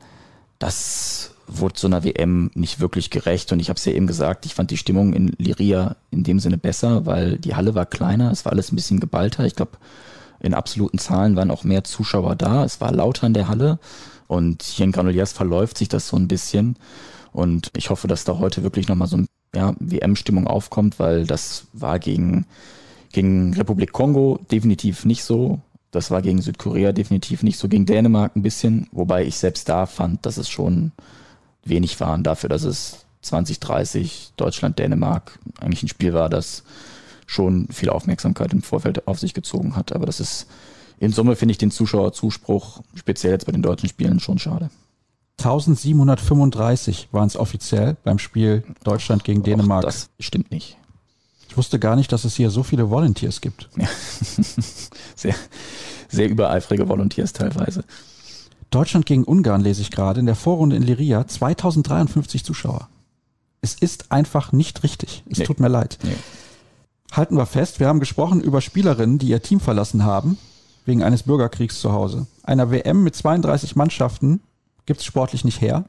das 0.59 1.35
wurde 1.47 1.79
so 1.79 1.87
einer 1.87 2.05
WM 2.05 2.51
nicht 2.55 2.81
wirklich 2.81 3.11
gerecht. 3.11 3.53
Und 3.53 3.61
ich 3.61 3.69
habe 3.69 3.79
es 3.79 3.85
ja 3.85 3.93
eben 3.93 4.07
gesagt, 4.07 4.47
ich 4.47 4.55
fand 4.55 4.71
die 4.71 4.77
Stimmung 4.77 5.13
in 5.15 5.29
Liria 5.39 5.97
in 6.11 6.25
dem 6.25 6.41
Sinne 6.41 6.59
besser, 6.59 7.07
weil 7.07 7.39
die 7.39 7.55
Halle 7.55 7.75
war 7.75 7.87
kleiner, 7.87 8.31
es 8.31 8.45
war 8.45 8.53
alles 8.53 8.71
ein 8.71 8.77
bisschen 8.77 9.01
geballter. 9.01 9.45
Ich 9.47 9.57
glaube, 9.57 9.79
in 10.41 10.55
absoluten 10.55 10.99
Zahlen 10.99 11.37
waren 11.37 11.51
auch 11.51 11.65
mehr 11.65 11.85
Zuschauer 11.85 12.37
da. 12.37 12.65
Es 12.65 12.81
war 12.81 12.93
lauter 12.93 13.27
in 13.27 13.35
der 13.35 13.49
Halle. 13.49 13.79
Und 14.27 14.63
hier 14.63 14.85
in 14.85 14.93
Granuliers 14.93 15.33
verläuft 15.33 15.79
sich 15.79 15.89
das 15.89 16.09
so 16.09 16.17
ein 16.17 16.29
bisschen. 16.29 16.77
Und 17.33 17.71
ich 17.77 17.91
hoffe, 17.91 18.09
dass 18.09 18.25
da 18.25 18.39
heute 18.39 18.63
wirklich 18.63 18.89
nochmal 18.89 19.09
so 19.09 19.17
ein 19.17 19.27
ja, 19.55 19.75
WM-Stimmung 19.79 20.47
aufkommt, 20.47 20.99
weil 20.99 21.27
das 21.27 21.67
war 21.73 21.99
gegen, 21.99 22.47
gegen 23.13 23.55
Republik 23.55 23.93
Kongo 23.93 24.39
definitiv 24.51 25.05
nicht 25.05 25.25
so. 25.25 25.61
Das 25.91 26.11
war 26.11 26.23
gegen 26.23 26.43
Südkorea 26.43 26.93
definitiv 26.93 27.43
nicht 27.43 27.59
so, 27.59 27.69
gegen 27.69 27.87
Dänemark 27.87 28.37
ein 28.37 28.43
bisschen, 28.43 28.89
wobei 28.93 29.25
ich 29.25 29.37
selbst 29.37 29.69
da 29.69 29.87
fand, 29.87 30.27
dass 30.27 30.37
es 30.37 30.49
schon 30.49 30.93
wenig 31.65 31.99
waren 32.01 32.23
dafür, 32.23 32.49
dass 32.49 32.65
es 32.65 33.07
2030 33.23 34.33
Deutschland, 34.37 34.79
Dänemark 34.79 35.39
eigentlich 35.61 35.83
ein 35.83 35.89
Spiel 35.89 36.13
war, 36.13 36.29
das 36.29 36.63
schon 37.27 37.69
viel 37.69 37.91
Aufmerksamkeit 37.91 38.53
im 38.53 38.63
Vorfeld 38.63 39.07
auf 39.07 39.19
sich 39.19 39.35
gezogen 39.35 39.77
hat. 39.77 39.93
Aber 39.93 40.07
das 40.07 40.21
ist 40.21 40.47
in 41.01 41.13
Summe 41.13 41.37
finde 41.37 41.53
ich 41.53 41.59
den 41.59 41.71
Zuschauerzuspruch, 41.71 42.83
speziell 42.95 43.33
jetzt 43.33 43.47
bei 43.47 43.53
den 43.53 43.63
deutschen 43.63 43.89
Spielen, 43.89 44.21
schon 44.21 44.39
schade. 44.39 44.71
1735 45.39 47.09
waren 47.13 47.29
es 47.29 47.37
offiziell 47.37 47.97
beim 48.03 48.19
Spiel 48.19 48.65
Deutschland 48.83 49.23
gegen 49.23 49.45
Dänemark. 49.45 49.85
Das 49.85 50.11
stimmt 50.19 50.51
nicht. 50.51 50.77
Ich 51.49 51.57
wusste 51.57 51.79
gar 51.79 51.95
nicht, 51.95 52.11
dass 52.11 52.25
es 52.25 52.35
hier 52.35 52.51
so 52.51 52.65
viele 52.65 52.91
Volunteers 52.91 53.41
gibt. 53.41 53.69
Ja. 53.77 53.87
sehr, 55.19 55.35
sehr 56.09 56.29
übereifrige 56.29 56.89
Volunteers 56.89 57.33
teilweise. 57.33 57.85
Deutschland 58.71 59.07
gegen 59.07 59.25
Ungarn 59.25 59.63
lese 59.63 59.81
ich 59.81 59.91
gerade 59.91 60.21
in 60.21 60.27
der 60.27 60.35
Vorrunde 60.35 60.77
in 60.77 60.83
Liria 60.83 61.27
2053 61.27 62.45
Zuschauer. 62.45 62.89
Es 63.61 63.75
ist 63.75 64.13
einfach 64.13 64.53
nicht 64.53 64.83
richtig. 64.83 65.25
Es 65.29 65.39
nee. 65.39 65.45
tut 65.45 65.59
mir 65.59 65.69
leid. 65.69 65.99
Nee. 66.03 66.15
Halten 67.13 67.37
wir 67.37 67.47
fest, 67.47 67.81
wir 67.81 67.89
haben 67.89 68.01
gesprochen 68.01 68.41
über 68.41 68.61
Spielerinnen, 68.61 69.19
die 69.19 69.29
ihr 69.29 69.43
Team 69.43 69.61
verlassen 69.61 70.05
haben, 70.05 70.37
wegen 70.85 71.03
eines 71.03 71.23
Bürgerkriegs 71.23 71.81
zu 71.81 71.93
Hause. 71.93 72.27
Einer 72.43 72.71
WM 72.71 73.03
mit 73.03 73.17
32 73.17 73.77
Mannschaften 73.77 74.41
gibt 74.85 75.01
es 75.01 75.07
sportlich 75.07 75.45
nicht 75.45 75.61
her. 75.61 75.87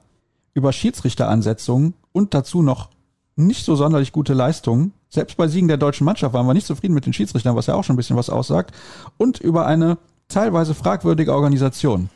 Über 0.53 0.71
Schiedsrichteransetzungen 0.71 1.93
und 2.13 2.33
dazu 2.33 2.61
noch 2.61 2.89
nicht 3.35 3.65
so 3.65 3.75
sonderlich 3.75 4.11
gute 4.11 4.33
Leistungen. 4.33 4.93
Selbst 5.09 5.37
bei 5.37 5.47
Siegen 5.47 5.67
der 5.67 5.77
deutschen 5.77 6.05
Mannschaft 6.05 6.33
waren 6.33 6.45
wir 6.45 6.53
nicht 6.53 6.67
zufrieden 6.67 6.93
mit 6.93 7.05
den 7.05 7.13
Schiedsrichtern, 7.13 7.55
was 7.55 7.65
ja 7.67 7.73
auch 7.73 7.83
schon 7.83 7.95
ein 7.95 7.97
bisschen 7.97 8.15
was 8.15 8.29
aussagt. 8.29 8.75
Und 9.17 9.39
über 9.39 9.65
eine 9.65 9.97
teilweise 10.27 10.75
fragwürdige 10.75 11.33
Organisation. 11.33 12.09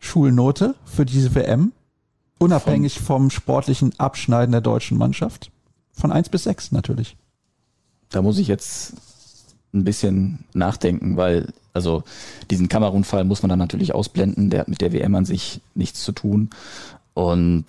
Schulnote 0.00 0.74
für 0.84 1.04
diese 1.04 1.34
WM, 1.34 1.72
unabhängig 2.38 3.00
vom 3.00 3.30
sportlichen 3.30 3.98
Abschneiden 3.98 4.52
der 4.52 4.60
deutschen 4.60 4.98
Mannschaft. 4.98 5.50
Von 5.92 6.12
eins 6.12 6.28
bis 6.28 6.44
sechs 6.44 6.72
natürlich. 6.72 7.16
Da 8.10 8.22
muss 8.22 8.38
ich 8.38 8.48
jetzt 8.48 8.94
ein 9.72 9.84
bisschen 9.84 10.44
nachdenken, 10.54 11.16
weil 11.16 11.52
also 11.72 12.02
diesen 12.50 12.68
Kamerun-Fall 12.68 13.24
muss 13.24 13.42
man 13.42 13.50
dann 13.50 13.58
natürlich 13.58 13.94
ausblenden. 13.94 14.50
Der 14.50 14.60
hat 14.60 14.68
mit 14.68 14.80
der 14.80 14.92
WM 14.92 15.14
an 15.14 15.24
sich 15.24 15.60
nichts 15.74 16.02
zu 16.02 16.12
tun. 16.12 16.50
Und 17.14 17.66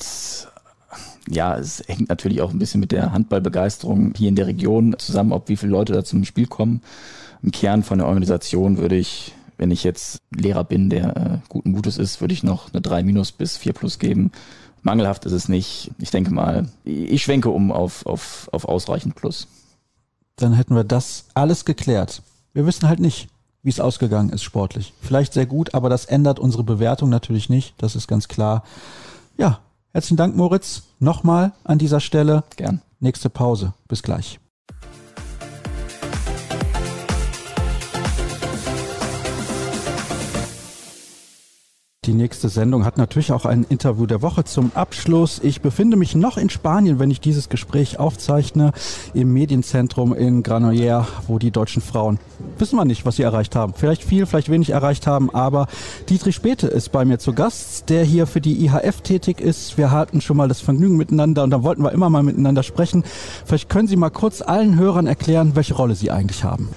ja, 1.30 1.58
es 1.58 1.84
hängt 1.88 2.10
natürlich 2.10 2.42
auch 2.42 2.52
ein 2.52 2.60
bisschen 2.60 2.80
mit 2.80 2.92
der 2.92 3.12
Handballbegeisterung 3.12 4.14
hier 4.16 4.30
in 4.30 4.36
der 4.36 4.48
Region 4.48 4.96
zusammen, 4.98 5.32
ob 5.32 5.50
wie 5.50 5.58
viele 5.58 5.72
Leute 5.72 5.94
da 5.94 6.04
zum 6.04 6.26
Spiel 6.26 6.48
kommen. 6.48 6.82
Im 7.44 7.52
Kern 7.52 7.84
von 7.84 8.00
der 8.00 8.08
Organisation 8.08 8.78
würde 8.78 8.96
ich, 8.96 9.34
wenn 9.58 9.72
ich 9.72 9.84
jetzt 9.84 10.20
Lehrer 10.32 10.64
bin, 10.64 10.90
der 10.90 11.16
äh, 11.16 11.38
guten 11.50 11.72
Mutes 11.72 11.98
ist, 11.98 12.22
würde 12.22 12.34
ich 12.34 12.44
noch 12.44 12.74
eine 12.74 12.82
3 12.82 13.04
minus 13.04 13.32
bis 13.32 13.58
4 13.58 13.74
plus 13.74 14.00
geben. 14.00 14.32
Mangelhaft 14.82 15.26
ist 15.26 15.34
es 15.34 15.50
nicht. 15.50 15.92
Ich 16.00 16.12
denke 16.12 16.34
mal, 16.34 16.70
ich 16.84 17.22
schwenke 17.22 17.50
um 17.50 17.72
auf, 17.72 18.06
auf, 18.06 18.50
auf 18.52 18.66
ausreichend 18.66 19.16
plus 19.16 19.48
dann 20.42 20.54
hätten 20.54 20.76
wir 20.76 20.84
das 20.84 21.26
alles 21.34 21.66
geklärt. 21.66 22.22
Wir 22.54 22.66
wissen 22.66 22.88
halt 22.88 23.00
nicht, 23.00 23.28
wie 23.62 23.70
es 23.70 23.80
ausgegangen 23.80 24.30
ist 24.30 24.44
sportlich. 24.44 24.94
Vielleicht 25.02 25.34
sehr 25.34 25.46
gut, 25.46 25.74
aber 25.74 25.90
das 25.90 26.06
ändert 26.06 26.40
unsere 26.40 26.64
Bewertung 26.64 27.10
natürlich 27.10 27.50
nicht. 27.50 27.76
Das 27.78 27.96
ist 27.96 28.08
ganz 28.08 28.28
klar. 28.28 28.64
Ja, 29.38 29.60
herzlichen 29.94 30.18
Dank, 30.18 30.36
Moritz. 30.36 30.84
Nochmal 31.00 31.54
an 31.64 31.78
dieser 31.78 32.00
Stelle. 32.00 32.44
Gern. 32.56 32.82
Nächste 33.00 33.30
Pause. 33.30 33.74
Bis 33.88 34.04
gleich. 34.04 34.40
Die 42.06 42.14
nächste 42.14 42.48
Sendung 42.48 42.86
hat 42.86 42.98
natürlich 42.98 43.34
auch 43.34 43.46
ein 43.46 43.66
Interview 43.68 44.06
der 44.06 44.22
Woche 44.22 44.46
zum 44.46 44.72
Abschluss. 44.74 45.42
Ich 45.44 45.60
befinde 45.60 45.98
mich 45.98 46.16
noch 46.16 46.38
in 46.38 46.50
Spanien, 46.50 46.98
wenn 46.98 47.12
ich 47.12 47.20
dieses 47.20 47.50
Gespräch 47.50 48.00
aufzeichne, 48.00 48.72
im 49.14 49.34
Medienzentrum 49.34 50.16
in 50.16 50.42
Granollers, 50.42 51.06
wo 51.28 51.40
die 51.40 51.52
deutschen 51.52 51.82
Frauen, 51.82 52.18
wissen 52.58 52.78
wir 52.78 52.86
nicht, 52.86 53.06
was 53.06 53.18
sie 53.18 53.24
erreicht 53.24 53.56
haben. 53.56 53.74
Vielleicht 53.76 54.02
viel, 54.02 54.26
vielleicht 54.26 54.50
wenig 54.50 54.70
erreicht 54.70 55.08
haben, 55.08 55.30
aber 55.30 55.68
Dietrich 56.08 56.36
Späte 56.36 56.68
ist 56.68 56.94
bei 56.94 57.04
mir 57.04 57.20
zu 57.20 57.34
Gast, 57.34 57.90
der 57.90 58.06
hier 58.06 58.28
für 58.28 58.40
die 58.40 58.66
IHF 58.66 59.02
tätig 59.02 59.42
ist. 59.42 59.78
Wir 59.78 59.92
hatten 59.92 60.22
schon 60.22 60.38
mal 60.38 60.48
das 60.48 60.62
Vergnügen 60.62 60.96
miteinander 60.96 61.44
und 61.44 61.52
da 61.52 61.64
wollten 61.64 61.84
wir 61.84 61.92
immer 61.92 62.10
mal 62.10 62.24
miteinander 62.24 62.64
sprechen. 62.64 63.04
Vielleicht 63.46 63.68
können 63.68 63.90
Sie 63.90 63.98
mal 63.98 64.10
kurz 64.10 64.42
allen 64.42 64.80
Hörern 64.80 65.06
erklären, 65.06 65.56
welche 65.56 65.76
Rolle 65.76 65.96
Sie 65.96 66.12
eigentlich 66.12 66.46
haben. 66.46 66.70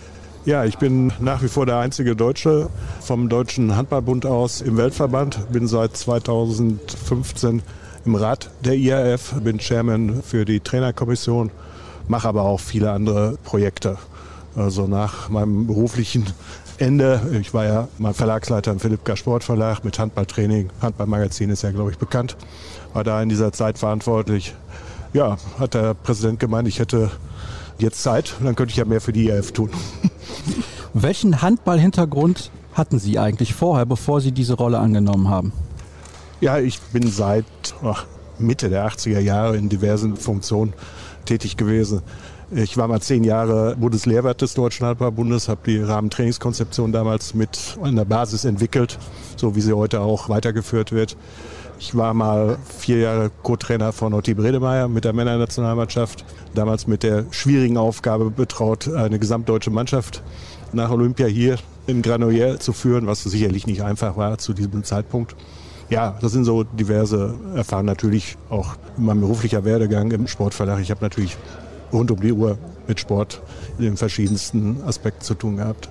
Ja, 0.44 0.64
ich 0.64 0.76
bin 0.78 1.12
nach 1.20 1.40
wie 1.44 1.48
vor 1.48 1.66
der 1.66 1.78
einzige 1.78 2.16
Deutsche 2.16 2.68
vom 3.00 3.28
Deutschen 3.28 3.76
Handballbund 3.76 4.26
aus 4.26 4.60
im 4.60 4.76
Weltverband. 4.76 5.52
Bin 5.52 5.68
seit 5.68 5.96
2015 5.96 7.62
im 8.04 8.14
Rat 8.16 8.50
der 8.64 8.74
IAF, 8.74 9.34
bin 9.34 9.58
Chairman 9.58 10.20
für 10.24 10.44
die 10.44 10.58
Trainerkommission, 10.58 11.52
mache 12.08 12.26
aber 12.26 12.42
auch 12.42 12.58
viele 12.58 12.90
andere 12.90 13.38
Projekte. 13.44 13.98
Also 14.56 14.88
nach 14.88 15.28
meinem 15.28 15.68
beruflichen 15.68 16.26
Ende, 16.76 17.20
ich 17.40 17.54
war 17.54 17.64
ja 17.64 17.88
mal 17.98 18.12
Verlagsleiter 18.12 18.72
im 18.72 18.80
Philipp 18.80 19.04
K. 19.04 19.14
Sportverlag 19.14 19.84
mit 19.84 20.00
Handballtraining, 20.00 20.70
Handballmagazin 20.80 21.50
ist 21.50 21.62
ja, 21.62 21.70
glaube 21.70 21.92
ich, 21.92 21.98
bekannt, 21.98 22.36
war 22.94 23.04
da 23.04 23.22
in 23.22 23.28
dieser 23.28 23.52
Zeit 23.52 23.78
verantwortlich. 23.78 24.56
Ja, 25.12 25.36
hat 25.60 25.74
der 25.74 25.94
Präsident 25.94 26.40
gemeint, 26.40 26.66
ich 26.66 26.80
hätte 26.80 27.12
jetzt 27.82 28.02
Zeit, 28.02 28.34
dann 28.42 28.54
könnte 28.54 28.70
ich 28.70 28.76
ja 28.76 28.84
mehr 28.84 29.00
für 29.00 29.12
die 29.12 29.26
IAF 29.26 29.52
tun. 29.52 29.70
Welchen 30.94 31.42
Handballhintergrund 31.42 32.50
hatten 32.74 32.98
Sie 32.98 33.18
eigentlich 33.18 33.54
vorher, 33.54 33.86
bevor 33.86 34.20
Sie 34.20 34.32
diese 34.32 34.54
Rolle 34.54 34.78
angenommen 34.78 35.28
haben? 35.28 35.52
Ja, 36.40 36.58
ich 36.58 36.80
bin 36.80 37.10
seit 37.10 37.44
ach, 37.84 38.06
Mitte 38.38 38.68
der 38.70 38.86
80er 38.88 39.20
Jahre 39.20 39.56
in 39.56 39.68
diversen 39.68 40.16
Funktionen 40.16 40.72
tätig 41.24 41.56
gewesen. 41.56 42.02
Ich 42.54 42.76
war 42.76 42.86
mal 42.86 43.00
zehn 43.00 43.24
Jahre 43.24 43.76
Bundeslehrer 43.76 44.34
des 44.34 44.52
Deutschen 44.52 44.86
Handballbundes, 44.86 45.48
habe 45.48 45.60
die 45.64 45.78
Rahmentrainingskonzeption 45.78 46.92
damals 46.92 47.32
mit 47.32 47.78
an 47.82 47.96
der 47.96 48.04
Basis 48.04 48.44
entwickelt, 48.44 48.98
so 49.36 49.56
wie 49.56 49.62
sie 49.62 49.72
heute 49.72 50.00
auch 50.00 50.28
weitergeführt 50.28 50.92
wird. 50.92 51.16
Ich 51.84 51.96
war 51.96 52.14
mal 52.14 52.58
vier 52.78 52.98
Jahre 52.98 53.32
Co-Trainer 53.42 53.92
von 53.92 54.14
Otti 54.14 54.34
Bredemeyer 54.34 54.86
mit 54.86 55.04
der 55.04 55.12
Männernationalmannschaft. 55.12 56.24
Damals 56.54 56.86
mit 56.86 57.02
der 57.02 57.24
schwierigen 57.32 57.76
Aufgabe 57.76 58.30
betraut, 58.30 58.86
eine 58.86 59.18
gesamtdeutsche 59.18 59.70
Mannschaft 59.70 60.22
nach 60.72 60.92
Olympia 60.92 61.26
hier 61.26 61.56
in 61.88 62.00
Granollers 62.00 62.60
zu 62.60 62.72
führen, 62.72 63.08
was 63.08 63.24
sicherlich 63.24 63.66
nicht 63.66 63.82
einfach 63.82 64.16
war 64.16 64.38
zu 64.38 64.52
diesem 64.52 64.84
Zeitpunkt. 64.84 65.34
Ja, 65.90 66.16
das 66.20 66.30
sind 66.30 66.44
so 66.44 66.62
diverse 66.62 67.34
Erfahrungen. 67.56 67.86
Natürlich 67.86 68.36
auch 68.48 68.76
mein 68.96 69.20
beruflicher 69.20 69.64
Werdegang 69.64 70.12
im 70.12 70.28
Sportverlag. 70.28 70.78
Ich 70.78 70.92
habe 70.92 71.02
natürlich 71.02 71.36
rund 71.92 72.12
um 72.12 72.20
die 72.20 72.32
Uhr 72.32 72.58
mit 72.86 73.00
Sport 73.00 73.42
in 73.78 73.86
den 73.86 73.96
verschiedensten 73.96 74.84
Aspekten 74.86 75.22
zu 75.22 75.34
tun 75.34 75.56
gehabt. 75.56 75.88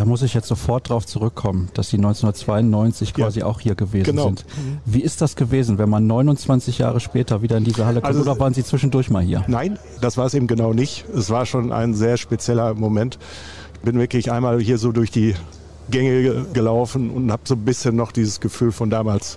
Da 0.00 0.06
muss 0.06 0.22
ich 0.22 0.32
jetzt 0.32 0.48
sofort 0.48 0.88
drauf 0.88 1.04
zurückkommen, 1.04 1.68
dass 1.74 1.90
Sie 1.90 1.98
1992 1.98 3.12
quasi 3.12 3.40
ja, 3.40 3.44
auch 3.44 3.60
hier 3.60 3.74
gewesen 3.74 4.04
genau. 4.04 4.24
sind. 4.28 4.46
Wie 4.86 5.02
ist 5.02 5.20
das 5.20 5.36
gewesen, 5.36 5.76
wenn 5.76 5.90
man 5.90 6.06
29 6.06 6.78
Jahre 6.78 7.00
später 7.00 7.42
wieder 7.42 7.58
in 7.58 7.64
diese 7.64 7.84
Halle 7.84 8.00
kommt? 8.00 8.06
Also, 8.06 8.22
oder 8.22 8.40
waren 8.40 8.54
Sie 8.54 8.64
zwischendurch 8.64 9.10
mal 9.10 9.22
hier? 9.22 9.44
Nein, 9.46 9.78
das 10.00 10.16
war 10.16 10.24
es 10.24 10.32
eben 10.32 10.46
genau 10.46 10.72
nicht. 10.72 11.04
Es 11.14 11.28
war 11.28 11.44
schon 11.44 11.70
ein 11.70 11.92
sehr 11.92 12.16
spezieller 12.16 12.72
Moment. 12.72 13.18
Ich 13.74 13.80
bin 13.80 13.98
wirklich 13.98 14.32
einmal 14.32 14.58
hier 14.58 14.78
so 14.78 14.90
durch 14.90 15.10
die 15.10 15.34
Gänge 15.90 16.46
gelaufen 16.54 17.10
und 17.10 17.30
habe 17.30 17.42
so 17.44 17.54
ein 17.54 17.66
bisschen 17.66 17.94
noch 17.94 18.10
dieses 18.10 18.40
Gefühl 18.40 18.72
von 18.72 18.88
damals 18.88 19.36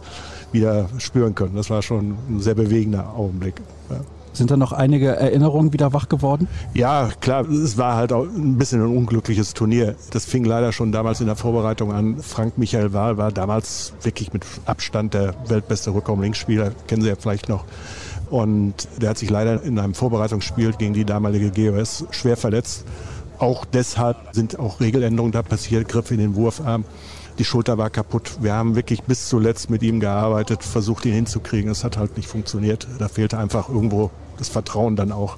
wieder 0.54 0.88
spüren 0.98 1.36
können. 1.36 1.58
Das 1.58 1.70
war 1.72 1.82
schon 1.82 2.16
ein 2.30 2.40
sehr 2.40 2.56
bewegender 2.56 3.14
Augenblick. 3.18 3.56
Ja. 3.90 3.98
Sind 4.34 4.50
da 4.50 4.58
noch 4.58 4.72
einige 4.72 5.16
Erinnerungen 5.16 5.74
wieder 5.74 5.94
wach 5.94 6.10
geworden? 6.10 6.48
Ja, 6.74 7.10
klar. 7.22 7.48
Es 7.48 7.78
war 7.78 7.96
halt 7.96 8.12
auch 8.12 8.24
ein 8.24 8.58
bisschen 8.58 8.82
ein 8.82 8.98
unglückliches 8.98 9.54
Turnier. 9.54 9.96
Das 10.12 10.26
fing 10.26 10.44
leider 10.44 10.72
schon 10.72 10.92
damals 10.92 11.22
in 11.22 11.28
der 11.28 11.36
Vorbereitung 11.36 11.94
an. 11.94 12.18
Frank 12.18 12.58
Michael 12.58 12.94
Wahl 12.94 13.18
war 13.18 13.32
damals 13.32 13.94
wirklich 14.02 14.34
mit 14.34 14.44
Abstand 14.66 15.14
der 15.14 15.36
weltbeste 15.48 15.94
Rückraum-Linksspieler. 15.94 16.72
Kennen 16.88 17.04
Sie 17.04 17.10
ja 17.10 17.16
vielleicht 17.16 17.48
noch. 17.48 17.66
Und 18.32 18.88
der 19.00 19.12
hat 19.12 19.20
sich 19.20 19.30
leider 19.30 19.62
in 19.62 19.78
einem 19.78 19.94
Vorbereitungsspiel 19.94 20.74
gegen 20.74 20.94
die 20.94 21.06
damalige 21.06 21.52
GOS 21.52 22.06
schwer 22.10 22.36
verletzt. 22.36 22.86
Auch 23.38 23.66
deshalb 23.66 24.18
sind 24.32 24.58
auch 24.58 24.80
Regeländerungen 24.80 25.32
da 25.32 25.44
passiert, 25.44 25.88
Griff 25.88 26.10
in 26.10 26.18
den 26.18 26.36
Wurfarm. 26.36 26.86
Die 27.40 27.46
Schulter 27.46 27.78
war 27.78 27.90
kaputt. 27.90 28.38
Wir 28.42 28.54
haben 28.54 28.76
wirklich 28.76 29.04
bis 29.04 29.28
zuletzt 29.28 29.70
mit 29.70 29.82
ihm 29.82 30.00
gearbeitet, 30.00 30.64
versucht 30.64 31.06
ihn 31.06 31.14
hinzukriegen. 31.14 31.70
Es 31.70 31.84
hat 31.84 31.98
halt 31.98 32.16
nicht 32.16 32.28
funktioniert. 32.28 32.88
Da 33.00 33.08
fehlte 33.08 33.38
einfach 33.40 33.70
irgendwo 33.70 34.12
das 34.38 34.50
Vertrauen 34.50 34.96
dann 34.96 35.12
auch. 35.12 35.38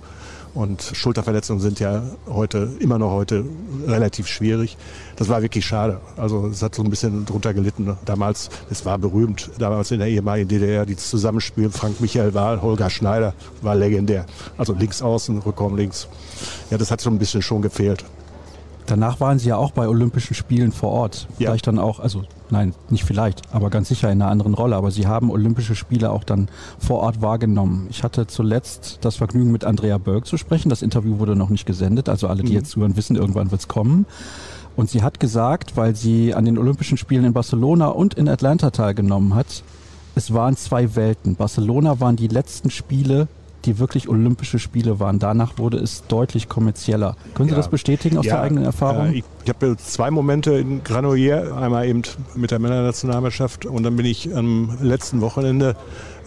Und 0.56 0.82
Schulterverletzungen 0.94 1.62
sind 1.62 1.82
ja 1.82 2.02
heute, 2.28 2.70
immer 2.80 2.98
noch 2.98 3.12
heute 3.12 3.44
relativ 3.86 4.28
schwierig. 4.28 4.78
Das 5.18 5.28
war 5.28 5.42
wirklich 5.42 5.66
schade. 5.66 6.00
Also 6.16 6.48
es 6.48 6.62
hat 6.62 6.74
so 6.74 6.82
ein 6.82 6.90
bisschen 6.90 7.26
drunter 7.26 7.54
gelitten. 7.54 7.98
Damals, 8.06 8.50
es 8.70 8.86
war 8.86 8.98
berühmt, 8.98 9.52
damals 9.60 9.92
in 9.92 10.00
der 10.00 10.08
ehemaligen 10.08 10.48
DDR, 10.48 10.86
die 10.86 10.96
Zusammenspiel 10.96 11.70
Frank 11.72 12.00
Michael 12.00 12.34
Wahl, 12.34 12.62
Holger 12.62 12.90
Schneider, 12.90 13.34
war 13.62 13.76
legendär. 13.76 14.26
Also 14.58 14.74
links 14.74 15.02
außen, 15.02 15.40
Rückraum 15.40 15.76
links. 15.76 16.08
Ja, 16.72 16.78
das 16.78 16.90
hat 16.90 17.02
so 17.02 17.10
ein 17.10 17.20
bisschen 17.20 17.42
schon 17.42 17.62
gefehlt. 17.62 18.06
Danach 18.86 19.20
waren 19.20 19.40
Sie 19.40 19.50
ja 19.50 19.58
auch 19.58 19.72
bei 19.72 19.88
Olympischen 19.88 20.36
Spielen 20.36 20.72
vor 20.72 20.92
Ort. 20.92 21.28
Ja. 21.40 21.50
Vielleicht 21.50 21.68
dann 21.68 21.80
auch, 21.80 22.00
also 22.00 22.24
nein, 22.50 22.74
nicht 22.90 23.04
vielleicht, 23.04 23.42
aber 23.52 23.70
ganz 23.70 23.88
sicher 23.88 24.12
in 24.12 24.22
einer 24.22 24.30
anderen 24.30 24.54
Rolle. 24.54 24.76
Aber 24.76 24.92
Sie 24.92 25.08
haben 25.08 25.32
Olympische 25.32 25.76
Spiele 25.76 26.12
auch 26.12 26.24
dann 26.24 26.50
vor 26.78 27.00
Ort 27.00 27.22
wahrgenommen. 27.22 27.88
Ich 27.90 28.04
hatte 28.04 28.28
zuletzt 28.28 29.00
das 29.02 29.16
Vergnügen, 29.16 29.52
mit 29.52 29.66
Andrea 29.66 29.98
Berg 29.98 30.28
zu 30.28 30.38
sprechen. 30.38 30.70
Das 30.70 30.82
Interview 30.82 31.20
wurde 31.20 31.36
noch 31.36 31.50
nicht 31.50 31.66
gesendet. 31.66 32.10
Also 32.10 32.28
alle, 32.28 32.44
die 32.44 32.50
mhm. 32.50 32.58
jetzt 32.58 32.72
zuhören, 32.72 32.96
wissen, 32.96 33.16
irgendwann 33.16 33.52
wird 33.52 33.62
es 33.62 33.68
kommen. 33.68 34.06
Und 34.76 34.90
sie 34.90 35.02
hat 35.02 35.20
gesagt, 35.20 35.78
weil 35.78 35.96
sie 35.96 36.34
an 36.34 36.46
den 36.46 36.58
Olympischen 36.58 36.98
Spielen 36.98 37.26
in 37.26 37.34
Barcelona 37.34 37.88
und 37.88 38.14
in 38.16 38.28
Atlanta 38.28 38.72
teilgenommen 38.72 39.34
hat, 39.34 39.64
es 40.16 40.34
waren 40.34 40.56
zwei 40.56 40.96
Welten. 40.96 41.36
Barcelona 41.36 42.00
waren 42.00 42.16
die 42.16 42.28
letzten 42.28 42.70
Spiele 42.70 43.28
die 43.66 43.80
wirklich 43.80 44.10
Olympische 44.10 44.60
Spiele 44.60 45.00
waren. 45.00 45.20
Danach 45.20 45.58
wurde 45.58 45.78
es 45.78 46.04
deutlich 46.08 46.50
kommerzieller. 46.50 47.16
Können 47.34 47.50
Sie 47.50 47.54
ja. 47.54 47.58
das 47.58 47.70
bestätigen 47.70 48.18
aus 48.18 48.26
ja, 48.26 48.36
der 48.36 48.44
eigenen 48.44 48.64
Erfahrung? 48.64 49.08
Äh, 49.08 49.18
ich, 49.20 49.24
ich 49.44 49.50
habe 49.50 49.76
zwei 49.78 50.12
Momente 50.12 50.54
in 50.54 50.84
Granollers, 50.84 51.52
einmal 51.52 51.88
eben 51.88 52.04
mit 52.36 52.52
der 52.52 52.60
Männernationalmannschaft 52.60 53.66
und 53.66 53.84
dann 53.84 53.96
bin 53.96 54.06
ich 54.06 54.36
am 54.36 54.78
letzten 54.82 55.22
Wochenende 55.22 55.76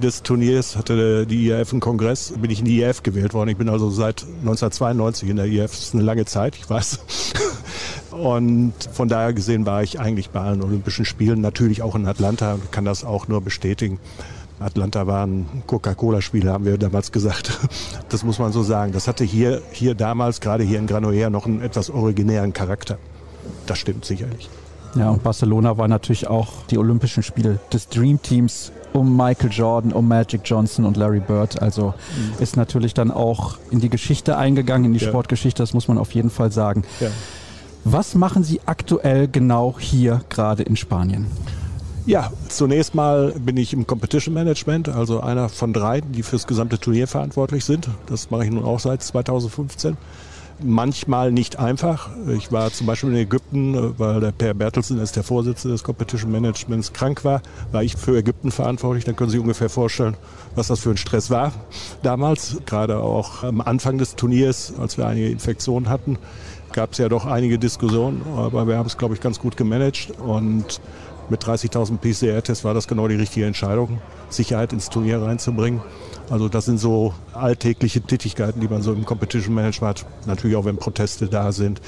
des 0.02 0.22
Turniers, 0.22 0.76
hatte 0.76 1.26
die 1.26 1.46
IAF 1.46 1.72
einen 1.72 1.80
Kongress, 1.80 2.32
bin 2.36 2.50
ich 2.50 2.60
in 2.60 2.64
die 2.64 2.78
IAF 2.78 3.02
gewählt 3.02 3.34
worden. 3.34 3.50
Ich 3.50 3.56
bin 3.56 3.68
also 3.68 3.90
seit 3.90 4.22
1992 4.40 5.28
in 5.28 5.36
der 5.36 5.46
IAF. 5.46 5.70
Das 5.70 5.80
ist 5.80 5.94
eine 5.94 6.04
lange 6.04 6.24
Zeit, 6.24 6.56
ich 6.56 6.68
weiß. 6.68 7.00
Und 8.10 8.72
von 8.92 9.08
daher 9.08 9.32
gesehen 9.32 9.66
war 9.66 9.82
ich 9.82 10.00
eigentlich 10.00 10.30
bei 10.30 10.40
allen 10.40 10.62
Olympischen 10.62 11.04
Spielen, 11.04 11.40
natürlich 11.40 11.82
auch 11.82 11.94
in 11.94 12.06
Atlanta, 12.06 12.58
kann 12.70 12.84
das 12.84 13.04
auch 13.04 13.28
nur 13.28 13.40
bestätigen. 13.40 14.00
Atlanta 14.60 15.06
war 15.06 15.26
ein 15.26 15.46
Coca-Cola-Spiel, 15.66 16.48
haben 16.48 16.64
wir 16.64 16.78
damals 16.78 17.12
gesagt. 17.12 17.58
Das 18.08 18.24
muss 18.24 18.38
man 18.38 18.52
so 18.52 18.62
sagen. 18.62 18.92
Das 18.92 19.06
hatte 19.06 19.22
hier, 19.22 19.60
hier 19.70 19.94
damals, 19.94 20.40
gerade 20.40 20.64
hier 20.64 20.78
in 20.78 20.86
Granollers, 20.86 21.30
noch 21.30 21.44
einen 21.44 21.60
etwas 21.60 21.90
originären 21.90 22.54
Charakter. 22.54 22.96
Das 23.66 23.78
stimmt 23.78 24.06
sicherlich. 24.06 24.48
Ja, 24.94 25.10
und 25.10 25.22
Barcelona 25.22 25.76
war 25.76 25.88
natürlich 25.88 26.26
auch 26.26 26.64
die 26.70 26.78
Olympischen 26.78 27.22
Spiele 27.22 27.60
des 27.70 27.88
Dream 27.88 28.20
Teams 28.22 28.72
um 28.94 29.16
Michael 29.16 29.50
Jordan, 29.50 29.92
um 29.92 30.08
Magic 30.08 30.40
Johnson 30.44 30.86
und 30.86 30.96
Larry 30.96 31.20
Bird. 31.20 31.60
Also 31.60 31.88
mhm. 31.88 32.42
ist 32.42 32.56
natürlich 32.56 32.94
dann 32.94 33.10
auch 33.10 33.58
in 33.70 33.80
die 33.80 33.90
Geschichte 33.90 34.38
eingegangen, 34.38 34.86
in 34.86 34.92
die 34.94 35.04
ja. 35.04 35.08
Sportgeschichte, 35.08 35.62
das 35.62 35.74
muss 35.74 35.88
man 35.88 35.98
auf 35.98 36.12
jeden 36.12 36.30
Fall 36.30 36.50
sagen. 36.50 36.84
Ja. 37.00 37.08
Was 37.84 38.14
machen 38.14 38.42
Sie 38.42 38.60
aktuell 38.66 39.28
genau 39.28 39.76
hier 39.78 40.22
gerade 40.30 40.62
in 40.62 40.76
Spanien? 40.76 41.26
Ja, 42.08 42.32
zunächst 42.48 42.94
mal 42.94 43.34
bin 43.38 43.58
ich 43.58 43.74
im 43.74 43.86
Competition 43.86 44.32
Management, 44.32 44.88
also 44.88 45.20
einer 45.20 45.50
von 45.50 45.74
drei, 45.74 46.00
die 46.00 46.22
fürs 46.22 46.46
gesamte 46.46 46.78
Turnier 46.78 47.06
verantwortlich 47.06 47.66
sind. 47.66 47.86
Das 48.06 48.30
mache 48.30 48.46
ich 48.46 48.50
nun 48.50 48.64
auch 48.64 48.80
seit 48.80 49.02
2015. 49.02 49.98
Manchmal 50.64 51.32
nicht 51.32 51.58
einfach. 51.58 52.08
Ich 52.34 52.50
war 52.50 52.72
zum 52.72 52.86
Beispiel 52.86 53.10
in 53.10 53.16
Ägypten, 53.16 53.98
weil 53.98 54.20
der 54.20 54.32
Per 54.32 54.54
Bertelsen 54.54 54.98
ist 55.00 55.16
der 55.16 55.22
Vorsitzende 55.22 55.74
des 55.74 55.84
Competition 55.84 56.32
Managements 56.32 56.94
krank 56.94 57.26
war, 57.26 57.42
war 57.72 57.82
ich 57.82 57.94
für 57.94 58.16
Ägypten 58.16 58.52
verantwortlich. 58.52 59.04
Dann 59.04 59.14
können 59.14 59.28
Sie 59.28 59.36
sich 59.36 59.42
ungefähr 59.42 59.68
vorstellen, 59.68 60.16
was 60.54 60.68
das 60.68 60.80
für 60.80 60.88
ein 60.88 60.96
Stress 60.96 61.28
war 61.28 61.52
damals. 62.02 62.56
Gerade 62.64 63.00
auch 63.00 63.42
am 63.42 63.60
Anfang 63.60 63.98
des 63.98 64.16
Turniers, 64.16 64.72
als 64.80 64.96
wir 64.96 65.06
einige 65.06 65.28
Infektionen 65.28 65.90
hatten, 65.90 66.16
gab 66.72 66.92
es 66.92 66.98
ja 66.98 67.10
doch 67.10 67.26
einige 67.26 67.58
Diskussionen, 67.58 68.22
aber 68.34 68.66
wir 68.66 68.78
haben 68.78 68.86
es, 68.86 68.96
glaube 68.96 69.12
ich, 69.14 69.20
ganz 69.20 69.38
gut 69.38 69.58
gemanagt 69.58 70.14
und 70.26 70.80
mit 71.30 71.44
30.000 71.44 71.98
PCR-Tests 71.98 72.64
war 72.64 72.74
das 72.74 72.88
genau 72.88 73.08
die 73.08 73.16
richtige 73.16 73.46
Entscheidung, 73.46 74.00
Sicherheit 74.30 74.72
ins 74.72 74.88
Turnier 74.88 75.22
reinzubringen. 75.22 75.80
Also 76.30 76.48
das 76.48 76.66
sind 76.66 76.78
so 76.78 77.14
alltägliche 77.32 78.00
Tätigkeiten, 78.00 78.60
die 78.60 78.68
man 78.68 78.82
so 78.82 78.92
im 78.92 79.04
Competition 79.04 79.54
Management 79.54 80.00
hat. 80.00 80.26
Natürlich 80.26 80.56
auch, 80.56 80.64
wenn 80.64 80.76
Proteste 80.76 81.26
da 81.26 81.52
sind, 81.52 81.80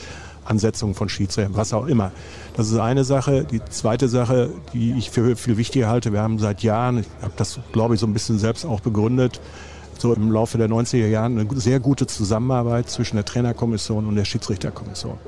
Ansetzungen 0.45 0.95
von 0.95 1.09
Schiedsrichtern, 1.09 1.55
was 1.55 1.72
auch 1.72 1.86
immer. 1.86 2.11
Das 2.57 2.70
ist 2.70 2.78
eine 2.78 3.05
Sache. 3.05 3.45
Die 3.45 3.62
zweite 3.64 4.09
Sache, 4.09 4.51
die 4.72 4.93
ich 4.93 5.11
für 5.11 5.36
viel 5.36 5.57
wichtiger 5.57 5.88
halte, 5.88 6.12
wir 6.12 6.22
haben 6.22 6.38
seit 6.38 6.62
Jahren, 6.62 6.99
ich 6.99 7.07
habe 7.22 7.34
das, 7.36 7.61
glaube 7.72 7.95
ich, 7.95 8.01
so 8.01 8.07
ein 8.07 8.12
bisschen 8.12 8.38
selbst 8.38 8.64
auch 8.64 8.80
begründet, 8.80 9.41
so 10.01 10.14
im 10.14 10.30
Laufe 10.32 10.59
der 10.59 10.68
90er 10.68 11.07
Jahren 11.07 11.38
eine 11.38 11.61
sehr 11.61 11.80
gute 11.80 12.07
Zusammenarbeit 12.07 12.88
zwischen 12.90 13.16
der 13.16 13.24
Trainerkommission 13.24 14.07
und 14.07 14.16
der 14.16 14.24
Schiedsrichterkommission. 14.24 15.18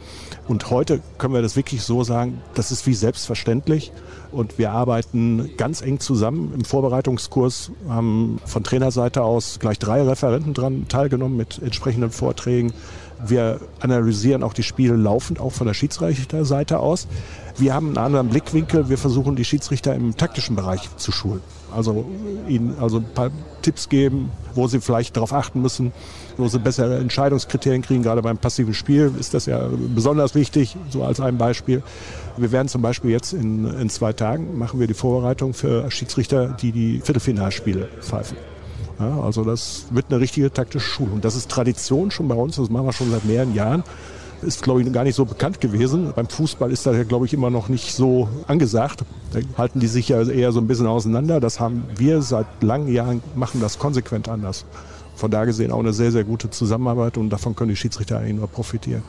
Und 0.48 0.70
heute 0.70 1.00
können 1.18 1.34
wir 1.34 1.42
das 1.42 1.56
wirklich 1.56 1.82
so 1.82 2.02
sagen, 2.02 2.40
das 2.54 2.72
ist 2.72 2.86
wie 2.86 2.94
selbstverständlich. 2.94 3.92
Und 4.32 4.58
wir 4.58 4.72
arbeiten 4.72 5.50
ganz 5.56 5.82
eng 5.82 6.00
zusammen. 6.00 6.52
Im 6.54 6.64
Vorbereitungskurs 6.64 7.70
haben 7.88 8.40
von 8.46 8.64
Trainerseite 8.64 9.22
aus 9.22 9.58
gleich 9.60 9.78
drei 9.78 10.02
Referenten 10.02 10.54
dran 10.54 10.86
teilgenommen 10.88 11.36
mit 11.36 11.60
entsprechenden 11.62 12.10
Vorträgen. 12.10 12.72
Wir 13.24 13.60
analysieren 13.80 14.42
auch 14.42 14.54
die 14.54 14.64
Spiele 14.64 14.96
laufend, 14.96 15.38
auch 15.38 15.52
von 15.52 15.66
der 15.66 15.74
Schiedsrichterseite 15.74 16.80
aus. 16.80 17.06
Wir 17.56 17.74
haben 17.74 17.88
einen 17.88 17.98
anderen 17.98 18.28
Blickwinkel. 18.30 18.88
Wir 18.88 18.98
versuchen, 18.98 19.36
die 19.36 19.44
Schiedsrichter 19.44 19.94
im 19.94 20.16
taktischen 20.16 20.56
Bereich 20.56 20.88
zu 20.96 21.12
schulen. 21.12 21.40
Also 21.74 22.04
ihnen 22.48 22.74
also 22.80 22.98
ein 22.98 23.06
paar 23.14 23.30
Tipps 23.62 23.88
geben, 23.88 24.30
wo 24.54 24.66
sie 24.68 24.80
vielleicht 24.80 25.16
darauf 25.16 25.32
achten 25.32 25.62
müssen, 25.62 25.92
wo 26.36 26.48
sie 26.48 26.58
bessere 26.58 26.98
Entscheidungskriterien 26.98 27.82
kriegen. 27.82 28.02
Gerade 28.02 28.22
beim 28.22 28.38
passiven 28.38 28.74
Spiel 28.74 29.12
ist 29.18 29.34
das 29.34 29.46
ja 29.46 29.68
besonders 29.94 30.34
wichtig, 30.34 30.76
so 30.90 31.04
als 31.04 31.20
ein 31.20 31.38
Beispiel. 31.38 31.82
Wir 32.36 32.52
werden 32.52 32.68
zum 32.68 32.82
Beispiel 32.82 33.10
jetzt 33.10 33.32
in, 33.32 33.64
in 33.64 33.88
zwei 33.88 34.12
Tagen 34.12 34.58
machen 34.58 34.80
wir 34.80 34.86
die 34.86 34.94
Vorbereitung 34.94 35.54
für 35.54 35.90
Schiedsrichter, 35.90 36.48
die 36.48 36.72
die 36.72 37.00
Viertelfinalspiele 37.00 37.88
pfeifen. 38.00 38.36
Ja, 38.98 39.20
also 39.20 39.44
das 39.44 39.86
wird 39.90 40.06
eine 40.10 40.20
richtige 40.20 40.52
taktische 40.52 40.86
Schulung. 40.86 41.20
Das 41.20 41.34
ist 41.34 41.50
Tradition 41.50 42.10
schon 42.10 42.28
bei 42.28 42.34
uns, 42.34 42.56
das 42.56 42.70
machen 42.70 42.86
wir 42.86 42.92
schon 42.92 43.10
seit 43.10 43.24
mehreren 43.24 43.54
Jahren 43.54 43.84
ist, 44.42 44.62
glaube 44.62 44.82
ich, 44.82 44.92
gar 44.92 45.04
nicht 45.04 45.14
so 45.14 45.24
bekannt 45.24 45.60
gewesen. 45.60 46.12
Beim 46.14 46.28
Fußball 46.28 46.70
ist 46.70 46.86
das 46.86 46.96
ja, 46.96 47.04
glaube 47.04 47.26
ich, 47.26 47.34
immer 47.34 47.50
noch 47.50 47.68
nicht 47.68 47.94
so 47.94 48.28
angesagt. 48.46 49.04
Da 49.32 49.40
halten 49.56 49.80
die 49.80 49.86
sich 49.86 50.08
ja 50.08 50.22
eher 50.22 50.52
so 50.52 50.60
ein 50.60 50.66
bisschen 50.66 50.86
auseinander. 50.86 51.40
Das 51.40 51.60
haben 51.60 51.84
wir 51.96 52.22
seit 52.22 52.46
langen 52.62 52.92
Jahren, 52.92 53.22
machen 53.34 53.60
das 53.60 53.78
konsequent 53.78 54.28
anders. 54.28 54.64
Von 55.16 55.30
da 55.30 55.44
gesehen 55.44 55.70
auch 55.70 55.80
eine 55.80 55.92
sehr, 55.92 56.10
sehr 56.10 56.24
gute 56.24 56.50
Zusammenarbeit 56.50 57.18
und 57.18 57.30
davon 57.30 57.54
können 57.54 57.70
die 57.70 57.76
Schiedsrichter 57.76 58.18
eigentlich 58.18 58.36
nur 58.36 58.48
profitieren. 58.48 59.02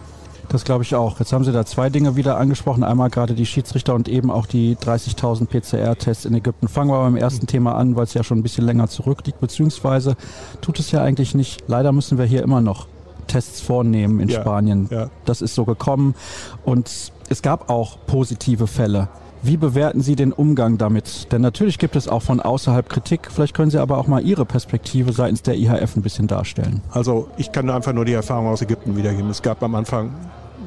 Das 0.49 0.65
glaube 0.65 0.83
ich 0.83 0.93
auch. 0.93 1.19
Jetzt 1.19 1.31
haben 1.33 1.43
Sie 1.43 1.51
da 1.51 1.65
zwei 1.65 1.89
Dinge 1.89 2.15
wieder 2.15 2.37
angesprochen. 2.37 2.83
Einmal 2.83 3.09
gerade 3.09 3.33
die 3.33 3.45
Schiedsrichter 3.45 3.95
und 3.95 4.07
eben 4.07 4.29
auch 4.29 4.45
die 4.45 4.75
30.000 4.75 5.47
PCR-Tests 5.47 6.25
in 6.25 6.33
Ägypten. 6.35 6.67
Fangen 6.67 6.91
wir 6.91 6.99
beim 6.99 7.15
ersten 7.15 7.47
Thema 7.47 7.75
an, 7.75 7.95
weil 7.95 8.03
es 8.03 8.13
ja 8.13 8.23
schon 8.23 8.39
ein 8.39 8.43
bisschen 8.43 8.65
länger 8.65 8.87
zurückliegt, 8.87 9.39
beziehungsweise 9.39 10.15
tut 10.61 10.79
es 10.79 10.91
ja 10.91 11.01
eigentlich 11.01 11.33
nicht. 11.33 11.63
Leider 11.67 11.91
müssen 11.91 12.17
wir 12.17 12.25
hier 12.25 12.43
immer 12.43 12.61
noch 12.61 12.87
Tests 13.27 13.61
vornehmen 13.61 14.19
in 14.19 14.29
ja, 14.29 14.41
Spanien. 14.41 14.87
Ja. 14.91 15.09
Das 15.25 15.41
ist 15.41 15.55
so 15.55 15.65
gekommen. 15.65 16.15
Und 16.63 17.11
es 17.29 17.41
gab 17.41 17.69
auch 17.69 17.97
positive 18.05 18.67
Fälle. 18.67 19.09
Wie 19.45 19.57
bewerten 19.57 20.01
Sie 20.01 20.15
den 20.15 20.31
Umgang 20.31 20.77
damit? 20.77 21.33
Denn 21.33 21.41
natürlich 21.41 21.77
gibt 21.77 21.97
es 21.97 22.07
auch 22.07 22.21
von 22.21 22.39
außerhalb 22.39 22.87
Kritik. 22.87 23.29
Vielleicht 23.29 23.53
können 23.53 23.71
Sie 23.71 23.77
aber 23.77 23.97
auch 23.97 24.07
mal 24.07 24.25
Ihre 24.25 24.45
Perspektive 24.45 25.11
seitens 25.11 25.41
der 25.41 25.55
IHF 25.55 25.97
ein 25.97 26.01
bisschen 26.01 26.27
darstellen. 26.27 26.81
Also 26.91 27.27
ich 27.35 27.51
kann 27.51 27.69
einfach 27.69 27.91
nur 27.91 28.05
die 28.05 28.13
Erfahrung 28.13 28.47
aus 28.47 28.61
Ägypten 28.61 28.95
wiedergeben. 28.95 29.29
Es 29.29 29.41
gab 29.41 29.61
am 29.61 29.75
Anfang 29.75 30.11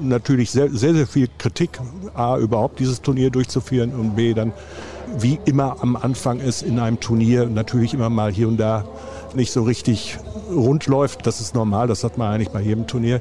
natürlich 0.00 0.50
sehr, 0.50 0.68
sehr, 0.70 0.92
sehr 0.92 1.06
viel 1.06 1.28
Kritik, 1.38 1.80
A, 2.12 2.36
überhaupt 2.36 2.78
dieses 2.78 3.00
Turnier 3.00 3.30
durchzuführen 3.30 3.94
und 3.94 4.14
B, 4.14 4.34
dann 4.34 4.52
wie 5.18 5.38
immer 5.44 5.76
am 5.80 5.96
Anfang 5.96 6.40
ist 6.40 6.62
in 6.62 6.78
einem 6.78 7.00
Turnier 7.00 7.46
natürlich 7.46 7.94
immer 7.94 8.10
mal 8.10 8.32
hier 8.32 8.48
und 8.48 8.58
da 8.58 8.84
nicht 9.36 9.52
so 9.52 9.62
richtig 9.62 10.18
rund 10.50 10.86
läuft. 10.86 11.26
Das 11.26 11.40
ist 11.40 11.54
normal, 11.54 11.86
das 11.86 12.02
hat 12.02 12.18
man 12.18 12.32
eigentlich 12.32 12.50
bei 12.50 12.60
jedem 12.60 12.86
Turnier. 12.86 13.20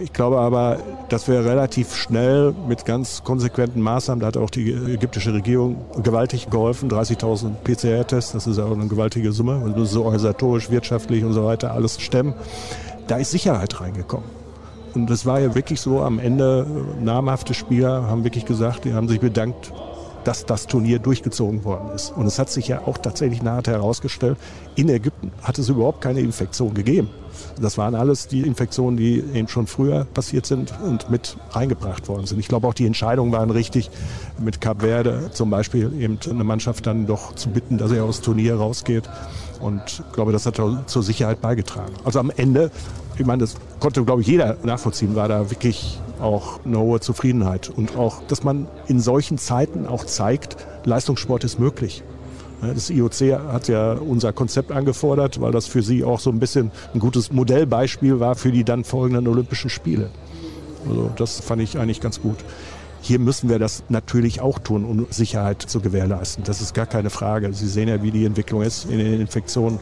Ich 0.00 0.12
glaube 0.12 0.38
aber, 0.38 0.78
dass 1.08 1.26
wir 1.26 1.44
relativ 1.44 1.96
schnell 1.96 2.54
mit 2.68 2.84
ganz 2.84 3.24
konsequenten 3.24 3.80
Maßnahmen, 3.80 4.20
da 4.20 4.28
hat 4.28 4.36
auch 4.36 4.50
die 4.50 4.70
ägyptische 4.70 5.34
Regierung 5.34 5.76
gewaltig 6.02 6.48
geholfen, 6.48 6.88
30.000 6.88 7.50
PCR-Tests, 7.64 8.32
das 8.32 8.46
ist 8.46 8.58
auch 8.60 8.70
eine 8.70 8.86
gewaltige 8.86 9.32
Summe, 9.32 9.56
und 9.56 9.84
so 9.86 10.04
organisatorisch, 10.04 10.70
wirtschaftlich 10.70 11.24
und 11.24 11.32
so 11.32 11.44
weiter 11.44 11.72
alles 11.72 12.00
stemmen. 12.00 12.34
Da 13.08 13.16
ist 13.16 13.32
Sicherheit 13.32 13.80
reingekommen. 13.80 14.26
Und 14.94 15.10
das 15.10 15.26
war 15.26 15.40
ja 15.40 15.54
wirklich 15.54 15.80
so, 15.80 16.02
am 16.02 16.18
Ende 16.18 16.66
namhafte 17.00 17.54
Spieler 17.54 18.06
haben 18.06 18.24
wirklich 18.24 18.44
gesagt, 18.44 18.84
die 18.84 18.94
haben 18.94 19.08
sich 19.08 19.20
bedankt, 19.20 19.72
dass 20.30 20.46
das 20.46 20.68
Turnier 20.68 21.00
durchgezogen 21.00 21.64
worden 21.64 21.90
ist. 21.92 22.12
Und 22.12 22.24
es 22.24 22.38
hat 22.38 22.50
sich 22.50 22.68
ja 22.68 22.82
auch 22.86 22.98
tatsächlich 22.98 23.42
nachher 23.42 23.72
herausgestellt, 23.72 24.38
in 24.76 24.88
Ägypten 24.88 25.32
hat 25.42 25.58
es 25.58 25.68
überhaupt 25.68 26.02
keine 26.02 26.20
Infektion 26.20 26.72
gegeben. 26.72 27.10
Das 27.60 27.76
waren 27.78 27.96
alles 27.96 28.28
die 28.28 28.42
Infektionen, 28.42 28.96
die 28.96 29.24
eben 29.34 29.48
schon 29.48 29.66
früher 29.66 30.04
passiert 30.04 30.46
sind 30.46 30.72
und 30.84 31.10
mit 31.10 31.36
reingebracht 31.50 32.06
worden 32.06 32.26
sind. 32.26 32.38
Ich 32.38 32.46
glaube 32.46 32.68
auch 32.68 32.74
die 32.74 32.86
Entscheidungen 32.86 33.32
waren 33.32 33.50
richtig, 33.50 33.90
mit 34.38 34.60
Cap 34.60 34.82
Verde 34.82 35.30
zum 35.32 35.50
Beispiel 35.50 35.92
eben 36.00 36.20
eine 36.30 36.44
Mannschaft 36.44 36.86
dann 36.86 37.08
doch 37.08 37.34
zu 37.34 37.50
bitten, 37.50 37.76
dass 37.76 37.90
er 37.90 38.04
aus 38.04 38.20
Turnier 38.20 38.54
rausgeht. 38.54 39.10
Und 39.58 39.82
ich 39.84 40.12
glaube, 40.12 40.30
das 40.30 40.46
hat 40.46 40.62
zur 40.86 41.02
Sicherheit 41.02 41.40
beigetragen. 41.40 41.92
Also 42.04 42.20
am 42.20 42.30
Ende 42.30 42.70
ich 43.20 43.26
meine, 43.26 43.42
das 43.42 43.54
konnte, 43.78 44.02
glaube 44.04 44.22
ich, 44.22 44.26
jeder 44.26 44.56
nachvollziehen, 44.62 45.14
war 45.14 45.28
da 45.28 45.50
wirklich 45.50 46.00
auch 46.20 46.64
eine 46.64 46.78
hohe 46.78 47.00
Zufriedenheit. 47.00 47.68
Und 47.68 47.96
auch, 47.96 48.22
dass 48.28 48.42
man 48.42 48.66
in 48.88 49.00
solchen 49.00 49.36
Zeiten 49.38 49.86
auch 49.86 50.04
zeigt, 50.04 50.56
Leistungssport 50.84 51.44
ist 51.44 51.58
möglich. 51.58 52.02
Das 52.62 52.90
IOC 52.90 53.38
hat 53.52 53.68
ja 53.68 53.92
unser 53.92 54.32
Konzept 54.32 54.72
angefordert, 54.72 55.40
weil 55.40 55.52
das 55.52 55.66
für 55.66 55.82
sie 55.82 56.04
auch 56.04 56.20
so 56.20 56.30
ein 56.30 56.40
bisschen 56.40 56.70
ein 56.94 57.00
gutes 57.00 57.32
Modellbeispiel 57.32 58.20
war 58.20 58.34
für 58.34 58.52
die 58.52 58.64
dann 58.64 58.84
folgenden 58.84 59.28
Olympischen 59.28 59.70
Spiele. 59.70 60.10
Also 60.88 61.10
das 61.16 61.40
fand 61.40 61.62
ich 61.62 61.78
eigentlich 61.78 62.00
ganz 62.00 62.20
gut. 62.20 62.36
Hier 63.02 63.18
müssen 63.18 63.48
wir 63.48 63.58
das 63.58 63.82
natürlich 63.88 64.42
auch 64.42 64.58
tun, 64.58 64.84
um 64.84 65.06
Sicherheit 65.10 65.62
zu 65.62 65.80
gewährleisten. 65.80 66.44
Das 66.44 66.60
ist 66.60 66.74
gar 66.74 66.86
keine 66.86 67.08
Frage. 67.08 67.52
Sie 67.52 67.66
sehen 67.66 67.88
ja, 67.88 68.02
wie 68.02 68.10
die 68.10 68.26
Entwicklung 68.26 68.60
ist 68.60 68.84
in 68.90 68.98
den 68.98 69.20
Infektionen. 69.20 69.78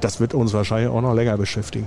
Das 0.00 0.20
wird 0.20 0.34
uns 0.34 0.52
wahrscheinlich 0.52 0.90
auch 0.90 1.00
noch 1.00 1.14
länger 1.14 1.36
beschäftigen. 1.36 1.86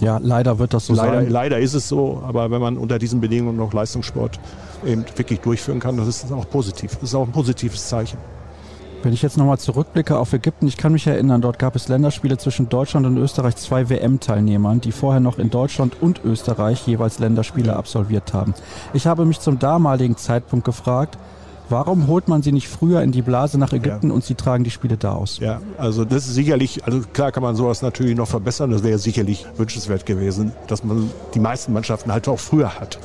Ja, 0.00 0.18
leider 0.22 0.58
wird 0.58 0.74
das 0.74 0.86
so 0.86 0.94
leider, 0.94 1.22
sein. 1.22 1.30
Leider 1.30 1.58
ist 1.58 1.74
es 1.74 1.88
so, 1.88 2.22
aber 2.26 2.50
wenn 2.50 2.60
man 2.60 2.76
unter 2.76 2.98
diesen 2.98 3.20
Bedingungen 3.20 3.56
noch 3.56 3.72
Leistungssport 3.72 4.38
eben 4.84 5.04
wirklich 5.16 5.40
durchführen 5.40 5.80
kann, 5.80 5.96
das 5.96 6.08
ist 6.08 6.32
auch 6.32 6.48
positiv. 6.48 6.92
Das 6.96 7.10
ist 7.10 7.14
auch 7.14 7.26
ein 7.26 7.32
positives 7.32 7.88
Zeichen. 7.88 8.18
Wenn 9.04 9.12
ich 9.12 9.20
jetzt 9.20 9.36
nochmal 9.36 9.58
zurückblicke 9.58 10.16
auf 10.16 10.32
Ägypten, 10.32 10.66
ich 10.66 10.78
kann 10.78 10.92
mich 10.92 11.06
erinnern, 11.06 11.42
dort 11.42 11.58
gab 11.58 11.76
es 11.76 11.88
Länderspiele 11.88 12.38
zwischen 12.38 12.70
Deutschland 12.70 13.04
und 13.04 13.18
Österreich, 13.18 13.54
zwei 13.56 13.90
WM-Teilnehmern, 13.90 14.80
die 14.80 14.92
vorher 14.92 15.20
noch 15.20 15.38
in 15.38 15.50
Deutschland 15.50 16.00
und 16.00 16.24
Österreich 16.24 16.86
jeweils 16.86 17.18
Länderspiele 17.18 17.76
absolviert 17.76 18.32
haben. 18.32 18.54
Ich 18.94 19.06
habe 19.06 19.26
mich 19.26 19.40
zum 19.40 19.58
damaligen 19.58 20.16
Zeitpunkt 20.16 20.64
gefragt, 20.64 21.18
Warum 21.68 22.08
holt 22.08 22.28
man 22.28 22.42
sie 22.42 22.52
nicht 22.52 22.68
früher 22.68 23.02
in 23.02 23.12
die 23.12 23.22
Blase 23.22 23.58
nach 23.58 23.72
Ägypten 23.72 24.08
ja. 24.08 24.14
und 24.14 24.24
sie 24.24 24.34
tragen 24.34 24.64
die 24.64 24.70
Spiele 24.70 24.96
da 24.96 25.12
aus? 25.12 25.38
Ja, 25.38 25.60
also 25.78 26.04
das 26.04 26.26
ist 26.26 26.34
sicherlich, 26.34 26.84
also 26.84 27.00
klar 27.12 27.32
kann 27.32 27.42
man 27.42 27.56
sowas 27.56 27.80
natürlich 27.80 28.16
noch 28.16 28.28
verbessern. 28.28 28.70
Das 28.70 28.82
wäre 28.82 28.98
sicherlich 28.98 29.46
wünschenswert 29.56 30.04
gewesen, 30.04 30.52
dass 30.66 30.84
man 30.84 31.10
die 31.34 31.40
meisten 31.40 31.72
Mannschaften 31.72 32.12
halt 32.12 32.28
auch 32.28 32.38
früher 32.38 32.78
hat. 32.78 32.98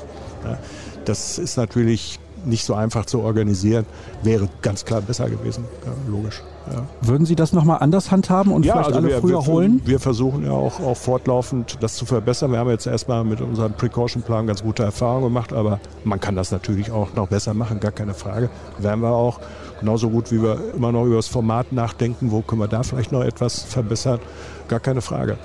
Ja, 0.44 0.57
das 1.06 1.40
ist 1.40 1.57
natürlich 1.57 2.19
nicht 2.45 2.65
so 2.65 2.73
einfach 2.73 3.06
zu 3.06 3.22
organisieren, 3.22 3.86
wäre 4.23 4.49
ganz 4.61 4.86
klar 4.86 5.02
besser 5.02 5.30
gewesen. 5.30 5.65
Ja, 5.86 5.91
logisch. 6.10 6.41
Ja. 6.71 6.83
Würden 7.01 7.25
Sie 7.25 7.35
das 7.35 7.53
nochmal 7.53 7.77
anders 7.79 8.11
handhaben 8.11 8.51
und 8.51 8.65
ja, 8.65 8.73
vielleicht 8.73 8.87
also 8.87 8.99
alle 8.99 9.07
wir, 9.09 9.19
früher 9.19 9.41
wir, 9.41 9.47
holen? 9.47 9.81
Wir 9.85 9.99
versuchen 9.99 10.45
ja 10.45 10.51
auch, 10.51 10.79
auch 10.79 10.97
fortlaufend 10.97 11.77
das 11.81 11.95
zu 11.95 12.05
verbessern. 12.05 12.51
Wir 12.51 12.59
haben 12.59 12.69
jetzt 12.69 12.87
erstmal 12.87 13.23
mit 13.23 13.41
unserem 13.41 13.73
Precaution-Plan 13.73 14.47
ganz 14.47 14.63
gute 14.63 14.83
Erfahrungen 14.83 15.25
gemacht, 15.25 15.53
aber 15.53 15.79
man 16.03 16.19
kann 16.19 16.35
das 16.35 16.51
natürlich 16.51 16.91
auch 16.91 17.13
noch 17.15 17.27
besser 17.27 17.53
machen, 17.53 17.79
gar 17.79 17.91
keine 17.91 18.13
Frage. 18.13 18.49
Werden 18.77 19.01
wir 19.01 19.11
auch. 19.11 19.39
Genauso 19.79 20.09
gut, 20.09 20.31
wie 20.31 20.41
wir 20.41 20.59
immer 20.75 20.91
noch 20.91 21.05
über 21.05 21.15
das 21.15 21.27
Format 21.27 21.71
nachdenken, 21.71 22.31
wo 22.31 22.41
können 22.41 22.61
wir 22.61 22.67
da 22.67 22.83
vielleicht 22.83 23.11
noch 23.11 23.23
etwas 23.23 23.63
verbessern, 23.63 24.19
gar 24.67 24.81
keine 24.81 25.01
Frage. 25.01 25.37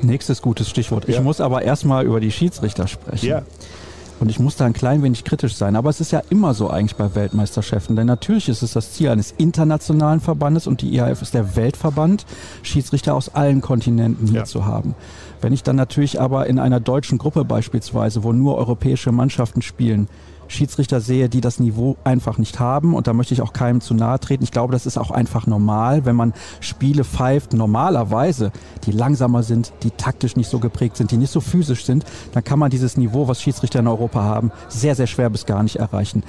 Nächstes 0.00 0.42
gutes 0.42 0.68
Stichwort. 0.68 1.08
Ich 1.08 1.20
muss 1.20 1.40
aber 1.40 1.62
erstmal 1.62 2.04
über 2.04 2.18
die 2.18 2.32
Schiedsrichter 2.32 2.88
sprechen. 2.88 3.26
Ja. 3.26 3.42
Und 4.22 4.28
ich 4.28 4.38
muss 4.38 4.54
da 4.54 4.66
ein 4.66 4.72
klein 4.72 5.02
wenig 5.02 5.24
kritisch 5.24 5.56
sein. 5.56 5.74
Aber 5.74 5.90
es 5.90 6.00
ist 6.00 6.12
ja 6.12 6.22
immer 6.30 6.54
so 6.54 6.70
eigentlich 6.70 6.94
bei 6.94 7.16
Weltmeisterschaften. 7.16 7.96
Denn 7.96 8.06
natürlich 8.06 8.48
ist 8.48 8.62
es 8.62 8.72
das 8.72 8.92
Ziel 8.92 9.08
eines 9.08 9.32
internationalen 9.36 10.20
Verbandes 10.20 10.68
und 10.68 10.80
die 10.80 10.94
IAF 10.94 11.22
ist 11.22 11.34
der 11.34 11.56
Weltverband, 11.56 12.24
Schiedsrichter 12.62 13.16
aus 13.16 13.30
allen 13.34 13.60
Kontinenten 13.60 14.28
hier 14.28 14.40
ja. 14.40 14.44
zu 14.44 14.64
haben. 14.64 14.94
Wenn 15.40 15.52
ich 15.52 15.64
dann 15.64 15.74
natürlich 15.74 16.20
aber 16.20 16.46
in 16.46 16.60
einer 16.60 16.78
deutschen 16.78 17.18
Gruppe 17.18 17.44
beispielsweise, 17.44 18.22
wo 18.22 18.32
nur 18.32 18.58
europäische 18.58 19.10
Mannschaften 19.10 19.60
spielen, 19.60 20.06
Schiedsrichter 20.52 21.00
sehe, 21.00 21.28
die 21.28 21.40
das 21.40 21.58
Niveau 21.58 21.96
einfach 22.04 22.38
nicht 22.38 22.60
haben. 22.60 22.94
Und 22.94 23.06
da 23.06 23.12
möchte 23.12 23.34
ich 23.34 23.42
auch 23.42 23.52
keinem 23.52 23.80
zu 23.80 23.94
nahe 23.94 24.20
treten. 24.20 24.44
Ich 24.44 24.52
glaube, 24.52 24.72
das 24.72 24.86
ist 24.86 24.98
auch 24.98 25.10
einfach 25.10 25.46
normal, 25.46 26.04
wenn 26.04 26.16
man 26.16 26.32
Spiele 26.60 27.04
pfeift, 27.04 27.52
normalerweise, 27.52 28.52
die 28.84 28.92
langsamer 28.92 29.42
sind, 29.42 29.72
die 29.82 29.90
taktisch 29.90 30.36
nicht 30.36 30.50
so 30.50 30.58
geprägt 30.58 30.96
sind, 30.96 31.10
die 31.10 31.16
nicht 31.16 31.32
so 31.32 31.40
physisch 31.40 31.84
sind, 31.84 32.04
dann 32.32 32.44
kann 32.44 32.58
man 32.58 32.70
dieses 32.70 32.96
Niveau, 32.96 33.28
was 33.28 33.42
Schiedsrichter 33.42 33.80
in 33.80 33.88
Europa 33.88 34.22
haben, 34.22 34.52
sehr, 34.68 34.94
sehr 34.94 35.06
schwer 35.06 35.30
bis 35.30 35.46
gar 35.46 35.62
nicht 35.62 35.76
erreichen. 35.76 36.22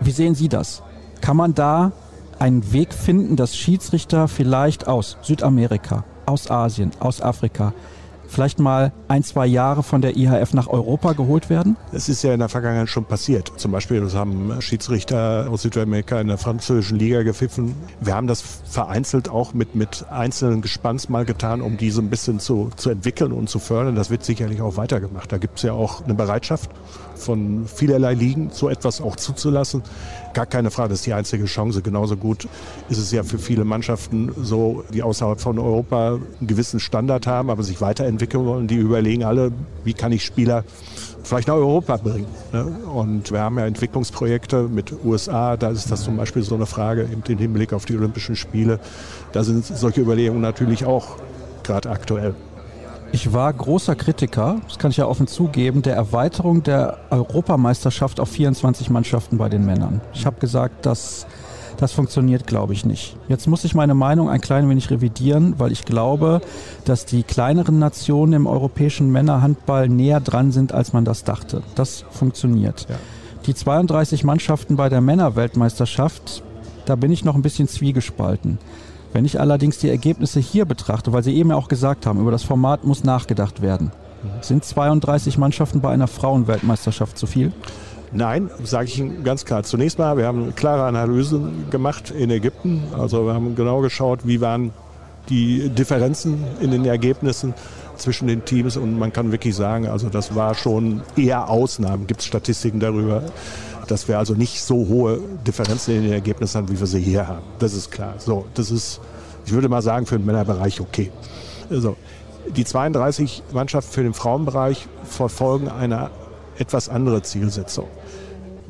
Wie 0.00 0.10
sehen 0.10 0.34
Sie 0.34 0.48
das? 0.48 0.82
Kann 1.20 1.36
man 1.36 1.54
da 1.54 1.92
einen 2.38 2.72
Weg 2.72 2.92
finden, 2.92 3.36
dass 3.36 3.56
Schiedsrichter 3.56 4.26
vielleicht 4.26 4.88
aus 4.88 5.16
Südamerika, 5.22 6.04
aus 6.26 6.50
Asien, 6.50 6.90
aus 6.98 7.20
Afrika 7.20 7.72
vielleicht 8.32 8.58
mal 8.58 8.92
ein, 9.08 9.22
zwei 9.22 9.46
Jahre 9.46 9.82
von 9.82 10.00
der 10.00 10.16
IHF 10.16 10.54
nach 10.54 10.66
Europa 10.66 11.12
geholt 11.12 11.50
werden? 11.50 11.76
Es 11.92 12.08
ist 12.08 12.22
ja 12.22 12.32
in 12.32 12.40
der 12.40 12.48
Vergangenheit 12.48 12.88
schon 12.88 13.04
passiert. 13.04 13.52
Zum 13.56 13.70
Beispiel 13.70 14.00
das 14.00 14.14
haben 14.14 14.60
Schiedsrichter 14.60 15.46
aus 15.50 15.62
Südamerika 15.62 16.20
in 16.20 16.28
der 16.28 16.38
französischen 16.38 16.98
Liga 16.98 17.22
gepfiffen. 17.22 17.74
Wir 18.00 18.14
haben 18.14 18.26
das 18.26 18.42
vereinzelt 18.42 19.28
auch 19.28 19.54
mit, 19.54 19.74
mit 19.74 20.06
einzelnen 20.10 20.62
Gespanns 20.62 21.08
mal 21.08 21.24
getan, 21.24 21.60
um 21.60 21.76
diese 21.76 22.00
ein 22.00 22.10
bisschen 22.10 22.40
zu, 22.40 22.70
zu 22.76 22.90
entwickeln 22.90 23.32
und 23.32 23.48
zu 23.48 23.58
fördern. 23.58 23.94
Das 23.94 24.10
wird 24.10 24.24
sicherlich 24.24 24.60
auch 24.60 24.76
weitergemacht. 24.76 25.30
Da 25.30 25.38
gibt 25.38 25.58
es 25.58 25.62
ja 25.62 25.72
auch 25.72 26.02
eine 26.04 26.14
Bereitschaft 26.14 26.70
von 27.14 27.66
vielerlei 27.66 28.14
Ligen, 28.14 28.50
so 28.50 28.68
etwas 28.68 29.00
auch 29.00 29.16
zuzulassen. 29.16 29.82
Gar 30.34 30.46
keine 30.46 30.70
Frage, 30.70 30.90
das 30.90 31.00
ist 31.00 31.06
die 31.06 31.12
einzige 31.12 31.44
Chance. 31.44 31.82
Genauso 31.82 32.16
gut 32.16 32.48
ist 32.88 32.98
es 32.98 33.12
ja 33.12 33.22
für 33.22 33.38
viele 33.38 33.64
Mannschaften 33.64 34.32
so, 34.42 34.82
die 34.92 35.02
außerhalb 35.02 35.40
von 35.40 35.58
Europa 35.58 36.14
einen 36.40 36.46
gewissen 36.46 36.80
Standard 36.80 37.26
haben, 37.26 37.50
aber 37.50 37.62
sich 37.62 37.80
weiterentwickeln 37.80 38.21
wollen. 38.32 38.66
Die 38.66 38.76
überlegen 38.76 39.24
alle, 39.24 39.52
wie 39.84 39.94
kann 39.94 40.12
ich 40.12 40.24
Spieler 40.24 40.64
vielleicht 41.22 41.48
nach 41.48 41.54
Europa 41.54 41.96
bringen. 41.96 42.26
Ne? 42.52 42.64
Und 42.64 43.30
wir 43.30 43.40
haben 43.40 43.58
ja 43.58 43.66
Entwicklungsprojekte 43.66 44.64
mit 44.64 44.92
USA, 45.04 45.56
da 45.56 45.70
ist 45.70 45.90
das 45.90 46.02
zum 46.02 46.16
Beispiel 46.16 46.42
so 46.42 46.54
eine 46.54 46.66
Frage 46.66 47.02
im 47.02 47.22
Hinblick 47.38 47.72
auf 47.72 47.84
die 47.84 47.96
Olympischen 47.96 48.36
Spiele. 48.36 48.80
Da 49.32 49.44
sind 49.44 49.64
solche 49.64 50.00
Überlegungen 50.00 50.42
natürlich 50.42 50.84
auch 50.84 51.16
gerade 51.62 51.90
aktuell. 51.90 52.34
Ich 53.14 53.32
war 53.34 53.52
großer 53.52 53.94
Kritiker, 53.94 54.56
das 54.66 54.78
kann 54.78 54.90
ich 54.90 54.96
ja 54.96 55.06
offen 55.06 55.26
zugeben, 55.26 55.82
der 55.82 55.94
Erweiterung 55.94 56.62
der 56.62 56.96
Europameisterschaft 57.10 58.18
auf 58.18 58.30
24 58.30 58.88
Mannschaften 58.88 59.36
bei 59.36 59.50
den 59.50 59.66
Männern. 59.66 60.00
Ich 60.14 60.24
habe 60.24 60.40
gesagt, 60.40 60.86
dass 60.86 61.26
das 61.82 61.92
funktioniert, 61.92 62.46
glaube 62.46 62.72
ich, 62.72 62.86
nicht. 62.86 63.16
Jetzt 63.28 63.46
muss 63.46 63.64
ich 63.64 63.74
meine 63.74 63.94
Meinung 63.94 64.30
ein 64.30 64.40
klein 64.40 64.68
wenig 64.68 64.90
revidieren, 64.90 65.54
weil 65.58 65.72
ich 65.72 65.84
glaube, 65.84 66.40
dass 66.84 67.04
die 67.04 67.22
kleineren 67.22 67.78
Nationen 67.78 68.32
im 68.32 68.46
europäischen 68.46 69.10
Männerhandball 69.10 69.88
näher 69.88 70.20
dran 70.20 70.52
sind, 70.52 70.72
als 70.72 70.92
man 70.92 71.04
das 71.04 71.24
dachte. 71.24 71.62
Das 71.74 72.04
funktioniert. 72.10 72.86
Ja. 72.88 72.96
Die 73.46 73.54
32 73.54 74.24
Mannschaften 74.24 74.76
bei 74.76 74.88
der 74.88 75.00
Männerweltmeisterschaft, 75.00 76.42
da 76.86 76.96
bin 76.96 77.12
ich 77.12 77.24
noch 77.24 77.34
ein 77.34 77.42
bisschen 77.42 77.68
zwiegespalten. 77.68 78.58
Wenn 79.12 79.24
ich 79.24 79.40
allerdings 79.40 79.78
die 79.78 79.90
Ergebnisse 79.90 80.40
hier 80.40 80.64
betrachte, 80.64 81.12
weil 81.12 81.22
Sie 81.22 81.34
eben 81.34 81.50
ja 81.50 81.56
auch 81.56 81.68
gesagt 81.68 82.06
haben, 82.06 82.20
über 82.20 82.30
das 82.30 82.44
Format 82.44 82.84
muss 82.84 83.04
nachgedacht 83.04 83.60
werden. 83.60 83.90
Sind 84.40 84.64
32 84.64 85.36
Mannschaften 85.36 85.80
bei 85.80 85.90
einer 85.90 86.06
Frauenweltmeisterschaft 86.06 87.18
zu 87.18 87.26
viel? 87.26 87.52
Nein, 88.12 88.50
sage 88.62 88.86
ich 88.86 88.98
Ihnen 88.98 89.24
ganz 89.24 89.44
klar. 89.44 89.62
Zunächst 89.62 89.98
mal, 89.98 90.16
wir 90.16 90.26
haben 90.26 90.54
klare 90.54 90.84
Analyse 90.84 91.40
gemacht 91.70 92.10
in 92.10 92.30
Ägypten. 92.30 92.82
Also 92.98 93.26
wir 93.26 93.34
haben 93.34 93.54
genau 93.54 93.80
geschaut, 93.80 94.20
wie 94.24 94.40
waren 94.40 94.72
die 95.28 95.68
Differenzen 95.68 96.44
in 96.60 96.70
den 96.70 96.84
Ergebnissen 96.84 97.54
zwischen 97.96 98.26
den 98.26 98.44
Teams 98.44 98.76
und 98.76 98.98
man 98.98 99.12
kann 99.12 99.30
wirklich 99.32 99.54
sagen, 99.54 99.86
also 99.86 100.08
das 100.08 100.34
war 100.34 100.54
schon 100.54 101.02
eher 101.16 101.48
Ausnahmen. 101.48 102.06
Gibt 102.06 102.20
es 102.20 102.26
Statistiken 102.26 102.80
darüber? 102.80 103.22
dass 103.86 104.08
wir 104.08 104.18
also 104.18 104.34
nicht 104.34 104.62
so 104.62 104.76
hohe 104.88 105.20
Differenzen 105.46 105.96
in 105.96 106.02
den 106.04 106.12
Ergebnissen 106.12 106.58
haben, 106.58 106.68
wie 106.68 106.78
wir 106.78 106.86
sie 106.86 107.00
hier 107.00 107.26
haben. 107.26 107.42
Das 107.58 107.74
ist 107.74 107.90
klar. 107.90 108.14
So, 108.18 108.46
das 108.54 108.70
ist, 108.70 109.00
ich 109.44 109.52
würde 109.52 109.68
mal 109.68 109.82
sagen, 109.82 110.06
für 110.06 110.16
den 110.16 110.26
Männerbereich 110.26 110.80
okay. 110.80 111.10
Also, 111.70 111.96
die 112.56 112.64
32 112.64 113.42
Mannschaften 113.52 113.92
für 113.92 114.02
den 114.02 114.14
Frauenbereich 114.14 114.86
verfolgen 115.04 115.68
eine 115.68 116.10
etwas 116.58 116.88
andere 116.88 117.22
Zielsetzung. 117.22 117.86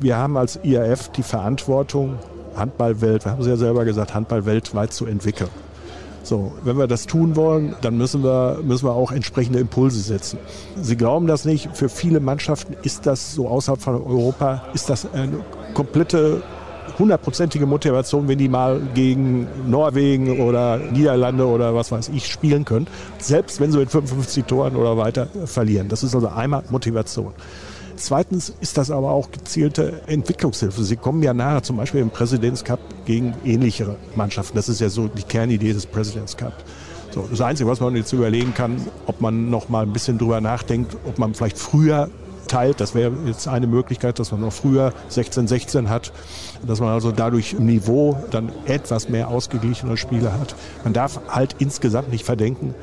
Wir 0.03 0.17
haben 0.17 0.35
als 0.35 0.59
IAF 0.63 1.13
die 1.13 1.23
Verantwortung, 1.23 2.19
Handballwelt, 2.57 3.23
wir 3.23 3.31
haben 3.31 3.39
es 3.39 3.47
ja 3.47 3.55
selber 3.55 3.85
gesagt, 3.85 4.13
Handball 4.13 4.45
weltweit 4.45 4.91
zu 4.91 5.05
entwickeln. 5.05 5.49
So, 6.23 6.51
wenn 6.65 6.77
wir 6.77 6.87
das 6.87 7.07
tun 7.07 7.37
wollen, 7.37 7.73
dann 7.81 7.97
müssen 7.97 8.21
wir, 8.21 8.59
müssen 8.63 8.85
wir 8.85 8.91
auch 8.91 9.13
entsprechende 9.13 9.59
Impulse 9.59 10.01
setzen. 10.01 10.39
Sie 10.75 10.97
glauben 10.97 11.25
das 11.25 11.45
nicht, 11.45 11.69
für 11.73 11.87
viele 11.87 12.19
Mannschaften 12.19 12.75
ist 12.83 13.05
das 13.05 13.33
so 13.33 13.47
außerhalb 13.47 13.79
von 13.79 13.95
Europa, 13.95 14.63
ist 14.73 14.89
das 14.89 15.07
eine 15.13 15.39
komplette 15.73 16.43
hundertprozentige 16.99 17.65
Motivation, 17.65 18.27
wenn 18.27 18.39
die 18.39 18.49
mal 18.49 18.81
gegen 18.93 19.47
Norwegen 19.69 20.41
oder 20.41 20.79
Niederlande 20.79 21.47
oder 21.47 21.75
was 21.75 21.93
weiß 21.93 22.09
ich 22.09 22.27
spielen 22.27 22.65
können, 22.65 22.87
selbst 23.19 23.61
wenn 23.61 23.71
sie 23.71 23.77
mit 23.77 23.89
55 23.89 24.43
Toren 24.43 24.75
oder 24.75 24.97
weiter 24.97 25.27
verlieren. 25.45 25.87
Das 25.87 26.03
ist 26.03 26.13
also 26.13 26.27
einmal 26.27 26.63
Motivation. 26.69 27.31
Zweitens 27.95 28.53
ist 28.59 28.77
das 28.77 28.91
aber 28.91 29.11
auch 29.11 29.31
gezielte 29.31 30.01
Entwicklungshilfe. 30.07 30.83
Sie 30.83 30.95
kommen 30.95 31.23
ja 31.23 31.33
nachher 31.33 31.63
zum 31.63 31.77
Beispiel 31.77 32.01
im 32.01 32.09
Presidents 32.09 32.63
Cup 32.63 32.79
gegen 33.05 33.33
ähnlichere 33.45 33.95
Mannschaften. 34.15 34.55
Das 34.55 34.69
ist 34.69 34.81
ja 34.81 34.89
so 34.89 35.07
die 35.07 35.23
Kernidee 35.23 35.73
des 35.73 35.85
Presidents 35.85 36.35
Cup. 36.35 36.53
So, 37.11 37.27
das 37.29 37.41
Einzige, 37.41 37.69
was 37.69 37.79
man 37.79 37.95
jetzt 37.95 38.11
überlegen 38.11 38.53
kann, 38.53 38.77
ob 39.05 39.21
man 39.21 39.49
noch 39.49 39.69
mal 39.69 39.83
ein 39.83 39.93
bisschen 39.93 40.17
drüber 40.17 40.41
nachdenkt, 40.41 40.97
ob 41.05 41.19
man 41.19 41.35
vielleicht 41.35 41.59
früher 41.59 42.09
teilt. 42.47 42.81
Das 42.81 42.95
wäre 42.95 43.11
jetzt 43.25 43.47
eine 43.47 43.67
Möglichkeit, 43.67 44.19
dass 44.19 44.31
man 44.31 44.41
noch 44.41 44.53
früher 44.53 44.93
16-16 45.11 45.87
hat, 45.87 46.11
dass 46.65 46.79
man 46.79 46.89
also 46.89 47.11
dadurch 47.11 47.53
im 47.53 47.65
Niveau 47.65 48.17
dann 48.31 48.51
etwas 48.65 49.09
mehr 49.09 49.27
ausgeglichene 49.27 49.97
Spiele 49.97 50.33
hat. 50.33 50.55
Man 50.83 50.93
darf 50.93 51.19
halt 51.29 51.55
insgesamt 51.59 52.11
nicht 52.11 52.25
verdenken, 52.25 52.73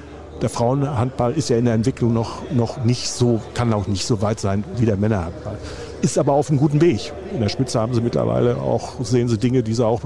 der 0.41 0.49
Frauenhandball 0.49 1.33
ist 1.33 1.51
ja 1.51 1.57
in 1.57 1.65
der 1.65 1.75
Entwicklung 1.75 2.13
noch, 2.13 2.51
noch 2.51 2.85
nicht 2.85 3.11
so, 3.11 3.41
kann 3.55 3.73
auch 3.73 3.87
nicht 3.87 4.07
so 4.07 4.23
weit 4.23 4.41
sein 4.41 4.65
wie 4.77 4.87
der 4.87 4.97
Männerhandball. 4.97 5.59
Ist 6.03 6.19
aber 6.19 6.33
auf 6.33 6.49
einem 6.49 6.59
guten 6.59 6.81
Weg. 6.81 7.13
In 7.33 7.41
der 7.41 7.49
Spitze 7.49 7.79
haben 7.79 7.95
sie 7.95 8.01
mittlerweile 8.01 8.57
auch, 8.57 9.05
sehen 9.05 9.29
sie 9.29 9.39
Dinge, 9.39 9.63
die 9.63 9.75
sie 9.75 9.85
auch 9.85 10.01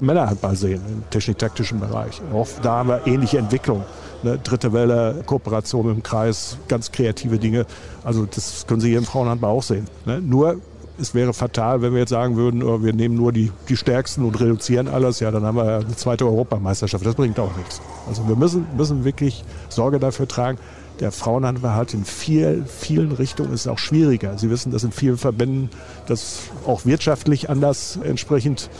im 0.00 0.06
Männerhandball 0.06 0.56
sehen, 0.56 0.82
im 0.88 1.10
technisch-taktischen 1.10 1.80
Bereich. 1.80 2.20
Auch 2.32 2.48
da 2.62 2.78
haben 2.78 2.88
wir 2.88 3.06
ähnliche 3.06 3.38
Entwicklungen. 3.38 3.84
Eine 4.22 4.38
dritte 4.38 4.72
Welle, 4.72 5.22
Kooperation 5.26 5.86
dem 5.86 6.02
Kreis, 6.02 6.56
ganz 6.68 6.90
kreative 6.90 7.38
Dinge. 7.38 7.66
Also 8.02 8.26
das 8.26 8.66
können 8.66 8.80
Sie 8.80 8.88
hier 8.88 8.98
im 8.98 9.04
Frauenhandball 9.04 9.50
auch 9.50 9.62
sehen. 9.62 9.86
Ne? 10.06 10.20
Nur 10.20 10.56
es 10.98 11.14
wäre 11.14 11.32
fatal, 11.32 11.82
wenn 11.82 11.92
wir 11.92 12.00
jetzt 12.00 12.10
sagen 12.10 12.36
würden, 12.36 12.62
oh, 12.62 12.82
wir 12.82 12.92
nehmen 12.92 13.16
nur 13.16 13.32
die, 13.32 13.52
die 13.68 13.76
Stärksten 13.76 14.24
und 14.24 14.40
reduzieren 14.40 14.88
alles. 14.88 15.20
Ja, 15.20 15.30
dann 15.30 15.44
haben 15.44 15.56
wir 15.56 15.76
eine 15.76 15.96
zweite 15.96 16.26
Europameisterschaft. 16.26 17.04
Das 17.04 17.14
bringt 17.14 17.38
auch 17.38 17.54
nichts. 17.56 17.80
Also 18.08 18.26
wir 18.28 18.36
müssen, 18.36 18.66
müssen 18.76 19.04
wirklich 19.04 19.44
Sorge 19.68 19.98
dafür 19.98 20.26
tragen. 20.26 20.58
Der 21.00 21.12
Frauenhandball 21.12 21.74
hat 21.74 21.92
in 21.92 22.06
viel, 22.06 22.64
vielen 22.66 23.12
Richtungen 23.12 23.52
ist 23.52 23.68
auch 23.68 23.78
schwieriger. 23.78 24.38
Sie 24.38 24.48
wissen, 24.48 24.72
dass 24.72 24.82
in 24.82 24.92
vielen 24.92 25.18
Verbänden 25.18 25.68
das 26.06 26.44
auch 26.66 26.86
wirtschaftlich 26.86 27.50
anders 27.50 27.98
entsprechend 28.02 28.70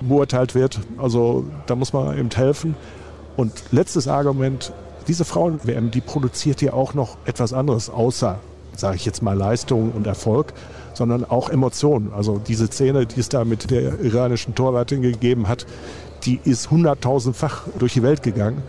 beurteilt 0.00 0.54
wird. 0.54 0.80
Also 0.96 1.44
da 1.66 1.76
muss 1.76 1.92
man 1.92 2.16
eben 2.18 2.30
helfen. 2.30 2.74
Und 3.36 3.52
letztes 3.70 4.08
Argument, 4.08 4.72
diese 5.06 5.26
Frauen-WM, 5.26 5.90
die 5.90 6.00
produziert 6.00 6.62
ja 6.62 6.72
auch 6.72 6.94
noch 6.94 7.18
etwas 7.26 7.52
anderes, 7.52 7.90
außer, 7.90 8.38
sage 8.74 8.96
ich 8.96 9.04
jetzt 9.04 9.22
mal, 9.22 9.36
Leistung 9.36 9.92
und 9.92 10.06
Erfolg 10.06 10.54
sondern 10.96 11.24
auch 11.24 11.50
Emotionen. 11.50 12.12
Also 12.14 12.38
diese 12.38 12.66
Szene, 12.66 13.06
die 13.06 13.20
es 13.20 13.28
da 13.28 13.44
mit 13.44 13.70
der 13.70 14.00
iranischen 14.00 14.54
Torwartin 14.54 15.02
gegeben 15.02 15.46
hat, 15.46 15.66
die 16.24 16.40
ist 16.42 16.70
hunderttausendfach 16.70 17.64
durch 17.78 17.92
die 17.92 18.02
Welt 18.02 18.22
gegangen. 18.22 18.62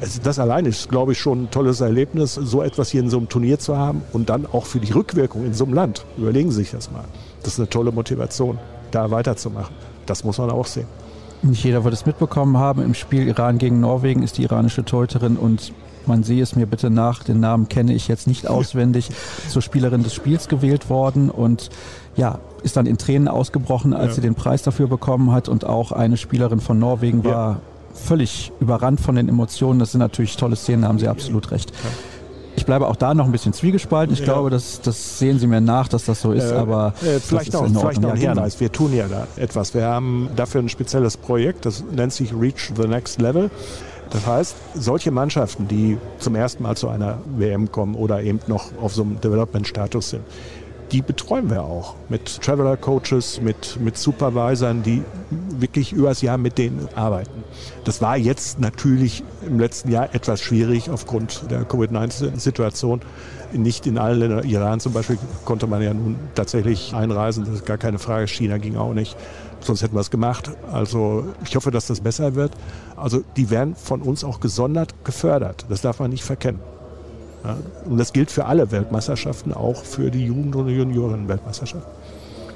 Also 0.00 0.20
das 0.22 0.38
allein 0.38 0.64
ist, 0.66 0.88
glaube 0.88 1.12
ich, 1.12 1.18
schon 1.18 1.44
ein 1.44 1.50
tolles 1.50 1.80
Erlebnis, 1.80 2.34
so 2.34 2.62
etwas 2.62 2.90
hier 2.90 3.00
in 3.00 3.10
so 3.10 3.18
einem 3.18 3.28
Turnier 3.28 3.58
zu 3.58 3.76
haben 3.76 4.02
und 4.12 4.30
dann 4.30 4.46
auch 4.46 4.66
für 4.66 4.80
die 4.80 4.92
Rückwirkung 4.92 5.44
in 5.44 5.54
so 5.54 5.64
einem 5.64 5.74
Land. 5.74 6.04
Überlegen 6.16 6.50
Sie 6.50 6.58
sich 6.58 6.70
das 6.70 6.90
mal. 6.90 7.04
Das 7.42 7.54
ist 7.54 7.58
eine 7.58 7.68
tolle 7.68 7.92
Motivation, 7.92 8.58
da 8.90 9.10
weiterzumachen. 9.10 9.74
Das 10.06 10.24
muss 10.24 10.38
man 10.38 10.50
auch 10.50 10.66
sehen. 10.66 10.86
Nicht 11.42 11.64
jeder 11.64 11.82
wird 11.82 11.94
es 11.94 12.06
mitbekommen 12.06 12.56
haben. 12.56 12.82
Im 12.82 12.94
Spiel 12.94 13.26
Iran 13.26 13.58
gegen 13.58 13.80
Norwegen 13.80 14.22
ist 14.22 14.38
die 14.38 14.44
iranische 14.44 14.84
Torhüterin 14.84 15.36
und 15.36 15.72
man 16.08 16.22
sehe 16.22 16.42
es 16.42 16.56
mir 16.56 16.66
bitte 16.66 16.90
nach, 16.90 17.24
den 17.24 17.40
Namen 17.40 17.68
kenne 17.68 17.94
ich 17.94 18.08
jetzt 18.08 18.26
nicht 18.26 18.46
auswendig, 18.48 19.10
zur 19.48 19.62
Spielerin 19.62 20.02
des 20.02 20.14
Spiels 20.14 20.48
gewählt 20.48 20.90
worden 20.90 21.30
und 21.30 21.70
ja, 22.16 22.38
ist 22.62 22.76
dann 22.76 22.86
in 22.86 22.98
Tränen 22.98 23.28
ausgebrochen, 23.28 23.94
als 23.94 24.08
ja. 24.08 24.12
sie 24.14 24.20
den 24.20 24.34
Preis 24.34 24.62
dafür 24.62 24.86
bekommen 24.86 25.32
hat 25.32 25.48
und 25.48 25.64
auch 25.64 25.92
eine 25.92 26.16
Spielerin 26.16 26.60
von 26.60 26.78
Norwegen 26.78 27.24
war 27.24 27.32
ja. 27.32 27.60
völlig 27.94 28.52
überrannt 28.60 29.00
von 29.00 29.14
den 29.14 29.28
Emotionen. 29.28 29.78
Das 29.78 29.92
sind 29.92 30.00
natürlich 30.00 30.36
tolle 30.36 30.56
Szenen, 30.56 30.82
da 30.82 30.88
haben 30.88 30.98
Sie 30.98 31.08
absolut 31.08 31.50
recht. 31.50 31.72
Ich 32.54 32.66
bleibe 32.66 32.86
auch 32.86 32.96
da 32.96 33.14
noch 33.14 33.24
ein 33.24 33.32
bisschen 33.32 33.52
zwiegespalten. 33.52 34.12
Ich 34.12 34.20
ja. 34.20 34.26
glaube, 34.26 34.50
das, 34.50 34.80
das 34.82 35.18
sehen 35.18 35.38
Sie 35.38 35.46
mir 35.46 35.60
nach, 35.60 35.88
dass 35.88 36.04
das 36.04 36.20
so 36.20 36.32
ist, 36.32 36.50
äh, 36.50 36.54
aber 36.54 36.94
äh, 37.02 37.18
vielleicht, 37.18 37.52
noch, 37.52 37.66
vielleicht 37.66 38.00
noch 38.00 38.10
ein 38.10 38.16
Hinweis. 38.16 38.60
Wir 38.60 38.70
tun 38.70 38.94
ja 38.94 39.08
da 39.08 39.26
etwas. 39.36 39.74
Wir 39.74 39.86
haben 39.86 40.28
dafür 40.36 40.60
ein 40.60 40.68
spezielles 40.68 41.16
Projekt, 41.16 41.64
das 41.64 41.82
nennt 41.90 42.12
sich 42.12 42.32
Reach 42.34 42.72
the 42.76 42.86
Next 42.86 43.20
Level. 43.20 43.50
Das 44.12 44.26
heißt, 44.26 44.56
solche 44.74 45.10
Mannschaften, 45.10 45.68
die 45.68 45.96
zum 46.18 46.34
ersten 46.34 46.62
Mal 46.62 46.76
zu 46.76 46.88
einer 46.88 47.18
WM 47.36 47.72
kommen 47.72 47.94
oder 47.94 48.22
eben 48.22 48.40
noch 48.46 48.70
auf 48.80 48.94
so 48.94 49.02
einem 49.02 49.20
Development-Status 49.20 50.10
sind, 50.10 50.22
die 50.92 51.00
betreuen 51.00 51.48
wir 51.48 51.62
auch 51.62 51.94
mit 52.10 52.42
Traveler-Coaches, 52.42 53.40
mit, 53.40 53.80
mit 53.80 53.96
Supervisern, 53.96 54.82
die 54.82 55.02
wirklich 55.30 55.94
übers 55.94 56.20
Jahr 56.20 56.36
mit 56.36 56.58
denen 56.58 56.86
arbeiten. 56.94 57.44
Das 57.84 58.02
war 58.02 58.18
jetzt 58.18 58.60
natürlich 58.60 59.24
im 59.46 59.58
letzten 59.58 59.90
Jahr 59.90 60.14
etwas 60.14 60.42
schwierig 60.42 60.90
aufgrund 60.90 61.50
der 61.50 61.64
Covid-19-Situation. 61.64 63.00
Nicht 63.54 63.86
in 63.86 63.96
allen 63.96 64.18
Ländern, 64.18 64.44
Iran 64.44 64.80
zum 64.80 64.92
Beispiel, 64.92 65.18
konnte 65.46 65.66
man 65.66 65.80
ja 65.80 65.94
nun 65.94 66.16
tatsächlich 66.34 66.94
einreisen, 66.94 67.44
das 67.44 67.54
ist 67.54 67.66
gar 67.66 67.78
keine 67.78 67.98
Frage. 67.98 68.26
China 68.26 68.58
ging 68.58 68.76
auch 68.76 68.92
nicht 68.92 69.16
sonst 69.64 69.82
hätten 69.82 69.94
wir 69.94 70.00
es 70.00 70.10
gemacht. 70.10 70.50
Also 70.70 71.24
ich 71.44 71.56
hoffe, 71.56 71.70
dass 71.70 71.86
das 71.86 72.00
besser 72.00 72.34
wird. 72.34 72.52
Also 72.96 73.22
die 73.36 73.50
werden 73.50 73.74
von 73.76 74.02
uns 74.02 74.24
auch 74.24 74.40
gesondert 74.40 75.04
gefördert. 75.04 75.66
Das 75.68 75.80
darf 75.80 76.00
man 76.00 76.10
nicht 76.10 76.24
verkennen. 76.24 76.60
Ja, 77.44 77.56
und 77.86 77.98
das 77.98 78.12
gilt 78.12 78.30
für 78.30 78.44
alle 78.44 78.70
Weltmeisterschaften, 78.70 79.52
auch 79.52 79.82
für 79.82 80.10
die 80.10 80.24
Jugend- 80.26 80.54
und 80.54 80.68
Junioren-Weltmeisterschaften. 80.68 81.90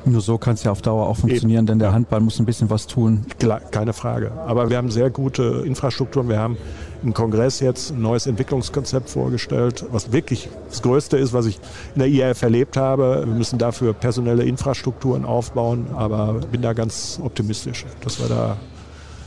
Nur 0.08 0.20
so 0.20 0.38
kann 0.38 0.54
es 0.54 0.62
ja 0.62 0.70
auf 0.70 0.82
Dauer 0.82 1.08
auch 1.08 1.16
funktionieren, 1.16 1.62
Eben. 1.62 1.66
denn 1.66 1.78
der 1.80 1.92
Handball 1.92 2.20
muss 2.20 2.38
ein 2.38 2.46
bisschen 2.46 2.70
was 2.70 2.86
tun. 2.86 3.26
Klar, 3.40 3.58
keine 3.58 3.92
Frage. 3.92 4.30
Aber 4.46 4.70
wir 4.70 4.76
haben 4.76 4.88
sehr 4.88 5.10
gute 5.10 5.64
Infrastrukturen. 5.66 6.28
Wir 6.28 6.38
haben 6.38 6.56
im 7.02 7.12
Kongress 7.12 7.58
jetzt 7.58 7.90
ein 7.90 8.02
neues 8.02 8.28
Entwicklungskonzept 8.28 9.10
vorgestellt, 9.10 9.84
was 9.90 10.12
wirklich 10.12 10.48
das 10.70 10.80
Größte 10.82 11.16
ist, 11.16 11.32
was 11.32 11.46
ich 11.46 11.58
in 11.96 11.98
der 11.98 12.08
IAF 12.08 12.40
erlebt 12.42 12.76
habe. 12.76 13.24
Wir 13.26 13.34
müssen 13.34 13.58
dafür 13.58 13.94
personelle 13.94 14.44
Infrastrukturen 14.44 15.24
aufbauen, 15.24 15.88
aber 15.96 16.34
bin 16.52 16.62
da 16.62 16.72
ganz 16.72 17.20
optimistisch, 17.20 17.84
dass 18.02 18.20
wir 18.20 18.28
da, 18.28 18.56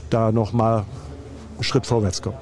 da 0.09 0.31
nochmal 0.31 0.85
einen 1.55 1.63
Schritt 1.63 1.85
vorwärts 1.85 2.21
kommen. 2.21 2.37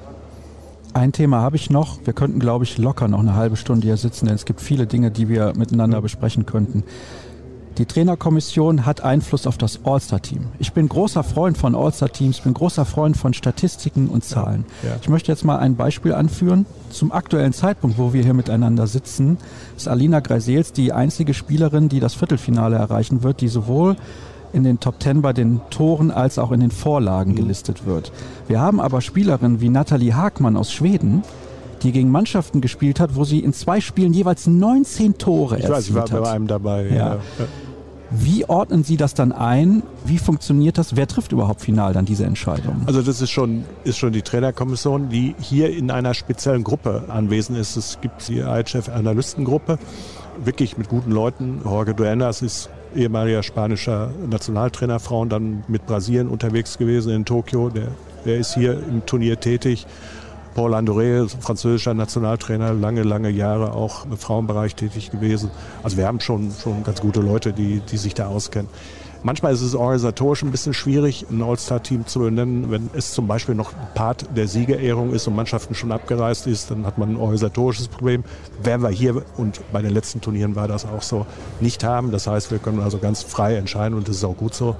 Ein 0.94 1.12
Thema 1.12 1.42
habe 1.42 1.56
ich 1.56 1.70
noch. 1.70 1.98
Wir 2.04 2.12
könnten, 2.12 2.38
glaube 2.38 2.64
ich, 2.64 2.78
locker 2.78 3.08
noch 3.08 3.20
eine 3.20 3.34
halbe 3.34 3.56
Stunde 3.56 3.86
hier 3.86 3.96
sitzen, 3.96 4.26
denn 4.26 4.34
es 4.36 4.44
gibt 4.44 4.60
viele 4.60 4.86
Dinge, 4.86 5.10
die 5.10 5.28
wir 5.28 5.52
miteinander 5.56 6.00
besprechen 6.00 6.46
könnten. 6.46 6.84
Die 7.78 7.86
Trainerkommission 7.86 8.86
hat 8.86 9.02
Einfluss 9.02 9.46
auf 9.46 9.56
das 9.56 9.78
All-Star-Team. 9.84 10.46
Ich 10.58 10.72
bin 10.72 10.88
großer 10.88 11.22
Freund 11.22 11.56
von 11.56 11.76
All-Star-Teams, 11.76 12.40
bin 12.40 12.52
großer 12.52 12.84
Freund 12.84 13.16
von 13.16 13.34
Statistiken 13.34 14.08
und 14.08 14.24
Zahlen. 14.24 14.64
Ja, 14.82 14.88
ja. 14.88 14.96
Ich 15.00 15.08
möchte 15.08 15.30
jetzt 15.30 15.44
mal 15.44 15.58
ein 15.58 15.76
Beispiel 15.76 16.12
anführen. 16.12 16.66
Zum 16.90 17.12
aktuellen 17.12 17.52
Zeitpunkt, 17.52 17.96
wo 17.96 18.12
wir 18.12 18.24
hier 18.24 18.34
miteinander 18.34 18.88
sitzen, 18.88 19.38
ist 19.76 19.86
Alina 19.86 20.18
Greisels 20.18 20.72
die 20.72 20.92
einzige 20.92 21.34
Spielerin, 21.34 21.88
die 21.88 22.00
das 22.00 22.14
Viertelfinale 22.14 22.74
erreichen 22.74 23.22
wird, 23.22 23.40
die 23.40 23.48
sowohl 23.48 23.94
in 24.52 24.64
den 24.64 24.80
Top 24.80 24.98
Ten 24.98 25.22
bei 25.22 25.32
den 25.32 25.60
Toren 25.70 26.10
als 26.10 26.40
auch 26.40 26.50
in 26.50 26.58
den 26.58 26.72
Vorlagen 26.72 27.32
mhm. 27.32 27.36
gelistet 27.36 27.86
wird. 27.86 28.10
Wir 28.48 28.60
haben 28.60 28.80
aber 28.80 29.00
Spielerinnen 29.00 29.60
wie 29.60 29.68
Nathalie 29.68 30.16
Hagmann 30.16 30.56
aus 30.56 30.72
Schweden, 30.72 31.22
die 31.84 31.92
gegen 31.92 32.10
Mannschaften 32.10 32.60
gespielt 32.60 32.98
hat, 32.98 33.14
wo 33.14 33.22
sie 33.22 33.38
in 33.38 33.52
zwei 33.52 33.80
Spielen 33.80 34.12
jeweils 34.12 34.48
19 34.48 35.16
Tore 35.18 35.58
ich 35.58 35.64
erzielt 35.64 35.70
hat. 35.70 35.76
Weiß, 35.76 35.88
ich 35.88 36.12
war 36.12 36.22
bei 36.22 36.30
einem 36.32 36.48
dabei. 36.48 36.88
Ja. 36.88 36.96
ja. 36.96 37.18
Wie 38.10 38.48
ordnen 38.48 38.84
Sie 38.84 38.96
das 38.96 39.12
dann 39.12 39.32
ein? 39.32 39.82
Wie 40.04 40.18
funktioniert 40.18 40.78
das? 40.78 40.96
Wer 40.96 41.06
trifft 41.06 41.32
überhaupt 41.32 41.60
final 41.60 41.92
dann 41.92 42.06
diese 42.06 42.24
Entscheidung? 42.24 42.82
Also 42.86 43.02
das 43.02 43.20
ist 43.20 43.30
schon, 43.30 43.64
ist 43.84 43.98
schon 43.98 44.12
die 44.12 44.22
Trainerkommission, 44.22 45.10
die 45.10 45.34
hier 45.38 45.76
in 45.76 45.90
einer 45.90 46.14
speziellen 46.14 46.64
Gruppe 46.64 47.04
anwesend 47.08 47.58
ist. 47.58 47.76
Es 47.76 48.00
gibt 48.00 48.28
die 48.28 48.38
IHF-Analystengruppe, 48.38 49.78
wirklich 50.42 50.78
mit 50.78 50.88
guten 50.88 51.10
Leuten. 51.10 51.60
Jorge 51.64 51.94
Duenas 51.94 52.40
ist 52.40 52.70
ehemaliger 52.96 53.42
spanischer 53.42 54.10
Nationaltrainer 54.26 55.00
Frauen, 55.00 55.28
dann 55.28 55.64
mit 55.68 55.86
Brasilien 55.86 56.28
unterwegs 56.28 56.78
gewesen 56.78 57.12
in 57.12 57.24
Tokio. 57.26 57.68
Der, 57.68 57.88
der 58.24 58.38
ist 58.38 58.54
hier 58.54 58.72
im 58.72 59.04
Turnier 59.04 59.38
tätig. 59.38 59.86
Paul 60.58 60.74
Andoré, 60.74 61.28
französischer 61.28 61.94
Nationaltrainer, 61.94 62.72
lange, 62.72 63.04
lange 63.04 63.30
Jahre 63.30 63.74
auch 63.74 64.06
im 64.06 64.16
Frauenbereich 64.16 64.74
tätig 64.74 65.12
gewesen. 65.12 65.52
Also 65.84 65.96
wir 65.96 66.08
haben 66.08 66.18
schon, 66.18 66.50
schon 66.50 66.82
ganz 66.82 67.00
gute 67.00 67.20
Leute, 67.20 67.52
die, 67.52 67.78
die 67.78 67.96
sich 67.96 68.12
da 68.12 68.26
auskennen. 68.26 68.68
Manchmal 69.22 69.52
ist 69.52 69.62
es 69.62 69.76
organisatorisch 69.76 70.42
ein 70.42 70.50
bisschen 70.50 70.74
schwierig, 70.74 71.26
ein 71.30 71.42
All-Star-Team 71.42 72.08
zu 72.08 72.18
benennen. 72.18 72.72
Wenn 72.72 72.90
es 72.92 73.12
zum 73.12 73.28
Beispiel 73.28 73.54
noch 73.54 73.72
Part 73.94 74.36
der 74.36 74.48
Siegerehrung 74.48 75.12
ist 75.12 75.28
und 75.28 75.36
Mannschaften 75.36 75.76
schon 75.76 75.92
abgereist 75.92 76.48
ist, 76.48 76.72
dann 76.72 76.86
hat 76.86 76.98
man 76.98 77.10
ein 77.10 77.16
organisatorisches 77.16 77.86
Problem. 77.86 78.24
Werden 78.60 78.82
wir 78.82 78.90
hier, 78.90 79.22
und 79.36 79.60
bei 79.72 79.80
den 79.80 79.92
letzten 79.94 80.20
Turnieren 80.20 80.56
war 80.56 80.66
das 80.66 80.86
auch 80.86 81.02
so, 81.02 81.24
nicht 81.60 81.84
haben. 81.84 82.10
Das 82.10 82.26
heißt, 82.26 82.50
wir 82.50 82.58
können 82.58 82.80
also 82.80 82.98
ganz 82.98 83.22
frei 83.22 83.54
entscheiden 83.54 83.96
und 83.96 84.08
das 84.08 84.16
ist 84.16 84.24
auch 84.24 84.36
gut 84.36 84.54
so 84.54 84.74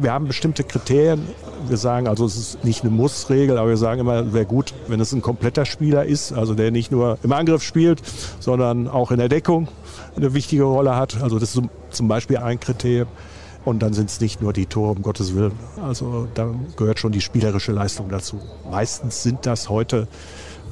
wir 0.00 0.12
haben 0.12 0.26
bestimmte 0.26 0.64
Kriterien. 0.64 1.26
Wir 1.68 1.76
sagen, 1.76 2.06
also 2.06 2.24
es 2.24 2.36
ist 2.36 2.64
nicht 2.64 2.82
eine 2.82 2.90
Mussregel, 2.90 3.58
aber 3.58 3.68
wir 3.68 3.76
sagen 3.76 4.00
immer, 4.00 4.32
wäre 4.32 4.46
gut, 4.46 4.74
wenn 4.86 5.00
es 5.00 5.12
ein 5.12 5.22
kompletter 5.22 5.64
Spieler 5.64 6.04
ist, 6.04 6.32
also 6.32 6.54
der 6.54 6.70
nicht 6.70 6.90
nur 6.92 7.18
im 7.22 7.32
Angriff 7.32 7.62
spielt, 7.62 8.02
sondern 8.40 8.88
auch 8.88 9.10
in 9.10 9.18
der 9.18 9.28
Deckung 9.28 9.68
eine 10.16 10.34
wichtige 10.34 10.64
Rolle 10.64 10.96
hat. 10.96 11.20
Also 11.22 11.38
das 11.38 11.54
ist 11.54 11.62
zum 11.90 12.08
Beispiel 12.08 12.38
ein 12.38 12.60
Kriterium. 12.60 13.08
Und 13.64 13.80
dann 13.80 13.92
sind 13.92 14.08
es 14.08 14.20
nicht 14.20 14.40
nur 14.40 14.54
die 14.54 14.66
Tore, 14.66 14.92
um 14.92 15.02
Gottes 15.02 15.34
Willen. 15.34 15.52
Also 15.82 16.26
da 16.34 16.54
gehört 16.76 17.00
schon 17.00 17.12
die 17.12 17.20
spielerische 17.20 17.72
Leistung 17.72 18.08
dazu. 18.08 18.40
Meistens 18.70 19.22
sind 19.22 19.44
das 19.44 19.68
heute 19.68 20.08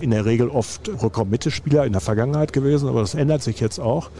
in 0.00 0.12
der 0.12 0.24
Regel 0.24 0.48
oft 0.48 0.88
Rückraum-Mitte-Spieler 1.02 1.84
in 1.84 1.92
der 1.92 2.00
Vergangenheit 2.00 2.52
gewesen, 2.52 2.88
aber 2.88 3.00
das 3.00 3.14
ändert 3.14 3.42
sich 3.42 3.60
jetzt 3.60 3.80
auch. 3.80 4.10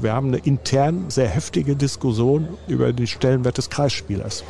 Wir 0.00 0.12
haben 0.12 0.28
eine 0.28 0.38
intern 0.38 1.06
sehr 1.08 1.28
heftige 1.28 1.76
Diskussion 1.76 2.48
über 2.68 2.92
den 2.92 3.06
Stellenwert 3.06 3.58
des 3.58 3.70
Kreisspielers. 3.70 4.44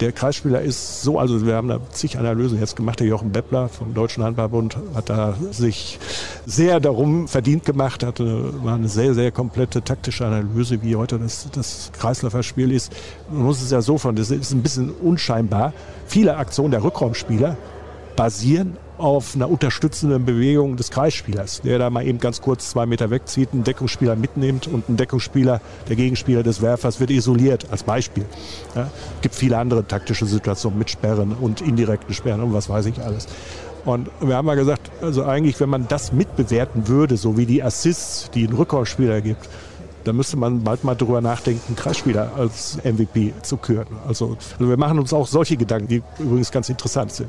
Der 0.00 0.12
Kreisspieler 0.12 0.62
ist 0.62 1.02
so, 1.02 1.18
also 1.18 1.44
wir 1.44 1.54
haben 1.56 1.68
da 1.68 1.78
zig 1.90 2.18
Analysen 2.18 2.58
jetzt 2.58 2.74
gemacht. 2.74 3.00
Der 3.00 3.06
Jochen 3.06 3.32
Beppler 3.32 3.68
vom 3.68 3.92
Deutschen 3.92 4.24
Handballbund 4.24 4.78
hat 4.94 5.10
da 5.10 5.34
sich 5.50 5.98
sehr 6.46 6.80
darum 6.80 7.28
verdient 7.28 7.66
gemacht, 7.66 8.02
hat 8.02 8.18
eine, 8.18 8.64
war 8.64 8.76
eine 8.76 8.88
sehr, 8.88 9.12
sehr 9.12 9.30
komplette 9.30 9.82
taktische 9.82 10.24
Analyse, 10.24 10.82
wie 10.82 10.96
heute 10.96 11.18
das, 11.18 11.48
das 11.52 11.92
Kreisläuferspiel 11.92 12.72
ist. 12.72 12.94
Man 13.30 13.42
muss 13.42 13.60
es 13.60 13.70
ja 13.70 13.82
so 13.82 13.98
von, 13.98 14.16
das 14.16 14.30
ist 14.30 14.52
ein 14.52 14.62
bisschen 14.62 14.90
unscheinbar. 14.90 15.74
Viele 16.06 16.38
Aktionen 16.38 16.70
der 16.70 16.82
Rückraumspieler 16.82 17.58
basieren 18.16 18.78
auf 19.00 19.34
einer 19.34 19.50
unterstützenden 19.50 20.24
Bewegung 20.24 20.76
des 20.76 20.90
Kreisspielers, 20.90 21.62
der 21.62 21.78
da 21.78 21.90
mal 21.90 22.06
eben 22.06 22.18
ganz 22.18 22.40
kurz 22.40 22.70
zwei 22.70 22.86
Meter 22.86 23.10
wegzieht, 23.10 23.50
einen 23.52 23.64
Deckungsspieler 23.64 24.16
mitnimmt 24.16 24.66
und 24.66 24.88
ein 24.88 24.96
Deckungsspieler, 24.96 25.60
der 25.88 25.96
Gegenspieler 25.96 26.42
des 26.42 26.62
Werfers, 26.62 27.00
wird 27.00 27.10
isoliert, 27.10 27.66
als 27.70 27.82
Beispiel. 27.82 28.26
Ja, 28.74 28.90
gibt 29.22 29.34
viele 29.34 29.58
andere 29.58 29.86
taktische 29.86 30.26
Situationen 30.26 30.78
mit 30.78 30.90
Sperren 30.90 31.32
und 31.32 31.60
indirekten 31.60 32.14
Sperren 32.14 32.40
und 32.40 32.52
was 32.52 32.68
weiß 32.68 32.86
ich 32.86 33.00
alles. 33.02 33.26
Und 33.84 34.10
wir 34.20 34.36
haben 34.36 34.46
mal 34.46 34.56
gesagt, 34.56 34.90
also 35.00 35.24
eigentlich, 35.24 35.58
wenn 35.58 35.70
man 35.70 35.88
das 35.88 36.12
mitbewerten 36.12 36.86
würde, 36.86 37.16
so 37.16 37.38
wie 37.38 37.46
die 37.46 37.62
Assists, 37.62 38.30
die 38.30 38.46
ein 38.46 38.52
Rückholspieler 38.52 39.22
gibt, 39.22 39.48
dann 40.04 40.16
müsste 40.16 40.36
man 40.36 40.62
bald 40.62 40.84
mal 40.84 40.94
darüber 40.94 41.20
nachdenken, 41.20 41.76
Kreisspieler 41.76 42.32
als 42.36 42.78
MVP 42.84 43.34
zu 43.42 43.56
küren. 43.56 43.86
Also, 44.06 44.36
also 44.58 44.68
wir 44.68 44.76
machen 44.76 44.98
uns 44.98 45.12
auch 45.12 45.26
solche 45.26 45.56
Gedanken, 45.56 45.88
die 45.88 46.02
übrigens 46.18 46.50
ganz 46.50 46.68
interessant 46.68 47.12
sind. 47.12 47.28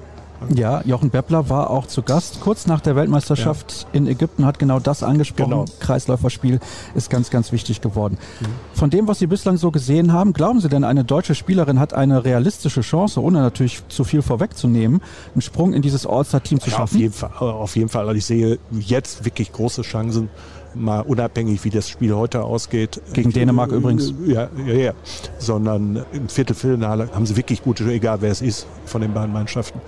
Ja, 0.50 0.82
Jochen 0.86 1.10
Beppler 1.10 1.50
war 1.50 1.70
auch 1.70 1.86
zu 1.86 2.02
Gast 2.02 2.42
kurz 2.42 2.68
nach 2.68 2.82
der 2.82 2.96
Weltmeisterschaft 2.96 3.88
ja. 3.92 3.98
in 3.98 4.08
Ägypten, 4.08 4.46
hat 4.46 4.60
genau 4.60 4.80
das 4.80 5.04
angesprochen. 5.04 5.52
Genau. 5.52 5.66
Kreisläuferspiel 5.80 6.60
ist 6.96 7.10
ganz, 7.10 7.30
ganz 7.30 7.52
wichtig 7.52 7.82
geworden. 7.82 8.18
Mhm. 8.40 8.46
Von 8.74 8.90
dem, 8.90 9.08
was 9.08 9.20
Sie 9.20 9.28
bislang 9.28 9.58
so 9.58 9.72
gesehen 9.72 10.14
haben, 10.14 10.34
glauben 10.34 10.60
Sie 10.60 10.70
denn, 10.70 10.84
eine 10.84 11.04
deutsche 11.04 11.36
Spielerin 11.36 11.80
hat 11.80 11.94
eine 11.94 12.26
realistische 12.26 12.82
Chance, 12.82 13.22
ohne 13.22 13.40
natürlich 13.40 13.84
zu 13.88 14.04
viel 14.04 14.22
vorwegzunehmen, 14.22 15.02
einen 15.34 15.42
Sprung 15.42 15.74
in 15.74 15.82
dieses 15.82 16.06
All-Star-Team 16.06 16.60
zu 16.60 16.70
ja, 16.70 16.78
schaffen? 16.78 16.96
Auf 16.96 17.02
jeden 17.02 17.14
Fall. 17.14 17.32
Auf 17.40 17.76
jeden 17.76 17.90
Fall. 17.90 18.08
Also 18.08 18.18
ich 18.18 18.26
sehe 18.26 18.60
jetzt 18.72 19.26
wirklich 19.26 19.52
große 19.52 19.84
Chancen 19.84 20.30
mal 20.74 21.02
unabhängig, 21.02 21.64
wie 21.64 21.70
das 21.70 21.90
Spiel 21.90 22.16
heute 22.16 22.44
ausgeht. 22.44 23.02
Gegen 23.14 23.32
Dänemark 23.32 23.72
übrigens. 23.72 24.14
Ja, 24.26 24.50
ja, 24.66 24.74
ja. 24.74 24.94
Sondern 25.38 26.06
im 26.14 26.30
Viertelfinale 26.30 27.10
haben 27.14 27.26
sie 27.26 27.36
wirklich 27.36 27.64
gute, 27.64 27.84
egal 27.92 28.22
wer 28.22 28.32
es 28.32 28.42
ist, 28.42 28.68
von 28.86 29.02
den 29.02 29.14
beiden 29.14 29.34
Mannschaften, 29.34 29.82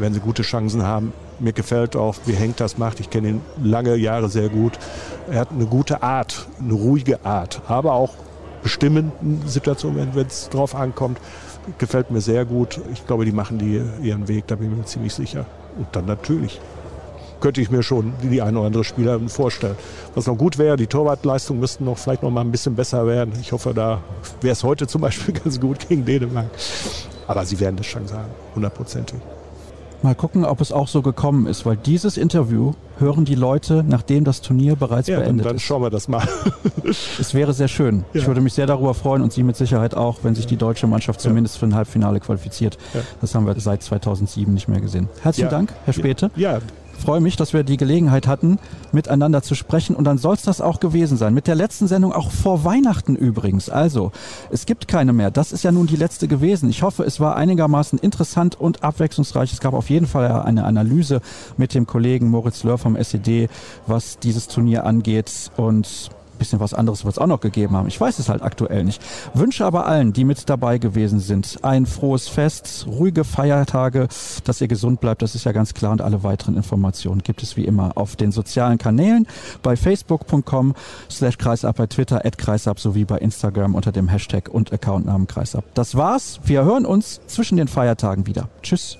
werden 0.00 0.14
sie 0.14 0.20
gute 0.20 0.42
Chancen 0.42 0.82
haben. 0.82 1.12
Mir 1.38 1.52
gefällt 1.52 1.96
auch, 1.96 2.16
wie 2.24 2.32
Henk 2.32 2.56
das 2.56 2.78
macht. 2.78 3.00
Ich 3.00 3.10
kenne 3.10 3.28
ihn 3.28 3.40
lange 3.62 3.96
Jahre 3.96 4.28
sehr 4.28 4.48
gut. 4.48 4.78
Er 5.30 5.40
hat 5.40 5.50
eine 5.50 5.66
gute 5.66 6.02
Art, 6.02 6.46
eine 6.60 6.74
ruhige 6.74 7.24
Art, 7.24 7.60
aber 7.68 7.92
auch 7.92 8.14
bestimmenden 8.62 9.42
Situationen, 9.46 10.14
wenn 10.14 10.26
es 10.26 10.48
drauf 10.48 10.74
ankommt. 10.74 11.18
Gefällt 11.78 12.10
mir 12.10 12.20
sehr 12.20 12.44
gut. 12.44 12.80
Ich 12.92 13.06
glaube, 13.06 13.24
die 13.24 13.32
machen 13.32 13.58
die 13.58 13.82
ihren 14.02 14.28
Weg, 14.28 14.46
da 14.46 14.56
bin 14.56 14.70
ich 14.70 14.76
mir 14.78 14.84
ziemlich 14.84 15.14
sicher. 15.14 15.46
Und 15.76 15.88
dann 15.92 16.06
natürlich 16.06 16.60
könnte 17.40 17.60
ich 17.60 17.70
mir 17.70 17.82
schon 17.82 18.14
die 18.22 18.40
eine 18.42 18.58
oder 18.58 18.66
andere 18.66 18.84
Spielerin 18.84 19.28
vorstellen. 19.28 19.76
Was 20.14 20.26
noch 20.26 20.36
gut 20.36 20.58
wäre, 20.58 20.76
die 20.76 20.86
Torwartleistungen 20.86 21.60
müssten 21.60 21.84
noch 21.84 21.98
vielleicht 21.98 22.22
noch 22.22 22.30
mal 22.30 22.40
ein 22.40 22.50
bisschen 22.50 22.74
besser 22.74 23.06
werden. 23.06 23.34
Ich 23.40 23.52
hoffe, 23.52 23.74
da 23.74 24.00
wäre 24.40 24.52
es 24.52 24.64
heute 24.64 24.86
zum 24.86 25.02
Beispiel 25.02 25.34
ganz 25.44 25.60
gut 25.60 25.88
gegen 25.88 26.04
Dänemark. 26.04 26.50
Aber 27.26 27.44
sie 27.44 27.58
werden 27.60 27.76
das 27.76 27.86
schon 27.86 28.06
sagen, 28.06 28.30
hundertprozentig. 28.54 29.20
Mal 30.02 30.14
gucken, 30.14 30.44
ob 30.44 30.60
es 30.60 30.72
auch 30.72 30.88
so 30.88 31.02
gekommen 31.02 31.46
ist, 31.46 31.66
weil 31.66 31.76
dieses 31.76 32.16
Interview 32.16 32.72
hören 32.98 33.24
die 33.24 33.34
Leute, 33.34 33.84
nachdem 33.86 34.24
das 34.24 34.40
Turnier 34.40 34.76
bereits 34.76 35.08
ja, 35.08 35.18
beendet 35.18 35.44
dann, 35.44 35.50
dann 35.50 35.56
ist. 35.56 35.62
schauen 35.62 35.82
wir 35.82 35.90
das 35.90 36.08
mal. 36.08 36.26
es 36.84 37.34
wäre 37.34 37.52
sehr 37.52 37.68
schön. 37.68 38.04
Ja. 38.12 38.20
Ich 38.20 38.26
würde 38.26 38.40
mich 38.40 38.54
sehr 38.54 38.66
darüber 38.66 38.94
freuen 38.94 39.22
und 39.22 39.32
Sie 39.32 39.42
mit 39.42 39.56
Sicherheit 39.56 39.94
auch, 39.94 40.18
wenn 40.22 40.34
sich 40.34 40.46
die 40.46 40.56
deutsche 40.56 40.86
Mannschaft 40.86 41.20
zumindest 41.20 41.58
für 41.58 41.66
ein 41.66 41.74
Halbfinale 41.74 42.20
qualifiziert. 42.20 42.78
Das 43.20 43.34
haben 43.34 43.46
wir 43.46 43.58
seit 43.58 43.82
2007 43.82 44.52
nicht 44.52 44.68
mehr 44.68 44.80
gesehen. 44.80 45.08
Herzlichen 45.22 45.50
Dank, 45.50 45.72
Herr 45.84 45.94
Späte. 45.94 46.30
Ja, 46.36 46.60
freue 46.96 47.20
mich, 47.20 47.36
dass 47.36 47.52
wir 47.52 47.62
die 47.62 47.76
Gelegenheit 47.76 48.26
hatten, 48.26 48.58
miteinander 48.92 49.42
zu 49.42 49.54
sprechen. 49.54 49.96
Und 49.96 50.04
dann 50.04 50.18
soll 50.18 50.34
es 50.34 50.42
das 50.42 50.60
auch 50.60 50.80
gewesen 50.80 51.16
sein. 51.16 51.34
Mit 51.34 51.46
der 51.46 51.54
letzten 51.54 51.86
Sendung 51.86 52.12
auch 52.12 52.30
vor 52.30 52.64
Weihnachten 52.64 53.16
übrigens. 53.16 53.70
Also, 53.70 54.12
es 54.50 54.66
gibt 54.66 54.88
keine 54.88 55.12
mehr. 55.12 55.30
Das 55.30 55.52
ist 55.52 55.64
ja 55.64 55.72
nun 55.72 55.86
die 55.86 55.96
letzte 55.96 56.28
gewesen. 56.28 56.70
Ich 56.70 56.82
hoffe, 56.82 57.04
es 57.04 57.20
war 57.20 57.36
einigermaßen 57.36 57.98
interessant 57.98 58.58
und 58.58 58.82
abwechslungsreich. 58.82 59.52
Es 59.52 59.60
gab 59.60 59.74
auf 59.74 59.90
jeden 59.90 60.06
Fall 60.06 60.30
eine 60.42 60.64
Analyse 60.64 61.20
mit 61.56 61.74
dem 61.74 61.86
Kollegen 61.86 62.28
Moritz 62.28 62.62
Löhr 62.64 62.78
vom 62.78 62.96
SED, 62.96 63.48
was 63.86 64.18
dieses 64.18 64.48
Turnier 64.48 64.84
angeht. 64.84 65.50
Und 65.56 66.10
bisschen 66.36 66.60
was 66.60 66.74
anderes 66.74 67.04
wird 67.04 67.14
es 67.14 67.18
auch 67.18 67.26
noch 67.26 67.40
gegeben 67.40 67.76
haben. 67.76 67.88
Ich 67.88 68.00
weiß 68.00 68.18
es 68.18 68.28
halt 68.28 68.42
aktuell 68.42 68.84
nicht. 68.84 69.02
Wünsche 69.34 69.64
aber 69.64 69.86
allen, 69.86 70.12
die 70.12 70.24
mit 70.24 70.48
dabei 70.48 70.78
gewesen 70.78 71.20
sind, 71.20 71.58
ein 71.62 71.86
frohes 71.86 72.28
Fest, 72.28 72.86
ruhige 72.88 73.24
Feiertage, 73.24 74.08
dass 74.44 74.60
ihr 74.60 74.68
gesund 74.68 75.00
bleibt, 75.00 75.22
das 75.22 75.34
ist 75.34 75.44
ja 75.44 75.52
ganz 75.52 75.74
klar. 75.74 75.92
Und 75.92 76.02
alle 76.02 76.22
weiteren 76.22 76.56
Informationen 76.56 77.22
gibt 77.22 77.42
es 77.42 77.56
wie 77.56 77.64
immer 77.64 77.92
auf 77.96 78.16
den 78.16 78.32
sozialen 78.32 78.78
Kanälen 78.78 79.26
bei 79.62 79.76
facebook.com 79.76 80.74
slash 81.10 81.38
kreisab, 81.38 81.76
bei 81.76 81.86
Twitter 81.86 82.24
at 82.24 82.38
kreisab 82.38 82.80
sowie 82.80 83.04
bei 83.04 83.18
Instagram 83.18 83.74
unter 83.74 83.92
dem 83.92 84.08
Hashtag 84.08 84.48
und 84.48 84.72
Accountnamen 84.72 85.26
kreisab. 85.26 85.64
Das 85.74 85.94
war's. 85.94 86.40
Wir 86.44 86.64
hören 86.64 86.86
uns 86.86 87.20
zwischen 87.26 87.56
den 87.56 87.68
Feiertagen 87.68 88.26
wieder. 88.26 88.48
Tschüss. 88.62 88.98